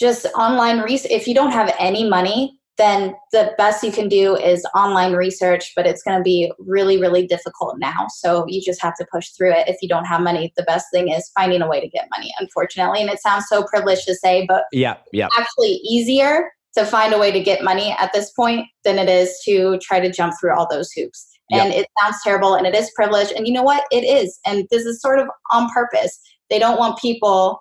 just 0.00 0.26
online 0.36 0.80
research. 0.80 1.12
If 1.12 1.28
you 1.28 1.34
don't 1.34 1.52
have 1.52 1.74
any 1.78 2.08
money, 2.08 2.58
then 2.78 3.14
the 3.30 3.52
best 3.58 3.84
you 3.84 3.92
can 3.92 4.08
do 4.08 4.36
is 4.36 4.64
online 4.74 5.12
research. 5.12 5.72
But 5.76 5.86
it's 5.86 6.02
gonna 6.02 6.22
be 6.22 6.50
really 6.58 6.98
really 6.98 7.26
difficult 7.26 7.78
now. 7.78 8.06
So 8.08 8.46
you 8.48 8.62
just 8.62 8.80
have 8.82 8.96
to 8.96 9.06
push 9.12 9.28
through 9.30 9.52
it. 9.52 9.68
If 9.68 9.76
you 9.82 9.88
don't 9.88 10.06
have 10.06 10.22
money, 10.22 10.52
the 10.56 10.62
best 10.62 10.86
thing 10.92 11.10
is 11.10 11.30
finding 11.38 11.60
a 11.62 11.68
way 11.68 11.80
to 11.80 11.88
get 11.88 12.08
money. 12.10 12.32
Unfortunately, 12.40 13.02
and 13.02 13.10
it 13.10 13.20
sounds 13.20 13.44
so 13.48 13.64
privileged 13.64 14.06
to 14.06 14.14
say, 14.14 14.46
but 14.48 14.64
yeah. 14.72 14.96
Yeah. 15.12 15.28
actually 15.38 15.80
easier 15.84 16.50
to 16.76 16.86
find 16.86 17.12
a 17.12 17.18
way 17.18 17.32
to 17.32 17.40
get 17.40 17.62
money 17.62 17.94
at 17.98 18.12
this 18.12 18.30
point 18.32 18.66
than 18.84 18.98
it 18.98 19.08
is 19.08 19.40
to 19.44 19.78
try 19.82 20.00
to 20.00 20.10
jump 20.10 20.34
through 20.40 20.54
all 20.54 20.68
those 20.70 20.90
hoops. 20.92 21.26
And 21.52 21.72
it 21.72 21.88
sounds 22.00 22.18
terrible 22.22 22.54
and 22.54 22.64
it 22.64 22.76
is 22.76 22.92
privilege. 22.94 23.32
And 23.36 23.46
you 23.46 23.52
know 23.52 23.64
what? 23.64 23.84
It 23.90 24.04
is. 24.04 24.38
And 24.46 24.68
this 24.70 24.84
is 24.84 25.00
sort 25.00 25.18
of 25.18 25.26
on 25.50 25.68
purpose. 25.70 26.20
They 26.48 26.60
don't 26.60 26.78
want 26.78 27.00
people 27.00 27.60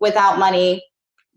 without 0.00 0.38
money 0.38 0.82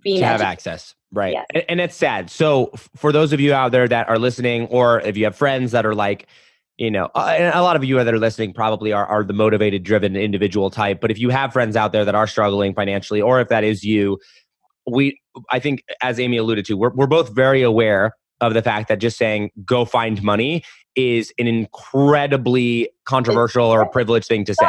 being 0.06 0.20
to 0.20 0.26
have 0.26 0.40
access 0.42 0.96
right 1.12 1.34
Yes. 1.34 1.46
and, 1.54 1.64
and 1.68 1.82
it's 1.82 1.96
sad 1.96 2.30
so 2.30 2.72
for 2.96 3.12
those 3.12 3.34
of 3.34 3.42
you 3.42 3.54
out 3.54 3.74
there 3.74 3.88
that 3.88 4.08
are 4.08 4.18
listening 4.18 4.68
or 4.68 5.02
if 5.02 5.18
you 5.18 5.26
have 5.26 5.36
friends 5.36 5.72
that 5.72 5.86
are 5.86 5.94
like 5.94 6.28
you 6.78 6.90
know 6.90 7.10
uh, 7.16 7.36
and 7.38 7.54
a 7.54 7.62
lot 7.62 7.76
of 7.76 7.84
you 7.84 8.02
that 8.02 8.14
are 8.14 8.20
listening 8.20 8.54
probably 8.54 8.94
are, 8.94 9.06
are 9.06 9.24
the 9.26 9.34
motivated 9.34 9.84
driven 9.84 10.16
individual 10.16 10.70
type 10.70 11.02
but 11.02 11.12
if 11.12 11.20
you 11.20 11.30
have 11.30 11.52
friends 11.52 11.76
out 11.76 11.92
there 11.92 12.06
that 12.06 12.16
are 12.16 12.28
struggling 12.28 12.74
financially 12.74 13.22
or 13.22 13.42
if 13.42 13.50
that 13.50 13.66
is 13.66 13.84
you 13.84 14.18
we 14.90 15.20
i 15.52 15.60
think 15.60 15.84
as 16.02 16.20
amy 16.20 16.38
alluded 16.38 16.66
to 16.66 16.76
we're, 16.76 16.94
we're 16.94 17.08
both 17.08 17.36
very 17.36 17.62
aware 17.62 18.14
of 18.42 18.54
the 18.54 18.62
fact 18.62 18.88
that 18.88 19.00
just 19.00 19.18
saying 19.18 19.50
go 19.66 19.84
find 19.86 20.22
money 20.22 20.64
is 20.96 21.34
an 21.38 21.48
incredibly 21.48 22.90
controversial 23.06 23.66
or 23.66 23.86
privileged 23.90 24.28
thing 24.28 24.46
to 24.46 24.54
say 24.54 24.66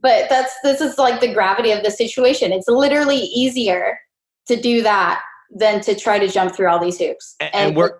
But 0.00 0.28
that's 0.28 0.52
this 0.62 0.82
is 0.82 0.98
like 0.98 1.20
the 1.22 1.32
gravity 1.32 1.72
of 1.72 1.82
the 1.82 1.90
situation. 1.90 2.52
It's 2.52 2.68
literally 2.68 3.16
easier 3.16 3.98
to 4.46 4.60
do 4.60 4.82
that 4.82 5.20
than 5.56 5.80
to 5.82 5.94
try 5.94 6.18
to 6.18 6.28
jump 6.28 6.54
through 6.54 6.68
all 6.68 6.78
these 6.78 6.98
hoops. 6.98 7.36
A- 7.40 7.54
and 7.54 7.76
we're- 7.76 7.90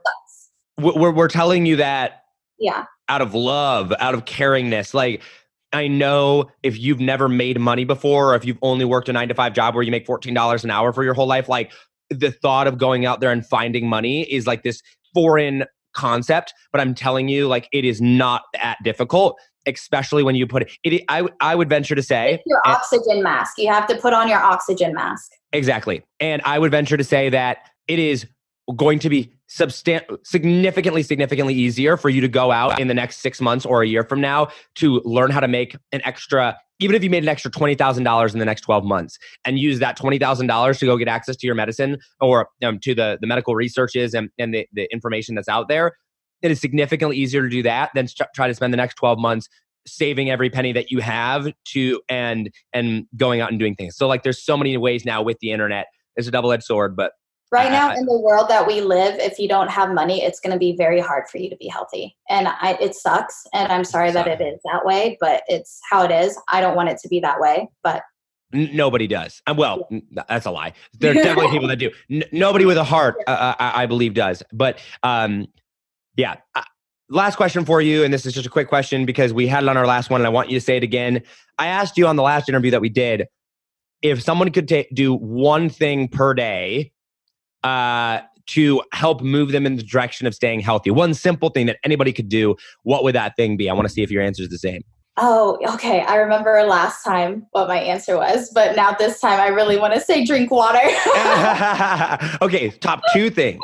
we're, 0.78 1.12
we're- 1.12 1.28
telling 1.28 1.66
you 1.66 1.76
that 1.76 2.22
yeah. 2.58 2.84
out 3.08 3.20
of 3.22 3.34
love, 3.34 3.92
out 4.00 4.14
of 4.14 4.24
caringness. 4.24 4.92
Like, 4.94 5.22
I 5.72 5.88
know 5.88 6.50
if 6.62 6.78
you've 6.78 7.00
never 7.00 7.28
made 7.28 7.58
money 7.60 7.84
before, 7.84 8.32
or 8.32 8.36
if 8.36 8.44
you've 8.44 8.58
only 8.62 8.84
worked 8.84 9.08
a 9.08 9.12
nine 9.12 9.28
to 9.28 9.34
five 9.34 9.52
job 9.52 9.74
where 9.74 9.82
you 9.82 9.90
make 9.90 10.06
$14 10.06 10.64
an 10.64 10.70
hour 10.70 10.92
for 10.92 11.02
your 11.04 11.14
whole 11.14 11.26
life, 11.26 11.48
like 11.48 11.72
the 12.10 12.30
thought 12.30 12.66
of 12.66 12.78
going 12.78 13.06
out 13.06 13.20
there 13.20 13.30
and 13.30 13.44
finding 13.46 13.88
money 13.88 14.22
is 14.32 14.46
like 14.46 14.62
this 14.62 14.82
foreign 15.14 15.64
concept. 15.94 16.52
But 16.72 16.80
I'm 16.80 16.94
telling 16.94 17.28
you, 17.28 17.46
like, 17.48 17.68
it 17.72 17.84
is 17.84 18.00
not 18.00 18.42
that 18.54 18.76
difficult, 18.84 19.36
especially 19.66 20.22
when 20.22 20.34
you 20.34 20.46
put 20.46 20.62
it. 20.62 20.72
it 20.84 21.02
I, 21.08 21.26
I 21.40 21.54
would 21.54 21.68
venture 21.68 21.94
to 21.94 22.02
say, 22.02 22.34
It's 22.34 22.42
your 22.46 22.60
and- 22.64 22.74
oxygen 22.76 23.22
mask. 23.22 23.54
You 23.58 23.68
have 23.72 23.86
to 23.88 23.96
put 23.96 24.12
on 24.12 24.28
your 24.28 24.40
oxygen 24.40 24.92
mask. 24.94 25.30
Exactly. 25.54 26.02
And 26.20 26.42
I 26.44 26.58
would 26.58 26.70
venture 26.70 26.96
to 26.96 27.04
say 27.04 27.30
that 27.30 27.70
it 27.86 27.98
is 27.98 28.26
going 28.76 28.98
to 28.98 29.08
be 29.08 29.32
substan- 29.48 30.18
significantly, 30.24 31.02
significantly 31.02 31.54
easier 31.54 31.96
for 31.96 32.08
you 32.08 32.20
to 32.20 32.28
go 32.28 32.50
out 32.50 32.80
in 32.80 32.88
the 32.88 32.94
next 32.94 33.18
six 33.18 33.40
months 33.40 33.64
or 33.64 33.82
a 33.82 33.86
year 33.86 34.04
from 34.04 34.20
now 34.20 34.48
to 34.76 35.00
learn 35.04 35.30
how 35.30 35.40
to 35.40 35.48
make 35.48 35.76
an 35.92 36.00
extra, 36.04 36.58
even 36.80 36.96
if 36.96 37.04
you 37.04 37.10
made 37.10 37.22
an 37.22 37.28
extra 37.28 37.50
$20,000 37.50 38.32
in 38.32 38.38
the 38.38 38.44
next 38.44 38.62
12 38.62 38.84
months 38.84 39.18
and 39.44 39.58
use 39.58 39.78
that 39.78 39.98
$20,000 39.98 40.78
to 40.78 40.86
go 40.86 40.96
get 40.96 41.08
access 41.08 41.36
to 41.36 41.46
your 41.46 41.54
medicine 41.54 41.98
or 42.20 42.48
um, 42.64 42.78
to 42.80 42.94
the, 42.94 43.18
the 43.20 43.26
medical 43.26 43.54
researches 43.54 44.14
and, 44.14 44.30
and 44.38 44.54
the, 44.54 44.66
the 44.72 44.88
information 44.92 45.34
that's 45.34 45.48
out 45.48 45.68
there. 45.68 45.92
It 46.42 46.50
is 46.50 46.60
significantly 46.60 47.16
easier 47.16 47.42
to 47.42 47.48
do 47.48 47.62
that 47.62 47.90
than 47.94 48.06
try 48.34 48.48
to 48.48 48.54
spend 48.54 48.72
the 48.72 48.76
next 48.76 48.94
12 48.96 49.18
months 49.18 49.48
saving 49.86 50.30
every 50.30 50.50
penny 50.50 50.72
that 50.72 50.90
you 50.90 51.00
have 51.00 51.52
to 51.64 52.00
and 52.08 52.50
and 52.72 53.06
going 53.16 53.40
out 53.40 53.50
and 53.50 53.58
doing 53.58 53.74
things. 53.74 53.96
So 53.96 54.06
like 54.08 54.22
there's 54.22 54.42
so 54.42 54.56
many 54.56 54.76
ways 54.76 55.04
now 55.04 55.22
with 55.22 55.38
the 55.40 55.50
internet. 55.50 55.86
It's 56.16 56.28
a 56.28 56.30
double-edged 56.30 56.62
sword, 56.64 56.96
but 56.96 57.12
Right 57.54 57.70
now, 57.70 57.94
in 57.94 58.04
the 58.04 58.18
world 58.18 58.48
that 58.48 58.66
we 58.66 58.80
live, 58.80 59.14
if 59.20 59.38
you 59.38 59.46
don't 59.46 59.70
have 59.70 59.92
money, 59.92 60.20
it's 60.24 60.40
going 60.40 60.52
to 60.52 60.58
be 60.58 60.74
very 60.76 60.98
hard 60.98 61.28
for 61.30 61.38
you 61.38 61.48
to 61.50 61.56
be 61.56 61.68
healthy. 61.68 62.16
And 62.28 62.48
I, 62.48 62.76
it 62.80 62.96
sucks. 62.96 63.46
And 63.52 63.70
I'm 63.70 63.84
sorry 63.84 64.10
that 64.10 64.26
it 64.26 64.40
is 64.40 64.58
that 64.64 64.84
way, 64.84 65.16
but 65.20 65.44
it's 65.46 65.78
how 65.88 66.02
it 66.02 66.10
is. 66.10 66.36
I 66.48 66.60
don't 66.60 66.74
want 66.74 66.88
it 66.88 66.98
to 66.98 67.08
be 67.08 67.20
that 67.20 67.38
way. 67.38 67.68
But 67.84 68.02
nobody 68.52 69.06
does. 69.06 69.40
Uh, 69.46 69.54
well, 69.56 69.88
that's 70.28 70.46
a 70.46 70.50
lie. 70.50 70.72
There 70.98 71.12
are 71.12 71.14
definitely 71.14 71.52
people 71.52 71.68
that 71.68 71.76
do. 71.76 71.92
N- 72.10 72.24
nobody 72.32 72.64
with 72.64 72.76
a 72.76 72.82
heart, 72.82 73.16
uh, 73.28 73.54
I, 73.60 73.84
I 73.84 73.86
believe, 73.86 74.14
does. 74.14 74.42
But 74.52 74.80
um, 75.04 75.46
yeah. 76.16 76.36
Uh, 76.56 76.62
last 77.08 77.36
question 77.36 77.64
for 77.64 77.80
you, 77.80 78.04
and 78.04 78.12
this 78.12 78.26
is 78.26 78.32
just 78.32 78.46
a 78.46 78.50
quick 78.50 78.68
question 78.68 79.06
because 79.06 79.32
we 79.32 79.46
had 79.46 79.62
it 79.62 79.68
on 79.68 79.76
our 79.76 79.86
last 79.86 80.10
one, 80.10 80.20
and 80.20 80.26
I 80.26 80.30
want 80.30 80.50
you 80.50 80.58
to 80.58 80.64
say 80.64 80.76
it 80.76 80.82
again. 80.82 81.22
I 81.58 81.66
asked 81.66 81.96
you 81.96 82.06
on 82.06 82.16
the 82.16 82.22
last 82.22 82.48
interview 82.48 82.70
that 82.70 82.80
we 82.80 82.88
did 82.88 83.26
if 84.02 84.22
someone 84.22 84.50
could 84.50 84.68
ta- 84.68 84.84
do 84.92 85.14
one 85.14 85.68
thing 85.68 86.08
per 86.08 86.34
day 86.34 86.92
uh, 87.62 88.20
to 88.46 88.82
help 88.92 89.22
move 89.22 89.52
them 89.52 89.64
in 89.64 89.76
the 89.76 89.82
direction 89.82 90.26
of 90.26 90.34
staying 90.34 90.60
healthy. 90.60 90.90
One 90.90 91.14
simple 91.14 91.48
thing 91.48 91.66
that 91.66 91.78
anybody 91.84 92.12
could 92.12 92.28
do. 92.28 92.56
What 92.82 93.02
would 93.04 93.14
that 93.14 93.36
thing 93.36 93.56
be? 93.56 93.70
I 93.70 93.72
want 93.72 93.88
to 93.88 93.92
see 93.92 94.02
if 94.02 94.10
your 94.10 94.22
answer 94.22 94.42
is 94.42 94.50
the 94.50 94.58
same. 94.58 94.82
oh, 95.16 95.58
okay. 95.74 96.00
I 96.02 96.16
remember 96.16 96.62
last 96.64 97.04
time 97.04 97.46
what 97.52 97.68
my 97.68 97.78
answer 97.78 98.16
was, 98.16 98.50
but 98.52 98.76
now 98.76 98.92
this 98.92 99.20
time 99.20 99.40
I 99.40 99.46
really 99.46 99.78
want 99.78 99.94
to 99.94 100.00
say 100.00 100.24
drink 100.24 100.50
water. 100.50 100.80
okay, 102.42 102.70
top 102.80 103.00
two 103.12 103.30
things. 103.30 103.62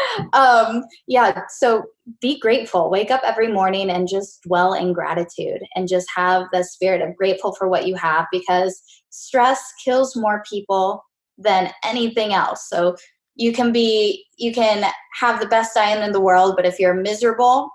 um, 0.32 0.84
yeah. 1.06 1.42
So 1.48 1.84
be 2.20 2.38
grateful. 2.38 2.90
Wake 2.90 3.10
up 3.10 3.22
every 3.24 3.48
morning 3.48 3.90
and 3.90 4.08
just 4.08 4.42
dwell 4.42 4.74
in 4.74 4.92
gratitude 4.92 5.62
and 5.74 5.88
just 5.88 6.08
have 6.14 6.46
the 6.52 6.64
spirit 6.64 7.02
of 7.02 7.16
grateful 7.16 7.52
for 7.54 7.68
what 7.68 7.86
you 7.86 7.94
have 7.96 8.26
because 8.32 8.82
stress 9.10 9.62
kills 9.84 10.16
more 10.16 10.42
people 10.48 11.04
than 11.38 11.70
anything 11.84 12.32
else. 12.32 12.68
So 12.68 12.96
you 13.34 13.52
can 13.52 13.72
be, 13.72 14.24
you 14.36 14.52
can 14.52 14.90
have 15.18 15.40
the 15.40 15.46
best 15.46 15.74
diet 15.74 16.04
in 16.04 16.12
the 16.12 16.20
world, 16.20 16.54
but 16.56 16.66
if 16.66 16.78
you're 16.78 16.94
miserable, 16.94 17.70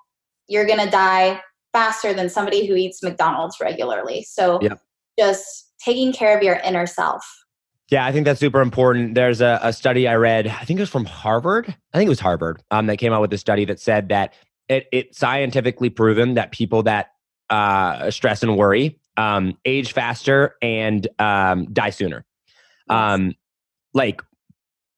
you're 0.48 0.68
going 0.68 0.84
to 0.84 0.90
die 0.90 1.42
faster 1.74 2.14
than 2.14 2.30
somebody 2.30 2.66
who 2.66 2.76
eats 2.76 3.04
McDonald's 3.04 3.58
regularly. 3.60 4.24
So 4.24 4.60
Yep. 4.62 4.80
just 5.20 5.74
taking 5.84 6.14
care 6.14 6.36
of 6.36 6.44
your 6.44 6.56
inner 6.56 6.88
self. 6.88 7.24
Yeah, 7.90 8.06
I 8.06 8.12
think 8.12 8.26
that's 8.26 8.40
super 8.40 8.62
important. 8.62 9.16
There's 9.16 9.40
a, 9.40 9.60
a 9.64 9.72
study 9.72 10.08
I 10.08 10.16
read, 10.16 10.48
I 10.48 10.66
think 10.66 10.80
it 10.80 10.84
was 10.84 10.90
from 10.90 11.06
Harvard. 11.06 11.68
I 11.94 11.98
think 11.98 12.08
it 12.08 12.10
was 12.10 12.20
Harvard. 12.20 12.62
Um, 12.70 12.88
that 12.88 12.98
came 12.98 13.14
out 13.14 13.22
with 13.22 13.32
a 13.34 13.38
study 13.38 13.64
that 13.66 13.80
said 13.80 14.10
that 14.10 14.34
it, 14.68 14.88
it 14.92 15.16
scientifically 15.16 15.90
proven 15.90 16.34
that 16.34 16.52
people 16.52 16.84
that 16.84 17.12
uh, 17.50 18.12
stress 18.12 18.44
and 18.44 18.58
worry 18.58 19.00
um, 19.16 19.58
age 19.66 19.94
faster 19.94 20.56
and 20.62 21.08
um, 21.20 21.72
die 21.74 21.90
sooner. 21.92 22.26
Um, 22.90 23.34
like 23.94 24.22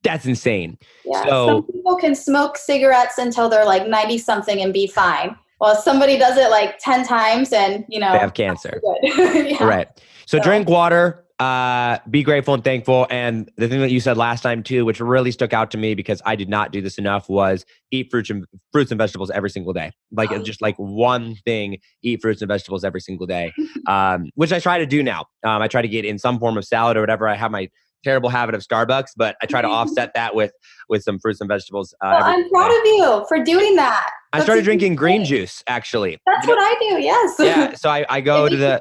that's 0.03 0.26
insane. 0.26 0.78
Yeah. 1.06 1.26
So- 1.26 1.48
Some 1.48 1.64
people 1.68 1.95
can 1.98 2.16
smoke 2.16 2.57
cigarettes 2.57 3.18
until 3.20 3.49
they're 3.49 3.66
like 3.66 3.88
90 3.88 4.18
something 4.18 4.61
and 4.61 4.74
be 4.74 4.88
fine. 4.88 5.36
Well, 5.61 5.76
somebody 5.76 6.18
does 6.18 6.38
it 6.38 6.49
like 6.49 6.80
10 6.80 7.06
times 7.06 7.52
and, 7.53 7.86
you 7.90 7.99
know, 7.99 8.11
They 8.14 8.18
have 8.20 8.34
cancer. 8.34 8.82
yeah. 9.03 9.64
Right. 9.64 9.88
So 10.26 10.38
So- 10.38 10.44
drink 10.44 10.68
water, 10.70 11.24
uh, 11.40 11.99
be 12.10 12.22
grateful 12.24 12.53
and 12.53 12.64
thankful. 12.64 13.07
And 13.10 13.49
the 13.57 13.68
thing 13.68 13.80
that 13.82 13.91
you 13.91 13.99
said 13.99 14.18
last 14.18 14.41
time 14.41 14.61
too, 14.64 14.86
which 14.86 14.99
really 14.99 15.32
stuck 15.32 15.53
out 15.53 15.72
to 15.72 15.78
me 15.78 15.95
because 15.95 16.22
I 16.26 16.36
did 16.36 16.49
not 16.49 16.72
do 16.72 16.82
this 16.82 16.98
enough, 16.98 17.30
was 17.30 17.66
eat 17.91 18.10
fruits 18.11 18.30
and 18.30 18.45
fruits 18.72 18.91
and 18.91 18.98
vegetables 18.98 19.30
every 19.32 19.49
single 19.49 19.74
day. 19.74 19.91
Like 20.11 20.32
Oh. 20.32 20.44
just 20.44 20.61
like 20.61 20.76
one 20.78 21.36
thing, 21.45 21.78
eat 22.03 22.22
fruits 22.22 22.41
and 22.41 22.49
vegetables 22.49 22.84
every 22.84 23.02
single 23.02 23.26
day, 23.28 23.53
um, 23.88 24.26
which 24.36 24.52
I 24.52 24.60
try 24.60 24.78
to 24.80 24.86
do 24.86 25.02
now. 25.02 25.26
Um, 25.45 25.61
I 25.61 25.68
try 25.68 25.82
to 25.82 25.88
get 25.88 26.06
in 26.06 26.20
some 26.20 26.40
form 26.40 26.57
of 26.57 26.66
salad 26.66 26.98
or 26.98 27.02
whatever. 27.02 27.28
I 27.28 27.36
have 27.36 27.52
my 27.52 27.70
terrible 28.03 28.30
habit 28.30 28.56
of 28.56 28.61
Starbucks, 28.61 29.10
but 29.18 29.36
I 29.41 29.45
try 29.45 29.61
to 29.61 29.68
offset 29.80 30.14
that 30.16 30.36
with 30.36 30.52
with 30.90 31.03
some 31.03 31.20
fruits 31.20 31.40
and 31.41 31.48
vegetables. 31.48 31.94
Uh, 32.02 32.18
Well, 32.20 32.24
I'm 32.24 32.49
proud 32.49 32.72
of 32.72 32.86
you 32.86 33.26
for 33.30 33.44
doing 33.44 33.76
that. 33.78 34.10
I 34.32 34.38
That's 34.38 34.45
started 34.45 34.64
drinking 34.64 34.95
green 34.95 35.26
juice 35.26 35.64
actually. 35.68 36.20
That's 36.26 36.45
You 36.45 36.53
know- 36.56 36.61
what 36.61 36.78
I 36.78 36.80
do. 36.98 37.02
Yes. 37.03 37.36
yeah. 37.40 37.74
So 37.76 37.90
I, 37.90 38.06
I 38.10 38.22
go 38.34 38.48
to 38.49 38.56
the. 38.56 38.80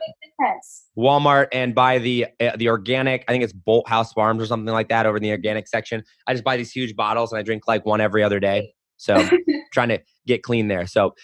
Walmart 0.96 1.48
and 1.52 1.74
buy 1.74 1.98
the 1.98 2.26
uh, 2.40 2.56
the 2.56 2.68
organic. 2.68 3.24
I 3.28 3.32
think 3.32 3.44
it's 3.44 3.52
Bolthouse 3.52 4.12
Farms 4.14 4.42
or 4.42 4.46
something 4.46 4.72
like 4.72 4.88
that 4.88 5.06
over 5.06 5.16
in 5.16 5.22
the 5.22 5.30
organic 5.30 5.68
section. 5.68 6.02
I 6.26 6.32
just 6.34 6.44
buy 6.44 6.56
these 6.56 6.70
huge 6.70 6.96
bottles 6.96 7.32
and 7.32 7.38
I 7.38 7.42
drink 7.42 7.66
like 7.66 7.84
one 7.84 8.00
every 8.00 8.22
other 8.22 8.40
day. 8.40 8.72
So 8.96 9.28
trying 9.72 9.88
to 9.88 10.00
get 10.26 10.42
clean 10.42 10.68
there. 10.68 10.86
So, 10.86 11.14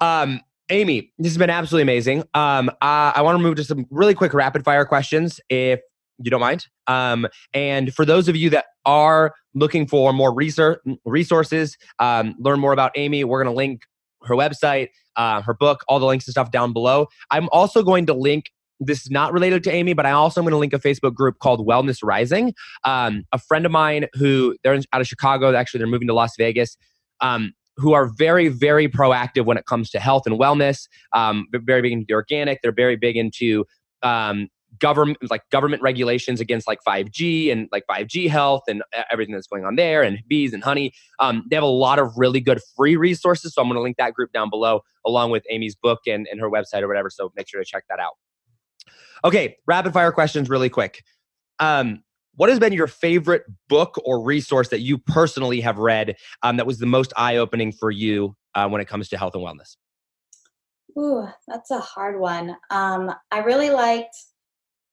um, 0.00 0.40
Amy, 0.70 1.12
this 1.18 1.32
has 1.32 1.38
been 1.38 1.50
absolutely 1.50 1.82
amazing. 1.82 2.24
Um, 2.34 2.68
uh, 2.68 3.12
I 3.14 3.22
want 3.22 3.36
to 3.38 3.42
move 3.42 3.56
to 3.56 3.64
some 3.64 3.86
really 3.90 4.14
quick 4.14 4.34
rapid 4.34 4.64
fire 4.64 4.84
questions, 4.84 5.40
if 5.48 5.80
you 6.18 6.30
don't 6.30 6.40
mind. 6.40 6.66
Um, 6.86 7.26
and 7.54 7.94
for 7.94 8.04
those 8.04 8.28
of 8.28 8.36
you 8.36 8.50
that 8.50 8.66
are 8.84 9.34
looking 9.54 9.86
for 9.86 10.12
more 10.12 10.34
research, 10.34 10.80
resources, 11.04 11.76
um, 11.98 12.34
learn 12.38 12.60
more 12.60 12.72
about 12.72 12.92
Amy, 12.96 13.24
we're 13.24 13.42
going 13.42 13.52
to 13.52 13.56
link 13.56 13.82
her 14.24 14.34
website, 14.34 14.88
uh, 15.16 15.42
her 15.42 15.54
book, 15.54 15.84
all 15.88 15.98
the 15.98 16.06
links 16.06 16.26
and 16.26 16.32
stuff 16.32 16.50
down 16.50 16.72
below. 16.72 17.08
I'm 17.30 17.48
also 17.50 17.82
going 17.82 18.06
to 18.06 18.14
link. 18.14 18.46
This 18.80 19.02
is 19.02 19.10
not 19.10 19.32
related 19.32 19.64
to 19.64 19.72
Amy, 19.72 19.92
but 19.92 20.06
I 20.06 20.12
also 20.12 20.40
am 20.40 20.44
going 20.44 20.52
to 20.52 20.58
link 20.58 20.72
a 20.72 20.78
Facebook 20.78 21.14
group 21.14 21.40
called 21.40 21.66
Wellness 21.66 21.98
Rising. 22.02 22.54
Um, 22.84 23.24
a 23.32 23.38
friend 23.38 23.66
of 23.66 23.72
mine 23.72 24.06
who 24.14 24.56
they're 24.62 24.78
out 24.92 25.00
of 25.00 25.06
Chicago. 25.06 25.52
Actually, 25.54 25.78
they're 25.78 25.88
moving 25.88 26.08
to 26.08 26.14
Las 26.14 26.32
Vegas. 26.38 26.76
Um, 27.20 27.52
who 27.78 27.92
are 27.92 28.06
very, 28.06 28.48
very 28.48 28.88
proactive 28.88 29.44
when 29.44 29.56
it 29.56 29.64
comes 29.66 29.88
to 29.90 30.00
health 30.00 30.24
and 30.26 30.38
wellness. 30.38 30.88
Um, 31.12 31.46
very 31.52 31.80
big 31.80 31.92
into 31.92 32.12
organic. 32.12 32.60
They're 32.60 32.72
very 32.72 32.96
big 32.96 33.16
into 33.16 33.64
um, 34.02 34.48
government 34.78 35.18
like 35.30 35.48
government 35.50 35.82
regulations 35.82 36.40
against 36.40 36.66
like 36.66 36.80
5G 36.86 37.50
and 37.52 37.68
like 37.72 37.84
5G 37.90 38.28
health 38.28 38.62
and 38.68 38.82
everything 39.10 39.34
that's 39.34 39.46
going 39.46 39.64
on 39.64 39.76
there 39.76 40.02
and 40.02 40.18
bees 40.28 40.52
and 40.52 40.62
honey. 40.62 40.92
Um, 41.18 41.44
they 41.50 41.56
have 41.56 41.62
a 41.62 41.66
lot 41.66 41.98
of 41.98 42.12
really 42.16 42.40
good 42.40 42.60
free 42.76 42.96
resources. 42.96 43.54
So 43.54 43.62
I'm 43.62 43.68
going 43.68 43.76
to 43.76 43.82
link 43.82 43.96
that 43.98 44.14
group 44.14 44.32
down 44.32 44.50
below 44.50 44.82
along 45.06 45.30
with 45.30 45.44
Amy's 45.50 45.74
book 45.74 46.00
and, 46.06 46.26
and 46.30 46.40
her 46.40 46.50
website 46.50 46.82
or 46.82 46.88
whatever. 46.88 47.10
So 47.10 47.32
make 47.36 47.48
sure 47.48 47.60
to 47.60 47.66
check 47.66 47.84
that 47.88 48.00
out. 48.00 48.12
Okay, 49.24 49.56
rapid 49.66 49.92
fire 49.92 50.12
questions 50.12 50.48
really 50.48 50.68
quick. 50.68 51.02
Um, 51.58 52.02
what 52.36 52.48
has 52.50 52.60
been 52.60 52.72
your 52.72 52.86
favorite 52.86 53.42
book 53.68 54.00
or 54.04 54.22
resource 54.22 54.68
that 54.68 54.80
you 54.80 54.96
personally 54.96 55.60
have 55.60 55.78
read 55.78 56.16
um, 56.44 56.56
that 56.56 56.66
was 56.66 56.78
the 56.78 56.86
most 56.86 57.12
eye 57.16 57.36
opening 57.36 57.72
for 57.72 57.90
you 57.90 58.36
uh, 58.54 58.68
when 58.68 58.80
it 58.80 58.86
comes 58.86 59.08
to 59.08 59.18
health 59.18 59.34
and 59.34 59.44
wellness? 59.44 59.76
Ooh, 60.96 61.26
that's 61.48 61.70
a 61.70 61.80
hard 61.80 62.20
one. 62.20 62.56
Um, 62.70 63.12
I 63.30 63.40
really 63.40 63.70
liked 63.70 64.16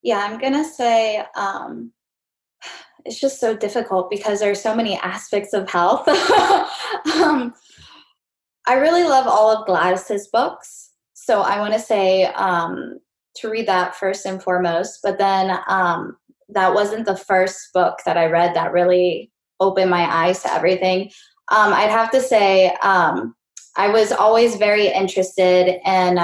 yeah, 0.06 0.20
I'm 0.20 0.40
gonna 0.40 0.64
say 0.64 1.24
um, 1.36 1.92
it's 3.06 3.20
just 3.20 3.40
so 3.40 3.58
difficult 3.58 4.12
because 4.12 4.40
there's 4.40 4.62
so 4.62 4.76
many 4.76 4.98
aspects 5.00 5.52
of 5.52 5.68
health. 5.68 6.08
um, 7.16 7.56
I 8.68 8.76
really 8.76 9.04
love 9.04 9.26
all 9.26 9.50
of 9.50 9.66
Gladys's 9.66 10.28
books, 10.28 10.92
so 11.16 11.42
I 11.42 11.60
want 11.60 11.74
to 11.74 11.80
say 11.80 12.26
um, 12.26 13.00
to 13.38 13.50
read 13.50 13.68
that 13.68 13.96
first 13.96 14.28
and 14.28 14.42
foremost. 14.42 15.00
But 15.02 15.18
then 15.18 15.58
um, 15.68 16.18
that 16.50 16.72
wasn't 16.72 17.08
the 17.08 17.18
first 17.18 17.74
book 17.74 17.98
that 18.06 18.16
I 18.16 18.28
read 18.28 18.56
that 18.56 18.74
really 18.74 19.32
opened 19.60 19.90
my 19.90 20.04
eyes 20.04 20.44
to 20.44 20.54
everything. 20.54 21.10
Um, 21.52 21.74
I'd 21.74 21.90
have 21.90 22.12
to 22.12 22.22
say 22.22 22.76
um, 22.84 23.34
I 23.76 23.88
was 23.88 24.12
always 24.12 24.56
very 24.56 24.88
interested 24.88 25.80
in 25.84 26.20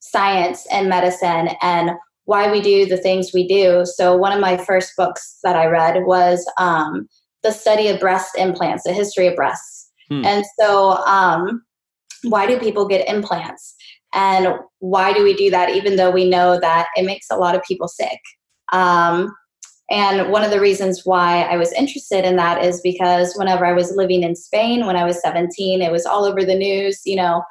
science 0.00 0.66
and 0.70 0.88
medicine 0.88 1.50
and 1.60 1.90
why 2.24 2.50
we 2.50 2.60
do 2.60 2.86
the 2.86 2.96
things 2.96 3.32
we 3.32 3.46
do. 3.46 3.84
So, 3.84 4.16
one 4.16 4.32
of 4.32 4.40
my 4.40 4.56
first 4.56 4.92
books 4.96 5.38
that 5.42 5.56
I 5.56 5.66
read 5.66 6.04
was 6.04 6.44
um, 6.58 7.08
The 7.42 7.52
Study 7.52 7.88
of 7.88 8.00
Breast 8.00 8.36
Implants, 8.36 8.84
The 8.84 8.92
History 8.92 9.26
of 9.26 9.36
Breasts. 9.36 9.90
Hmm. 10.08 10.24
And 10.24 10.44
so, 10.58 10.92
um, 11.04 11.62
why 12.24 12.46
do 12.46 12.58
people 12.58 12.86
get 12.86 13.08
implants? 13.08 13.74
And 14.14 14.54
why 14.78 15.12
do 15.12 15.24
we 15.24 15.34
do 15.34 15.50
that, 15.50 15.70
even 15.70 15.96
though 15.96 16.10
we 16.10 16.28
know 16.28 16.60
that 16.60 16.88
it 16.96 17.04
makes 17.04 17.26
a 17.30 17.36
lot 17.36 17.54
of 17.54 17.62
people 17.62 17.88
sick? 17.88 18.20
Um, 18.72 19.32
and 19.90 20.30
one 20.30 20.44
of 20.44 20.50
the 20.50 20.60
reasons 20.60 21.02
why 21.04 21.42
I 21.42 21.56
was 21.56 21.72
interested 21.72 22.24
in 22.24 22.36
that 22.36 22.64
is 22.64 22.80
because 22.80 23.34
whenever 23.34 23.66
I 23.66 23.72
was 23.72 23.96
living 23.96 24.22
in 24.22 24.34
Spain 24.34 24.86
when 24.86 24.96
I 24.96 25.04
was 25.04 25.20
17, 25.20 25.82
it 25.82 25.92
was 25.92 26.06
all 26.06 26.24
over 26.24 26.44
the 26.44 26.54
news, 26.54 27.02
you 27.04 27.16
know, 27.16 27.42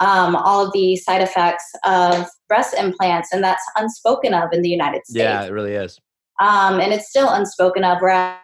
um, 0.00 0.36
all 0.36 0.66
of 0.66 0.72
the 0.72 0.96
side 0.96 1.22
effects 1.22 1.64
of 1.84 2.26
breast 2.48 2.74
implants, 2.74 3.32
and 3.32 3.42
that's 3.42 3.62
unspoken 3.76 4.34
of 4.34 4.52
in 4.52 4.62
the 4.62 4.68
United 4.68 5.06
States. 5.06 5.22
Yeah, 5.22 5.44
it 5.44 5.52
really 5.52 5.74
is. 5.74 5.98
Um, 6.40 6.80
and 6.80 6.92
it's 6.92 7.08
still 7.08 7.28
unspoken 7.28 7.84
of, 7.84 7.98
whereas 8.00 8.36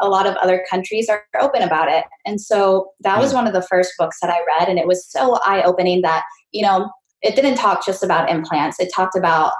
a 0.00 0.08
lot 0.08 0.26
of 0.26 0.36
other 0.36 0.64
countries 0.70 1.08
are 1.08 1.24
open 1.40 1.62
about 1.62 1.88
it. 1.90 2.04
And 2.24 2.40
so 2.40 2.90
that 3.00 3.18
was 3.18 3.30
hmm. 3.30 3.38
one 3.38 3.46
of 3.46 3.52
the 3.52 3.62
first 3.62 3.92
books 3.98 4.18
that 4.22 4.30
I 4.30 4.38
read, 4.58 4.68
and 4.68 4.78
it 4.78 4.86
was 4.86 5.06
so 5.10 5.38
eye 5.44 5.62
opening 5.62 6.02
that, 6.02 6.24
you 6.52 6.62
know, 6.62 6.90
it 7.22 7.36
didn't 7.36 7.56
talk 7.56 7.84
just 7.84 8.02
about 8.02 8.30
implants, 8.30 8.80
it 8.80 8.90
talked 8.94 9.16
about 9.16 9.52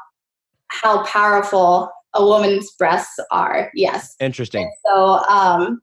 how 0.68 1.05
powerful 1.05 1.90
a 2.14 2.24
woman's 2.24 2.70
breasts 2.72 3.18
are. 3.30 3.70
Yes. 3.74 4.14
Interesting. 4.20 4.64
And 4.64 4.72
so, 4.86 5.18
um, 5.28 5.80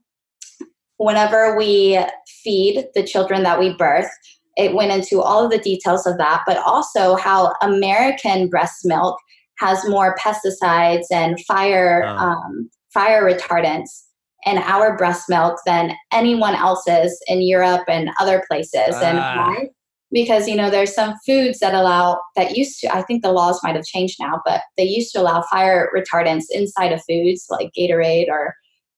whenever 0.98 1.56
we 1.56 2.00
feed 2.44 2.88
the 2.96 3.04
children 3.04 3.44
that 3.44 3.60
we 3.60 3.76
birth, 3.76 4.10
it 4.58 4.74
went 4.74 4.92
into 4.92 5.22
all 5.22 5.46
of 5.46 5.52
the 5.52 5.60
details 5.60 6.06
of 6.06 6.18
that, 6.18 6.44
but 6.46 6.58
also 6.58 7.16
how 7.16 7.54
American 7.62 8.50
breast 8.50 8.82
milk 8.84 9.18
has 9.60 9.88
more 9.88 10.16
pesticides 10.18 11.06
and 11.12 11.40
fire 11.46 12.04
oh. 12.06 12.18
um, 12.18 12.70
fire 12.94 13.24
retardants 13.24 14.04
in 14.46 14.58
our 14.60 14.98
breast 14.98 15.30
milk 15.30 15.60
than 15.66 15.94
anyone 16.12 16.56
else's 16.56 17.20
in 17.28 17.42
Europe 17.42 17.84
and 17.88 18.10
other 18.20 18.44
places. 18.50 18.96
And 18.96 19.20
ah. 19.20 19.36
why? 19.36 19.70
Because 20.12 20.48
you 20.48 20.56
know 20.56 20.70
there's 20.70 20.96
some 20.96 21.16
foods 21.26 21.60
that 21.60 21.74
allow 21.74 22.20
that 22.36 22.56
used 22.56 22.80
to 22.80 22.96
I 22.96 23.02
think 23.04 23.22
the 23.22 23.32
laws 23.32 23.60
might 23.62 23.76
have 23.76 23.86
changed 23.86 24.18
now, 24.20 24.42
but 24.46 24.62
they 24.78 24.86
used 24.86 25.12
to 25.14 25.22
allow 25.22 25.44
fire 25.52 25.90
retardants 25.96 26.46
inside 26.50 26.94
of 26.94 27.04
foods 27.08 27.46
like 27.50 27.72
Gatorade 27.78 28.30
or 28.30 28.56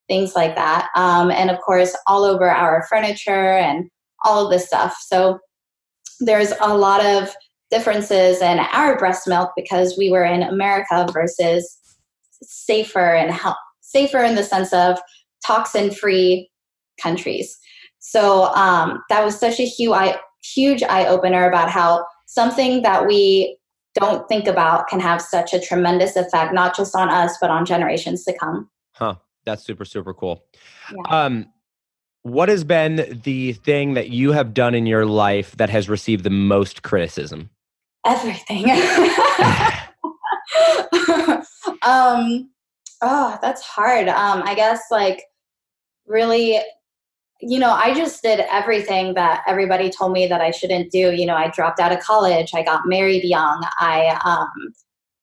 things 0.07 0.35
like 0.35 0.55
that. 0.55 0.89
Um, 0.95 1.31
and 1.31 1.49
of 1.49 1.59
course, 1.59 1.95
all 2.07 2.23
over 2.23 2.49
our 2.49 2.85
furniture 2.89 3.53
and 3.57 3.89
all 4.23 4.45
of 4.45 4.51
this 4.51 4.67
stuff. 4.67 4.97
So 5.01 5.39
there's 6.19 6.53
a 6.61 6.75
lot 6.75 7.05
of 7.05 7.33
differences 7.71 8.41
in 8.41 8.59
our 8.59 8.97
breast 8.97 9.27
milk 9.27 9.51
because 9.55 9.95
we 9.97 10.11
were 10.11 10.23
in 10.23 10.43
America 10.43 11.07
versus 11.13 11.77
safer 12.41 13.15
and 13.15 13.31
help, 13.31 13.57
safer 13.81 14.19
in 14.19 14.35
the 14.35 14.43
sense 14.43 14.73
of 14.73 14.99
toxin 15.45 15.91
free 15.91 16.49
countries. 17.01 17.57
So 17.99 18.45
um, 18.55 19.03
that 19.09 19.23
was 19.23 19.39
such 19.39 19.59
a 19.59 19.65
huge 19.65 19.93
eye, 19.93 20.19
huge 20.41 20.83
eye 20.83 21.05
opener 21.05 21.47
about 21.47 21.69
how 21.69 22.05
something 22.27 22.81
that 22.81 23.05
we 23.05 23.57
don't 23.95 24.27
think 24.29 24.47
about 24.47 24.87
can 24.87 24.99
have 24.99 25.21
such 25.21 25.53
a 25.53 25.59
tremendous 25.59 26.15
effect, 26.15 26.53
not 26.53 26.75
just 26.75 26.95
on 26.95 27.09
us, 27.09 27.37
but 27.41 27.49
on 27.49 27.65
generations 27.65 28.23
to 28.23 28.37
come. 28.37 28.69
Huh. 28.93 29.15
That's 29.45 29.63
super, 29.63 29.85
super 29.85 30.13
cool. 30.13 30.43
Yeah. 30.91 31.23
Um, 31.25 31.47
what 32.23 32.49
has 32.49 32.63
been 32.63 33.21
the 33.23 33.53
thing 33.53 33.93
that 33.93 34.09
you 34.09 34.31
have 34.31 34.53
done 34.53 34.75
in 34.75 34.85
your 34.85 35.05
life 35.05 35.55
that 35.57 35.69
has 35.69 35.87
received 35.89 36.23
the 36.23 36.29
most 36.29 36.83
criticism? 36.83 37.49
Everything. 38.05 38.69
um, 41.81 42.49
oh, 43.01 43.37
that's 43.41 43.61
hard. 43.61 44.07
Um, 44.07 44.43
I 44.43 44.53
guess 44.55 44.81
like 44.91 45.23
really, 46.07 46.59
you 47.41 47.59
know, 47.59 47.71
I 47.71 47.93
just 47.93 48.21
did 48.21 48.41
everything 48.51 49.13
that 49.13 49.43
everybody 49.47 49.89
told 49.89 50.11
me 50.11 50.27
that 50.27 50.41
I 50.41 50.51
shouldn't 50.51 50.91
do. 50.91 51.13
You 51.13 51.25
know, 51.25 51.35
I 51.35 51.49
dropped 51.49 51.79
out 51.79 51.93
of 51.93 51.99
college. 51.99 52.51
I 52.53 52.63
got 52.63 52.85
married 52.85 53.23
young. 53.23 53.63
I 53.79 54.19
um, 54.25 54.73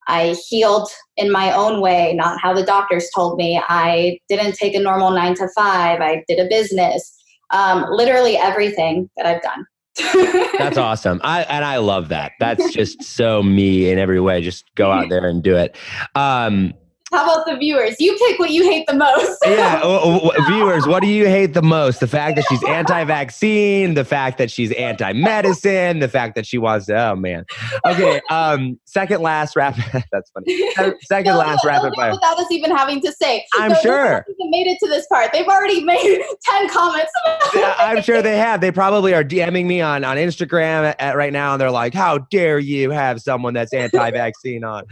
I 0.06 0.36
healed 0.48 0.88
in 1.16 1.30
my 1.30 1.52
own 1.52 1.80
way, 1.80 2.14
not 2.14 2.40
how 2.40 2.52
the 2.54 2.62
doctors 2.62 3.08
told 3.14 3.36
me. 3.36 3.60
I 3.68 4.18
didn't 4.28 4.54
take 4.54 4.74
a 4.74 4.80
normal 4.80 5.10
nine 5.10 5.34
to 5.36 5.48
five. 5.54 6.00
I 6.00 6.24
did 6.28 6.38
a 6.38 6.48
business. 6.48 7.12
Um, 7.50 7.86
literally 7.90 8.36
everything 8.36 9.08
that 9.16 9.26
I've 9.26 9.42
done. 9.42 9.66
That's 10.58 10.76
awesome. 10.76 11.20
I 11.24 11.42
and 11.44 11.64
I 11.64 11.78
love 11.78 12.08
that. 12.10 12.32
That's 12.38 12.72
just 12.72 13.02
so 13.02 13.42
me 13.42 13.90
in 13.90 13.98
every 13.98 14.20
way. 14.20 14.42
Just 14.42 14.64
go 14.74 14.90
out 14.90 15.08
there 15.08 15.26
and 15.26 15.42
do 15.42 15.56
it. 15.56 15.76
Um, 16.14 16.74
how 17.12 17.22
about 17.22 17.46
the 17.46 17.56
viewers? 17.56 17.94
You 18.00 18.16
pick 18.16 18.38
what 18.40 18.50
you 18.50 18.64
hate 18.64 18.84
the 18.88 18.94
most. 18.94 19.38
yeah, 19.44 19.80
viewers, 20.48 20.88
what 20.88 21.02
do 21.02 21.08
you 21.08 21.26
hate 21.26 21.54
the 21.54 21.62
most? 21.62 22.00
The 22.00 22.08
fact 22.08 22.34
that 22.34 22.44
she's 22.48 22.64
anti-vaccine, 22.64 23.94
the 23.94 24.04
fact 24.04 24.38
that 24.38 24.50
she's 24.50 24.72
anti-medicine, 24.72 26.00
the 26.00 26.08
fact 26.08 26.34
that 26.34 26.46
she 26.46 26.58
wants 26.58 26.86
to. 26.86 26.96
Oh 26.96 27.16
man. 27.16 27.44
Okay. 27.84 28.20
Um. 28.36 28.78
Second 28.84 29.22
last 29.22 29.56
rapid. 29.56 29.84
that's 30.12 30.30
funny. 30.30 30.70
Second 31.02 31.32
no, 31.32 31.38
last 31.38 31.64
no, 31.64 31.70
rapid 31.70 31.94
fire. 31.94 32.10
Without 32.10 32.38
us 32.38 32.50
even 32.50 32.74
having 32.74 33.00
to 33.02 33.12
say. 33.12 33.46
I'm 33.54 33.74
so 33.76 33.80
sure. 33.82 34.26
They 34.26 34.48
made 34.48 34.66
it 34.66 34.78
to 34.80 34.88
this 34.88 35.06
part. 35.06 35.32
They've 35.32 35.46
already 35.46 35.82
made 35.82 36.22
ten 36.42 36.68
comments. 36.68 37.12
yeah, 37.54 37.74
I'm 37.78 38.02
sure 38.02 38.20
they 38.20 38.36
have. 38.36 38.60
They 38.60 38.72
probably 38.72 39.14
are 39.14 39.24
DMing 39.24 39.66
me 39.66 39.80
on 39.80 40.04
on 40.04 40.16
Instagram 40.16 40.84
at, 40.84 41.00
at 41.00 41.16
right 41.16 41.32
now, 41.32 41.52
and 41.52 41.60
they're 41.60 41.70
like, 41.70 41.94
"How 41.94 42.18
dare 42.18 42.58
you 42.58 42.90
have 42.90 43.20
someone 43.22 43.54
that's 43.54 43.72
anti-vaccine 43.72 44.64
on?" 44.64 44.84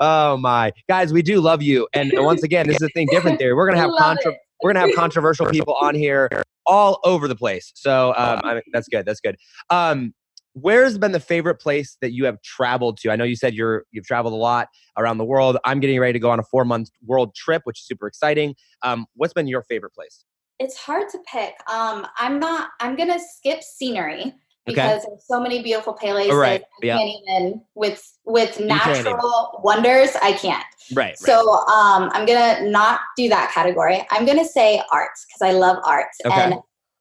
Oh 0.00 0.38
my 0.38 0.72
guys, 0.88 1.12
we 1.12 1.20
do 1.20 1.40
love 1.40 1.62
you. 1.62 1.86
And 1.92 2.10
once 2.16 2.42
again, 2.42 2.66
this 2.66 2.76
is 2.76 2.82
a 2.82 2.88
thing 2.88 3.06
different 3.10 3.38
there. 3.38 3.54
We're 3.54 3.68
gonna 3.68 3.80
have 3.82 3.92
contra- 3.98 4.34
we're 4.62 4.72
gonna 4.72 4.86
have 4.86 4.96
controversial 4.96 5.46
people 5.46 5.76
on 5.80 5.94
here 5.94 6.28
all 6.66 7.00
over 7.04 7.28
the 7.28 7.36
place. 7.36 7.70
So 7.74 8.14
um, 8.16 8.40
I 8.42 8.54
mean, 8.54 8.62
that's 8.72 8.88
good. 8.88 9.04
That's 9.04 9.20
good. 9.20 9.36
Um, 9.68 10.14
where's 10.54 10.98
been 10.98 11.12
the 11.12 11.20
favorite 11.20 11.56
place 11.56 11.96
that 12.00 12.12
you 12.12 12.24
have 12.24 12.40
traveled 12.42 12.98
to? 12.98 13.10
I 13.10 13.16
know 13.16 13.24
you 13.24 13.36
said 13.36 13.54
you're 13.54 13.84
you've 13.90 14.06
traveled 14.06 14.32
a 14.32 14.38
lot 14.38 14.68
around 14.96 15.18
the 15.18 15.24
world. 15.24 15.58
I'm 15.64 15.80
getting 15.80 16.00
ready 16.00 16.14
to 16.14 16.18
go 16.18 16.30
on 16.30 16.38
a 16.38 16.44
four 16.44 16.64
month 16.64 16.90
world 17.04 17.34
trip, 17.34 17.62
which 17.64 17.80
is 17.80 17.86
super 17.86 18.06
exciting. 18.06 18.54
Um, 18.82 19.06
what's 19.14 19.34
been 19.34 19.46
your 19.48 19.62
favorite 19.62 19.92
place? 19.92 20.24
It's 20.58 20.76
hard 20.76 21.08
to 21.10 21.18
pick. 21.30 21.54
Um, 21.70 22.06
I'm 22.18 22.38
not. 22.38 22.70
I'm 22.80 22.96
gonna 22.96 23.18
skip 23.18 23.62
scenery 23.62 24.34
because 24.70 25.04
there's 25.04 25.26
so 25.26 25.40
many 25.40 25.62
beautiful 25.62 25.92
places. 25.92 26.34
Right, 26.34 26.62
I 26.62 26.86
yeah. 26.86 26.98
can't 26.98 27.10
even 27.28 27.62
with 27.74 28.02
with 28.24 28.60
natural 28.60 29.60
wonders. 29.62 30.10
I 30.22 30.32
can't. 30.32 30.64
Right. 30.94 31.18
So 31.18 31.38
um, 31.68 32.10
I'm 32.12 32.26
gonna 32.26 32.68
not 32.68 33.00
do 33.16 33.28
that 33.28 33.52
category. 33.52 34.06
I'm 34.10 34.26
gonna 34.26 34.44
say 34.44 34.82
arts 34.92 35.26
because 35.28 35.54
I 35.54 35.58
love 35.58 35.78
art, 35.84 36.08
Okay. 36.24 36.42
and 36.42 36.54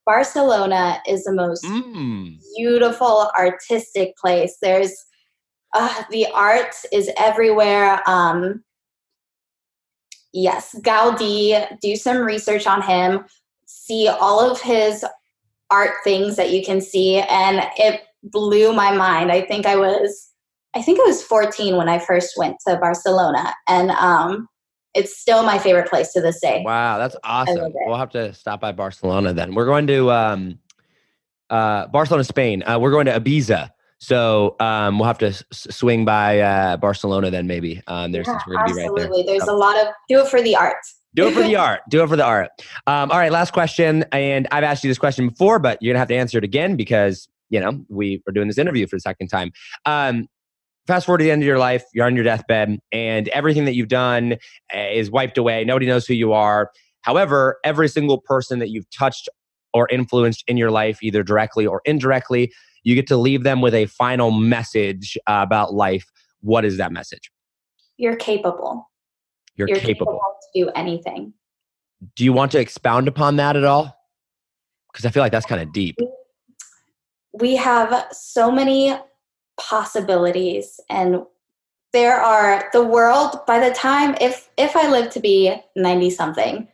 Barcelona 0.06 1.02
is 1.08 1.24
the 1.24 1.34
most 1.34 1.64
Mm. 1.64 2.38
beautiful 2.58 3.30
artistic 3.38 4.16
place. 4.18 4.58
There's 4.62 4.94
uh, 5.74 6.04
the 6.10 6.28
art 6.34 6.76
is 6.92 7.12
everywhere. 7.18 8.02
Um, 8.08 8.64
yes, 10.34 10.76
Gaudi. 10.82 11.66
Do 11.82 11.96
some 11.96 12.18
research 12.18 12.66
on 12.68 12.82
him. 12.82 13.26
See 13.66 14.08
all 14.08 14.40
of 14.40 14.60
his 14.62 15.06
art 15.72 15.92
things 16.04 16.36
that 16.36 16.52
you 16.52 16.64
can 16.64 16.82
see, 16.82 17.18
and 17.20 17.62
it 17.78 18.02
blew 18.24 18.74
my 18.74 18.92
mind. 18.96 19.32
I 19.32 19.42
think 19.42 19.66
I 19.66 19.76
was, 19.76 20.30
I 20.74 20.82
think 20.82 21.00
I 21.00 21.04
was 21.04 21.22
14 21.24 21.76
when 21.78 21.90
I 21.90 22.00
first 22.00 22.34
went 22.38 22.58
to 22.68 22.78
Barcelona, 22.78 23.54
and 23.68 23.92
um, 23.92 24.48
it's 24.94 25.18
still 25.18 25.44
my 25.44 25.58
favorite 25.60 25.90
place 25.90 26.12
to 26.14 26.22
this 26.22 26.40
day. 26.42 26.64
Wow, 26.66 26.98
that's 26.98 27.16
awesome. 27.24 27.72
We'll 27.86 27.98
have 27.98 28.10
to 28.12 28.34
stop 28.34 28.60
by 28.62 28.72
Barcelona 28.72 29.34
then. 29.34 29.54
We're 29.56 29.66
going 29.66 29.88
to 29.88 30.12
um, 30.12 30.60
uh, 31.50 31.88
Barcelona, 31.88 32.24
Spain. 32.24 32.64
Uh, 32.64 32.80
we're 32.80 32.92
going 32.92 33.06
to 33.06 33.20
Ibiza. 33.20 33.70
So 34.02 34.56
um, 34.62 34.98
we'll 34.98 35.08
have 35.08 35.18
to 35.18 35.28
s- 35.28 35.44
swing 35.52 36.06
by 36.06 36.40
uh, 36.40 36.78
Barcelona 36.78 37.30
then 37.30 37.48
maybe. 37.48 37.82
Um, 37.88 38.12
there 38.14 38.22
Yeah, 38.22 38.32
since 38.32 38.44
we're 38.48 38.56
going 38.56 38.68
to 38.70 38.74
be 38.74 38.80
right 38.82 38.90
there. 38.96 39.06
absolutely. 39.06 39.24
There's 39.32 39.48
a 39.50 39.54
lot 39.54 39.78
of 39.78 39.88
do 40.08 40.22
it 40.22 40.28
for 40.30 40.42
the 40.42 40.56
art. 40.56 40.78
Do 41.16 41.28
it 41.28 41.34
for 41.34 41.42
the 41.42 41.56
art. 41.56 41.82
Do 41.90 42.04
it 42.04 42.08
for 42.08 42.16
the 42.16 42.24
art. 42.24 42.50
Um, 42.86 43.12
all 43.12 43.18
right, 43.18 43.32
last 43.32 43.52
question. 43.52 44.06
And 44.12 44.48
I've 44.52 44.64
asked 44.64 44.84
you 44.84 44.90
this 44.90 45.00
question 45.00 45.28
before, 45.30 45.60
but 45.60 45.82
you're 45.82 45.92
gonna 45.92 46.00
have 46.00 46.08
to 46.10 46.16
answer 46.16 46.38
it 46.38 46.44
again 46.44 46.76
because 46.76 47.28
you 47.50 47.60
know 47.60 47.84
we 47.90 48.22
are 48.28 48.32
doing 48.32 48.48
this 48.48 48.58
interview 48.58 48.86
for 48.88 48.96
the 48.96 49.02
second 49.02 49.28
time. 49.28 49.52
Um, 49.86 50.28
fast 50.86 51.06
forward 51.06 51.20
to 51.20 51.24
the 51.24 51.32
end 51.32 51.42
of 51.42 51.48
your 51.48 51.60
life, 51.60 51.84
you're 51.94 52.06
on 52.06 52.16
your 52.16 52.24
deathbed, 52.24 52.80
and 52.92 53.28
everything 53.30 53.66
that 53.66 53.76
you've 53.76 53.88
done 53.88 54.34
uh, 54.74 54.90
is 54.92 55.10
wiped 55.10 55.38
away. 55.38 55.64
Nobody 55.64 55.86
knows 55.88 56.06
who 56.06 56.14
you 56.14 56.34
are. 56.34 56.72
However, 57.02 57.60
every 57.64 57.88
single 57.88 58.20
person 58.20 58.60
that 58.60 58.70
you've 58.70 58.90
touched 58.92 59.30
or 59.74 59.88
influenced 59.90 60.44
in 60.48 60.58
your 60.58 60.72
life, 60.72 61.00
either 61.02 61.24
directly 61.24 61.66
or 61.66 61.82
indirectly, 61.86 62.52
you 62.84 62.96
get 62.96 63.08
to 63.08 63.18
leave 63.18 63.44
them 63.44 63.62
with 63.62 63.74
a 63.74 63.86
final 63.86 64.32
message 64.32 65.18
uh, 65.28 65.40
about 65.44 65.74
life. 65.74 66.06
What 66.42 66.66
is 66.66 66.78
that 66.78 66.92
message? 66.92 67.32
You're 67.98 68.16
capable. 68.16 68.89
You're, 69.60 69.68
You're 69.68 69.80
capable. 69.80 70.20
to 70.54 70.64
do 70.64 70.70
anything. 70.74 71.34
Do 72.16 72.24
you 72.24 72.32
want 72.32 72.54
to 72.54 72.60
expound 72.60 73.10
upon 73.10 73.36
that 73.36 73.58
at 73.58 73.66
all? 73.66 73.94
Because 74.92 75.06
I 75.06 75.10
feel 75.10 75.22
like 75.22 75.34
that's 75.34 75.46
kind 75.46 75.62
of 75.62 75.68
um, 75.68 75.74
deep. 75.74 75.98
We 77.34 77.58
have 77.58 78.08
so 78.12 78.50
many 78.50 78.96
possibilities 79.60 80.80
and 80.90 81.24
there 81.92 82.22
are 82.22 82.70
the 82.72 82.84
world 82.86 83.42
by 83.46 83.60
the 83.60 83.76
time 83.76 84.16
if 84.22 84.50
if 84.58 84.76
I 84.78 84.90
live 84.90 85.12
to 85.12 85.20
be 85.20 85.54
90 85.76 86.10
something, 86.12 86.68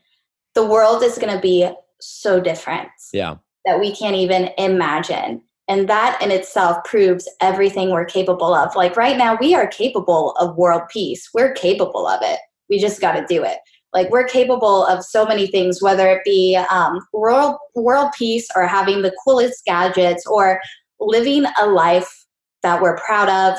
the 0.53 0.65
world 0.65 1.01
is 1.01 1.17
going 1.17 1.33
to 1.33 1.41
be 1.41 1.67
so 1.99 2.39
different 2.39 2.89
Yeah. 3.13 3.37
that 3.65 3.79
we 3.79 3.95
can't 3.95 4.15
even 4.15 4.51
imagine. 4.59 5.41
And 5.67 5.89
that 5.89 6.21
in 6.21 6.29
itself 6.29 6.83
proves 6.83 7.27
everything 7.41 7.89
we're 7.89 8.05
capable 8.05 8.53
of. 8.53 8.75
Like 8.75 8.95
right 8.95 9.17
now, 9.17 9.35
we 9.41 9.55
are 9.55 9.65
capable 9.65 10.33
of 10.33 10.55
world 10.55 10.83
peace. 10.89 11.29
We're 11.33 11.53
capable 11.53 12.05
of 12.05 12.19
it. 12.21 12.39
We 12.69 12.79
just 12.79 13.01
got 13.01 13.13
to 13.13 13.25
do 13.27 13.43
it. 13.43 13.57
Like 13.93 14.09
we're 14.09 14.27
capable 14.27 14.85
of 14.85 15.03
so 15.03 15.25
many 15.25 15.47
things, 15.47 15.81
whether 15.81 16.09
it 16.09 16.21
be 16.25 16.57
um, 16.69 16.99
world 17.13 17.55
world 17.75 18.11
peace 18.17 18.47
or 18.55 18.67
having 18.67 19.01
the 19.01 19.15
coolest 19.23 19.63
gadgets 19.65 20.25
or 20.27 20.59
living 20.99 21.45
a 21.61 21.67
life 21.67 22.25
that 22.61 22.81
we're 22.81 22.97
proud 22.97 23.29
of. 23.29 23.57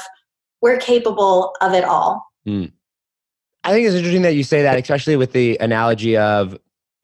We're 0.60 0.78
capable 0.78 1.54
of 1.62 1.72
it 1.72 1.84
all. 1.84 2.22
I 3.64 3.72
think 3.72 3.86
it's 3.86 3.96
interesting 3.96 4.22
that 4.22 4.34
you 4.34 4.44
say 4.44 4.62
that, 4.62 4.78
especially 4.78 5.16
with 5.16 5.32
the 5.32 5.56
analogy 5.58 6.16
of 6.16 6.56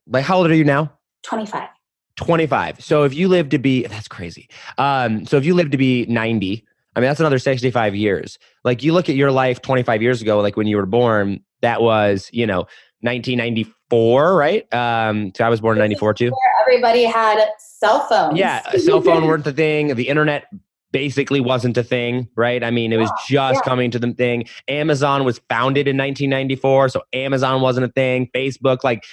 like, 0.06 0.24
how 0.24 0.38
old 0.38 0.50
are 0.50 0.54
you 0.54 0.64
now? 0.64 0.92
25. 1.24 1.68
25. 2.16 2.84
So 2.84 3.04
if 3.04 3.14
you 3.14 3.28
live 3.28 3.48
to 3.50 3.58
be, 3.58 3.86
that's 3.86 4.08
crazy. 4.08 4.48
Um, 4.78 5.26
so 5.26 5.36
if 5.38 5.44
you 5.44 5.54
live 5.54 5.70
to 5.70 5.78
be 5.78 6.06
90, 6.06 6.64
I 6.94 7.00
mean, 7.00 7.08
that's 7.08 7.20
another 7.20 7.38
65 7.38 7.94
years. 7.96 8.38
Like 8.64 8.82
you 8.82 8.92
look 8.92 9.08
at 9.08 9.16
your 9.16 9.32
life 9.32 9.62
25 9.62 10.02
years 10.02 10.20
ago, 10.20 10.40
like 10.40 10.56
when 10.56 10.66
you 10.66 10.76
were 10.76 10.86
born, 10.86 11.42
that 11.62 11.80
was, 11.80 12.28
you 12.32 12.46
know, 12.46 12.66
1994, 13.02 14.36
right? 14.36 14.72
Um, 14.72 15.32
so 15.36 15.44
I 15.44 15.48
was 15.48 15.60
born 15.60 15.76
in 15.76 15.80
94 15.80 16.14
too. 16.14 16.32
Everybody 16.60 17.04
had 17.04 17.44
cell 17.58 18.06
phones. 18.06 18.38
Yeah, 18.38 18.62
a 18.72 18.78
cell 18.78 19.00
phone 19.00 19.26
weren't 19.26 19.44
the 19.44 19.52
thing. 19.52 19.94
The 19.94 20.08
internet 20.08 20.46
basically 20.92 21.40
wasn't 21.40 21.76
a 21.76 21.82
thing, 21.82 22.28
right? 22.36 22.62
I 22.62 22.70
mean, 22.70 22.92
it 22.92 22.98
was 22.98 23.10
just 23.26 23.56
yeah. 23.56 23.60
coming 23.62 23.90
to 23.90 23.98
the 23.98 24.12
thing. 24.12 24.44
Amazon 24.68 25.24
was 25.24 25.40
founded 25.48 25.88
in 25.88 25.96
1994, 25.96 26.90
so 26.90 27.02
Amazon 27.12 27.60
wasn't 27.60 27.86
a 27.86 27.88
thing. 27.88 28.28
Facebook, 28.34 28.84
like 28.84 29.04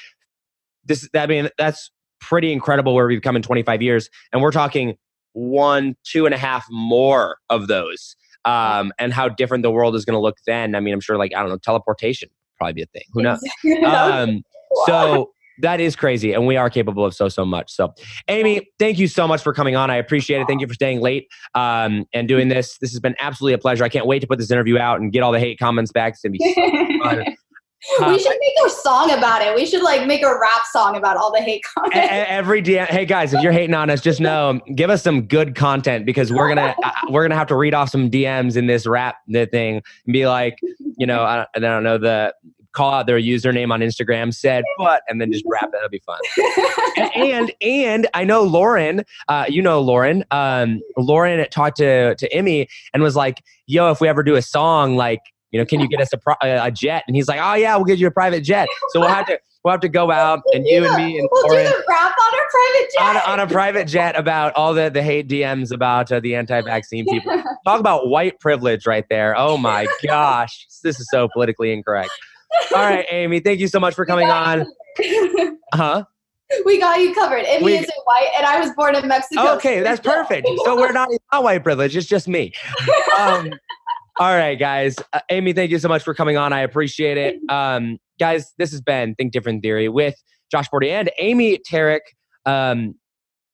this, 0.85 1.09
I 1.15 1.25
mean, 1.25 1.49
that's 1.57 1.89
pretty 2.19 2.51
incredible 2.51 2.93
where 2.93 3.07
we've 3.07 3.21
come 3.21 3.35
in 3.35 3.41
25 3.41 3.81
years, 3.81 4.09
and 4.31 4.41
we're 4.41 4.51
talking 4.51 4.97
one, 5.33 5.95
two 6.03 6.25
and 6.25 6.35
a 6.35 6.37
half 6.37 6.65
more 6.69 7.37
of 7.49 7.67
those. 7.67 8.15
Um, 8.45 8.93
and 8.97 9.13
how 9.13 9.27
different 9.27 9.63
the 9.63 9.69
world 9.69 9.95
is 9.95 10.05
going 10.05 10.15
to 10.15 10.19
look 10.19 10.37
then. 10.47 10.73
I 10.73 10.79
mean, 10.79 10.93
I'm 10.93 11.01
sure, 11.01 11.17
like 11.17 11.33
I 11.35 11.41
don't 11.41 11.49
know, 11.49 11.57
teleportation 11.57 12.29
probably 12.59 12.73
be 12.73 12.81
a 12.83 12.87
thing. 12.87 13.03
Who 13.13 13.23
knows? 13.23 13.39
um, 13.85 14.43
so 14.85 15.31
that 15.61 15.79
is 15.79 15.95
crazy 15.95 16.33
and 16.33 16.47
we 16.47 16.55
are 16.55 16.69
capable 16.69 17.05
of 17.05 17.13
so 17.13 17.27
so 17.27 17.45
much 17.45 17.71
so 17.71 17.93
amy 18.27 18.69
thank 18.79 18.97
you 18.97 19.07
so 19.07 19.27
much 19.27 19.43
for 19.43 19.53
coming 19.53 19.75
on 19.75 19.91
i 19.91 19.95
appreciate 19.95 20.39
it 20.39 20.47
thank 20.47 20.61
you 20.61 20.67
for 20.67 20.73
staying 20.73 21.01
late 21.01 21.27
um, 21.55 22.05
and 22.13 22.27
doing 22.27 22.47
this 22.47 22.77
this 22.79 22.91
has 22.91 22.99
been 22.99 23.15
absolutely 23.19 23.53
a 23.53 23.57
pleasure 23.57 23.83
i 23.83 23.89
can't 23.89 24.05
wait 24.05 24.19
to 24.19 24.27
put 24.27 24.39
this 24.39 24.51
interview 24.51 24.77
out 24.77 24.99
and 24.99 25.11
get 25.11 25.21
all 25.21 25.31
the 25.31 25.39
hate 25.39 25.59
comments 25.59 25.91
back 25.91 26.13
it's 26.13 26.21
gonna 26.21 26.31
be 26.31 26.53
so 26.53 27.03
fun. 27.03 27.35
Uh, 28.01 28.09
we 28.09 28.19
should 28.19 28.35
make 28.41 28.53
a 28.65 28.69
song 28.69 29.09
about 29.11 29.41
it. 29.41 29.55
We 29.55 29.65
should 29.65 29.81
like 29.81 30.05
make 30.05 30.21
a 30.21 30.37
rap 30.37 30.63
song 30.69 30.97
about 30.97 31.15
all 31.15 31.31
the 31.31 31.41
hate 31.41 31.63
comments. 31.63 31.95
every 31.95 32.61
DM, 32.61 32.85
hey 32.87 33.05
guys, 33.05 33.33
if 33.33 33.41
you're 33.41 33.53
hating 33.53 33.73
on 33.73 33.89
us, 33.89 34.01
just 34.01 34.19
know, 34.19 34.59
give 34.75 34.89
us 34.89 35.01
some 35.01 35.21
good 35.21 35.55
content 35.55 36.05
because 36.05 36.29
we're 36.29 36.49
gonna 36.49 36.75
uh, 36.83 36.91
we're 37.09 37.23
gonna 37.23 37.37
have 37.37 37.47
to 37.47 37.55
read 37.55 37.73
off 37.73 37.89
some 37.89 38.11
DMs 38.11 38.57
in 38.57 38.67
this 38.67 38.85
rap 38.85 39.15
thing 39.31 39.75
and 40.05 40.13
be 40.13 40.27
like, 40.27 40.59
you 40.99 41.07
know, 41.07 41.23
I, 41.23 41.47
I 41.55 41.59
don't 41.59 41.83
know 41.83 41.97
the 41.97 42.33
call 42.73 42.93
out 42.93 43.07
their 43.07 43.19
username 43.19 43.71
on 43.71 43.79
Instagram, 43.79 44.33
said 44.33 44.63
but, 44.77 45.01
and 45.07 45.19
then 45.19 45.31
just 45.31 45.43
wrap 45.47 45.63
it. 45.63 45.71
That'll 45.71 45.89
be 45.89 46.01
fun. 46.05 46.19
and, 47.15 47.51
and 47.61 48.07
I 48.13 48.23
know 48.25 48.43
Lauren, 48.43 49.03
uh, 49.27 49.45
you 49.47 49.61
know 49.61 49.81
Lauren. 49.81 50.23
Um, 50.29 50.81
Lauren 50.97 51.43
talked 51.49 51.77
to 51.77 52.15
to 52.15 52.33
Emmy 52.33 52.67
and 52.93 53.01
was 53.01 53.15
like, 53.15 53.41
"Yo, 53.65 53.89
if 53.91 54.01
we 54.01 54.07
ever 54.07 54.23
do 54.23 54.35
a 54.35 54.41
song, 54.41 54.97
like, 54.97 55.21
you 55.51 55.59
know, 55.59 55.65
can 55.65 55.79
you 55.79 55.87
get 55.87 56.01
us 56.01 56.13
a 56.13 56.17
pro- 56.17 56.35
a 56.41 56.69
jet?" 56.69 57.03
And 57.07 57.15
he's 57.15 57.27
like, 57.27 57.39
"Oh 57.41 57.55
yeah, 57.55 57.75
we'll 57.75 57.85
get 57.85 57.97
you 57.97 58.07
a 58.07 58.11
private 58.11 58.41
jet." 58.41 58.67
So 58.89 58.99
we'll 58.99 59.09
have 59.09 59.25
to 59.27 59.39
we'll 59.63 59.71
have 59.71 59.81
to 59.81 59.89
go 59.89 60.11
out 60.11 60.41
and 60.53 60.65
you 60.65 60.85
and 60.85 60.95
me 60.95 61.19
and 61.19 61.27
we'll 61.31 61.47
Lauren 61.47 61.65
do 61.65 61.69
the 61.71 61.83
rap 61.87 62.15
on 62.19 62.33
our 62.39 62.47
private 62.49 62.91
jet. 62.93 63.01
on 63.01 63.15
a, 63.15 63.19
on 63.31 63.39
a 63.39 63.47
private 63.51 63.87
jet 63.87 64.17
about 64.17 64.53
all 64.55 64.73
the 64.73 64.89
the 64.89 65.03
hate 65.03 65.27
DMs 65.27 65.71
about 65.71 66.11
uh, 66.11 66.19
the 66.19 66.35
anti-vaccine 66.35 67.05
people. 67.05 67.43
Talk 67.65 67.79
about 67.79 68.07
white 68.07 68.39
privilege 68.39 68.85
right 68.85 69.05
there. 69.09 69.35
Oh 69.37 69.57
my 69.57 69.87
gosh, 70.07 70.67
this 70.83 70.99
is 70.99 71.07
so 71.11 71.27
politically 71.33 71.71
incorrect. 71.71 72.11
All 72.75 72.81
right, 72.83 73.05
Amy, 73.11 73.39
thank 73.39 73.59
you 73.59 73.67
so 73.67 73.79
much 73.79 73.93
for 73.95 74.05
coming 74.05 74.29
on. 74.29 74.65
Huh? 75.73 76.03
we 76.65 76.79
got 76.79 76.99
you 76.99 77.13
covered. 77.13 77.43
Emmy 77.45 77.63
We- 77.63 77.77
isn't 77.77 77.91
white, 78.05 78.31
and 78.37 78.45
I 78.45 78.59
was 78.59 78.71
born 78.75 78.95
in 78.95 79.07
Mexico. 79.07 79.55
Okay, 79.55 79.81
that's 79.81 79.99
perfect. 79.99 80.47
So 80.65 80.75
we're 80.75 80.91
not 80.91 81.09
not 81.31 81.43
white 81.43 81.63
privilege. 81.63 81.95
It's 81.95 82.07
just 82.07 82.27
me. 82.27 82.53
Um, 83.19 83.51
all 84.19 84.35
right, 84.35 84.59
guys. 84.59 84.97
Uh, 85.13 85.21
Amy, 85.29 85.53
thank 85.53 85.71
you 85.71 85.79
so 85.79 85.87
much 85.87 86.03
for 86.03 86.13
coming 86.13 86.35
on. 86.35 86.51
I 86.51 86.59
appreciate 86.59 87.17
it. 87.17 87.37
Um, 87.49 87.97
guys, 88.19 88.53
this 88.57 88.69
has 88.71 88.81
been 88.81 89.15
Think 89.15 89.31
Different 89.31 89.63
Theory 89.63 89.87
with 89.87 90.21
Josh 90.51 90.67
Forti 90.69 90.91
and 90.91 91.09
Amy 91.19 91.57
Tarek. 91.59 92.01
Um, 92.45 92.95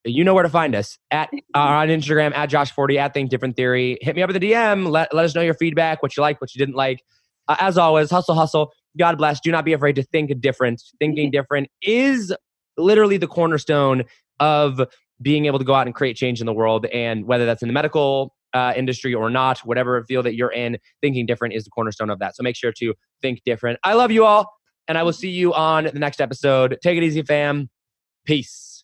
you 0.05 0.23
know 0.23 0.33
where 0.33 0.43
to 0.43 0.49
find 0.49 0.75
us 0.75 0.97
at 1.11 1.29
uh, 1.53 1.59
on 1.59 1.87
Instagram 1.89 2.35
at 2.35 2.47
Josh 2.47 2.71
Forti 2.71 2.97
at 2.97 3.13
Think 3.13 3.29
Different 3.29 3.55
Theory. 3.55 3.99
Hit 4.01 4.15
me 4.15 4.23
up 4.23 4.29
in 4.31 4.39
the 4.39 4.51
DM. 4.51 4.89
Let, 4.89 5.13
let 5.13 5.25
us 5.25 5.35
know 5.35 5.41
your 5.41 5.53
feedback, 5.53 6.01
what 6.01 6.17
you 6.17 6.21
like, 6.21 6.41
what 6.41 6.53
you 6.55 6.59
didn't 6.59 6.75
like. 6.75 7.03
Uh, 7.47 7.57
as 7.59 7.77
always, 7.77 8.09
hustle, 8.09 8.33
hustle. 8.33 8.71
God 8.97 9.19
bless. 9.19 9.39
Do 9.39 9.51
not 9.51 9.65
be 9.65 9.73
afraid 9.73 9.93
to 9.95 10.03
think 10.03 10.31
different. 10.41 10.81
Thinking 10.99 11.29
different 11.31 11.69
is 11.83 12.33
literally 12.75 13.17
the 13.17 13.27
cornerstone 13.27 14.03
of 14.39 14.81
being 15.21 15.45
able 15.45 15.59
to 15.59 15.65
go 15.65 15.75
out 15.75 15.85
and 15.85 15.95
create 15.95 16.17
change 16.17 16.39
in 16.39 16.45
the 16.45 16.53
world. 16.53 16.87
And 16.87 17.25
whether 17.25 17.45
that's 17.45 17.61
in 17.61 17.67
the 17.69 17.73
medical 17.73 18.35
uh, 18.56 18.73
industry 18.76 19.14
or 19.14 19.30
not, 19.30 19.60
whatever 19.60 20.03
field 20.06 20.26
that 20.26 20.36
you're 20.36 20.52
in, 20.52 20.77
thinking 21.02 21.26
different 21.26 21.53
is 21.53 21.65
the 21.65 21.69
cornerstone 21.69 22.10
of 22.10 22.19
that. 22.19 22.36
So 22.36 22.41
make 22.41 22.56
sure 22.56 22.72
to 22.77 22.94
think 23.22 23.41
different. 23.45 23.77
I 23.84 23.94
love 23.94 24.11
you 24.11 24.26
all, 24.26 24.52
and 24.88 24.98
I 24.98 25.03
will 25.03 25.14
see 25.14 25.30
you 25.30 25.53
on 25.53 25.84
the 25.84 25.99
next 25.99 26.22
episode. 26.22 26.77
Take 26.82 26.98
it 26.98 27.03
easy, 27.03 27.22
fam. 27.22 27.69
Peace. 28.26 28.84